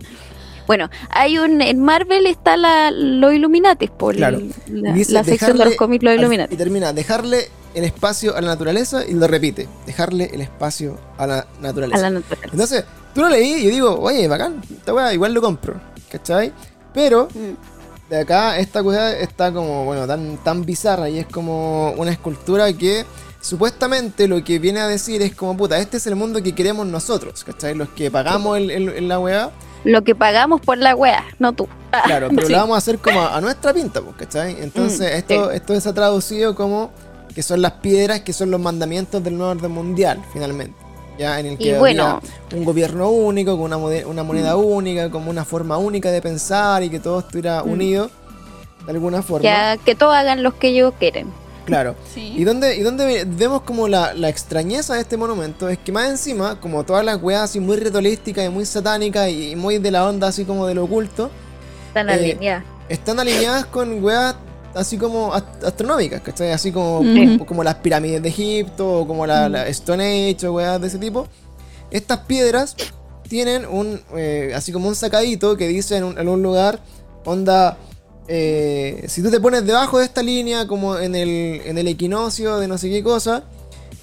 bueno, 0.66 0.91
hay 1.11 1.39
un. 1.39 1.61
En 1.62 1.80
Marvel 1.80 2.26
está 2.26 2.57
la, 2.57 2.91
los 2.91 3.33
Illuminati, 3.33 3.87
por 3.89 4.14
Claro. 4.16 4.41
la, 4.68 4.93
dice 4.93 5.12
la 5.12 5.24
sección 5.24 5.57
de 5.57 5.64
los 5.66 5.76
cómics 5.76 6.05
Los 6.05 6.14
Illuminati. 6.14 6.55
Y 6.55 6.59
termina, 6.59 6.93
dejarle 6.93 7.49
el 7.74 7.85
espacio 7.85 8.37
a 8.37 8.41
la 8.43 8.49
naturaleza 8.49 9.07
y 9.07 9.14
lo 9.14 9.26
repite. 9.28 9.66
Dejarle 9.87 10.30
el 10.35 10.41
espacio 10.43 10.99
a 11.16 11.26
la 11.26 11.39
A 11.39 11.47
naturaleza. 11.61 12.03
la 12.03 12.11
naturaleza. 12.11 12.49
Entonces, 12.53 12.85
tú 13.14 13.22
lo 13.22 13.28
leí 13.30 13.55
y 13.55 13.64
yo 13.64 13.70
digo, 13.70 13.99
oye, 14.01 14.28
bacán, 14.28 14.61
esta 14.76 14.93
weá 14.93 15.14
igual 15.14 15.33
lo 15.33 15.41
compro. 15.41 15.74
¿Cachai? 16.11 16.53
Pero 16.95 17.28
Mm. 17.34 18.11
de 18.11 18.20
acá 18.20 18.59
esta 18.59 18.82
cosa 18.82 19.16
está 19.16 19.53
como, 19.53 19.84
bueno, 19.84 20.07
tan, 20.07 20.36
tan 20.38 20.64
bizarra 20.64 21.09
y 21.09 21.18
es 21.18 21.26
como 21.26 21.93
una 21.93 22.11
escultura 22.11 22.72
que 22.72 23.05
supuestamente 23.40 24.28
lo 24.28 24.43
que 24.45 24.59
viene 24.59 24.80
a 24.80 24.86
decir 24.86 25.20
es 25.22 25.34
como, 25.34 25.57
puta, 25.57 25.78
este 25.78 25.97
es 25.97 26.07
el 26.07 26.14
mundo 26.16 26.43
que 26.43 26.55
queremos 26.55 26.86
nosotros, 26.86 27.43
¿cachai? 27.45 27.74
Los 27.74 27.88
que 27.90 28.11
pagamos 28.11 28.57
el, 28.59 28.70
el- 28.70 28.88
el- 28.90 29.09
la 29.09 29.18
weá, 29.18 29.51
Lo 29.84 30.05
que 30.05 30.14
pagamos 30.14 30.61
por 30.61 30.78
la 30.78 30.95
wea, 30.95 31.24
no 31.40 31.53
tú. 31.53 31.66
Claro, 32.05 32.28
pero 32.30 32.43
sí. 32.47 32.53
lo 32.53 32.59
vamos 32.59 32.76
a 32.76 32.78
hacer 32.78 32.99
como 32.99 33.20
a, 33.20 33.36
a 33.36 33.40
nuestra 33.40 33.74
pinta, 33.74 34.01
pues, 34.01 34.14
¿cachai? 34.16 34.62
Entonces 34.62 35.01
Mm, 35.12 35.16
esto, 35.18 35.51
sí. 35.51 35.57
esto 35.57 35.80
se 35.80 35.88
ha 35.88 35.93
traducido 35.93 36.55
como 36.55 36.93
que 37.34 37.43
son 37.43 37.61
las 37.62 37.72
piedras 37.72 38.20
que 38.20 38.32
son 38.32 38.51
los 38.53 38.61
mandamientos 38.61 39.24
del 39.24 39.36
nuevo 39.36 39.51
orden 39.53 39.70
mundial, 39.72 40.22
finalmente. 40.32 40.76
Ya 41.19 41.39
en 41.41 41.47
el 41.47 41.59
que 41.59 41.71
Y 41.71 41.75
bueno. 41.75 42.05
había 42.05 42.59
un 42.59 42.65
gobierno 42.65 43.11
único, 43.11 43.57
con 43.59 43.73
una, 43.73 44.23
moneda 44.25 44.57
única, 44.57 45.11
como 45.11 45.31
una 45.31 45.45
forma 45.45 45.77
única 45.77 46.11
de 46.11 46.23
pensar 46.23 46.83
y 46.83 46.91
que 46.91 47.01
todo 47.01 47.21
estuviera 47.21 47.63
Mm. 47.63 47.71
unido 47.71 48.11
de 48.87 48.93
alguna 48.93 49.23
forma. 49.23 49.45
Ya, 49.45 49.77
que 49.77 49.95
todos 49.95 50.15
hagan 50.15 50.43
los 50.43 50.55
que 50.55 50.69
ellos 50.69 50.93
quieren. 50.99 51.27
Claro. 51.65 51.95
Sí. 52.13 52.35
Y 52.37 52.43
donde, 52.43 52.75
y 52.77 52.81
donde 52.81 53.25
vemos 53.25 53.63
como 53.63 53.87
la, 53.87 54.15
la 54.15 54.29
extrañeza 54.29 54.95
de 54.95 55.03
este 55.03 55.17
monumento 55.17 55.69
es 55.69 55.79
que 55.79 55.93
más 55.93 56.09
encima, 56.11 56.59
como 56.61 56.83
todas 56.85 57.05
las 57.05 57.23
weas 57.23 57.43
así 57.43 57.61
muy 57.61 57.77
ritualísticas 57.77 58.45
y 58.45 58.49
muy 58.49 58.65
satánicas 58.67 59.29
y, 59.29 59.51
y 59.53 59.57
muy 59.57 59.79
de 59.79 59.91
la 59.93 60.09
onda 60.09 60.27
así 60.29 60.45
como 60.45 60.67
de 60.67 60.75
lo 60.75 60.85
oculto, 60.85 61.31
Están 61.89 62.09
Eh, 62.11 62.15
alineadas. 62.15 62.65
están 62.89 63.21
alineadas 63.21 63.67
con 63.67 64.03
weas 64.03 64.35
así 64.75 64.99
como 64.99 65.33
ast- 65.33 65.64
astronómicas, 65.64 66.20
¿cachai? 66.23 66.53
Así 66.53 66.73
como, 66.73 67.03
como 67.47 67.62
las 67.64 67.77
pirámides 67.77 68.23
de 68.23 68.29
Egipto, 68.29 69.01
o 69.01 69.07
como 69.07 69.27
la, 69.27 69.49
la 69.49 69.66
Stone 69.68 70.31
Age, 70.31 70.47
o 70.47 70.53
weas 70.55 70.81
de 70.81 70.87
ese 70.89 70.99
tipo. 70.99 71.27
Estas 71.91 72.20
piedras 72.20 72.75
tienen 73.29 73.66
un, 73.66 74.01
eh, 74.16 74.53
así 74.55 74.73
como 74.73 74.89
un 74.89 74.95
sacadito 74.95 75.57
que 75.57 75.68
dice 75.68 75.97
en 75.97 76.05
un, 76.05 76.18
en 76.18 76.29
un 76.29 76.43
lugar, 76.43 76.81
onda, 77.25 77.77
eh, 78.29 79.05
si 79.09 79.23
tú 79.23 79.31
te 79.31 79.41
pones 79.41 79.66
debajo 79.66 79.99
de 79.99 80.05
esta 80.05 80.23
línea, 80.23 80.66
como 80.66 80.99
en 80.99 81.14
el, 81.14 81.61
en 81.64 81.79
el 81.79 81.89
equinoccio 81.89 82.59
de 82.59 82.68
no 82.68 82.79
sé 82.79 82.89
qué 82.91 83.03
cosa, 83.03 83.45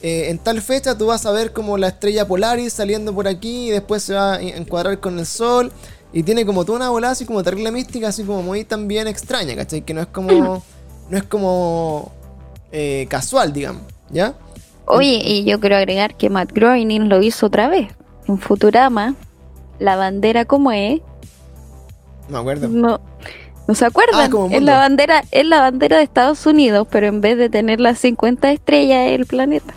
eh, 0.02 0.30
en 0.30 0.38
tal 0.40 0.62
fecha 0.62 0.98
tú 0.98 1.08
vas 1.08 1.26
a 1.26 1.32
ver 1.32 1.52
como 1.52 1.78
la 1.78 1.90
estrella 1.90 2.28
Polaris 2.28 2.74
saliendo 2.74 3.14
por 3.14 3.28
aquí 3.28 3.68
y 3.68 3.72
después 3.72 4.02
se 4.04 4.14
va 4.14 4.36
a 4.36 4.42
encuadrar 4.42 5.00
con 5.00 5.20
el 5.20 5.26
sol. 5.26 5.72
Y 6.12 6.24
tiene 6.24 6.46
como 6.46 6.66
toda 6.66 6.78
una 6.80 6.90
bola 6.90 7.12
así 7.12 7.26
como 7.26 7.44
terrible 7.44 7.72
mística, 7.72 8.08
así 8.08 8.24
como 8.24 8.42
muy 8.42 8.64
también 8.64 9.08
extraña, 9.08 9.56
¿cachai? 9.56 9.82
Que 9.82 9.94
no 9.94 10.02
es 10.02 10.08
como. 10.08 10.64
No 11.10 11.18
es 11.18 11.24
como. 11.24 12.12
eh, 12.72 13.08
casual, 13.10 13.52
digamos, 13.52 13.82
¿ya? 14.12 14.36
Oye, 14.86 15.22
y 15.26 15.44
yo 15.44 15.60
quiero 15.60 15.76
agregar 15.76 16.16
que 16.16 16.30
Matt 16.30 16.52
Groening 16.52 17.10
lo 17.10 17.20
hizo 17.24 17.48
otra 17.48 17.68
vez. 17.68 17.88
En 18.28 18.38
Futurama, 18.38 19.16
la 19.80 19.96
bandera 19.96 20.46
como 20.46 20.72
es, 20.72 21.02
No 22.28 22.34
me 22.34 22.38
acuerdo. 22.40 22.68
no, 22.68 23.00
no 23.68 23.74
se 23.74 23.86
acuerdan. 23.86 24.32
Ah, 24.32 24.48
es 24.52 24.62
la 24.62 24.78
bandera, 24.78 25.24
es 25.32 25.46
la 25.48 25.62
bandera 25.62 25.98
de 25.98 26.04
Estados 26.04 26.46
Unidos, 26.46 26.88
pero 26.92 27.08
en 27.08 27.22
vez 27.22 27.38
de 27.40 27.50
tener 27.50 27.80
las 27.80 27.98
50 27.98 28.52
estrellas 28.52 29.08
es 29.08 29.20
el 29.20 29.26
planeta. 29.26 29.74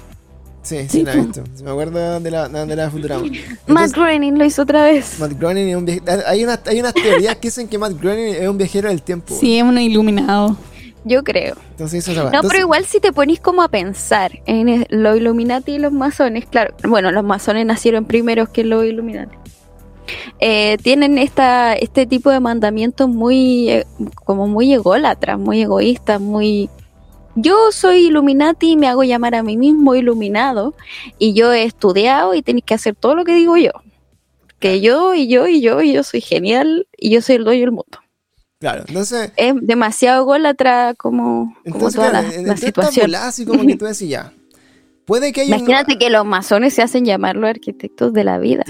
Sí, 0.62 0.78
sí, 0.82 0.88
Sí, 0.88 1.02
la 1.02 1.12
he 1.14 1.16
visto. 1.20 1.42
Me 1.64 1.70
acuerdo 1.70 2.20
de 2.20 2.30
la, 2.30 2.48
de 2.48 2.76
la 2.76 2.90
Futurama. 2.90 3.24
Matt 3.66 3.92
Groening 3.92 4.38
lo 4.38 4.44
hizo 4.44 4.62
otra 4.62 4.84
vez. 4.84 5.18
Matt 5.18 5.32
Groening 5.32 5.68
es 5.68 5.76
un 5.76 5.84
viajero. 5.84 6.22
Hay, 6.26 6.44
unas, 6.44 6.60
hay 6.66 6.80
unas 6.80 6.94
teorías 6.94 7.36
que 7.36 7.48
dicen 7.48 7.68
que 7.68 7.78
Matt 7.78 8.00
Groening 8.00 8.34
es 8.34 8.48
un 8.48 8.58
viajero 8.58 8.88
del 8.88 9.02
tiempo. 9.02 9.34
Sí, 9.38 9.58
es 9.58 9.64
uno 9.64 9.80
iluminado. 9.80 10.56
Yo 11.04 11.24
creo. 11.24 11.56
Entonces 11.72 12.06
weá. 12.06 12.16
No, 12.16 12.26
Entonces- 12.26 12.50
pero 12.50 12.60
igual 12.60 12.84
si 12.84 13.00
te 13.00 13.12
ponís 13.12 13.40
como 13.40 13.62
a 13.62 13.68
pensar 13.68 14.38
en 14.46 14.86
los 14.88 15.16
Illuminati 15.16 15.72
y 15.72 15.78
los 15.78 15.92
masones, 15.92 16.46
claro, 16.46 16.74
bueno, 16.88 17.10
los 17.10 17.24
masones 17.24 17.66
nacieron 17.66 18.04
primeros 18.04 18.48
que 18.48 18.62
los 18.62 18.84
Illuminati. 18.84 19.36
Eh, 20.38 20.76
tienen 20.82 21.18
esta, 21.18 21.74
este 21.74 22.06
tipo 22.06 22.30
de 22.30 22.40
mandamientos 22.40 23.08
muy, 23.08 23.70
eh, 23.70 23.86
como 24.24 24.46
muy 24.46 24.72
ególatras, 24.72 25.38
muy 25.38 25.62
egoístas, 25.62 26.20
muy... 26.20 26.68
Yo 27.34 27.72
soy 27.72 28.06
Illuminati 28.06 28.72
y 28.72 28.76
me 28.76 28.88
hago 28.88 29.04
llamar 29.04 29.34
a 29.34 29.42
mí 29.42 29.56
mismo 29.56 29.94
iluminado 29.94 30.74
y 31.18 31.32
yo 31.32 31.52
he 31.52 31.64
estudiado 31.64 32.34
y 32.34 32.42
tenéis 32.42 32.64
que 32.64 32.74
hacer 32.74 32.94
todo 32.94 33.14
lo 33.14 33.24
que 33.24 33.34
digo 33.34 33.56
yo. 33.56 33.70
Que 34.58 34.80
yo 34.80 35.14
y 35.14 35.28
yo 35.28 35.46
y 35.48 35.60
yo 35.60 35.80
y 35.82 35.92
yo 35.92 36.02
soy 36.04 36.20
genial 36.20 36.86
y 36.96 37.10
yo 37.10 37.22
soy 37.22 37.36
el 37.36 37.44
dueño 37.44 37.60
del 37.62 37.70
mundo. 37.72 37.98
Claro, 38.60 38.84
entonces. 38.86 39.32
Es 39.36 39.54
demasiado 39.60 40.22
ególatra 40.22 40.94
como, 40.96 41.56
como 41.68 41.90
toda 41.90 42.10
claro, 42.10 42.28
la, 42.28 42.34
en- 42.34 42.46
la 42.46 42.56
situación. 42.56 43.14
así 43.16 43.44
como 43.44 43.66
que 43.66 43.76
tú 43.76 43.86
decís 43.86 44.08
ya. 44.08 44.32
Puede 45.04 45.32
que 45.32 45.40
haya 45.40 45.56
un- 45.56 45.62
Imagínate 45.62 45.98
que 45.98 46.10
los 46.10 46.24
masones 46.24 46.74
se 46.74 46.82
hacen 46.82 47.04
llamar 47.04 47.34
los 47.34 47.50
arquitectos 47.50 48.12
de 48.12 48.22
la 48.22 48.38
vida. 48.38 48.62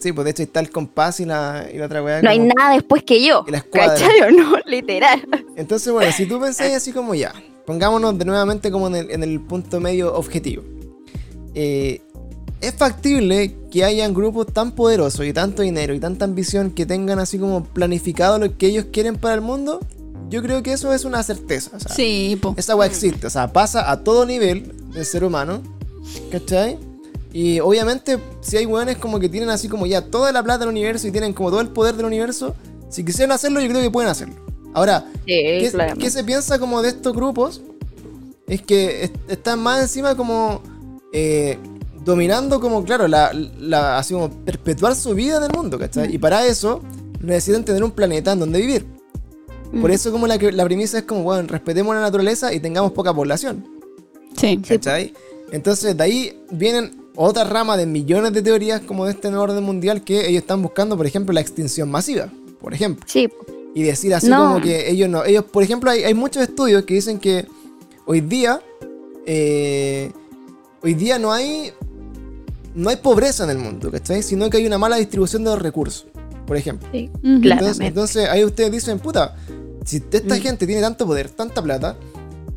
Sí, 0.00 0.12
pues 0.12 0.24
de 0.24 0.30
hecho 0.32 0.42
está 0.42 0.58
el 0.58 0.70
compás 0.70 1.20
y 1.20 1.24
la, 1.24 1.66
y 1.72 1.78
la 1.78 1.86
otra 1.86 2.02
weá. 2.02 2.20
No 2.20 2.30
hay 2.30 2.40
nada 2.40 2.72
después 2.74 3.04
que 3.04 3.22
yo. 3.24 3.44
y 3.46 3.52
la 3.52 3.58
escuadra. 3.58 3.94
¿Cachai 3.94 4.22
o 4.22 4.30
no? 4.32 4.56
Literal. 4.66 5.22
Entonces, 5.56 5.92
bueno, 5.92 6.10
si 6.10 6.26
tú 6.26 6.40
pensáis 6.40 6.74
así 6.74 6.90
como 6.92 7.14
ya, 7.14 7.32
pongámonos 7.66 8.16
de 8.18 8.24
nuevamente 8.24 8.70
como 8.70 8.86
en 8.86 8.96
el, 8.96 9.10
en 9.10 9.22
el 9.22 9.40
punto 9.40 9.80
medio 9.80 10.14
objetivo. 10.14 10.62
Eh, 11.54 12.00
¿Es 12.60 12.74
factible 12.74 13.54
que 13.70 13.84
hayan 13.84 14.14
grupos 14.14 14.46
tan 14.46 14.72
poderosos 14.72 15.26
y 15.26 15.32
tanto 15.32 15.62
dinero 15.62 15.92
y 15.92 16.00
tanta 16.00 16.24
ambición 16.24 16.70
que 16.70 16.86
tengan 16.86 17.18
así 17.18 17.38
como 17.38 17.64
planificado 17.64 18.38
lo 18.38 18.56
que 18.56 18.68
ellos 18.68 18.86
quieren 18.92 19.16
para 19.16 19.34
el 19.34 19.42
mundo? 19.42 19.80
Yo 20.30 20.42
creo 20.42 20.62
que 20.62 20.72
eso 20.72 20.92
es 20.92 21.04
una 21.04 21.22
certeza. 21.22 21.76
o 21.76 21.80
sea, 21.80 21.94
Sí, 21.94 22.38
po. 22.40 22.54
Esa 22.56 22.74
weá 22.74 22.88
existe, 22.88 23.26
o 23.26 23.30
sea, 23.30 23.52
pasa 23.52 23.90
a 23.90 24.02
todo 24.02 24.24
nivel 24.24 24.72
del 24.92 25.04
ser 25.04 25.22
humano, 25.22 25.62
¿cachai? 26.30 26.78
Y 27.32 27.60
obviamente, 27.60 28.18
si 28.40 28.56
hay 28.56 28.64
weones 28.64 28.96
como 28.96 29.20
que 29.20 29.28
tienen 29.28 29.50
así 29.50 29.68
como 29.68 29.86
ya 29.86 30.00
toda 30.02 30.32
la 30.32 30.42
plata 30.42 30.60
del 30.60 30.70
universo 30.70 31.06
y 31.06 31.10
tienen 31.10 31.34
como 31.34 31.50
todo 31.50 31.60
el 31.60 31.68
poder 31.68 31.94
del 31.94 32.06
universo, 32.06 32.54
si 32.88 33.04
quisieran 33.04 33.32
hacerlo, 33.32 33.60
yo 33.60 33.68
creo 33.68 33.82
que 33.82 33.90
pueden 33.90 34.10
hacerlo. 34.10 34.45
Ahora, 34.76 35.06
¿qué, 35.24 35.70
qué 35.98 36.10
se 36.10 36.22
piensa 36.22 36.58
como 36.58 36.82
de 36.82 36.90
estos 36.90 37.14
grupos? 37.14 37.62
Es 38.46 38.60
que 38.60 39.04
est- 39.04 39.16
están 39.28 39.58
más 39.58 39.80
encima 39.80 40.14
como 40.14 40.60
eh, 41.14 41.56
dominando 42.04 42.60
como, 42.60 42.84
claro, 42.84 43.08
la, 43.08 43.32
la- 43.58 43.96
así 43.96 44.12
como 44.12 44.28
perpetuar 44.30 44.94
su 44.94 45.14
vida 45.14 45.38
en 45.38 45.44
el 45.44 45.50
mundo, 45.56 45.78
¿cachai? 45.78 46.14
Y 46.14 46.18
para 46.18 46.46
eso 46.46 46.82
necesitan 47.22 47.64
tener 47.64 47.82
un 47.82 47.90
planeta 47.90 48.32
en 48.32 48.40
donde 48.40 48.60
vivir. 48.60 48.84
Por 49.80 49.88
Mm. 49.90 49.94
eso 49.94 50.12
como 50.12 50.26
la, 50.26 50.36
la 50.36 50.64
premisa 50.64 50.98
es 50.98 51.04
como, 51.04 51.22
bueno, 51.22 51.48
respetemos 51.48 51.94
la 51.94 52.02
naturaleza 52.02 52.52
y 52.52 52.60
tengamos 52.60 52.92
poca 52.92 53.14
población. 53.14 53.66
Sí. 54.36 54.58
¿Cachai? 54.58 55.14
Entonces 55.52 55.96
de 55.96 56.04
ahí 56.04 56.38
vienen 56.50 57.00
otra 57.14 57.44
rama 57.44 57.78
de 57.78 57.86
millones 57.86 58.34
de 58.34 58.42
teorías 58.42 58.82
como 58.82 59.06
de 59.06 59.12
este 59.12 59.30
nuevo 59.30 59.44
orden 59.44 59.64
mundial 59.64 60.04
que 60.04 60.28
ellos 60.28 60.42
están 60.42 60.60
buscando, 60.60 60.98
por 60.98 61.06
ejemplo, 61.06 61.32
la 61.32 61.40
extinción 61.40 61.90
masiva, 61.90 62.28
por 62.60 62.74
ejemplo. 62.74 63.04
Sí, 63.08 63.26
Y 63.76 63.82
decir 63.82 64.14
así 64.14 64.28
No. 64.28 64.38
como 64.54 64.60
que 64.62 64.90
ellos 64.90 65.06
no, 65.10 65.22
ellos, 65.22 65.44
por 65.44 65.62
ejemplo, 65.62 65.90
hay, 65.90 66.02
hay 66.02 66.14
muchos 66.14 66.42
estudios 66.42 66.84
que 66.86 66.94
dicen 66.94 67.18
que 67.20 67.46
hoy 68.06 68.22
día, 68.22 68.62
eh, 69.26 70.10
hoy 70.82 70.94
día 70.94 71.18
no 71.18 71.30
hay, 71.30 71.72
no 72.74 72.88
hay 72.88 72.96
pobreza 72.96 73.44
en 73.44 73.50
el 73.50 73.58
mundo, 73.58 73.90
¿cachai? 73.90 74.22
Sino 74.22 74.48
que 74.48 74.56
hay 74.56 74.66
una 74.66 74.78
mala 74.78 74.96
distribución 74.96 75.44
de 75.44 75.50
los 75.50 75.60
recursos, 75.60 76.06
por 76.46 76.56
ejemplo. 76.56 76.88
sí. 76.90 77.10
Entonces 77.80 78.26
ahí 78.30 78.44
ustedes 78.46 78.72
dicen, 78.72 78.98
puta, 78.98 79.36
si 79.84 79.98
esta 80.10 80.36
Mm. 80.36 80.40
gente 80.40 80.66
tiene 80.66 80.80
tanto 80.80 81.04
poder, 81.06 81.28
tanta 81.28 81.62
plata, 81.62 81.98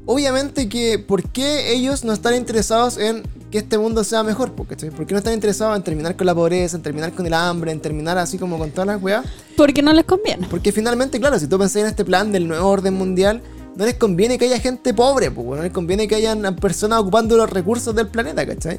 obviamente 0.05 0.69
que, 0.69 0.99
¿por 0.99 1.23
qué 1.23 1.73
ellos 1.73 2.05
no 2.05 2.13
están 2.13 2.33
interesados 2.35 2.97
en 2.97 3.23
que 3.51 3.57
este 3.59 3.77
mundo 3.77 4.03
sea 4.03 4.23
mejor? 4.23 4.51
¿cachai? 4.67 4.89
¿Por 4.91 5.05
qué 5.05 5.13
no 5.13 5.17
están 5.19 5.33
interesados 5.33 5.75
en 5.75 5.83
terminar 5.83 6.15
con 6.15 6.25
la 6.27 6.35
pobreza, 6.35 6.77
en 6.77 6.83
terminar 6.83 7.11
con 7.13 7.25
el 7.25 7.33
hambre, 7.33 7.71
en 7.71 7.79
terminar 7.79 8.17
así 8.17 8.37
como 8.37 8.57
con 8.57 8.69
todas 8.71 8.87
las 8.87 9.01
weas? 9.01 9.25
Porque 9.57 9.81
no 9.81 9.91
les 9.93 10.05
conviene. 10.05 10.47
Porque 10.49 10.71
finalmente, 10.71 11.19
claro, 11.19 11.39
si 11.39 11.47
tú 11.47 11.57
pensás 11.57 11.77
en 11.81 11.87
este 11.87 12.05
plan 12.05 12.31
del 12.31 12.47
nuevo 12.47 12.67
orden 12.69 12.93
mundial, 12.93 13.41
no 13.75 13.85
les 13.85 13.95
conviene 13.95 14.37
que 14.37 14.45
haya 14.45 14.59
gente 14.59 14.93
pobre, 14.93 15.31
pues, 15.31 15.47
no 15.47 15.63
les 15.63 15.71
conviene 15.71 16.07
que 16.07 16.15
hayan 16.15 16.55
personas 16.57 16.99
ocupando 16.99 17.37
los 17.37 17.49
recursos 17.49 17.95
del 17.95 18.07
planeta, 18.07 18.45
¿cachai? 18.45 18.77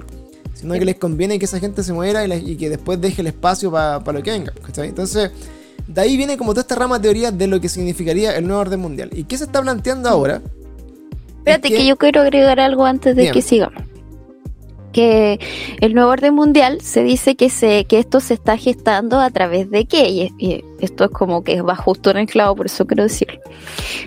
Sino 0.54 0.74
que 0.74 0.84
les 0.84 0.96
conviene 0.96 1.38
que 1.38 1.46
esa 1.46 1.58
gente 1.58 1.82
se 1.82 1.92
muera 1.92 2.22
y, 2.24 2.28
la- 2.28 2.36
y 2.36 2.56
que 2.56 2.68
después 2.68 3.00
deje 3.00 3.22
el 3.22 3.28
espacio 3.28 3.70
para 3.70 4.12
lo 4.12 4.22
que 4.22 4.30
venga, 4.30 4.52
¿cachai? 4.62 4.88
Entonces, 4.88 5.30
de 5.86 6.00
ahí 6.00 6.16
viene 6.18 6.36
como 6.36 6.52
toda 6.52 6.60
esta 6.60 6.74
rama 6.74 6.98
de 6.98 7.02
teoría 7.04 7.32
de 7.32 7.46
lo 7.46 7.60
que 7.60 7.68
significaría 7.68 8.36
el 8.36 8.46
nuevo 8.46 8.60
orden 8.60 8.78
mundial. 8.80 9.08
¿Y 9.12 9.24
qué 9.24 9.38
se 9.38 9.44
está 9.44 9.62
planteando 9.62 10.08
ahora? 10.08 10.42
Espérate 11.38 11.68
Es 11.68 11.74
que... 11.78 11.86
yo 11.86 11.96
quiero 11.96 12.20
agregar 12.20 12.60
algo 12.60 12.84
antes 12.84 13.16
de 13.16 13.22
Bien. 13.22 13.32
que 13.34 13.40
sigamos. 13.42 13.82
Que 14.92 15.38
el 15.80 15.94
nuevo 15.94 16.10
orden 16.10 16.34
mundial 16.34 16.80
se 16.80 17.02
dice 17.02 17.36
que 17.36 17.50
se 17.50 17.84
que 17.84 17.98
esto 17.98 18.20
se 18.20 18.34
está 18.34 18.56
gestando 18.56 19.20
a 19.20 19.30
través 19.30 19.70
de 19.70 19.84
qué 19.84 20.08
y, 20.08 20.32
y 20.38 20.64
esto 20.80 21.04
es 21.04 21.10
como 21.10 21.44
que 21.44 21.62
va 21.62 21.76
justo 21.76 22.10
en 22.10 22.18
el 22.18 22.26
clavo, 22.26 22.56
por 22.56 22.66
eso 22.66 22.86
quiero 22.86 23.04
decirlo. 23.04 23.40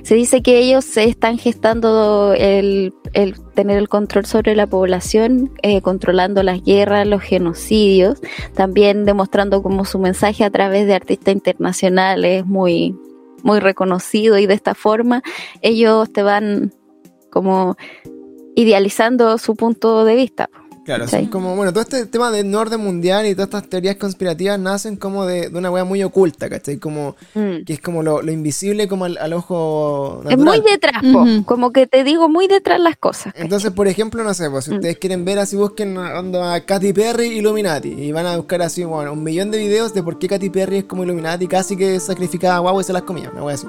Se 0.04 0.16
dice 0.16 0.42
que 0.42 0.60
ellos 0.60 0.86
se 0.86 1.06
están 1.06 1.38
gestando 1.38 2.34
el, 2.36 2.94
el 3.14 3.40
tener 3.54 3.78
el 3.78 3.90
control 3.90 4.26
sobre 4.26 4.56
la 4.56 4.68
población, 4.68 5.52
eh, 5.62 5.82
controlando 5.82 6.44
las 6.44 6.64
guerras, 6.64 7.08
los 7.08 7.22
genocidios, 7.22 8.20
también 8.54 9.06
demostrando 9.06 9.62
como 9.62 9.86
su 9.86 10.00
mensaje 10.00 10.44
a 10.44 10.50
través 10.50 10.88
de 10.88 10.96
artistas 10.96 11.34
internacionales 11.34 12.46
muy 12.46 12.96
muy 13.44 13.60
reconocido 13.60 14.38
y 14.38 14.46
de 14.46 14.54
esta 14.54 14.74
forma 14.74 15.22
ellos 15.62 16.12
te 16.12 16.24
van 16.24 16.74
como 17.30 17.76
idealizando 18.56 19.38
su 19.38 19.56
punto 19.56 20.06
de 20.06 20.16
vista. 20.16 20.50
Claro, 20.86 21.08
Sí. 21.08 21.12
son 21.16 21.26
como, 21.28 21.56
bueno, 21.56 21.72
todo 21.72 21.82
este 21.84 22.06
tema 22.08 22.30
del 22.30 22.54
orden 22.54 22.82
mundial 22.82 23.26
y 23.26 23.34
todas 23.36 23.48
estas 23.48 23.70
teorías 23.70 23.96
conspirativas 23.96 24.60
nacen 24.60 24.98
como 24.98 25.26
de, 25.26 25.50
de 25.50 25.58
una 25.58 25.72
wea 25.72 25.86
muy 25.86 26.04
oculta, 26.04 26.50
¿cachai? 26.50 26.78
Como, 26.78 27.16
que 27.34 27.64
es 27.74 27.80
como 27.80 28.04
lo, 28.04 28.22
lo 28.22 28.32
invisible 28.32 28.88
como 28.90 29.06
al, 29.06 29.18
al 29.18 29.32
ojo 29.34 30.22
Es 30.30 30.38
muy 30.38 30.58
natural. 30.60 30.64
detrás, 30.70 31.02
po. 31.14 31.22
Ujú. 31.22 31.46
como 31.46 31.72
que 31.72 31.88
te 31.88 32.04
digo 32.04 32.28
muy 32.28 32.48
detrás 32.48 32.80
las 32.82 32.98
cosas. 32.98 33.26
¿cachai? 33.34 33.44
Entonces, 33.44 33.72
por 33.72 33.88
ejemplo, 33.88 34.24
no 34.24 34.34
sé, 34.34 34.50
pues 34.50 34.66
si 34.66 34.72
Mm. 34.72 34.76
ustedes 34.76 34.98
quieren 34.98 35.24
ver 35.24 35.40
así, 35.40 35.56
busquen 35.56 35.98
onda 35.98 36.60
Katy 36.66 36.92
Perry 36.94 37.28
Illuminati 37.38 37.90
y 37.90 38.12
van 38.12 38.26
a 38.26 38.36
buscar 38.36 38.62
así, 38.62 38.84
bueno, 38.84 39.14
un 39.14 39.24
millón 39.24 39.52
de 39.52 39.60
videos 39.60 39.94
de 39.94 40.04
por 40.04 40.20
qué 40.20 40.28
Katy 40.28 40.50
Perry 40.50 40.78
es 40.80 40.84
como 40.84 41.04
Illuminati, 41.04 41.48
casi 41.48 41.78
que 41.78 42.00
sacrificaba 42.00 42.60
guau 42.60 42.82
y 42.82 42.84
se 42.84 42.92
las 42.94 43.04
comía, 43.04 43.30
una 43.32 43.44
wea 43.44 43.56
así. 43.56 43.68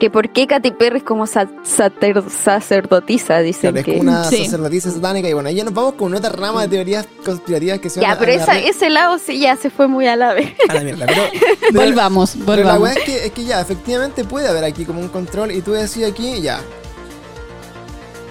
Que 0.00 0.10
por 0.10 0.30
qué 0.32 0.46
Katy 0.46 0.72
Perry 0.72 0.98
es 0.98 1.04
como 1.04 1.26
sa- 1.26 1.48
sacerdotisa, 1.64 3.38
dicen 3.40 3.72
Claro, 3.72 3.78
es 3.78 3.84
que... 3.84 3.98
como 3.98 4.10
una 4.10 4.24
Sí. 4.24 4.44
sacerdotisa 4.44 4.90
satánica 4.90 5.28
y 5.28 5.32
bueno, 5.32 5.48
ahí 5.48 5.54
ya 5.54 5.64
nos 5.64 5.74
vamos 5.74 5.94
con 5.94 6.12
otra 6.14 6.30
rama 6.30 6.55
de 6.62 6.68
teorías 6.68 7.06
conspirativas 7.24 7.78
que 7.80 7.90
se 7.90 8.00
van 8.00 8.10
Ya, 8.10 8.16
a- 8.16 8.18
pero 8.18 8.32
esa, 8.32 8.58
ese 8.58 8.90
lado 8.90 9.18
sí 9.18 9.38
ya 9.40 9.56
se 9.56 9.70
fue 9.70 9.88
muy 9.88 10.06
a 10.06 10.16
la 10.16 10.34
vez. 10.34 10.52
a 10.68 10.74
la 10.74 10.80
mierda, 10.80 11.06
pero... 11.08 11.22
pero- 11.60 11.84
Volvamos, 11.84 12.32
Pero 12.34 12.46
la 12.64 12.76
volvamos. 12.76 12.82
weá 12.82 12.92
es 12.94 13.04
que, 13.04 13.26
es 13.26 13.32
que 13.32 13.44
ya, 13.44 13.60
efectivamente 13.60 14.24
puede 14.24 14.48
haber 14.48 14.64
aquí 14.64 14.84
como 14.84 15.00
un 15.00 15.08
control 15.08 15.52
y 15.52 15.62
tú 15.62 15.72
decís 15.72 16.04
aquí, 16.04 16.40
ya. 16.40 16.60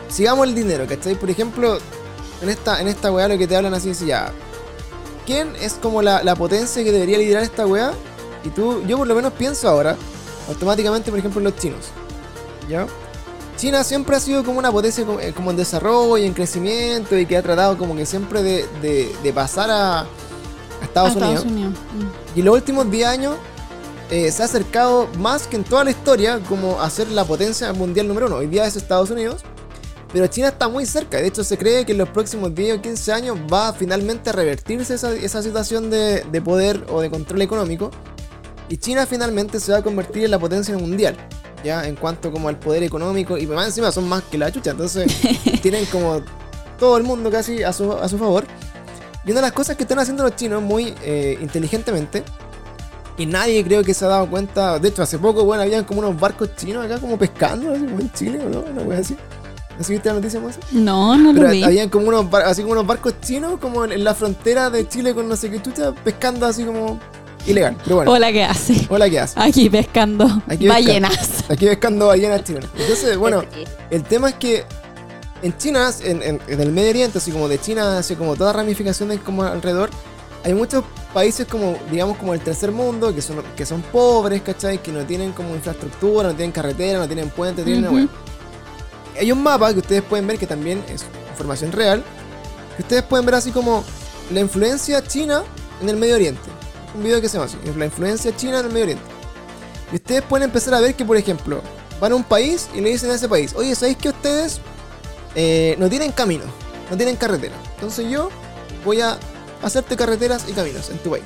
Sigamos 0.09 0.47
el 0.47 0.55
dinero, 0.55 0.85
¿cachai? 0.87 1.15
Por 1.15 1.29
ejemplo, 1.29 1.77
en 2.41 2.49
esta, 2.49 2.79
en 2.81 2.87
esta 2.87 3.11
weá 3.11 3.27
lo 3.27 3.37
que 3.37 3.47
te 3.47 3.55
hablan 3.55 3.73
así 3.73 3.89
es 3.89 3.99
ya. 3.99 4.31
¿Quién 5.25 5.53
es 5.59 5.73
como 5.73 6.01
la, 6.01 6.23
la 6.23 6.35
potencia 6.35 6.83
que 6.83 6.91
debería 6.91 7.17
liderar 7.17 7.43
esta 7.43 7.65
weá? 7.65 7.91
Y 8.43 8.49
tú, 8.49 8.83
yo 8.87 8.97
por 8.97 9.07
lo 9.07 9.15
menos 9.15 9.33
pienso 9.33 9.67
ahora, 9.67 9.95
automáticamente, 10.47 11.09
por 11.09 11.19
ejemplo, 11.19 11.39
en 11.39 11.45
los 11.45 11.55
chinos. 11.57 11.87
¿Ya? 12.69 12.85
China 13.57 13.83
siempre 13.83 14.15
ha 14.15 14.19
sido 14.19 14.43
como 14.43 14.59
una 14.59 14.71
potencia 14.71 15.05
como, 15.05 15.19
eh, 15.19 15.33
como 15.33 15.51
en 15.51 15.57
desarrollo 15.57 16.17
y 16.17 16.25
en 16.25 16.33
crecimiento 16.33 17.17
y 17.17 17.25
que 17.25 17.37
ha 17.37 17.41
tratado 17.41 17.77
como 17.77 17.95
que 17.95 18.05
siempre 18.05 18.43
de, 18.43 18.65
de- 18.81 19.15
de 19.23 19.33
pasar 19.33 19.69
a, 19.71 20.01
a 20.01 20.07
Estados, 20.83 21.15
A 21.15 21.25
Unidos. 21.43 21.45
Mm. 21.45 22.37
Y 22.37 22.39
en 22.39 22.45
los 22.45 22.55
últimos 22.55 22.91
10 22.91 23.07
años 23.07 23.35
eh, 24.11 24.31
se 24.31 24.41
ha 24.41 24.45
acercado 24.45 25.07
más 25.19 25.47
que 25.47 25.55
en 25.55 25.63
toda 25.63 25.83
la 25.83 25.91
historia 25.91 26.39
como 26.49 26.81
a 26.81 26.89
ser 26.89 27.09
la 27.11 27.23
potencia 27.23 27.71
mundial 27.73 28.07
número 28.07 28.27
uno. 28.27 28.35
Hoy 28.37 28.47
día 28.47 28.65
es 28.67 28.75
Estados 28.75 29.09
Unidos, 29.09 29.41
pero 30.11 30.27
China 30.27 30.49
está 30.49 30.67
muy 30.67 30.85
cerca. 30.85 31.17
De 31.17 31.27
hecho, 31.27 31.43
se 31.43 31.57
cree 31.57 31.85
que 31.85 31.93
en 31.93 31.97
los 31.99 32.09
próximos 32.09 32.53
10 32.53 32.77
o 32.77 32.81
15 32.81 33.13
años 33.13 33.37
va 33.51 33.73
finalmente 33.73 34.29
a 34.29 34.33
revertirse 34.33 34.93
esa, 34.95 35.13
esa 35.13 35.41
situación 35.41 35.89
de, 35.89 36.23
de 36.31 36.41
poder 36.41 36.85
o 36.89 37.01
de 37.01 37.09
control 37.09 37.41
económico. 37.41 37.89
Y 38.69 38.77
China 38.77 39.05
finalmente 39.05 39.59
se 39.59 39.71
va 39.71 39.79
a 39.79 39.81
convertir 39.83 40.25
en 40.25 40.31
la 40.31 40.39
potencia 40.39 40.77
mundial. 40.77 41.15
Ya, 41.63 41.87
en 41.87 41.95
cuanto 41.95 42.31
como 42.31 42.49
al 42.49 42.57
poder 42.59 42.83
económico. 42.83 43.37
Y 43.37 43.47
más 43.47 43.67
encima 43.67 43.91
son 43.91 44.07
más 44.07 44.23
que 44.23 44.37
la 44.37 44.51
chucha. 44.51 44.71
Entonces, 44.71 45.11
tienen 45.61 45.85
como 45.85 46.21
todo 46.79 46.97
el 46.97 47.03
mundo 47.03 47.31
casi 47.31 47.63
a 47.63 47.73
su, 47.73 47.91
a 47.91 48.07
su 48.07 48.17
favor. 48.17 48.45
Y 49.25 49.31
una 49.31 49.41
de 49.41 49.47
las 49.47 49.53
cosas 49.53 49.75
que 49.75 49.83
están 49.83 49.99
haciendo 49.99 50.23
los 50.23 50.35
chinos 50.35 50.61
muy 50.61 50.93
eh, 51.03 51.37
inteligentemente, 51.41 52.23
y 53.17 53.25
nadie 53.25 53.63
creo 53.63 53.83
que 53.83 53.93
se 53.93 54.05
ha 54.05 54.09
dado 54.09 54.29
cuenta, 54.29 54.77
de 54.77 54.89
hecho 54.89 55.01
hace 55.01 55.17
poco, 55.17 55.45
bueno, 55.45 55.63
habían 55.63 55.83
como 55.85 56.01
unos 56.01 56.19
barcos 56.19 56.55
chinos 56.55 56.85
acá 56.85 56.99
como 56.99 57.17
pescando, 57.17 57.71
así 57.71 57.85
como 57.85 57.99
en 58.01 58.11
Chile, 58.11 58.39
¿o 58.45 58.49
no? 58.49 58.59
Una 58.59 58.81
wea 58.83 58.99
así. 58.99 59.15
¿No 59.79 59.85
viste 59.87 60.09
la 60.09 60.15
noticia 60.15 60.39
más? 60.39 60.59
No, 60.71 61.17
no 61.17 61.33
lo 61.33 61.39
Pero 61.39 61.51
vi. 61.51 61.63
habían 61.63 61.89
como 61.89 62.07
unos, 62.07 62.33
así 62.45 62.61
como 62.61 62.73
unos 62.73 62.87
barcos 62.87 63.15
chinos 63.21 63.59
como 63.59 63.83
en, 63.83 63.93
en 63.93 64.03
la 64.03 64.13
frontera 64.13 64.69
de 64.69 64.87
Chile 64.87 65.13
con 65.13 65.27
no 65.27 65.35
sé 65.35 65.49
qué 65.49 65.61
chucha, 65.61 65.91
pescando 65.93 66.45
así 66.45 66.63
como 66.63 66.99
ilegal. 67.45 67.75
Pero 67.83 67.97
bueno, 67.97 68.11
Hola, 68.11 68.31
¿qué 68.31 68.43
hace? 68.43 68.85
hola, 68.89 69.09
¿qué 69.09 69.19
hace? 69.19 69.39
Aquí 69.39 69.69
pescando 69.69 70.25
Aquí 70.47 70.67
ballenas. 70.67 71.43
Aquí 71.49 71.65
pescando 71.65 72.07
ballenas 72.07 72.43
chinas. 72.43 72.65
Entonces, 72.77 73.17
bueno, 73.17 73.43
el 73.89 74.03
tema 74.03 74.29
es 74.29 74.35
que 74.35 74.63
en 75.41 75.55
China, 75.57 75.91
en, 76.03 76.23
en- 76.23 76.41
en 76.47 76.61
el 76.61 76.71
Medio 76.71 76.89
Oriente, 76.89 77.17
así 77.19 77.31
como 77.31 77.47
de 77.47 77.59
China, 77.59 77.97
así 77.99 78.15
como 78.15 78.35
todas 78.35 78.55
ramificaciones 78.55 79.19
como 79.19 79.43
alrededor, 79.43 79.89
hay 80.43 80.53
muchos 80.53 80.83
países 81.13 81.47
como, 81.47 81.75
digamos, 81.91 82.17
como 82.17 82.33
el 82.33 82.39
tercer 82.41 82.71
mundo, 82.71 83.13
que 83.13 83.21
son, 83.21 83.41
que 83.55 83.65
son 83.65 83.81
pobres, 83.81 84.41
¿cachai? 84.41 84.81
Que 84.81 84.91
no 84.91 85.05
tienen 85.05 85.31
como 85.33 85.55
infraestructura, 85.55 86.29
no 86.29 86.35
tienen 86.35 86.51
carretera, 86.51 86.99
no 86.99 87.07
tienen 87.07 87.29
puente, 87.29 87.63
tienen 87.63 87.81
una 87.83 87.89
Ujú. 87.89 87.97
wea. 87.97 88.07
Hay 89.19 89.31
un 89.31 89.41
mapa 89.41 89.71
que 89.73 89.79
ustedes 89.79 90.01
pueden 90.03 90.27
ver 90.27 90.37
que 90.37 90.45
también 90.47 90.83
es 90.89 91.03
información 91.31 91.71
real, 91.71 92.03
que 92.75 92.81
ustedes 92.83 93.03
pueden 93.03 93.25
ver 93.25 93.35
así 93.35 93.51
como 93.51 93.83
la 94.31 94.39
influencia 94.41 95.01
china 95.05 95.43
en 95.81 95.89
el 95.89 95.95
Medio 95.97 96.15
Oriente. 96.15 96.41
Un 96.95 97.03
video 97.03 97.19
que 97.19 97.27
se 97.27 97.37
llama 97.37 97.45
así, 97.45 97.57
la 97.77 97.85
influencia 97.85 98.35
china 98.35 98.59
en 98.59 98.65
el 98.65 98.71
Medio 98.71 98.83
Oriente. 98.85 99.03
Y 99.91 99.95
ustedes 99.95 100.21
pueden 100.23 100.45
empezar 100.45 100.73
a 100.73 100.79
ver 100.79 100.95
que, 100.95 101.03
por 101.03 101.17
ejemplo, 101.17 101.61
van 101.99 102.11
a 102.11 102.15
un 102.15 102.23
país 102.23 102.69
y 102.73 102.81
le 102.81 102.89
dicen 102.89 103.11
a 103.11 103.15
ese 103.15 103.27
país, 103.27 103.53
oye, 103.55 103.75
¿sabéis 103.75 103.97
que 103.97 104.09
ustedes 104.09 104.59
eh, 105.35 105.75
no 105.77 105.89
tienen 105.89 106.11
camino, 106.11 106.45
no 106.89 106.97
tienen 106.97 107.15
carretera? 107.15 107.55
Entonces 107.75 108.09
yo 108.09 108.29
voy 108.83 109.01
a 109.01 109.17
hacerte 109.61 109.95
carreteras 109.95 110.45
y 110.47 110.53
caminos 110.53 110.89
en 110.89 110.97
tu 110.99 111.11
país. 111.11 111.25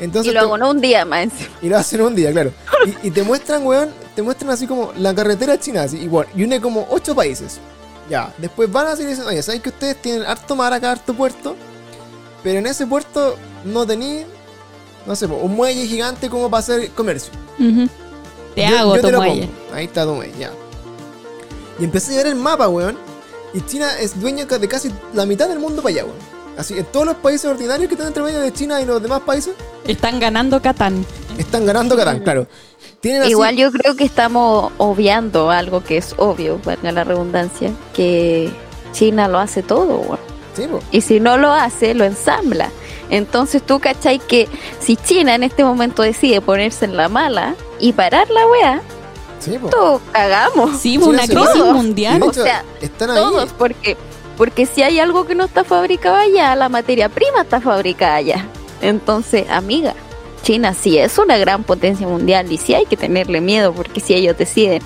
Entonces 0.00 0.32
y 0.32 0.34
lo 0.34 0.40
hago 0.40 0.56
en 0.56 0.62
un 0.62 0.80
día 0.80 1.04
más 1.04 1.28
y 1.60 1.68
lo 1.68 1.76
hacen 1.76 2.00
un 2.00 2.14
día, 2.14 2.32
claro. 2.32 2.52
Y, 2.86 3.08
y 3.08 3.10
te 3.10 3.22
muestran, 3.22 3.64
weón, 3.64 3.90
te 4.16 4.22
muestran 4.22 4.50
así 4.50 4.66
como 4.66 4.92
la 4.96 5.14
carretera 5.14 5.60
china, 5.60 5.82
así, 5.82 5.98
y, 5.98 6.08
bueno, 6.08 6.30
y 6.34 6.44
une 6.44 6.60
como 6.60 6.86
ocho 6.90 7.14
países. 7.14 7.58
Ya, 8.10 8.34
después 8.38 8.70
van 8.72 8.88
así 8.88 9.04
y 9.04 9.06
dicen, 9.06 9.24
oye, 9.26 9.42
¿saben 9.42 9.60
que 9.60 9.68
ustedes 9.68 10.00
tienen 10.00 10.22
harto 10.22 10.56
mar 10.56 10.72
acá, 10.72 10.92
harto 10.92 11.14
puerto? 11.14 11.54
Pero 12.42 12.58
en 12.58 12.66
ese 12.66 12.86
puerto 12.86 13.36
no 13.64 13.86
tenéis, 13.86 14.26
no 15.06 15.16
sé, 15.16 15.26
un 15.26 15.54
muelle 15.54 15.86
gigante 15.86 16.28
como 16.28 16.50
para 16.50 16.60
hacer 16.60 16.90
comercio. 16.90 17.32
Ujú. 17.58 17.88
Te 18.54 18.68
Yo- 18.68 18.78
hago 18.78 18.96
yo 18.96 19.00
tu 19.00 19.06
te 19.06 19.12
lo 19.12 19.18
muelle. 19.18 19.46
pongo. 19.48 19.74
Ahí 19.74 19.84
está 19.86 20.04
tu 20.04 20.14
muelle, 20.14 20.34
ya. 20.38 20.50
Y 21.78 21.84
empecé 21.84 22.14
a 22.14 22.16
ver 22.18 22.26
el 22.28 22.34
mapa, 22.36 22.68
weón. 22.68 22.96
Y 23.54 23.60
China 23.62 23.88
es 23.98 24.18
dueño 24.20 24.46
de 24.46 24.68
casi 24.68 24.90
la 25.14 25.26
mitad 25.26 25.48
del 25.48 25.58
mundo 25.58 25.82
para 25.82 25.94
allá, 25.94 26.04
weón. 26.04 26.32
Así, 26.56 26.78
en 26.78 26.84
todos 26.84 27.06
los 27.06 27.16
países 27.16 27.50
ordinarios 27.50 27.88
que 27.88 27.94
están 27.94 28.08
entre 28.08 28.22
medio 28.22 28.40
de 28.40 28.52
China 28.52 28.80
y 28.80 28.84
los 28.84 29.02
demás 29.02 29.20
países, 29.20 29.54
Están 29.86 30.20
ganando 30.20 30.60
Catán. 30.60 31.04
están 31.38 31.64
ganando 31.64 31.96
Catán, 31.96 32.20
claro. 32.20 32.46
Tienen 33.00 33.22
así- 33.22 33.30
Igual 33.30 33.56
yo 33.56 33.72
creo 33.72 33.96
que 33.96 34.04
estamos 34.04 34.70
obviando 34.76 35.50
algo 35.50 35.82
que 35.82 35.96
es 35.96 36.14
obvio, 36.18 36.60
valga 36.64 36.92
la 36.92 37.04
redundancia, 37.04 37.70
que 37.94 38.52
China 38.92 39.28
lo 39.28 39.38
hace 39.38 39.62
todo, 39.62 39.96
weón. 40.00 40.18
Sí. 40.54 40.66
Y 40.90 41.00
si 41.00 41.18
no 41.20 41.38
lo 41.38 41.50
hace, 41.52 41.94
lo 41.94 42.04
ensambla. 42.04 42.70
Entonces 43.10 43.62
tú 43.62 43.78
cachai 43.80 44.18
que 44.18 44.48
si 44.80 44.96
China 44.96 45.34
en 45.34 45.42
este 45.42 45.64
momento 45.64 46.02
decide 46.02 46.40
ponerse 46.40 46.84
en 46.84 46.96
la 46.96 47.08
mala 47.08 47.54
y 47.78 47.92
parar 47.92 48.30
la 48.30 48.46
wea, 48.46 48.82
Sí, 49.42 49.58
todos 49.70 50.00
cagamos. 50.12 50.78
Sí, 50.78 50.98
una 50.98 51.26
crisis 51.26 51.64
mundial. 51.64 52.22
o 52.22 52.32
sea, 52.32 52.64
están 52.80 53.10
ahí. 53.10 53.16
Todos, 53.16 53.52
porque, 53.52 53.96
porque 54.36 54.66
si 54.66 54.82
hay 54.82 55.00
algo 55.00 55.26
que 55.26 55.34
no 55.34 55.44
está 55.44 55.64
fabricado 55.64 56.14
allá, 56.14 56.54
la 56.54 56.68
materia 56.68 57.08
prima 57.08 57.42
está 57.42 57.60
fabricada 57.60 58.14
allá. 58.14 58.46
Entonces, 58.80 59.50
amiga, 59.50 59.94
China 60.42 60.74
sí 60.74 60.96
es 60.96 61.18
una 61.18 61.38
gran 61.38 61.64
potencia 61.64 62.06
mundial 62.06 62.50
y 62.52 62.56
sí 62.56 62.74
hay 62.74 62.86
que 62.86 62.96
tenerle 62.96 63.40
miedo 63.40 63.72
porque 63.72 64.00
si 64.00 64.14
ellos 64.14 64.38
deciden 64.38 64.80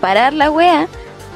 parar 0.00 0.32
la 0.32 0.50
wea, 0.50 0.86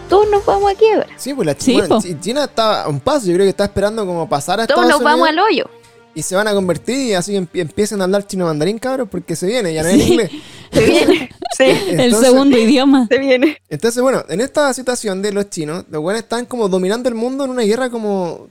todos 0.09 0.29
nos 0.31 0.45
vamos 0.45 0.71
a 0.71 0.75
quiebra. 0.77 1.09
Sí, 1.17 1.35
pues 1.35 1.47
la 1.47 1.55
Sí, 1.59 1.75
bueno, 1.75 2.01
China 2.21 2.45
está 2.45 2.85
a 2.85 2.89
un 2.89 3.01
paso. 3.01 3.27
Yo 3.27 3.35
creo 3.35 3.45
que 3.45 3.51
está 3.51 3.65
esperando 3.65 4.07
como 4.07 4.29
pasar 4.29 4.61
a 4.61 4.67
Todos 4.67 4.85
Estados 4.85 5.01
nos 5.01 5.05
vamos 5.05 5.29
al 5.29 5.39
hoyo. 5.41 5.69
Y 6.15 6.23
se 6.23 6.35
van 6.37 6.47
a 6.49 6.55
convertir 6.55 6.97
y 6.99 7.13
así 7.15 7.33
empie- 7.35 7.61
empiecen 7.63 8.01
a 8.01 8.05
hablar 8.05 8.27
chino 8.27 8.45
mandarín, 8.47 8.79
cabros, 8.79 9.09
porque 9.11 9.35
se 9.37 9.47
viene, 9.47 9.73
ya 9.73 9.83
no 9.83 9.89
es 9.89 10.03
Sí. 10.03 10.13
inglés. 10.13 10.31
Se 10.73 10.85
viene, 10.87 11.31
sí, 11.57 11.65
el 11.91 12.15
segundo 12.15 12.57
idioma. 12.59 13.07
se 13.11 13.19
viene. 13.19 13.59
Entonces, 13.69 14.03
bueno, 14.03 14.25
en 14.29 14.41
esta 14.41 14.73
situación 14.75 15.21
de 15.23 15.33
los 15.33 15.49
chinos, 15.51 15.85
los 15.91 16.01
buenos 16.03 16.23
están 16.23 16.47
como 16.47 16.69
dominando 16.69 17.09
el 17.09 17.15
mundo 17.15 17.45
en 17.45 17.51
una 17.51 17.63
guerra 17.63 17.91
como 17.91 18.49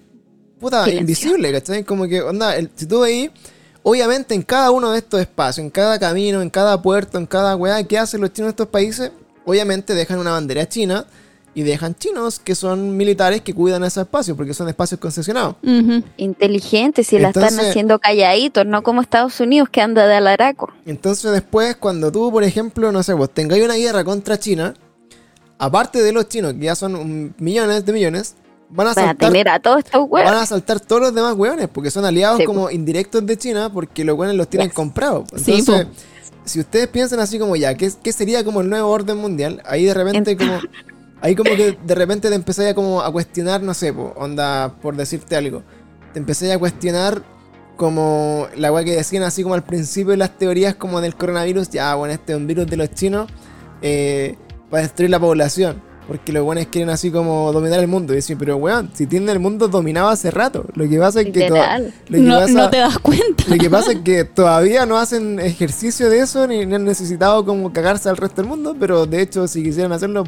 puta 0.59 0.83
Silencio. 0.85 1.01
invisible, 1.01 1.51
¿cachai? 1.51 1.83
Como 1.83 2.07
que, 2.07 2.21
onda, 2.21 2.55
el, 2.55 2.69
si 2.75 2.85
tú 2.85 2.99
veis, 3.01 3.31
obviamente 3.83 4.35
en 4.35 4.43
cada 4.43 4.69
uno 4.71 4.91
de 4.91 4.99
estos 4.99 5.19
espacios, 5.19 5.63
en 5.63 5.71
cada 5.71 5.97
camino, 5.97 6.41
en 6.41 6.49
cada 6.51 6.79
puerto, 6.81 7.17
en 7.17 7.25
cada 7.25 7.55
weá 7.55 7.83
que 7.83 7.97
hacen 7.97 8.21
los 8.21 8.31
chinos 8.33 8.49
en 8.49 8.51
estos 8.51 8.67
países, 8.67 9.11
obviamente 9.45 9.95
dejan 9.95 10.19
una 10.19 10.31
bandera 10.31 10.67
china 10.69 11.05
y 11.53 11.63
dejan 11.63 11.95
chinos 11.95 12.39
que 12.39 12.55
son 12.55 12.95
militares 12.95 13.41
que 13.41 13.53
cuidan 13.53 13.83
esos 13.83 14.03
espacios, 14.03 14.37
porque 14.37 14.53
son 14.53 14.69
espacios 14.69 14.99
concesionados. 14.99 15.55
Ujú. 15.63 16.01
Inteligente, 16.17 17.03
si 17.03 17.19
la 17.19 17.29
están 17.29 17.59
haciendo 17.59 17.99
calladitos, 17.99 18.65
no 18.65 18.83
como 18.83 19.01
Estados 19.01 19.39
Unidos 19.39 19.67
que 19.69 19.81
anda 19.81 20.07
de 20.07 20.15
alaraco. 20.15 20.71
Entonces 20.85 21.31
después, 21.31 21.75
cuando 21.75 22.11
tú, 22.11 22.31
por 22.31 22.43
ejemplo, 22.43 22.91
no 22.91 23.03
sé, 23.03 23.13
vos 23.13 23.29
tengáis 23.29 23.63
una 23.65 23.75
guerra 23.75 24.03
contra 24.05 24.39
China, 24.39 24.73
aparte 25.57 26.01
de 26.01 26.11
los 26.13 26.27
chinos, 26.29 26.53
que 26.53 26.61
ya 26.65 26.75
son 26.75 27.33
millones 27.37 27.85
de 27.85 27.93
millones, 27.93 28.35
van 28.69 28.87
a 28.87 28.93
Van 28.93 29.03
a 29.03 29.07
saltar, 29.07 29.29
tener 29.29 29.49
a 29.49 29.59
todos 29.59 29.79
estos 29.79 30.01
van 30.01 30.09
huevos. 30.09 30.31
a 30.31 30.45
saltar 30.45 30.79
todos 30.79 31.01
los 31.01 31.13
demás 31.13 31.33
hueones, 31.35 31.67
porque 31.67 31.91
son 31.91 32.05
aliados 32.05 32.37
Sí, 32.39 32.45
como 32.45 32.71
indirectos 32.71 33.25
de 33.25 33.37
China, 33.37 33.69
porque 33.73 34.05
los 34.05 34.17
hueones 34.17 34.37
los 34.37 34.47
tienen 34.47 34.69
Yes. 34.69 34.75
comprados. 34.75 35.25
Sí, 35.35 35.55
Entonces, 35.59 35.85
po. 35.87 35.91
si 36.45 36.61
ustedes 36.61 36.87
piensan 36.87 37.19
así 37.19 37.37
como 37.37 37.57
ya, 37.57 37.75
¿qué, 37.75 37.91
qué 38.01 38.13
sería 38.13 38.43
como 38.45 38.61
el 38.61 38.69
nuevo 38.69 38.89
orden 38.89 39.17
mundial? 39.17 39.61
Ahí 39.65 39.83
de 39.83 39.93
repente 39.93 40.37
como... 40.37 40.53
Ahí 41.21 41.35
como 41.35 41.51
que 41.55 41.77
de 41.85 41.95
repente 41.95 42.29
te 42.29 42.35
empezáis 42.35 42.71
a 42.71 42.73
como 42.73 43.01
a 43.01 43.11
cuestionar, 43.11 43.61
no 43.61 43.73
sé, 43.73 43.93
po, 43.93 44.13
onda, 44.17 44.73
por 44.81 44.95
decirte 44.95 45.35
algo. 45.35 45.61
Te 46.13 46.19
empezáis 46.19 46.51
a 46.53 46.57
cuestionar 46.59 47.21
como 47.77 48.47
la 48.57 48.71
weá 48.71 48.83
que 48.83 48.95
decían 48.95 49.23
así 49.23 49.43
como 49.43 49.55
al 49.55 49.63
principio 49.63 50.11
de 50.11 50.17
las 50.17 50.37
teorías 50.37 50.75
como 50.75 51.01
del 51.01 51.15
coronavirus, 51.15 51.69
ya 51.69 51.95
bueno, 51.95 52.13
este 52.13 52.33
es 52.33 52.37
un 52.37 52.47
virus 52.47 52.67
de 52.67 52.77
los 52.77 52.91
chinos 52.91 53.29
eh, 53.81 54.35
para 54.69 54.83
destruir 54.83 55.09
la 55.09 55.19
población. 55.19 55.81
Porque 56.07 56.33
los 56.33 56.43
buenos 56.43 56.65
quieren 56.65 56.89
así 56.89 57.09
como 57.09 57.53
dominar 57.53 57.79
el 57.79 57.87
mundo. 57.87 58.11
Y 58.11 58.17
dicen, 58.17 58.37
pero 58.37 58.57
weón, 58.57 58.89
si 58.93 59.05
tienen 59.05 59.29
el 59.29 59.39
mundo 59.39 59.67
dominado 59.69 60.09
hace 60.09 60.29
rato. 60.29 60.65
Lo 60.73 60.89
que 60.89 60.97
pasa 60.99 61.21
es 61.21 61.31
que, 61.31 61.47
toda- 61.47 61.77
lo 61.79 61.85
que 62.09 62.17
No, 62.17 62.39
pasa- 62.39 62.53
no 62.53 62.69
te 62.69 62.77
das 62.77 62.99
cuenta. 62.99 63.43
lo 63.47 63.57
que 63.57 63.69
pasa 63.69 63.91
es 63.93 63.99
que 63.99 64.25
todavía 64.25 64.85
no 64.85 64.97
hacen 64.97 65.39
ejercicio 65.39 66.09
de 66.09 66.19
eso 66.19 66.47
ni, 66.47 66.65
ni 66.65 66.75
han 66.75 66.83
necesitado 66.83 67.45
como 67.45 67.71
cagarse 67.71 68.09
al 68.09 68.17
resto 68.17 68.41
del 68.41 68.49
mundo, 68.49 68.75
pero 68.77 69.05
de 69.05 69.21
hecho 69.21 69.47
si 69.47 69.63
quisieran 69.63 69.93
hacerlo, 69.93 70.23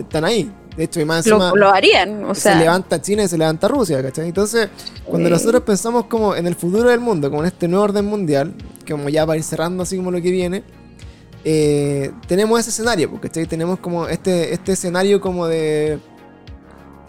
están 0.00 0.24
ahí. 0.24 0.50
De 0.76 0.84
hecho, 0.84 1.00
y 1.00 1.04
más 1.06 1.26
encima 1.26 1.48
Lo, 1.50 1.56
lo 1.56 1.68
harían, 1.70 2.24
o 2.26 2.34
se 2.34 2.42
sea, 2.42 2.58
levanta 2.58 3.00
China 3.00 3.22
y 3.24 3.28
se 3.28 3.38
levanta 3.38 3.66
Rusia, 3.66 4.02
¿cachai? 4.02 4.26
Entonces, 4.28 4.68
cuando 5.06 5.28
Eh. 5.28 5.30
nosotros 5.32 5.62
pensamos 5.62 6.04
como 6.04 6.34
en 6.36 6.46
el 6.46 6.54
futuro 6.54 6.90
del 6.90 7.00
mundo, 7.00 7.30
como 7.30 7.42
en 7.42 7.48
este 7.48 7.66
nuevo 7.66 7.84
orden 7.84 8.04
mundial, 8.04 8.52
que 8.84 8.92
como 8.92 9.08
ya 9.08 9.24
para 9.24 9.38
ir 9.38 9.42
cerrando 9.42 9.82
así 9.84 9.96
como 9.96 10.10
lo 10.10 10.20
que 10.20 10.30
viene, 10.30 10.62
eh, 11.44 12.10
tenemos 12.26 12.60
ese 12.60 12.70
escenario, 12.70 13.08
pues, 13.08 13.22
¿cachai? 13.22 13.46
Tenemos 13.46 13.78
como 13.78 14.06
este, 14.08 14.52
este 14.52 14.72
escenario 14.72 15.20
como 15.20 15.46
de... 15.46 15.98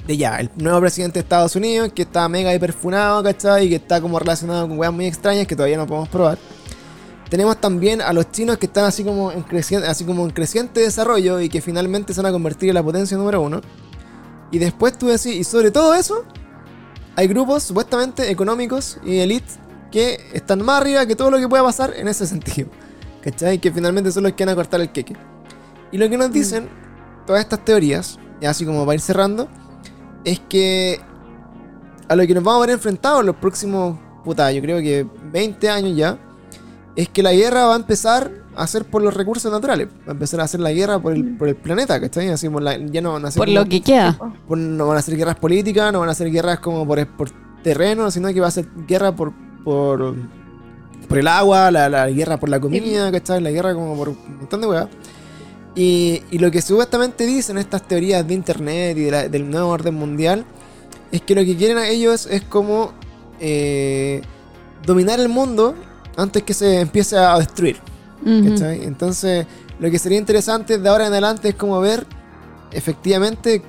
De 0.06 0.16
ya, 0.16 0.40
el 0.40 0.50
nuevo 0.56 0.80
presidente 0.80 1.16
de 1.16 1.24
Estados 1.24 1.54
Unidos, 1.58 1.92
que 1.94 2.04
está 2.04 2.30
mega 2.30 2.54
hiperfunado, 2.56 3.22
¿cachai? 3.22 3.66
Y 3.66 3.70
que 3.70 3.76
está 3.76 4.00
como 4.00 4.18
relacionado 4.18 4.66
con 4.66 4.80
weas 4.80 4.94
muy 4.94 5.06
extrañas 5.06 5.46
que 5.46 5.54
todavía 5.56 5.76
no 5.76 5.86
podemos 5.86 6.08
probar. 6.08 6.38
Tenemos 7.30 7.60
también 7.60 8.02
a 8.02 8.14
los 8.14 8.32
chinos 8.32 8.58
que 8.58 8.68
están 8.68 8.86
así 8.86 9.04
como 9.04 9.32
en 9.32 9.44
creciente, 9.44 9.88
así 9.88 10.06
como 10.06 10.24
en 10.26 10.32
creciente 10.32 10.80
desarrollo 10.80 11.42
y 11.42 11.50
que 11.50 11.62
finalmente 11.62 12.14
se 12.14 12.22
van 12.22 12.30
a 12.30 12.32
convertir 12.32 12.70
en 12.70 12.76
la 12.76 12.84
potencia 12.84 13.18
número 13.18 13.42
uno. 13.42 13.62
Y 14.52 14.60
después 14.60 14.98
tú 14.98 15.08
decís, 15.08 15.36
y 15.36 15.44
sobre 15.44 15.72
todo 15.72 15.94
eso, 15.94 16.24
hay 17.16 17.28
grupos 17.28 17.64
supuestamente 17.64 18.32
económicos 18.32 18.98
y 19.04 19.20
elite 19.20 19.54
que 19.92 20.20
están 20.34 20.64
más 20.64 20.82
arriba 20.82 21.06
que 21.06 21.16
todo 21.16 21.32
lo 21.32 21.38
que 21.38 21.48
pueda 21.48 21.64
pasar 21.64 21.94
en 21.98 22.08
ese 22.08 22.26
sentido. 22.26 22.70
¿Cachai? 23.22 23.60
Que 23.60 23.72
finalmente 23.72 24.12
son 24.12 24.24
los 24.24 24.34
que 24.34 24.46
van 24.46 24.54
a 24.54 24.56
cortar 24.56 24.80
el 24.80 24.92
queque. 24.92 25.16
Y 25.92 25.98
lo 25.98 26.10
que 26.10 26.18
nos 26.18 26.32
dicen 26.32 26.70
todas 27.26 27.42
estas 27.42 27.64
teorías, 27.66 28.18
y 28.40 28.46
así 28.46 28.66
como 28.66 28.86
va 28.86 28.94
a 28.94 28.96
ir 28.96 29.02
cerrando, 29.02 29.50
es 30.24 30.40
que 30.48 31.02
a 32.08 32.16
lo 32.16 32.26
que 32.26 32.34
nos 32.34 32.44
vamos 32.44 32.64
a 32.64 32.68
ver 32.68 32.76
enfrentados 32.76 33.20
en 33.20 33.26
los 33.26 33.36
próximos, 33.36 33.98
puta, 34.24 34.52
yo 34.52 34.62
creo 34.62 34.80
que 34.80 35.06
20 35.32 35.70
años 35.70 35.98
ya, 35.98 36.18
es 36.98 37.08
que 37.08 37.24
la 37.24 37.32
guerra 37.32 37.66
va 37.68 37.74
a 37.74 37.78
empezar 37.78 38.30
a 38.56 38.68
ser 38.68 38.84
por 38.84 39.02
los 39.02 39.14
recursos 39.14 39.50
naturales. 39.52 39.88
Va 40.06 40.10
a 40.10 40.12
empezar 40.12 40.42
a 40.42 40.44
hacer 40.44 40.60
la 40.60 40.72
guerra 40.74 41.00
por 41.00 41.14
el, 41.14 41.38
por 41.38 41.48
el 41.48 41.56
planeta, 41.56 42.02
¿cachai? 42.02 42.28
Así 42.30 42.50
por 42.50 42.62
la- 42.62 42.78
ya 42.78 43.02
no 43.02 43.14
van 43.14 43.24
a 43.26 43.32
ser 43.32 43.38
Por 43.40 43.48
como- 43.48 43.60
lo 43.60 43.66
que 43.70 43.82
queda. 43.82 44.18
por- 44.48 44.58
no 44.58 44.88
van 44.88 44.98
a 44.98 45.02
ser 45.02 45.16
guerras 45.16 45.36
políticas, 45.36 45.94
no 45.94 46.00
van 46.02 46.10
a 46.10 46.14
ser 46.16 46.30
guerras 46.32 46.60
como 46.60 46.86
por, 46.86 47.06
por 47.16 47.30
terreno, 47.64 48.12
sino 48.12 48.34
que 48.34 48.42
va 48.42 48.48
a 48.48 48.52
ser 48.52 48.68
guerra 48.88 49.16
por, 49.16 49.32
por, 49.64 50.16
por 51.08 51.18
el 51.20 51.28
agua, 51.28 51.70
la, 51.72 51.88
la 51.88 52.10
guerra 52.10 52.38
por 52.40 52.50
la 52.50 52.60
comida, 52.60 53.12
¿cachai? 53.12 53.42
La 53.42 53.52
guerra 53.52 53.74
como 53.76 53.96
por 53.96 54.10
un 54.10 54.18
montón 54.40 54.62
de 54.62 54.68
weas. 54.68 54.88
Y, 55.76 56.24
y 56.32 56.40
lo 56.40 56.50
que 56.50 56.62
supuestamente 56.64 57.28
dicen 57.28 57.60
estas 57.60 57.88
teorías 57.88 58.28
de 58.28 58.34
internet 58.34 58.98
y 58.98 59.02
de 59.04 59.12
la- 59.12 59.30
del 59.30 59.48
nuevo 59.48 59.70
orden 59.70 59.94
mundial 59.94 60.44
es 61.12 61.22
que 61.22 61.36
lo 61.36 61.42
que 61.46 61.56
quieren 61.56 61.78
a 61.78 61.88
ellos 61.88 62.26
es 62.26 62.42
como 62.42 62.92
eh, 63.40 64.24
dominar 64.84 65.20
el 65.20 65.30
mundo 65.30 65.76
antes 66.18 66.44
que 66.44 66.54
se 66.54 66.82
empiece 66.82 67.18
a 67.18 67.38
destruir. 67.40 67.78
Entonces, 68.26 69.46
lo 69.80 69.90
que 69.90 70.00
sería 70.00 70.18
interesante 70.18 70.78
de 70.78 70.90
ahora 70.90 71.06
en 71.08 71.14
adelante 71.14 71.50
es 71.50 71.56
como 71.56 71.80
ver 71.80 72.06
efectivamente 72.72 73.62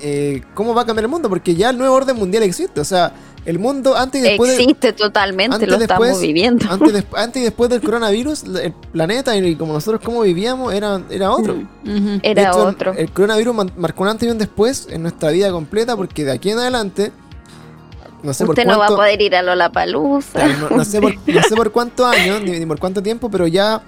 eh, 0.00 0.42
cómo 0.54 0.74
va 0.74 0.82
a 0.82 0.86
cambiar 0.86 1.04
el 1.04 1.10
mundo, 1.10 1.28
porque 1.28 1.54
ya 1.54 1.70
el 1.70 1.78
nuevo 1.78 1.94
orden 1.96 2.16
mundial 2.16 2.44
existe. 2.44 2.80
O 2.80 2.84
sea, 2.84 3.12
el 3.44 3.58
mundo 3.58 3.96
antes 3.96 4.20
y 4.20 4.24
después, 4.24 4.50
de- 4.56 4.62
Existe 4.62 4.92
totalmente, 4.92 5.54
antes, 5.56 5.68
lo 5.68 5.78
después- 5.78 6.10
estamos 6.10 6.20
viviendo. 6.20 6.66
antes, 7.16 7.42
y 7.42 7.44
después 7.44 7.68
del 7.70 7.80
coronavirus, 7.82 8.44
el 8.62 8.72
planeta 8.92 9.36
y 9.36 9.56
como 9.56 9.72
nosotros 9.72 10.00
cómo 10.04 10.20
vivíamos 10.22 10.72
era, 10.72 11.02
era 11.10 11.32
otro. 11.32 11.56
Era 12.22 12.50
hecho, 12.50 12.64
otro. 12.66 12.92
El 12.94 13.10
coronavirus 13.10 13.54
man- 13.54 13.72
marcó 13.76 14.04
un 14.04 14.10
antes 14.10 14.28
y 14.28 14.30
un 14.30 14.38
después 14.38 14.86
en 14.90 15.02
nuestra 15.02 15.30
vida 15.30 15.50
completa, 15.50 15.96
porque 15.96 16.24
de 16.24 16.32
aquí 16.32 16.50
en 16.50 16.58
adelante, 16.58 17.10
no 18.22 18.34
sé 18.34 18.44
Usted 18.44 18.64
por 18.64 18.66
no 18.72 18.78
va 18.78 18.86
a 18.86 18.88
poder 18.88 19.20
ir 19.20 19.34
a 19.36 19.42
Lollapalooza. 19.42 20.32
Claro, 20.40 20.68
no, 20.70 20.76
no 20.76 20.84
sé 20.84 21.00
por, 21.00 21.14
no 21.14 21.42
sé 21.42 21.56
por 21.56 21.70
cuántos 21.72 22.06
años, 22.14 22.40
ni, 22.42 22.52
ni 22.58 22.66
por 22.66 22.78
cuánto 22.78 23.02
tiempo, 23.02 23.30
pero 23.30 23.46
ya 23.46 23.82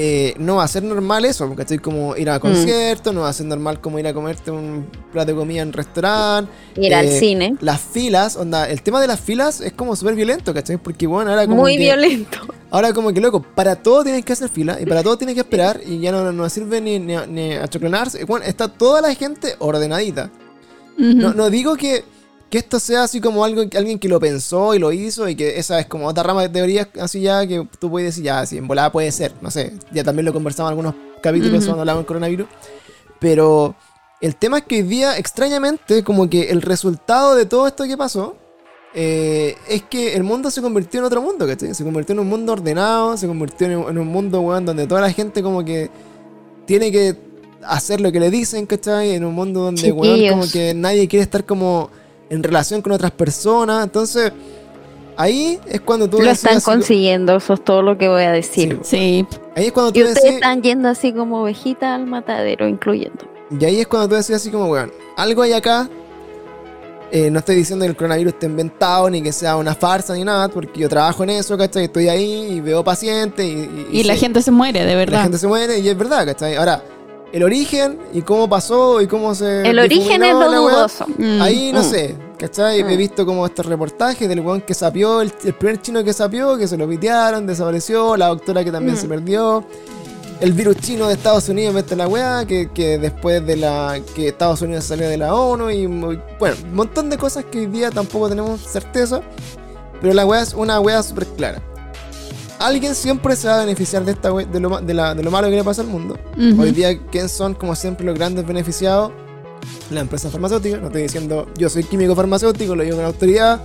eh, 0.00 0.34
no 0.38 0.56
va 0.56 0.62
a 0.62 0.68
ser 0.68 0.84
normal 0.84 1.24
eso, 1.24 1.48
porque 1.48 1.62
estoy 1.62 1.78
como 1.78 2.16
ir 2.16 2.28
Mm. 2.28 2.30
a 2.30 2.38
conciertos, 2.38 3.12
no 3.12 3.22
va 3.22 3.30
a 3.30 3.32
ser 3.32 3.46
normal 3.46 3.80
como 3.80 3.98
ir 3.98 4.06
a 4.06 4.14
comerte 4.14 4.52
un 4.52 4.86
plato 5.12 5.32
de 5.32 5.36
comida 5.36 5.60
en 5.62 5.72
restaurante. 5.72 6.52
Ir 6.76 6.94
al 6.94 7.06
eh, 7.06 7.18
cine. 7.18 7.56
Las 7.60 7.80
filas, 7.80 8.36
onda, 8.36 8.68
el 8.70 8.80
tema 8.82 9.00
de 9.00 9.08
las 9.08 9.18
filas 9.18 9.60
es 9.60 9.72
como 9.72 9.96
súper 9.96 10.14
violento, 10.14 10.54
¿cachai? 10.54 10.76
Porque 10.76 11.08
bueno, 11.08 11.30
ahora 11.30 11.46
como 11.46 11.62
Muy 11.62 11.72
que, 11.76 11.82
violento. 11.82 12.38
Ahora 12.70 12.92
como 12.92 13.12
que 13.12 13.20
loco, 13.20 13.42
para 13.42 13.74
todo 13.74 14.04
tienes 14.04 14.24
que 14.24 14.34
hacer 14.34 14.48
fila 14.50 14.78
y 14.80 14.86
para 14.86 15.02
todo 15.02 15.18
tienes 15.18 15.34
que 15.34 15.40
esperar 15.40 15.80
y 15.84 15.98
ya 15.98 16.12
no, 16.12 16.30
no 16.30 16.48
sirve 16.48 16.80
ni, 16.80 17.00
ni, 17.00 17.16
ni 17.26 17.54
a 17.54 17.66
choclonarse. 17.66 18.24
Bueno, 18.24 18.46
está 18.46 18.68
toda 18.68 19.00
la 19.00 19.12
gente 19.16 19.56
ordenadita. 19.58 20.30
No, 20.96 21.32
no 21.32 21.48
digo 21.50 21.76
que, 21.76 22.04
que 22.50 22.58
esto 22.58 22.80
sea 22.80 23.02
así 23.04 23.20
como 23.20 23.44
algo, 23.44 23.62
alguien 23.76 23.98
que 23.98 24.08
lo 24.08 24.18
pensó 24.18 24.74
y 24.74 24.78
lo 24.78 24.90
hizo 24.92 25.28
y 25.28 25.36
que 25.36 25.58
esa 25.58 25.78
es 25.80 25.86
como 25.86 26.06
otra 26.06 26.22
rama 26.22 26.42
de 26.42 26.48
teorías 26.48 26.88
así 27.00 27.20
ya 27.20 27.46
que 27.46 27.66
tú 27.78 27.90
puedes 27.90 28.08
decir, 28.14 28.24
ya, 28.24 28.44
sí, 28.46 28.56
en 28.56 28.66
volada 28.66 28.90
puede 28.90 29.12
ser, 29.12 29.32
no 29.42 29.50
sé. 29.50 29.74
Ya 29.92 30.02
también 30.04 30.24
lo 30.26 30.32
conversamos 30.32 30.70
en 30.72 30.78
algunos 30.78 30.94
capítulos 31.22 31.58
Ujú. 31.58 31.66
cuando 31.66 31.80
hablamos 31.82 32.00
del 32.00 32.06
coronavirus. 32.06 32.48
Pero 33.20 33.74
el 34.20 34.36
tema 34.36 34.58
es 34.58 34.64
que 34.64 34.76
hoy 34.76 34.82
día, 34.82 35.18
extrañamente, 35.18 36.02
como 36.04 36.28
que 36.30 36.50
el 36.50 36.62
resultado 36.62 37.34
de 37.34 37.46
todo 37.46 37.66
esto 37.66 37.84
que 37.84 37.96
pasó 37.96 38.36
eh, 38.94 39.54
es 39.68 39.82
que 39.82 40.14
el 40.14 40.22
mundo 40.24 40.50
se 40.50 40.62
convirtió 40.62 41.00
en 41.00 41.06
otro 41.06 41.20
mundo, 41.20 41.46
¿cachai? 41.46 41.74
Se 41.74 41.84
convirtió 41.84 42.14
en 42.14 42.20
un 42.20 42.28
mundo 42.28 42.52
ordenado, 42.52 43.16
se 43.16 43.26
convirtió 43.26 43.66
en, 43.66 43.76
un- 43.76 43.90
en 43.90 43.98
un 43.98 44.08
mundo, 44.08 44.40
weón, 44.40 44.64
donde 44.64 44.86
toda 44.86 45.00
la 45.02 45.12
gente 45.12 45.42
como 45.42 45.64
que 45.64 45.90
tiene 46.66 46.90
que 46.90 47.14
hacer 47.62 48.00
lo 48.00 48.10
que 48.10 48.20
le 48.20 48.30
dicen, 48.30 48.64
¿cachai? 48.66 49.10
En 49.12 49.24
un 49.24 49.34
mundo 49.34 49.60
donde, 49.60 49.92
weón, 49.92 50.28
como 50.30 50.50
que 50.50 50.72
nadie 50.74 51.06
quiere 51.08 51.22
estar 51.24 51.44
como 51.44 51.90
en 52.30 52.42
relación 52.42 52.82
con 52.82 52.92
otras 52.92 53.10
personas. 53.10 53.84
Entonces, 53.84 54.32
ahí 55.16 55.58
es 55.66 55.80
cuando 55.80 56.08
tú 56.08 56.20
Lo 56.20 56.30
están 56.30 56.60
consiguiendo, 56.60 57.36
eso 57.36 57.54
es 57.54 57.64
todo 57.64 57.82
lo 57.82 57.96
que 57.98 58.08
voy 58.08 58.22
a 58.22 58.32
decir. 58.32 58.78
Sí. 58.82 59.26
Ahí 59.56 59.66
es 59.66 59.72
cuando 59.72 59.92
tú 59.92 59.98
Y 60.00 60.02
ustedes 60.02 60.22
decís, 60.22 60.34
están 60.36 60.62
yendo 60.62 60.88
así 60.88 61.12
como 61.12 61.42
ovejita 61.42 61.94
al 61.94 62.06
matadero, 62.06 62.68
incluyendo. 62.68 63.24
y 63.58 63.64
ahí 63.64 63.80
es 63.80 63.86
cuando 63.86 64.08
tú 64.08 64.14
decías 64.14 64.40
así 64.40 64.50
como, 64.50 64.66
weón, 64.70 64.92
algo 65.16 65.42
hay 65.42 65.52
acá. 65.54 65.88
Eh, 67.10 67.30
no 67.30 67.38
estoy 67.38 67.56
diciendo 67.56 67.86
que 67.86 67.88
el 67.90 67.96
coronavirus 67.96 68.34
esté 68.34 68.44
inventado, 68.44 69.08
ni 69.08 69.22
que 69.22 69.32
sea 69.32 69.56
una 69.56 69.74
farsa, 69.74 70.12
ni 70.12 70.24
nada, 70.24 70.48
porque 70.48 70.78
yo 70.80 70.90
trabajo 70.90 71.22
en 71.24 71.30
eso, 71.30 71.56
¿cachai? 71.56 71.84
Estoy 71.84 72.06
ahí 72.10 72.48
y 72.52 72.60
veo 72.60 72.84
pacientes 72.84 73.46
y, 73.46 73.86
Y 73.90 74.02
la 74.04 74.12
sé- 74.12 74.20
gente 74.20 74.42
se 74.42 74.50
muere, 74.50 74.80
de 74.84 74.92
la 74.92 74.94
verdad. 74.98 75.22
gente 75.22 75.38
se 75.38 75.46
muere 75.46 75.78
y 75.78 75.88
es 75.88 75.96
verdad, 75.96 76.26
¿cachai? 76.26 76.56
Ahora, 76.56 76.82
el 77.32 77.42
origen 77.42 77.98
y 78.12 78.22
cómo 78.22 78.48
pasó 78.48 79.00
y 79.00 79.06
cómo 79.06 79.34
se. 79.34 79.62
El 79.68 79.78
origen 79.78 80.22
es 80.24 80.34
lo 80.34 80.50
dudoso. 80.50 81.06
Mm. 81.16 81.42
Ahí 81.42 81.72
no 81.72 81.80
Mm. 81.80 81.84
sé, 81.90 82.16
¿cachai? 82.38 82.82
Mm. 82.82 82.88
He 82.90 82.96
visto 82.96 83.26
como 83.26 83.44
este 83.46 83.62
reportaje 83.62 84.26
del 84.28 84.40
weón 84.40 84.60
que 84.62 84.74
sapió, 84.74 85.20
el, 85.20 85.32
el 85.44 85.52
primer 85.54 85.80
chino 85.82 86.02
que 86.04 86.12
sapió, 86.12 86.56
que 86.56 86.66
se 86.68 86.76
lo 86.76 86.88
pitearon, 86.88 87.46
desapareció, 87.46 88.16
la 88.16 88.28
doctora 88.28 88.64
que 88.64 88.72
también 88.72 88.94
Mm. 88.96 89.00
se 89.00 89.08
perdió. 89.08 89.64
El 90.40 90.52
virus 90.52 90.76
chino 90.76 91.08
de 91.08 91.14
Estados 91.14 91.48
Unidos 91.48 91.74
mete 91.74 91.96
la 91.96 92.06
weá, 92.06 92.46
que, 92.46 92.70
que 92.72 92.96
después 92.98 93.44
de 93.44 93.56
la. 93.56 93.98
que 94.14 94.28
Estados 94.28 94.62
Unidos 94.62 94.84
salió 94.84 95.08
de 95.08 95.16
la 95.18 95.34
ONU 95.34 95.68
y. 95.70 95.86
bueno, 95.86 96.56
un 96.62 96.74
montón 96.74 97.10
de 97.10 97.18
cosas 97.18 97.44
que 97.46 97.58
hoy 97.58 97.66
día 97.66 97.90
tampoco 97.90 98.28
tenemos 98.28 98.60
certeza. 98.60 99.20
Pero 100.00 100.14
la 100.14 100.24
weá 100.24 100.40
es 100.42 100.54
una 100.54 100.78
weá 100.78 101.02
súper 101.02 101.26
clara. 101.26 101.60
Alguien 102.58 102.94
siempre 102.94 103.36
se 103.36 103.46
va 103.48 103.56
a 103.56 103.60
beneficiar 103.60 104.04
de, 104.04 104.12
esta 104.12 104.30
de, 104.32 104.60
lo, 104.60 104.80
de, 104.80 104.94
la- 104.94 105.14
de 105.14 105.22
lo 105.22 105.30
malo 105.30 105.48
que 105.48 105.56
le 105.56 105.62
pasa 105.64 105.82
al 105.82 105.88
mundo. 105.88 106.18
Hoy 106.58 106.72
día, 106.72 106.98
¿quién 107.10 107.28
son 107.28 107.54
como 107.54 107.74
siempre 107.76 108.04
los 108.04 108.16
grandes 108.18 108.46
beneficiados? 108.46 109.12
La 109.90 110.00
empresa 110.00 110.28
farmacéutica. 110.30 110.76
No 110.78 110.86
estoy 110.88 111.02
diciendo 111.02 111.46
yo 111.56 111.68
soy 111.68 111.84
químico 111.84 112.14
farmacéutico, 112.16 112.74
lo 112.74 112.82
digo 112.82 112.96
con 112.96 113.04
autoridad. 113.06 113.60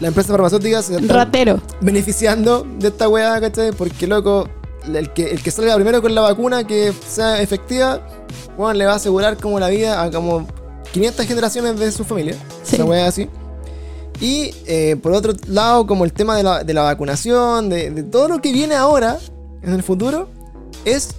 La 0.00 0.08
empresa 0.08 0.30
farmacéutica 0.32 0.80
se 0.80 0.96
está 0.96 1.12
Ratero. 1.12 1.60
beneficiando 1.80 2.64
de 2.78 2.88
esta 2.88 3.08
weá, 3.08 3.40
¿cachai? 3.40 3.72
Porque, 3.72 4.06
loco, 4.06 4.48
el 4.86 5.12
que, 5.12 5.30
el 5.30 5.42
que 5.42 5.50
salga 5.50 5.74
primero 5.74 6.00
con 6.00 6.14
la 6.14 6.20
vacuna 6.22 6.64
que 6.64 6.92
sea 7.06 7.42
efectiva, 7.42 8.00
bueno, 8.56 8.74
le 8.78 8.86
va 8.86 8.92
a 8.92 8.96
asegurar 8.96 9.36
como 9.36 9.58
la 9.60 9.68
vida 9.68 10.02
a 10.02 10.10
como 10.10 10.46
500 10.92 11.26
generaciones 11.26 11.78
de 11.78 11.90
su 11.92 12.04
familia. 12.04 12.36
Sí. 12.62 12.76
Esa 12.76 12.84
weá 12.84 13.06
así. 13.06 13.28
Y 14.20 14.52
eh, 14.66 14.96
por 15.02 15.12
otro 15.12 15.32
lado, 15.46 15.86
como 15.86 16.04
el 16.04 16.12
tema 16.12 16.36
de 16.36 16.42
la, 16.42 16.64
de 16.64 16.74
la 16.74 16.82
vacunación, 16.82 17.68
de, 17.68 17.90
de 17.90 18.02
todo 18.02 18.28
lo 18.28 18.40
que 18.40 18.52
viene 18.52 18.74
ahora, 18.74 19.18
en 19.62 19.72
el 19.72 19.82
futuro, 19.82 20.28
es 20.84 21.10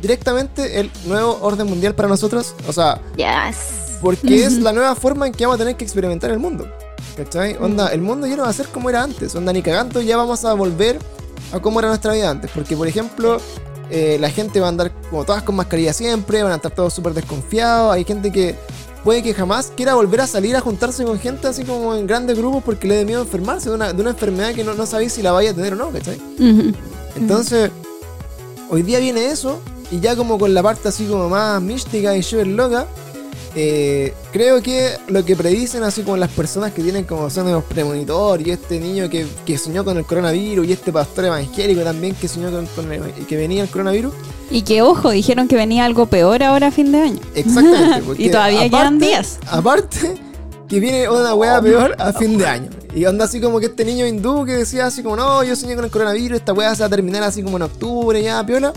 directamente 0.00 0.80
el 0.80 0.90
nuevo 1.06 1.38
orden 1.42 1.66
mundial 1.66 1.94
para 1.94 2.08
nosotros. 2.08 2.54
O 2.68 2.72
sea, 2.72 3.00
Yes. 3.16 3.98
porque 4.00 4.44
es 4.44 4.52
la 4.60 4.72
nueva 4.72 4.94
forma 4.94 5.26
en 5.26 5.32
que 5.32 5.44
vamos 5.44 5.56
a 5.56 5.58
tener 5.58 5.76
que 5.76 5.84
experimentar 5.84 6.30
el 6.30 6.38
mundo. 6.38 6.68
¿Cachai? 7.16 7.56
Onda, 7.60 7.88
el 7.88 8.00
mundo 8.00 8.26
ya 8.28 8.36
no 8.36 8.44
va 8.44 8.48
a 8.50 8.52
ser 8.52 8.68
como 8.68 8.88
era 8.88 9.02
antes. 9.02 9.34
Onda, 9.34 9.52
ni 9.52 9.60
cagando 9.62 10.00
ya 10.00 10.16
vamos 10.16 10.44
a 10.44 10.52
volver 10.54 10.98
a 11.52 11.58
cómo 11.60 11.80
era 11.80 11.88
nuestra 11.88 12.12
vida 12.12 12.30
antes. 12.30 12.50
Porque, 12.54 12.76
por 12.76 12.86
ejemplo, 12.86 13.38
eh, 13.90 14.18
la 14.20 14.30
gente 14.30 14.60
va 14.60 14.66
a 14.66 14.68
andar 14.68 14.92
como 15.10 15.24
todas 15.24 15.42
con 15.42 15.56
mascarilla 15.56 15.92
siempre, 15.92 16.44
van 16.44 16.52
a 16.52 16.56
estar 16.56 16.70
todos 16.70 16.94
súper 16.94 17.14
desconfiados. 17.14 17.92
Hay 17.92 18.04
gente 18.04 18.30
que 18.30 18.54
puede 19.04 19.22
que 19.22 19.34
jamás 19.34 19.72
quiera 19.76 19.94
volver 19.94 20.20
a 20.20 20.26
salir 20.26 20.56
a 20.56 20.60
juntarse 20.60 21.04
con 21.04 21.18
gente 21.18 21.46
así 21.46 21.64
como 21.64 21.94
en 21.94 22.06
grandes 22.06 22.36
grupos 22.36 22.62
porque 22.64 22.88
le 22.88 22.96
dé 22.96 23.04
miedo 23.04 23.22
enfermarse 23.22 23.68
de 23.68 23.74
una, 23.76 23.92
de 23.92 24.00
una 24.00 24.10
enfermedad 24.10 24.54
que 24.54 24.64
no, 24.64 24.74
no 24.74 24.86
sabéis 24.86 25.12
si 25.12 25.22
la 25.22 25.32
vaya 25.32 25.50
a 25.50 25.54
tener 25.54 25.72
o 25.74 25.76
no, 25.76 25.90
¿cachai? 25.90 26.20
Entonces, 27.16 27.70
hoy 28.70 28.82
día 28.82 28.98
viene 28.98 29.26
eso, 29.26 29.60
y 29.90 30.00
ya 30.00 30.16
como 30.16 30.38
con 30.38 30.52
la 30.54 30.62
parte 30.62 30.88
así 30.88 31.06
como 31.06 31.28
más 31.28 31.60
mística 31.62 32.16
y 32.16 32.22
súper 32.22 32.46
loca, 32.48 32.86
eh, 33.54 34.14
creo 34.32 34.62
que 34.62 34.90
lo 35.08 35.24
que 35.24 35.34
predicen 35.34 35.82
así 35.82 36.02
como 36.02 36.16
las 36.16 36.30
personas 36.30 36.72
que 36.72 36.82
tienen 36.82 37.04
como 37.04 37.28
son 37.30 37.50
los 37.50 37.64
premonitor 37.64 38.40
y 38.46 38.50
este 38.50 38.78
niño 38.78 39.08
que, 39.08 39.26
que 39.46 39.56
soñó 39.58 39.84
con 39.84 39.96
el 39.96 40.04
coronavirus 40.04 40.66
y 40.66 40.72
este 40.72 40.92
pastor 40.92 41.26
evangélico 41.26 41.80
también 41.82 42.14
que 42.14 42.28
soñó 42.28 42.50
con, 42.50 42.66
con 42.66 42.92
el- 42.92 43.12
que 43.26 43.36
venía 43.36 43.62
el 43.62 43.68
coronavirus, 43.68 44.12
Y 44.50 44.62
que, 44.62 44.82
ojo, 44.82 45.10
dijeron 45.10 45.48
que 45.48 45.56
venía 45.56 45.84
algo 45.84 46.06
peor 46.06 46.42
ahora 46.42 46.68
a 46.68 46.70
fin 46.70 46.92
de 46.92 46.98
año. 47.00 47.20
exactamente. 47.34 48.02
porque 48.06 48.22
Y 48.24 48.30
todavía 48.30 48.68
quedan 48.68 48.98
días. 48.98 49.38
Aparte, 49.46 50.14
que 50.68 50.80
viene 50.80 51.08
una 51.08 51.34
wea 51.34 51.60
peor 51.62 51.94
a 51.98 52.12
fin 52.12 52.36
de 52.38 52.46
año. 52.46 52.70
Y 52.94 53.04
onda 53.06 53.24
así 53.26 53.40
como 53.40 53.60
que 53.60 53.66
este 53.66 53.84
niño 53.84 54.06
hindú 54.06 54.44
que 54.44 54.52
decía 54.52 54.86
así 54.86 55.02
como, 55.02 55.16
no, 55.16 55.42
yo 55.44 55.56
soñé 55.56 55.74
con 55.74 55.84
el 55.84 55.90
coronavirus, 55.90 56.38
esta 56.38 56.52
wea 56.52 56.74
se 56.74 56.80
va 56.82 56.86
a 56.86 56.90
terminar 56.90 57.22
así 57.22 57.42
como 57.42 57.56
en 57.56 57.62
octubre, 57.64 58.22
ya, 58.22 58.44
piola. 58.44 58.72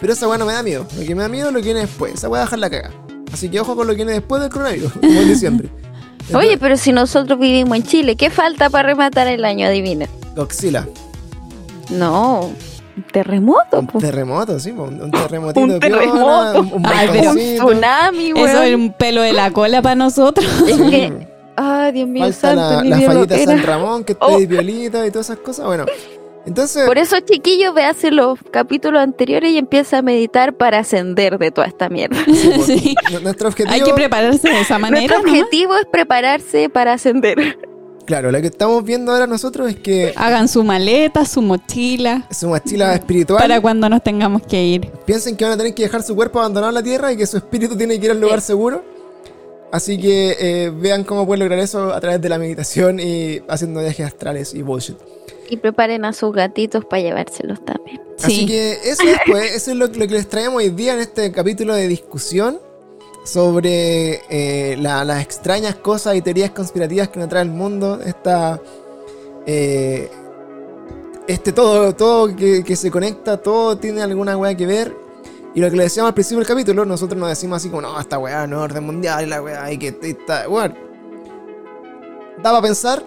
Pero 0.00 0.12
esa 0.12 0.28
wea 0.28 0.36
no 0.38 0.44
me 0.46 0.52
da 0.52 0.62
miedo. 0.62 0.86
Lo 0.98 1.06
que 1.06 1.14
me 1.14 1.22
da 1.22 1.28
miedo 1.28 1.48
es 1.48 1.54
lo 1.54 1.60
que 1.60 1.64
viene 1.66 1.80
después. 1.80 2.14
Esa 2.14 2.28
wea 2.28 2.42
dejar 2.42 2.58
la 2.58 2.68
caga. 2.70 2.90
Así 3.36 3.50
que 3.50 3.60
ojo 3.60 3.76
con 3.76 3.86
lo 3.86 3.92
que 3.92 3.96
viene 3.98 4.12
después 4.12 4.40
del 4.40 4.50
coronavirus, 4.50 4.92
como 5.00 5.12
en 5.20 5.28
diciembre. 5.28 5.68
Oye, 6.34 6.56
pero 6.56 6.78
si 6.78 6.90
nosotros 6.90 7.38
vivimos 7.38 7.76
en 7.76 7.82
Chile, 7.82 8.16
¿qué 8.16 8.30
falta 8.30 8.70
para 8.70 8.88
rematar 8.88 9.26
el 9.28 9.44
año? 9.44 9.66
Adivina. 9.66 10.06
Godzilla. 10.34 10.86
No, 11.90 12.50
un 12.96 13.02
terremoto. 13.12 13.78
Un 13.80 13.86
po. 13.88 13.98
terremoto, 13.98 14.58
sí, 14.58 14.70
un, 14.76 15.02
un 15.02 15.10
terremotito. 15.10 15.60
Un 15.60 15.78
piola, 15.78 15.98
terremoto. 15.98 16.60
Un, 16.60 16.72
un 16.72 16.86
Ay, 16.86 17.08
pero- 17.12 17.30
Un 17.32 17.36
tsunami, 17.36 18.30
Eso 18.30 18.62
es 18.62 18.74
un 18.74 18.92
pelo 18.94 19.20
de 19.20 19.32
la 19.34 19.50
cola 19.52 19.82
para 19.82 19.94
nosotros. 19.96 20.46
Es 20.66 20.80
que, 20.80 21.28
ay, 21.56 21.92
Dios 21.92 22.08
mío, 22.08 22.24
Falta 22.24 22.40
santo, 22.40 22.84
la, 22.88 22.96
la 22.98 23.06
fallita 23.06 23.38
San. 23.44 23.62
Ramón 23.62 24.04
que 24.04 24.12
esté 24.12 24.24
Oh. 24.26 24.38
violita 24.38 25.06
y 25.06 25.10
todas 25.10 25.26
esas 25.30 25.38
cosas. 25.40 25.66
Bueno, 25.66 25.84
Entonces, 26.46 26.86
Por 26.86 26.96
eso, 26.96 27.16
chiquillos, 27.20 27.74
véase 27.74 28.10
los 28.12 28.38
capítulos 28.52 29.02
anteriores 29.02 29.50
y 29.50 29.58
empieza 29.58 29.98
a 29.98 30.02
meditar 30.02 30.54
para 30.56 30.78
ascender 30.78 31.38
de 31.38 31.50
toda 31.50 31.66
esta 31.66 31.88
mierda. 31.88 32.16
Sí. 32.64 32.94
nuestro 33.22 33.48
objetivo, 33.48 33.74
Hay 33.74 33.82
que 33.82 33.92
prepararse 33.92 34.48
de 34.48 34.60
esa 34.60 34.78
manera. 34.78 35.00
Nuestro 35.00 35.22
¿no? 35.22 35.28
objetivo 35.40 35.76
es 35.76 35.86
prepararse 35.86 36.68
para 36.68 36.92
ascender. 36.92 37.58
claro, 38.06 38.30
lo 38.30 38.40
que 38.40 38.46
estamos 38.46 38.84
viendo 38.84 39.10
ahora 39.10 39.26
nosotros 39.26 39.68
es 39.68 39.76
que 39.76 40.12
Hagan 40.14 40.46
su 40.46 40.62
maleta, 40.62 41.24
su 41.24 41.42
mochila, 41.42 42.28
una 42.42 42.48
mochila 42.50 42.94
espiritual. 42.94 43.40
para 43.40 43.60
cuando 43.60 43.88
nos 43.88 44.02
tengamos 44.04 44.42
que 44.42 44.62
ir. 44.62 44.90
Piensen 45.04 45.36
que 45.36 45.44
van 45.44 45.54
a 45.54 45.56
tener 45.56 45.74
que 45.74 45.82
dejar 45.82 46.04
su 46.04 46.14
cuerpo 46.14 46.38
abandonado 46.38 46.70
en 46.70 46.74
la 46.76 46.82
tierra 46.84 47.12
y 47.12 47.16
que 47.16 47.26
su 47.26 47.36
espíritu 47.38 47.76
tiene 47.76 47.98
que 47.98 48.06
ir 48.06 48.12
al 48.12 48.20
lugar 48.20 48.40
seguro. 48.40 48.84
Así 49.72 49.98
que 49.98 50.36
eh, 50.38 50.70
vean 50.72 51.02
cómo 51.02 51.26
pueden 51.26 51.40
lograr 51.40 51.58
eso 51.58 51.92
a 51.92 52.00
través 52.00 52.20
de 52.20 52.28
la 52.28 52.38
meditación 52.38 53.00
y 53.00 53.40
haciendo 53.48 53.80
viajes 53.80 54.06
astrales 54.06 54.54
y 54.54 54.62
bullshit. 54.62 54.96
Y 55.48 55.56
preparen 55.58 56.04
a 56.04 56.12
sus 56.12 56.32
gatitos 56.32 56.84
para 56.84 57.02
llevárselos 57.02 57.64
también. 57.64 58.00
Así 58.18 58.40
Sí. 58.40 58.46
que 58.46 58.72
eso 58.84 59.02
es, 59.02 59.18
pues, 59.26 59.54
eso 59.54 59.70
es 59.72 59.76
lo, 59.76 59.86
lo 59.86 59.92
que 59.92 60.08
les 60.14 60.28
traemos 60.28 60.56
hoy 60.58 60.70
día 60.70 60.94
en 60.94 61.00
este 61.00 61.30
capítulo 61.32 61.74
de 61.74 61.86
discusión 61.88 62.58
sobre 63.24 64.20
eh, 64.30 64.76
la- 64.78 65.04
las 65.04 65.22
extrañas 65.22 65.74
cosas 65.76 66.16
y 66.16 66.22
teorías 66.22 66.50
conspirativas 66.50 67.08
que 67.08 67.18
nos 67.20 67.28
trae 67.28 67.42
el 67.42 67.50
mundo. 67.50 68.00
Esta, 68.04 68.60
eh, 69.46 70.08
este 71.26 71.52
todo, 71.52 71.94
todo 71.94 72.34
que, 72.34 72.62
que 72.64 72.76
se 72.76 72.90
conecta, 72.90 73.36
todo 73.36 73.76
tiene 73.78 74.02
alguna 74.02 74.36
weá 74.36 74.56
que 74.56 74.66
ver. 74.66 74.94
Y 75.54 75.60
lo 75.60 75.70
que 75.70 75.76
le 75.76 75.84
decíamos 75.84 76.08
al 76.10 76.14
principio 76.14 76.38
del 76.38 76.46
capítulo, 76.46 76.84
nosotros 76.84 77.18
nos 77.18 77.28
decimos 77.30 77.56
así 77.56 77.68
como, 77.70 77.82
no, 77.82 77.98
esta 77.98 78.18
weá 78.18 78.46
no 78.46 78.58
es 78.58 78.62
orden 78.62 78.84
mundial, 78.84 79.24
y 79.24 79.26
la 79.28 79.42
weá, 79.42 79.72
y 79.72 79.78
que 79.78 79.96
está, 80.02 80.46
bueno. 80.48 80.74
Daba 82.42 82.58
a 82.58 82.62
pensar, 82.62 83.02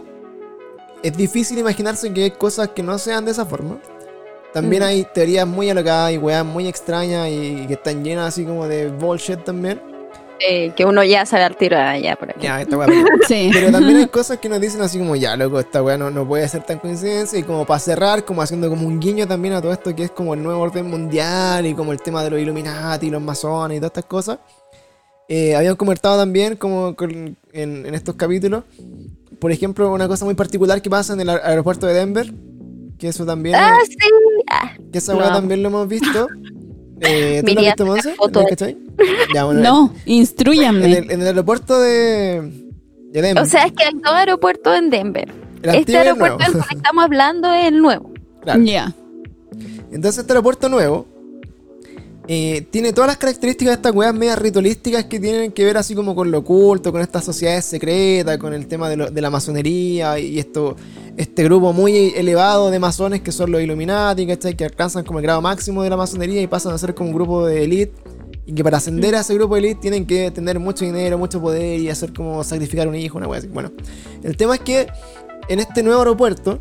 es 1.03 1.15
difícil 1.15 1.57
imaginarse 1.57 2.11
que 2.13 2.23
hay 2.23 2.31
cosas 2.31 2.69
que 2.69 2.83
no 2.83 2.97
sean 2.97 3.25
de 3.25 3.31
esa 3.31 3.45
forma. 3.45 3.77
También 4.53 4.81
Mm. 4.81 4.85
hay 4.85 5.07
teorías 5.13 5.47
muy 5.47 5.69
alocadas 5.69 6.11
y 6.13 6.17
weas 6.17 6.43
muy 6.45 6.67
extrañas 6.67 7.29
y 7.29 7.65
que 7.67 7.73
están 7.73 8.03
llenas 8.03 8.29
así 8.29 8.45
como 8.45 8.67
de 8.67 8.89
bullshit 8.89 9.43
también. 9.43 9.79
Eh, 10.41 10.71
que 10.73 10.85
uno 10.85 11.03
ya 11.03 11.25
sabe 11.25 11.43
al 11.43 11.57
tiro 11.57 11.77
allá 11.77 12.15
por 12.15 12.29
aquí. 12.29 12.39
Ya, 12.43 12.61
esta 12.61 12.77
wea. 12.77 12.87
pero- 12.87 13.03
Sí. 13.27 13.49
Pero 13.53 13.71
también 13.71 13.97
hay 13.97 14.07
cosas 14.07 14.37
que 14.39 14.47
nos 14.47 14.61
dicen 14.61 14.81
así 14.81 14.97
como, 14.97 15.15
ya, 15.17 15.35
loco, 15.35 15.59
esta 15.59 15.83
wea 15.83 15.97
no, 15.97 16.09
no 16.09 16.25
puede 16.25 16.47
ser 16.47 16.63
tan 16.63 16.79
coincidencia. 16.79 17.37
Y 17.37 17.43
como 17.43 17.65
para 17.65 17.79
cerrar, 17.79 18.23
como 18.23 18.41
haciendo 18.41 18.69
como 18.69 18.87
un 18.87 18.99
guiño 19.01 19.27
también 19.27 19.53
a 19.53 19.61
todo 19.61 19.73
esto 19.73 19.93
que 19.93 20.05
es 20.05 20.11
como 20.11 20.33
el 20.33 20.41
nuevo 20.41 20.61
orden 20.61 20.89
mundial 20.89 21.65
y 21.65 21.73
como 21.75 21.91
el 21.91 22.01
tema 22.01 22.23
de 22.23 22.29
los 22.29 22.39
Illuminati 22.39 23.07
y 23.07 23.09
los 23.09 23.21
masones 23.21 23.77
y 23.77 23.79
todas 23.81 23.89
estas 23.91 24.05
cosas. 24.05 24.39
Eh, 25.27 25.55
habían 25.55 25.75
comentado 25.75 26.17
también 26.17 26.55
como 26.55 26.95
con- 26.95 27.11
en, 27.51 27.85
en 27.85 27.93
estos 27.93 28.15
capítulos, 28.15 28.63
por 29.39 29.51
ejemplo, 29.51 29.91
una 29.93 30.07
cosa 30.07 30.25
muy 30.25 30.35
particular 30.35 30.81
que 30.81 30.89
pasa 30.89 31.13
en 31.13 31.21
el 31.21 31.29
aer- 31.29 31.41
aeropuerto 31.43 31.87
de 31.87 31.93
Denver. 31.93 32.33
Que 32.97 33.07
eso 33.07 33.25
también... 33.25 33.55
Ah, 33.55 33.77
sí. 33.87 33.95
Ah, 34.51 34.71
Que 34.91 34.97
esa 34.97 35.13
amo. 35.13 35.21
también 35.21 35.63
lo 35.63 35.69
hemos 35.69 35.87
visto. 35.87 36.27
Eh, 37.01 37.41
¿Tú 37.45 37.53
lo 37.53 37.59
has 37.61 37.65
visto, 37.65 37.85
Monse? 37.85 38.15
Ya, 39.33 39.45
bueno, 39.45 39.61
No, 39.61 39.93
En 40.05 40.13
instruyanme. 40.15 40.85
el, 40.97 41.09
en 41.11 41.21
el 41.21 41.27
aeropuerto 41.27 41.79
de, 41.79 42.41
de 43.13 43.21
Denver. 43.21 43.41
O 43.41 43.45
sea, 43.45 43.63
es 43.67 43.71
que 43.71 43.85
hay 43.85 43.93
dos 43.93 44.13
aeropuertos 44.13 44.77
en 44.77 44.89
Denver. 44.89 45.33
el 45.63 45.75
Este 45.75 45.97
aeropuerto 45.97 46.39
del 46.39 46.61
que 46.61 46.75
estamos 46.75 47.05
hablando 47.05 47.53
es 47.53 47.67
el 47.69 47.81
nuevo. 47.81 48.11
Claro. 48.41 48.61
Ya. 48.63 48.93
Entonces 49.93 50.19
este 50.19 50.33
aeropuerto 50.33 50.67
nuevo 50.67 51.05
eh, 52.31 52.67
tiene 52.69 52.93
todas 52.93 53.07
las 53.07 53.17
características 53.17 53.71
de 53.71 53.75
estas 53.77 53.91
weas 53.91 54.13
medias 54.13 54.37
ritualísticas 54.37 55.05
que 55.05 55.19
tienen 55.19 55.51
que 55.51 55.65
ver 55.65 55.77
así 55.77 55.95
como 55.95 56.13
con 56.13 56.29
lo 56.29 56.37
oculto, 56.37 56.91
con 56.91 57.01
estas 57.01 57.25
sociedades 57.25 57.65
secretas, 57.65 58.37
con 58.37 58.53
el 58.53 58.67
tema 58.67 58.87
de, 58.87 59.19
la 59.19 59.31
masonería 59.31 60.19
y 60.19 60.37
esto, 60.37 60.75
este 61.17 61.43
grupo 61.43 61.73
muy 61.73 62.13
elevado 62.15 62.69
de 62.69 62.77
masones 62.77 63.21
que 63.21 63.31
son 63.31 63.51
los 63.51 63.63
Illuminati, 63.63 64.27
¿cachai? 64.27 64.55
Que 64.55 64.63
alcanzan 64.63 65.05
como 65.05 65.17
el 65.17 65.23
grado 65.23 65.41
máximo 65.41 65.81
de 65.81 65.89
la 65.89 65.97
masonería 65.97 66.39
y 66.39 66.45
pasan 66.45 66.71
a 66.71 66.77
ser 66.77 66.93
como 66.93 67.09
un 67.09 67.15
grupo 67.15 67.47
de 67.47 67.63
elite. 67.63 67.93
Y 68.45 68.53
que 68.53 68.63
para 68.63 68.77
ascender 68.77 69.15
a 69.15 69.21
ese 69.21 69.33
grupo 69.33 69.55
de 69.55 69.61
elite 69.61 69.81
tienen 69.81 70.05
que 70.05 70.29
tener 70.29 70.59
mucho 70.59 70.85
dinero, 70.85 71.17
mucho 71.17 71.41
poder 71.41 71.79
y 71.79 71.89
hacer 71.89 72.13
como 72.13 72.43
sacrificar 72.43 72.87
un 72.87 72.93
hijo, 72.93 73.17
una 73.17 73.27
wea 73.27 73.39
así. 73.39 73.47
Bueno, 73.47 73.71
el 74.21 74.37
tema 74.37 74.53
es 74.53 74.61
que 74.61 74.85
en 75.47 75.59
este 75.59 75.81
nuevo 75.81 76.01
aeropuerto 76.01 76.59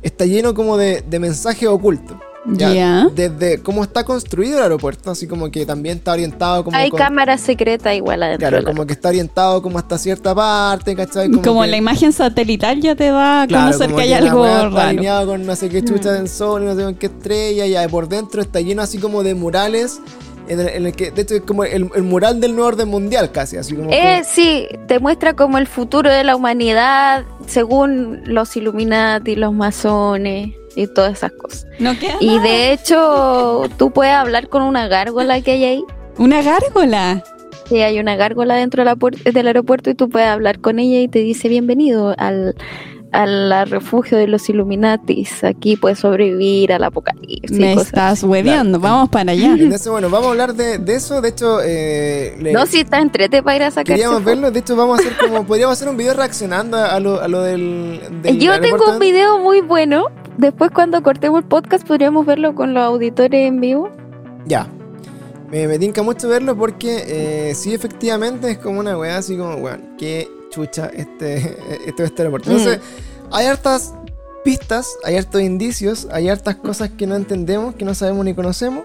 está 0.00 0.24
lleno 0.24 0.54
como 0.54 0.78
de 0.78 1.04
mensajes 1.20 1.68
ocultos. 1.68 2.16
Ya. 2.44 3.08
Desde 3.14 3.62
cómo 3.62 3.84
está 3.84 4.04
construido 4.04 4.56
el 4.58 4.62
aeropuerto, 4.64 5.10
así 5.12 5.28
como 5.28 5.50
que 5.50 5.64
también 5.64 5.98
está 5.98 6.12
orientado 6.12 6.64
como 6.64 6.76
Hay 6.76 6.90
con- 6.90 6.98
cámaras 6.98 7.40
secretas 7.40 7.94
igual 7.94 8.22
adentro. 8.22 8.48
Claro, 8.48 8.64
como 8.64 8.84
que 8.84 8.92
está 8.94 9.10
orientado 9.10 9.62
como 9.62 9.78
hasta 9.78 9.96
cierta 9.96 10.34
parte, 10.34 10.96
¿cachai? 10.96 11.30
Como, 11.30 11.62
que- 11.62 11.68
la 11.68 11.76
imagen 11.76 12.12
satelital 12.12 12.80
ya 12.80 12.96
te 12.96 13.10
da 13.10 13.42
a 13.42 13.46
claro, 13.46 13.66
conocer 13.66 13.86
como 13.86 13.96
que 13.96 14.02
hay 14.02 14.12
algo 14.14 14.44
raro. 14.44 14.76
alineado 14.78 15.26
con 15.28 15.46
no 15.46 15.54
sé 15.54 15.68
qué 15.68 15.84
chucha 15.84 16.12
del 16.12 16.28
sol 16.28 16.62
y 16.62 16.66
no 16.66 16.74
sé 16.74 16.82
con 16.82 16.94
qué 16.96 17.06
estrella, 17.06 17.84
y 17.84 17.88
por 17.88 18.08
dentro 18.08 18.42
está 18.42 18.60
lleno 18.60 18.82
así 18.82 18.98
como 18.98 19.22
de 19.22 19.34
murales, 19.36 20.00
en 20.48 20.58
el, 20.58 20.68
en 20.68 20.86
el 20.86 20.92
que, 20.96 21.12
de 21.12 21.22
hecho, 21.22 21.36
es 21.36 21.42
como 21.42 21.62
el, 21.62 21.88
el 21.94 22.02
mural 22.02 22.40
del 22.40 22.56
nuevo 22.56 22.66
orden 22.68 22.88
mundial 22.88 23.30
casi, 23.30 23.56
así 23.56 23.76
como 23.76 23.90
que- 23.90 24.18
Eh, 24.18 24.22
sí, 24.24 24.66
te 24.88 24.98
muestra 24.98 25.34
como 25.34 25.58
el 25.58 25.68
futuro 25.68 26.10
de 26.10 26.24
la 26.24 26.34
humanidad 26.34 27.24
según 27.46 28.22
los 28.24 28.56
Illuminati, 28.56 29.36
los 29.36 29.52
masones 29.52 30.54
y 30.76 30.86
todas 30.86 31.12
esas 31.14 31.32
cosas. 31.32 31.66
No 31.78 31.98
queda 31.98 32.16
Y 32.20 32.26
nada. 32.36 32.42
de 32.42 32.72
hecho, 32.72 33.64
tú 33.78 33.90
puedes 33.92 34.14
hablar 34.14 34.48
con 34.48 34.62
una 34.62 34.88
gárgola 34.88 35.40
que 35.40 35.52
hay 35.52 35.64
ahí. 35.64 35.84
Una 36.18 36.42
gárgola. 36.42 37.22
Sí, 37.68 37.80
hay 37.80 37.98
una 37.98 38.16
gárgola 38.16 38.54
dentro 38.56 38.82
de 38.82 38.84
la 38.86 38.96
puer- 38.96 39.22
del 39.22 39.46
aeropuerto 39.46 39.88
y 39.90 39.94
tú 39.94 40.08
puedes 40.10 40.28
hablar 40.28 40.60
con 40.60 40.78
ella 40.78 41.00
y 41.00 41.08
te 41.08 41.20
dice 41.20 41.48
bienvenido 41.48 42.14
al, 42.18 42.54
al 43.12 43.68
refugio 43.68 44.16
de 44.18 44.26
los 44.26 44.48
Illuminatis. 44.48 45.44
Aquí 45.44 45.76
puedes 45.76 45.98
sobrevivir 46.00 46.72
al 46.72 46.82
apocalipsis. 46.84 47.50
Me 47.58 47.74
estás 47.74 48.22
hueveando. 48.24 48.80
Claro. 48.80 48.94
Vamos 48.94 49.10
para 49.10 49.32
allá. 49.32 49.54
Entonces, 49.58 49.88
bueno, 49.88 50.08
vamos 50.10 50.28
a 50.28 50.30
hablar 50.30 50.54
de, 50.54 50.78
de 50.78 50.94
eso. 50.94 51.20
De 51.20 51.28
hecho, 51.28 51.58
eh, 51.62 52.36
le- 52.40 52.52
No, 52.52 52.66
si 52.66 52.80
está 52.80 53.00
entrete 53.00 53.42
para 53.42 53.56
ir 53.56 53.62
a 53.64 53.70
sacar. 53.70 53.84
queríamos 53.96 54.24
verlo. 54.24 54.50
De 54.50 54.60
hecho, 54.60 54.74
vamos 54.76 54.98
a 54.98 55.02
hacer 55.02 55.16
como. 55.18 55.44
Podríamos 55.46 55.74
hacer 55.78 55.88
un 55.88 55.96
video 55.96 56.14
reaccionando 56.14 56.76
a 56.78 56.98
lo, 57.00 57.20
a 57.20 57.28
lo 57.28 57.42
del. 57.42 58.00
del 58.22 58.38
Yo 58.38 58.58
tengo 58.60 58.84
un 58.92 58.98
de- 58.98 59.06
video 59.12 59.38
muy 59.38 59.60
bueno. 59.60 60.06
Después, 60.38 60.70
cuando 60.70 61.02
cortemos 61.02 61.40
el 61.42 61.46
podcast, 61.46 61.86
podríamos 61.86 62.24
verlo 62.24 62.54
con 62.54 62.72
los 62.74 62.82
auditores 62.82 63.46
en 63.46 63.60
vivo. 63.60 63.90
Ya. 64.46 64.66
Me, 65.50 65.68
me 65.68 65.78
tinca 65.78 66.02
mucho 66.02 66.28
verlo 66.30 66.56
porque 66.56 67.04
eh, 67.50 67.54
sí, 67.54 67.74
efectivamente 67.74 68.50
es 68.52 68.56
como 68.58 68.80
una 68.80 68.96
weá 68.96 69.18
así 69.18 69.36
como, 69.36 69.56
weón, 69.56 69.90
qué 69.98 70.26
chucha 70.52 70.90
este, 70.94 71.56
este 71.86 72.04
aeropuerto. 72.22 72.50
Entonces, 72.50 72.78
hay 73.30 73.46
hartas 73.46 73.94
pistas, 74.44 74.88
hay 75.04 75.16
hartos 75.16 75.40
indicios, 75.40 76.06
hay 76.12 76.28
hartas 76.28 76.56
cosas 76.56 76.90
que 76.90 77.06
no 77.06 77.16
entendemos, 77.16 77.74
que 77.74 77.84
no 77.84 77.94
sabemos 77.94 78.24
ni 78.24 78.34
conocemos. 78.34 78.84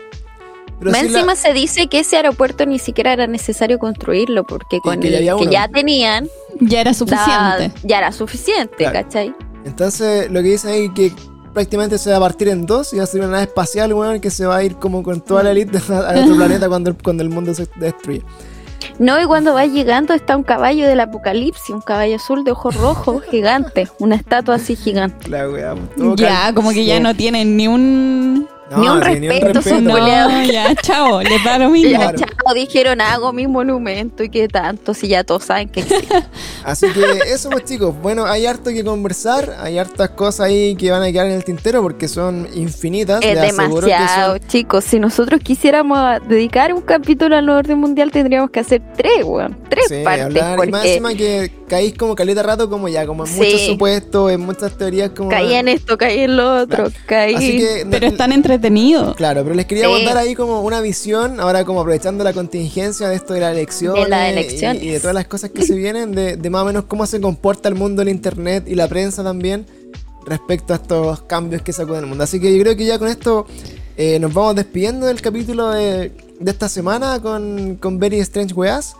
Pero 0.80 0.92
la- 0.92 1.00
encima 1.00 1.36
se 1.36 1.54
dice 1.54 1.88
que 1.88 2.00
ese 2.00 2.18
aeropuerto 2.18 2.66
ni 2.66 2.78
siquiera 2.80 3.12
era 3.14 3.26
necesario 3.28 3.80
construirlo 3.80 4.46
porque 4.46 4.80
con 4.80 5.00
que 5.00 5.08
el 5.18 5.24
ya 5.26 5.36
que 5.36 5.48
ya 5.48 5.68
tenían 5.68 6.30
Ya 6.62 6.82
era 6.82 6.92
da- 6.92 6.94
suficiente. 6.94 7.72
ya 7.84 7.98
era 7.98 8.12
suficiente, 8.12 8.76
Claro. 8.78 8.94
¿cachai? 8.94 9.36
Entonces, 9.66 10.30
lo 10.32 10.42
que 10.44 10.50
dicen 10.50 10.72
ahí 10.72 10.94
que 10.94 11.12
prácticamente 11.54 11.98
se 11.98 12.12
va 12.12 12.18
a 12.18 12.20
partir 12.20 12.50
en 12.50 12.68
dos 12.68 12.94
y 12.94 12.98
va 12.98 13.04
a 13.04 13.08
ser 13.08 13.22
una 13.22 13.32
nave 13.32 13.44
espacial, 13.46 13.92
weón, 13.92 14.22
que 14.22 14.30
se 14.30 14.46
va 14.46 14.58
a 14.58 14.64
ir 14.64 14.76
como 14.76 15.02
con 15.02 15.20
toda 15.22 15.42
la 15.42 15.50
elite 15.52 15.80
a 15.80 16.14
otro 16.24 16.36
planeta 16.36 16.70
cuando 16.70 16.92
el, 16.92 16.98
cuando 17.02 17.24
el 17.24 17.30
mundo 17.30 17.56
se 17.56 17.68
destruye. 17.78 18.22
No, 19.00 19.22
y 19.22 19.26
cuando 19.26 19.54
vas 19.54 19.70
llegando 19.70 20.14
está 20.14 20.36
un 20.36 20.44
caballo 20.44 20.88
del 20.88 21.00
apocalipsis, 21.00 21.70
un 21.70 21.82
caballo 21.82 22.16
azul 22.16 22.44
de 22.44 22.52
ojos 22.52 22.76
rojos 22.76 23.24
gigante, 23.32 23.88
una 24.00 24.16
estatua 24.16 24.56
así 24.56 24.76
gigante. 24.76 25.30
La 25.30 25.46
Ya, 26.16 26.54
como 26.54 26.72
que 26.72 26.86
ya 26.86 27.00
no 27.00 27.16
tienen 27.16 27.58
ni 27.58 27.68
un. 27.68 28.48
No, 28.70 28.78
Ni 28.82 28.88
un 28.90 29.04
sí, 29.04 29.30
respeto, 29.30 29.62
son 29.62 29.84
No, 29.86 29.98
ya, 30.44 30.76
chao, 30.76 31.22
les 31.22 31.44
da 31.44 31.58
lo 31.58 31.70
mismo. 31.70 31.92
Ya, 31.92 31.98
Claro. 32.12 32.18
chao, 32.20 32.54
dijeron 32.54 33.00
hago 33.02 33.32
mi 33.32 33.48
monumento 33.48 34.24
y 34.24 34.30
qué 34.30 34.48
tanto, 34.48 34.94
si 34.94 35.08
ya 35.08 35.24
todos 35.24 35.46
saben 35.46 35.70
que 35.70 35.82
existe. 35.82 36.24
Así 36.66 36.88
que 36.92 37.32
eso 37.32 37.50
pues 37.50 37.64
chicos, 37.64 37.96
bueno, 38.02 38.26
hay 38.26 38.46
harto 38.46 38.70
que 38.72 38.84
conversar, 38.84 39.56
hay 39.60 39.78
hartas 39.78 40.10
cosas 40.10 40.48
ahí 40.48 40.76
que 40.76 40.92
van 40.92 41.02
a 41.04 41.12
quedar 41.12 41.28
en 41.28 41.34
el 41.34 41.44
tintero 41.46 41.82
porque 41.82 42.08
son 42.10 42.48
infinitas. 42.56 43.22
es 43.24 43.40
demasiado, 43.40 44.38
son- 44.38 44.48
chicos. 44.48 44.84
Si 44.84 45.00
nosotros 45.00 45.40
quisiéramos 45.42 45.98
dedicar 46.28 46.74
un 46.74 46.82
capítulo 46.82 47.38
al 47.38 47.46
nuevo 47.46 47.60
orden 47.60 47.78
mundial, 47.80 48.12
tendríamos 48.12 48.50
que 48.52 48.60
hacer 48.60 48.82
tres, 48.98 49.24
weón. 49.24 49.58
Tres 49.70 49.86
Sí, 49.88 50.02
partes. 50.04 50.26
hablar, 50.26 50.54
y 50.68 50.72
más 50.72 50.82
Porque 50.82 50.88
encima 50.90 51.14
que 51.14 51.52
caís 51.70 51.94
como 51.98 52.16
caleta 52.16 52.44
rato, 52.44 52.70
como 52.70 52.88
ya, 52.90 53.06
como 53.06 53.26
en 53.26 53.32
Sí. 53.32 53.38
muchos 53.40 53.62
supuestos, 53.62 54.32
en 54.32 54.42
muchas 54.42 54.78
teorías, 54.78 55.12
como. 55.12 55.30
caí 55.30 55.54
en 55.54 55.68
esto, 55.70 55.98
caí 55.98 56.20
en 56.22 56.36
lo 56.38 56.62
otro, 56.62 56.90
caí. 57.06 57.36
Así 57.36 57.58
que. 57.60 57.86
no- 57.86 57.92
Pero 57.92 58.08
están 58.08 58.32
entretenidos. 58.58 59.16
Claro, 59.16 59.44
pero 59.44 59.56
les 59.56 59.66
queríamos 59.66 60.00
Sí. 60.00 60.06
dar 60.06 60.18
ahí 60.18 60.36
como 60.36 60.62
una 60.62 60.82
visión, 60.82 61.40
ahora 61.40 61.64
como 61.66 61.80
aprovechando 61.82 62.24
la 62.24 62.34
contingencia 62.34 63.08
de 63.08 63.16
esto 63.16 63.34
de 63.34 63.40
De 63.40 63.46
las 63.46 63.56
y- 64.84 64.90
de 64.90 65.00
todas 65.00 65.14
las 65.16 65.28
cosas 65.28 65.52
que 65.52 65.64
se 65.64 65.76
vienen, 65.76 66.12
de, 66.14 66.36
de 66.38 66.50
más 66.50 66.64
o 66.64 66.66
menos 66.66 66.84
cómo 66.86 67.06
se 67.06 67.20
comporta 67.22 67.70
el 67.70 67.76
mundo 67.76 68.02
del 68.02 68.10
internet 68.10 68.66
y 68.68 68.76
la 68.76 68.88
prensa 68.88 69.24
también 69.24 69.66
respecto 70.26 70.74
a 70.74 70.76
estos 70.78 71.22
cambios 71.22 71.62
que 71.62 71.72
sacuden 71.72 72.02
el 72.02 72.08
mundo. 72.08 72.24
Así 72.24 72.40
que 72.40 72.56
yo 72.56 72.62
creo 72.62 72.76
que 72.76 72.86
ya 72.86 73.00
con 73.00 73.08
esto 73.08 73.46
eh, 73.96 74.20
nos 74.20 74.34
vamos 74.34 74.56
despidiendo 74.56 75.06
del 75.08 75.22
capítulo 75.22 75.70
de, 75.72 76.12
de 76.40 76.52
esta 76.52 76.68
semana 76.70 77.20
con, 77.22 77.78
con 77.78 77.98
Very 77.98 78.20
Strange 78.20 78.54
Weas. 78.54 78.96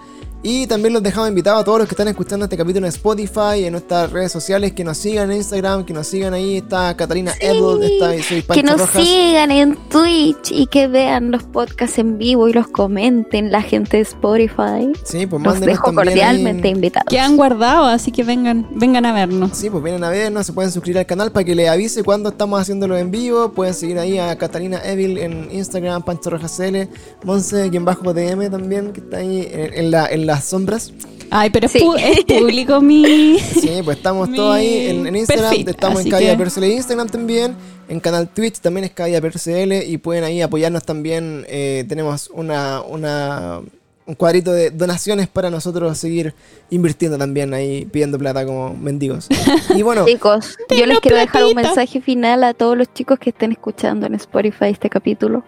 Y 0.50 0.66
también 0.66 0.94
los 0.94 1.04
dejamos 1.04 1.28
invitados 1.28 1.60
a 1.60 1.66
todos 1.66 1.80
los 1.80 1.90
que 1.90 1.94
están 1.94 2.08
escuchando 2.08 2.46
este 2.46 2.56
capítulo 2.56 2.86
en 2.86 2.90
Spotify, 2.94 3.66
en 3.66 3.74
nuestras 3.74 4.10
redes 4.14 4.32
sociales, 4.32 4.72
que 4.72 4.86
nos 4.86 4.96
sigan 4.98 5.30
en 5.30 5.38
Instagram, 5.40 5.84
que 5.86 5.92
nos 5.92 6.08
sigan 6.08 6.34
ahí. 6.34 6.56
Está 6.60 6.96
Catalina 6.96 7.34
Sí, 7.34 7.40
Edel, 7.48 7.84
está 7.84 8.24
soy 8.24 8.42
Que 8.44 8.64
nos 8.64 8.80
Rojas. 8.80 9.04
sigan 9.04 9.52
en 9.52 9.76
Twitch 9.90 10.54
y 10.54 10.68
que 10.68 10.88
vean 10.88 11.32
los 11.32 11.44
podcasts 11.44 11.98
en 12.00 12.18
vivo 12.18 12.48
y 12.48 12.54
los 12.54 12.66
comenten 12.70 13.52
la 13.52 13.62
gente 13.62 13.98
de 13.98 14.04
Spotify. 14.04 14.90
Sí, 15.04 15.26
pues 15.26 15.44
Los 15.44 15.60
dejo 15.60 15.94
cordialmente 15.94 16.70
ahí- 16.70 16.74
invitados. 16.76 17.08
Que 17.10 17.20
han 17.20 17.36
guardado, 17.36 17.84
así 17.84 18.14
que 18.14 18.24
vengan, 18.24 18.70
vengan 18.74 19.06
a 19.06 19.12
vernos. 19.12 19.52
Sí, 19.54 19.70
pues 19.70 19.84
vienen 19.84 20.06
a 20.06 20.10
vernos, 20.12 20.46
se 20.46 20.54
pueden 20.54 20.72
suscribir 20.72 21.00
al 21.00 21.06
canal 21.06 21.30
para 21.34 21.44
que 21.44 21.56
les 21.56 21.68
avise 21.68 22.04
cuando 22.06 22.30
estamos 22.30 22.62
haciéndolo 22.62 22.96
en 22.96 23.12
vivo. 23.12 23.52
Pueden 23.52 23.74
seguir 23.74 24.00
ahí 24.00 24.18
a 24.18 24.38
Catalina 24.38 24.80
Evil 24.86 25.18
en 25.18 25.50
Instagram, 25.52 26.04
Pancho 26.04 26.30
Rojas 26.30 26.56
CL, 26.56 26.88
Monse, 27.26 27.70
quien 27.70 27.84
bajo 27.84 28.14
DM 28.14 28.50
también, 28.50 28.94
que 28.94 29.02
está 29.02 29.18
ahí 29.18 29.46
en, 29.52 29.74
en 29.74 29.92
la, 29.92 30.06
en 30.08 30.26
las 30.38 30.46
sombras. 30.46 30.94
Ay, 31.30 31.50
pero 31.50 31.66
es, 31.66 31.72
Sí. 31.74 31.80
es 32.00 32.24
público 32.40 32.80
mi... 32.90 33.38
Sí, 33.40 33.82
pues 33.84 33.98
estamos 33.98 34.30
Mi 34.30 34.38
todos 34.38 34.56
ahí 34.56 34.88
en, 34.88 35.08
en 35.08 35.16
Instagram, 35.18 35.50
perfil, 35.50 35.70
estamos 35.70 36.00
así 36.00 36.08
en 36.08 36.12
Caballa 36.12 36.32
que- 36.38 36.44
PRCL 36.44 36.64
Instagram 36.66 37.10
también, 37.10 37.56
en 37.90 38.00
canal 38.00 38.30
Twitch 38.30 38.60
también 38.60 38.86
es 38.86 38.92
Caballa 38.92 39.20
PRCL 39.22 39.74
y 39.88 39.98
pueden 39.98 40.24
ahí 40.24 40.42
apoyarnos 40.42 40.84
también. 40.84 41.46
eh, 41.50 41.84
tenemos 41.90 42.30
una, 42.34 42.82
una, 42.82 43.60
un 44.06 44.16
cuadrito 44.16 44.52
de 44.54 44.72
donaciones 44.72 45.28
para 45.28 45.50
nosotros 45.50 45.98
seguir 45.98 46.34
invirtiendo 46.70 47.18
también 47.18 47.54
ahí, 47.54 47.86
pidiendo 47.86 48.18
plata 48.18 48.46
como 48.46 48.74
mendigos. 48.74 49.28
Y 49.76 49.82
bueno, 49.82 50.06
Chicos, 50.06 50.56
yo 50.78 50.86
les 50.86 51.00
quiero 51.02 51.18
dejar 51.18 51.44
un 51.44 51.52
platita. 51.52 51.76
mensaje 51.76 52.00
final 52.00 52.44
a 52.46 52.54
todos 52.54 52.78
los 52.78 52.94
chicos 52.94 53.20
que 53.20 53.32
estén 53.32 53.52
escuchando 53.52 54.06
en 54.06 54.16
Spotify 54.16 54.68
este 54.72 54.90
capítulo. 54.90 55.44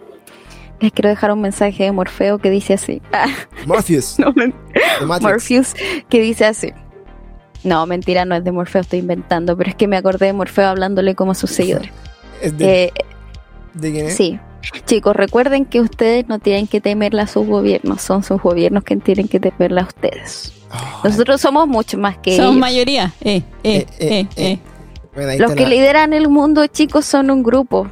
Les 0.80 0.92
quiero 0.92 1.08
dejar 1.10 1.30
un 1.32 1.40
mensaje 1.42 1.84
de 1.84 1.92
Morfeo 1.92 2.38
que 2.38 2.50
dice 2.50 2.74
así. 2.74 3.02
Morpheus, 3.66 4.18
no. 4.18 4.32
Morpheus, 5.20 5.74
que 6.08 6.20
dice 6.20 6.46
así. 6.46 6.72
No, 7.62 7.84
mentira, 7.86 8.24
no 8.24 8.34
es 8.34 8.42
de 8.44 8.52
Morfeo, 8.52 8.80
estoy 8.80 9.00
inventando, 9.00 9.56
pero 9.56 9.68
es 9.70 9.76
que 9.76 9.86
me 9.86 9.96
acordé 9.98 10.26
de 10.26 10.32
Morfeo 10.32 10.66
hablándole 10.68 11.14
como 11.14 11.32
a 11.32 11.34
sus 11.34 11.50
seguidores. 11.50 11.90
¿Es 12.40 12.56
de, 12.56 12.84
Eh, 12.84 12.92
de 13.74 13.92
quién 13.92 14.06
es? 14.06 14.16
Sí. 14.16 14.38
Chicos, 14.86 15.14
recuerden 15.16 15.64
que 15.66 15.80
ustedes 15.80 16.28
no 16.28 16.38
tienen 16.38 16.66
que 16.66 16.80
temerle 16.80 17.22
a 17.22 17.26
sus 17.26 17.46
gobiernos, 17.46 18.00
son 18.02 18.22
sus 18.22 18.40
gobiernos 18.42 18.84
que 18.84 18.96
tienen 18.96 19.26
que 19.28 19.40
temerle 19.40 19.80
a 19.80 19.84
ustedes. 19.84 20.52
Oh, 20.72 21.00
Nosotros 21.04 21.40
somos 21.40 21.66
mucho 21.66 21.98
más 21.98 22.16
que 22.18 22.36
Son 22.36 22.44
ellos. 22.46 22.56
mayoría. 22.56 23.12
Eh, 23.22 23.42
eh, 23.64 23.86
Eh, 23.86 23.86
eh, 23.98 24.26
eh, 24.36 24.58
bueno, 25.14 25.32
Los 25.46 25.54
que 25.54 25.62
la- 25.64 25.68
lideran 25.70 26.12
el 26.12 26.28
mundo, 26.28 26.66
chicos, 26.66 27.04
son 27.06 27.30
un 27.30 27.42
grupo. 27.42 27.88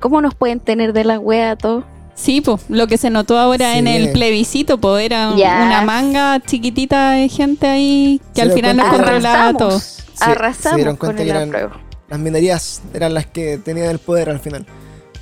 ¿Cómo 0.00 0.20
nos 0.20 0.34
pueden 0.34 0.60
tener 0.60 0.92
de 0.92 1.04
la 1.04 1.18
wea 1.18 1.52
a 1.52 1.56
todos? 1.56 1.84
Sí, 2.20 2.40
pues, 2.40 2.60
lo 2.68 2.86
que 2.88 2.98
se 2.98 3.10
notó 3.10 3.38
ahora 3.38 3.72
Sí. 3.72 3.78
en 3.78 3.86
el 3.86 4.10
plebiscito, 4.10 4.78
pues 4.78 5.04
era 5.06 5.30
una 5.30 5.82
manga 5.82 6.40
chiquitita 6.40 7.12
de 7.12 7.28
gente 7.28 7.66
ahí 7.68 8.20
que 8.34 8.40
Se 8.40 8.42
al 8.42 8.52
final 8.52 8.76
nos 8.76 8.88
controlaba 8.88 9.54
todo. 9.56 9.80
Arrasamos, 10.20 10.70
Se- 10.72 10.76
dieron 10.76 10.96
con 10.96 11.08
cuenta 11.08 11.22
el 11.22 11.28
que 11.28 11.34
eran- 11.34 11.48
apruebo. 11.48 11.70
Las 12.08 12.18
minerías 12.18 12.82
eran 12.92 13.14
las 13.14 13.26
que 13.26 13.58
tenían 13.58 13.88
el 13.90 13.98
poder 14.00 14.30
al 14.30 14.40
final. 14.40 14.66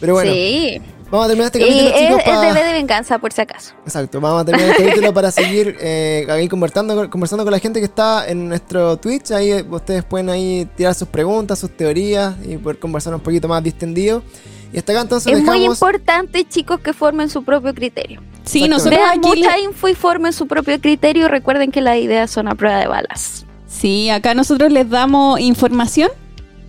Pero 0.00 0.14
bueno, 0.14 0.32
sí. 0.32 0.80
vamos 1.10 1.26
a 1.26 1.28
terminar 1.28 1.46
este 1.46 1.58
Y 1.58 1.62
capítulo, 1.62 1.88
es, 1.88 2.00
chicos. 2.18 2.22
es 2.34 2.40
deber 2.40 2.64
de 2.64 2.72
venganza, 2.72 3.18
por 3.18 3.32
si 3.32 3.40
acaso. 3.42 3.74
Exacto, 3.84 4.20
vamos 4.20 4.42
a 4.42 4.44
terminar 4.46 4.70
el 4.70 4.76
capítulo 4.86 5.12
para 5.12 5.30
seguir 5.30 5.76
eh, 5.80 6.26
ahí 6.30 6.48
conversando, 6.48 7.10
conversando 7.10 7.44
con 7.44 7.50
la 7.52 7.58
gente 7.58 7.80
que 7.80 7.86
está 7.86 8.26
en 8.28 8.48
nuestro 8.48 8.96
Twitch. 8.98 9.32
Ahí 9.32 9.52
ustedes 9.70 10.02
pueden 10.04 10.30
ahí 10.30 10.66
tirar 10.76 10.94
sus 10.94 11.08
preguntas, 11.08 11.58
sus 11.58 11.76
teorías 11.76 12.34
y 12.46 12.56
poder 12.56 12.78
conversar 12.78 13.14
un 13.14 13.20
poquito 13.20 13.48
más 13.48 13.62
distendido. 13.62 14.22
Y 14.72 14.78
hasta 14.78 14.92
acá 14.92 15.02
entonces 15.02 15.32
Es 15.32 15.38
muy 15.42 15.58
dejamos... 15.60 15.76
importante, 15.78 16.44
chicos, 16.44 16.80
que 16.80 16.92
formen 16.92 17.28
su 17.30 17.44
propio 17.44 17.74
criterio. 17.74 18.20
Sí, 18.44 18.68
nosotros 18.68 18.96
Vean 18.98 19.10
aquí... 19.18 19.20
mucha 19.40 19.56
le- 19.56 19.62
info 19.64 19.88
y 19.88 19.94
formen 19.94 20.32
su 20.32 20.46
propio 20.46 20.80
criterio. 20.80 21.28
Recuerden 21.28 21.70
que 21.72 21.80
las 21.80 21.98
ideas 21.98 22.30
son 22.30 22.48
a 22.48 22.54
prueba 22.54 22.78
de 22.78 22.86
balas. 22.86 23.44
Sí, 23.68 24.10
acá 24.10 24.34
nosotros 24.34 24.72
les 24.72 24.88
damos 24.88 25.38
información, 25.40 26.10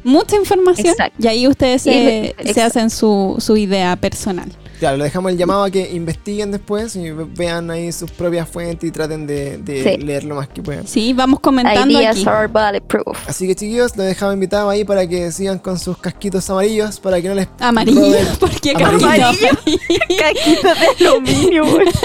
mucha 0.04 0.36
información, 0.36 0.88
Exacto. 0.88 1.16
y 1.24 1.28
ahí 1.28 1.48
ustedes 1.48 1.82
se, 1.82 2.36
se 2.54 2.62
hacen 2.62 2.90
su, 2.90 3.36
su 3.40 3.56
idea 3.58 3.96
personal. 3.96 4.50
Claro, 4.80 4.98
le 4.98 5.06
dejamos 5.06 5.32
el 5.32 5.38
llamado 5.38 5.64
a 5.64 5.72
que 5.72 5.90
investiguen 5.92 6.52
después 6.52 6.96
y 6.96 7.10
ve- 7.12 7.26
vean 7.36 7.72
ahí 7.72 7.92
sus 7.92 8.12
propias 8.12 8.48
fuentes 8.48 8.88
y 8.88 8.92
traten 8.92 9.26
de, 9.26 9.58
de 9.58 9.84
Sí. 9.84 9.98
leer 10.04 10.24
lo 10.24 10.36
más 10.36 10.48
que 10.48 10.62
puedan. 10.62 10.88
Sí, 10.88 11.14
vamos 11.14 11.40
comentando 11.40 11.98
Ideas 12.00 12.16
aquí. 12.18 12.26
are 12.28 12.48
bulletproof. 12.48 13.18
Así 13.28 13.48
que 13.48 13.56
chiquillos, 13.56 13.96
los 13.98 14.06
dejamos 14.06 14.36
invitados 14.36 14.72
ahí 14.72 14.84
para 14.86 15.08
que 15.08 15.32
sigan 15.32 15.58
con 15.60 15.80
sus 15.80 15.98
casquitos 15.98 16.48
amarillos 16.50 17.00
para 17.00 17.22
que 17.22 17.28
no 17.30 17.36
les 17.36 17.48
Amarillo, 17.60 18.02
roben- 18.02 18.28
porque 18.40 18.72
Amarillo. 18.76 19.08
amarillo. 19.08 19.50
Caquitos 20.20 20.80
de 20.80 21.08
aluminio, 21.08 21.66
güey. 21.66 21.88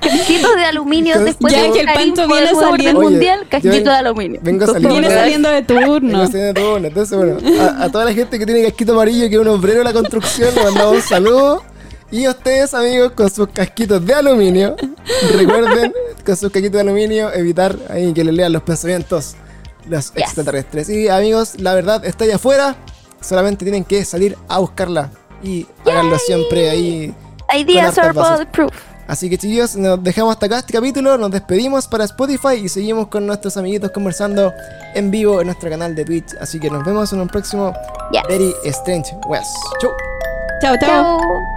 Caquitos 0.00 0.54
de 0.56 0.64
aluminio 0.64 1.18
después 1.24 1.52
ya 1.52 1.62
de 1.62 1.72
que 1.72 1.80
el 1.80 2.06
info 2.08 2.26
viene 2.28 2.50
saliendo- 2.54 3.00
mundial, 3.00 3.46
casquito 3.48 3.90
de 3.90 3.96
aluminio. 3.96 4.40
vengo 4.42 4.66
saliendo 4.66 4.88
Viene 4.90 5.08
saliendo 5.10 5.48
de 5.48 5.62
Vengo 5.66 5.82
turno. 5.84 6.22
haciendo 6.22 6.54
turno. 6.60 6.86
Entonces, 6.88 7.18
bueno, 7.18 7.38
a, 7.60 7.84
a 7.84 7.90
toda 7.90 8.04
la 8.04 8.12
gente 8.12 8.38
que 8.38 8.46
tiene 8.46 8.62
casquito 8.62 8.92
amarillo, 8.92 9.28
que 9.28 9.34
es 9.34 9.40
un 9.40 9.48
obrero 9.48 9.78
de 9.78 9.84
la 9.84 9.92
construcción, 9.92 10.50
un 10.84 11.00
saludo. 11.02 11.62
Y 12.10 12.28
ustedes, 12.28 12.72
amigos, 12.72 13.12
con 13.12 13.28
sus 13.30 13.48
casquitos 13.48 14.04
de 14.06 14.14
aluminio, 14.14 14.76
recuerden, 15.36 15.92
con 16.24 16.36
sus 16.36 16.50
casquitos 16.52 16.74
de 16.74 16.80
aluminio, 16.80 17.32
evitar 17.32 17.76
ahí 17.90 18.12
que 18.12 18.22
le 18.24 18.32
lean 18.32 18.52
los 18.52 18.62
pensamientos 18.62 19.34
los 19.88 20.12
Yes. 20.12 20.22
extraterrestres. 20.24 20.88
Y 20.88 21.08
amigos, 21.08 21.58
la 21.60 21.74
verdad 21.74 22.04
está 22.04 22.24
allá 22.24 22.36
afuera, 22.36 22.76
solamente 23.20 23.64
tienen 23.64 23.84
que 23.84 24.04
salir 24.04 24.36
a 24.48 24.58
buscarla. 24.58 25.10
Y 25.42 25.66
háganlo 25.84 26.18
siempre 26.18 26.70
ahí. 26.70 27.14
Ideas 27.56 27.98
are 27.98 28.12
bulletproof. 28.12 28.72
Así 29.08 29.30
que 29.30 29.38
chicos, 29.38 29.76
nos 29.76 30.02
dejamos 30.02 30.32
hasta 30.32 30.46
acá 30.46 30.58
este 30.58 30.72
capítulo, 30.72 31.16
nos 31.16 31.30
despedimos 31.30 31.86
para 31.86 32.04
Spotify 32.04 32.54
y 32.64 32.68
seguimos 32.68 33.06
con 33.06 33.24
nuestros 33.24 33.56
amiguitos 33.56 33.92
conversando 33.92 34.52
en 34.96 35.12
vivo 35.12 35.40
en 35.40 35.46
nuestro 35.46 35.70
canal 35.70 35.94
de 35.94 36.04
Twitch. 36.04 36.34
Así 36.40 36.58
que 36.58 36.68
nos 36.70 36.84
vemos 36.84 37.12
en 37.12 37.20
un 37.20 37.28
próximo 37.28 37.72
Yes. 38.10 38.22
Very 38.28 38.52
Strange 38.64 39.10
West. 39.28 39.46
Chau. 39.80 39.90
Chao, 40.60 40.76
chao. 40.76 41.18
Chao. 41.18 41.55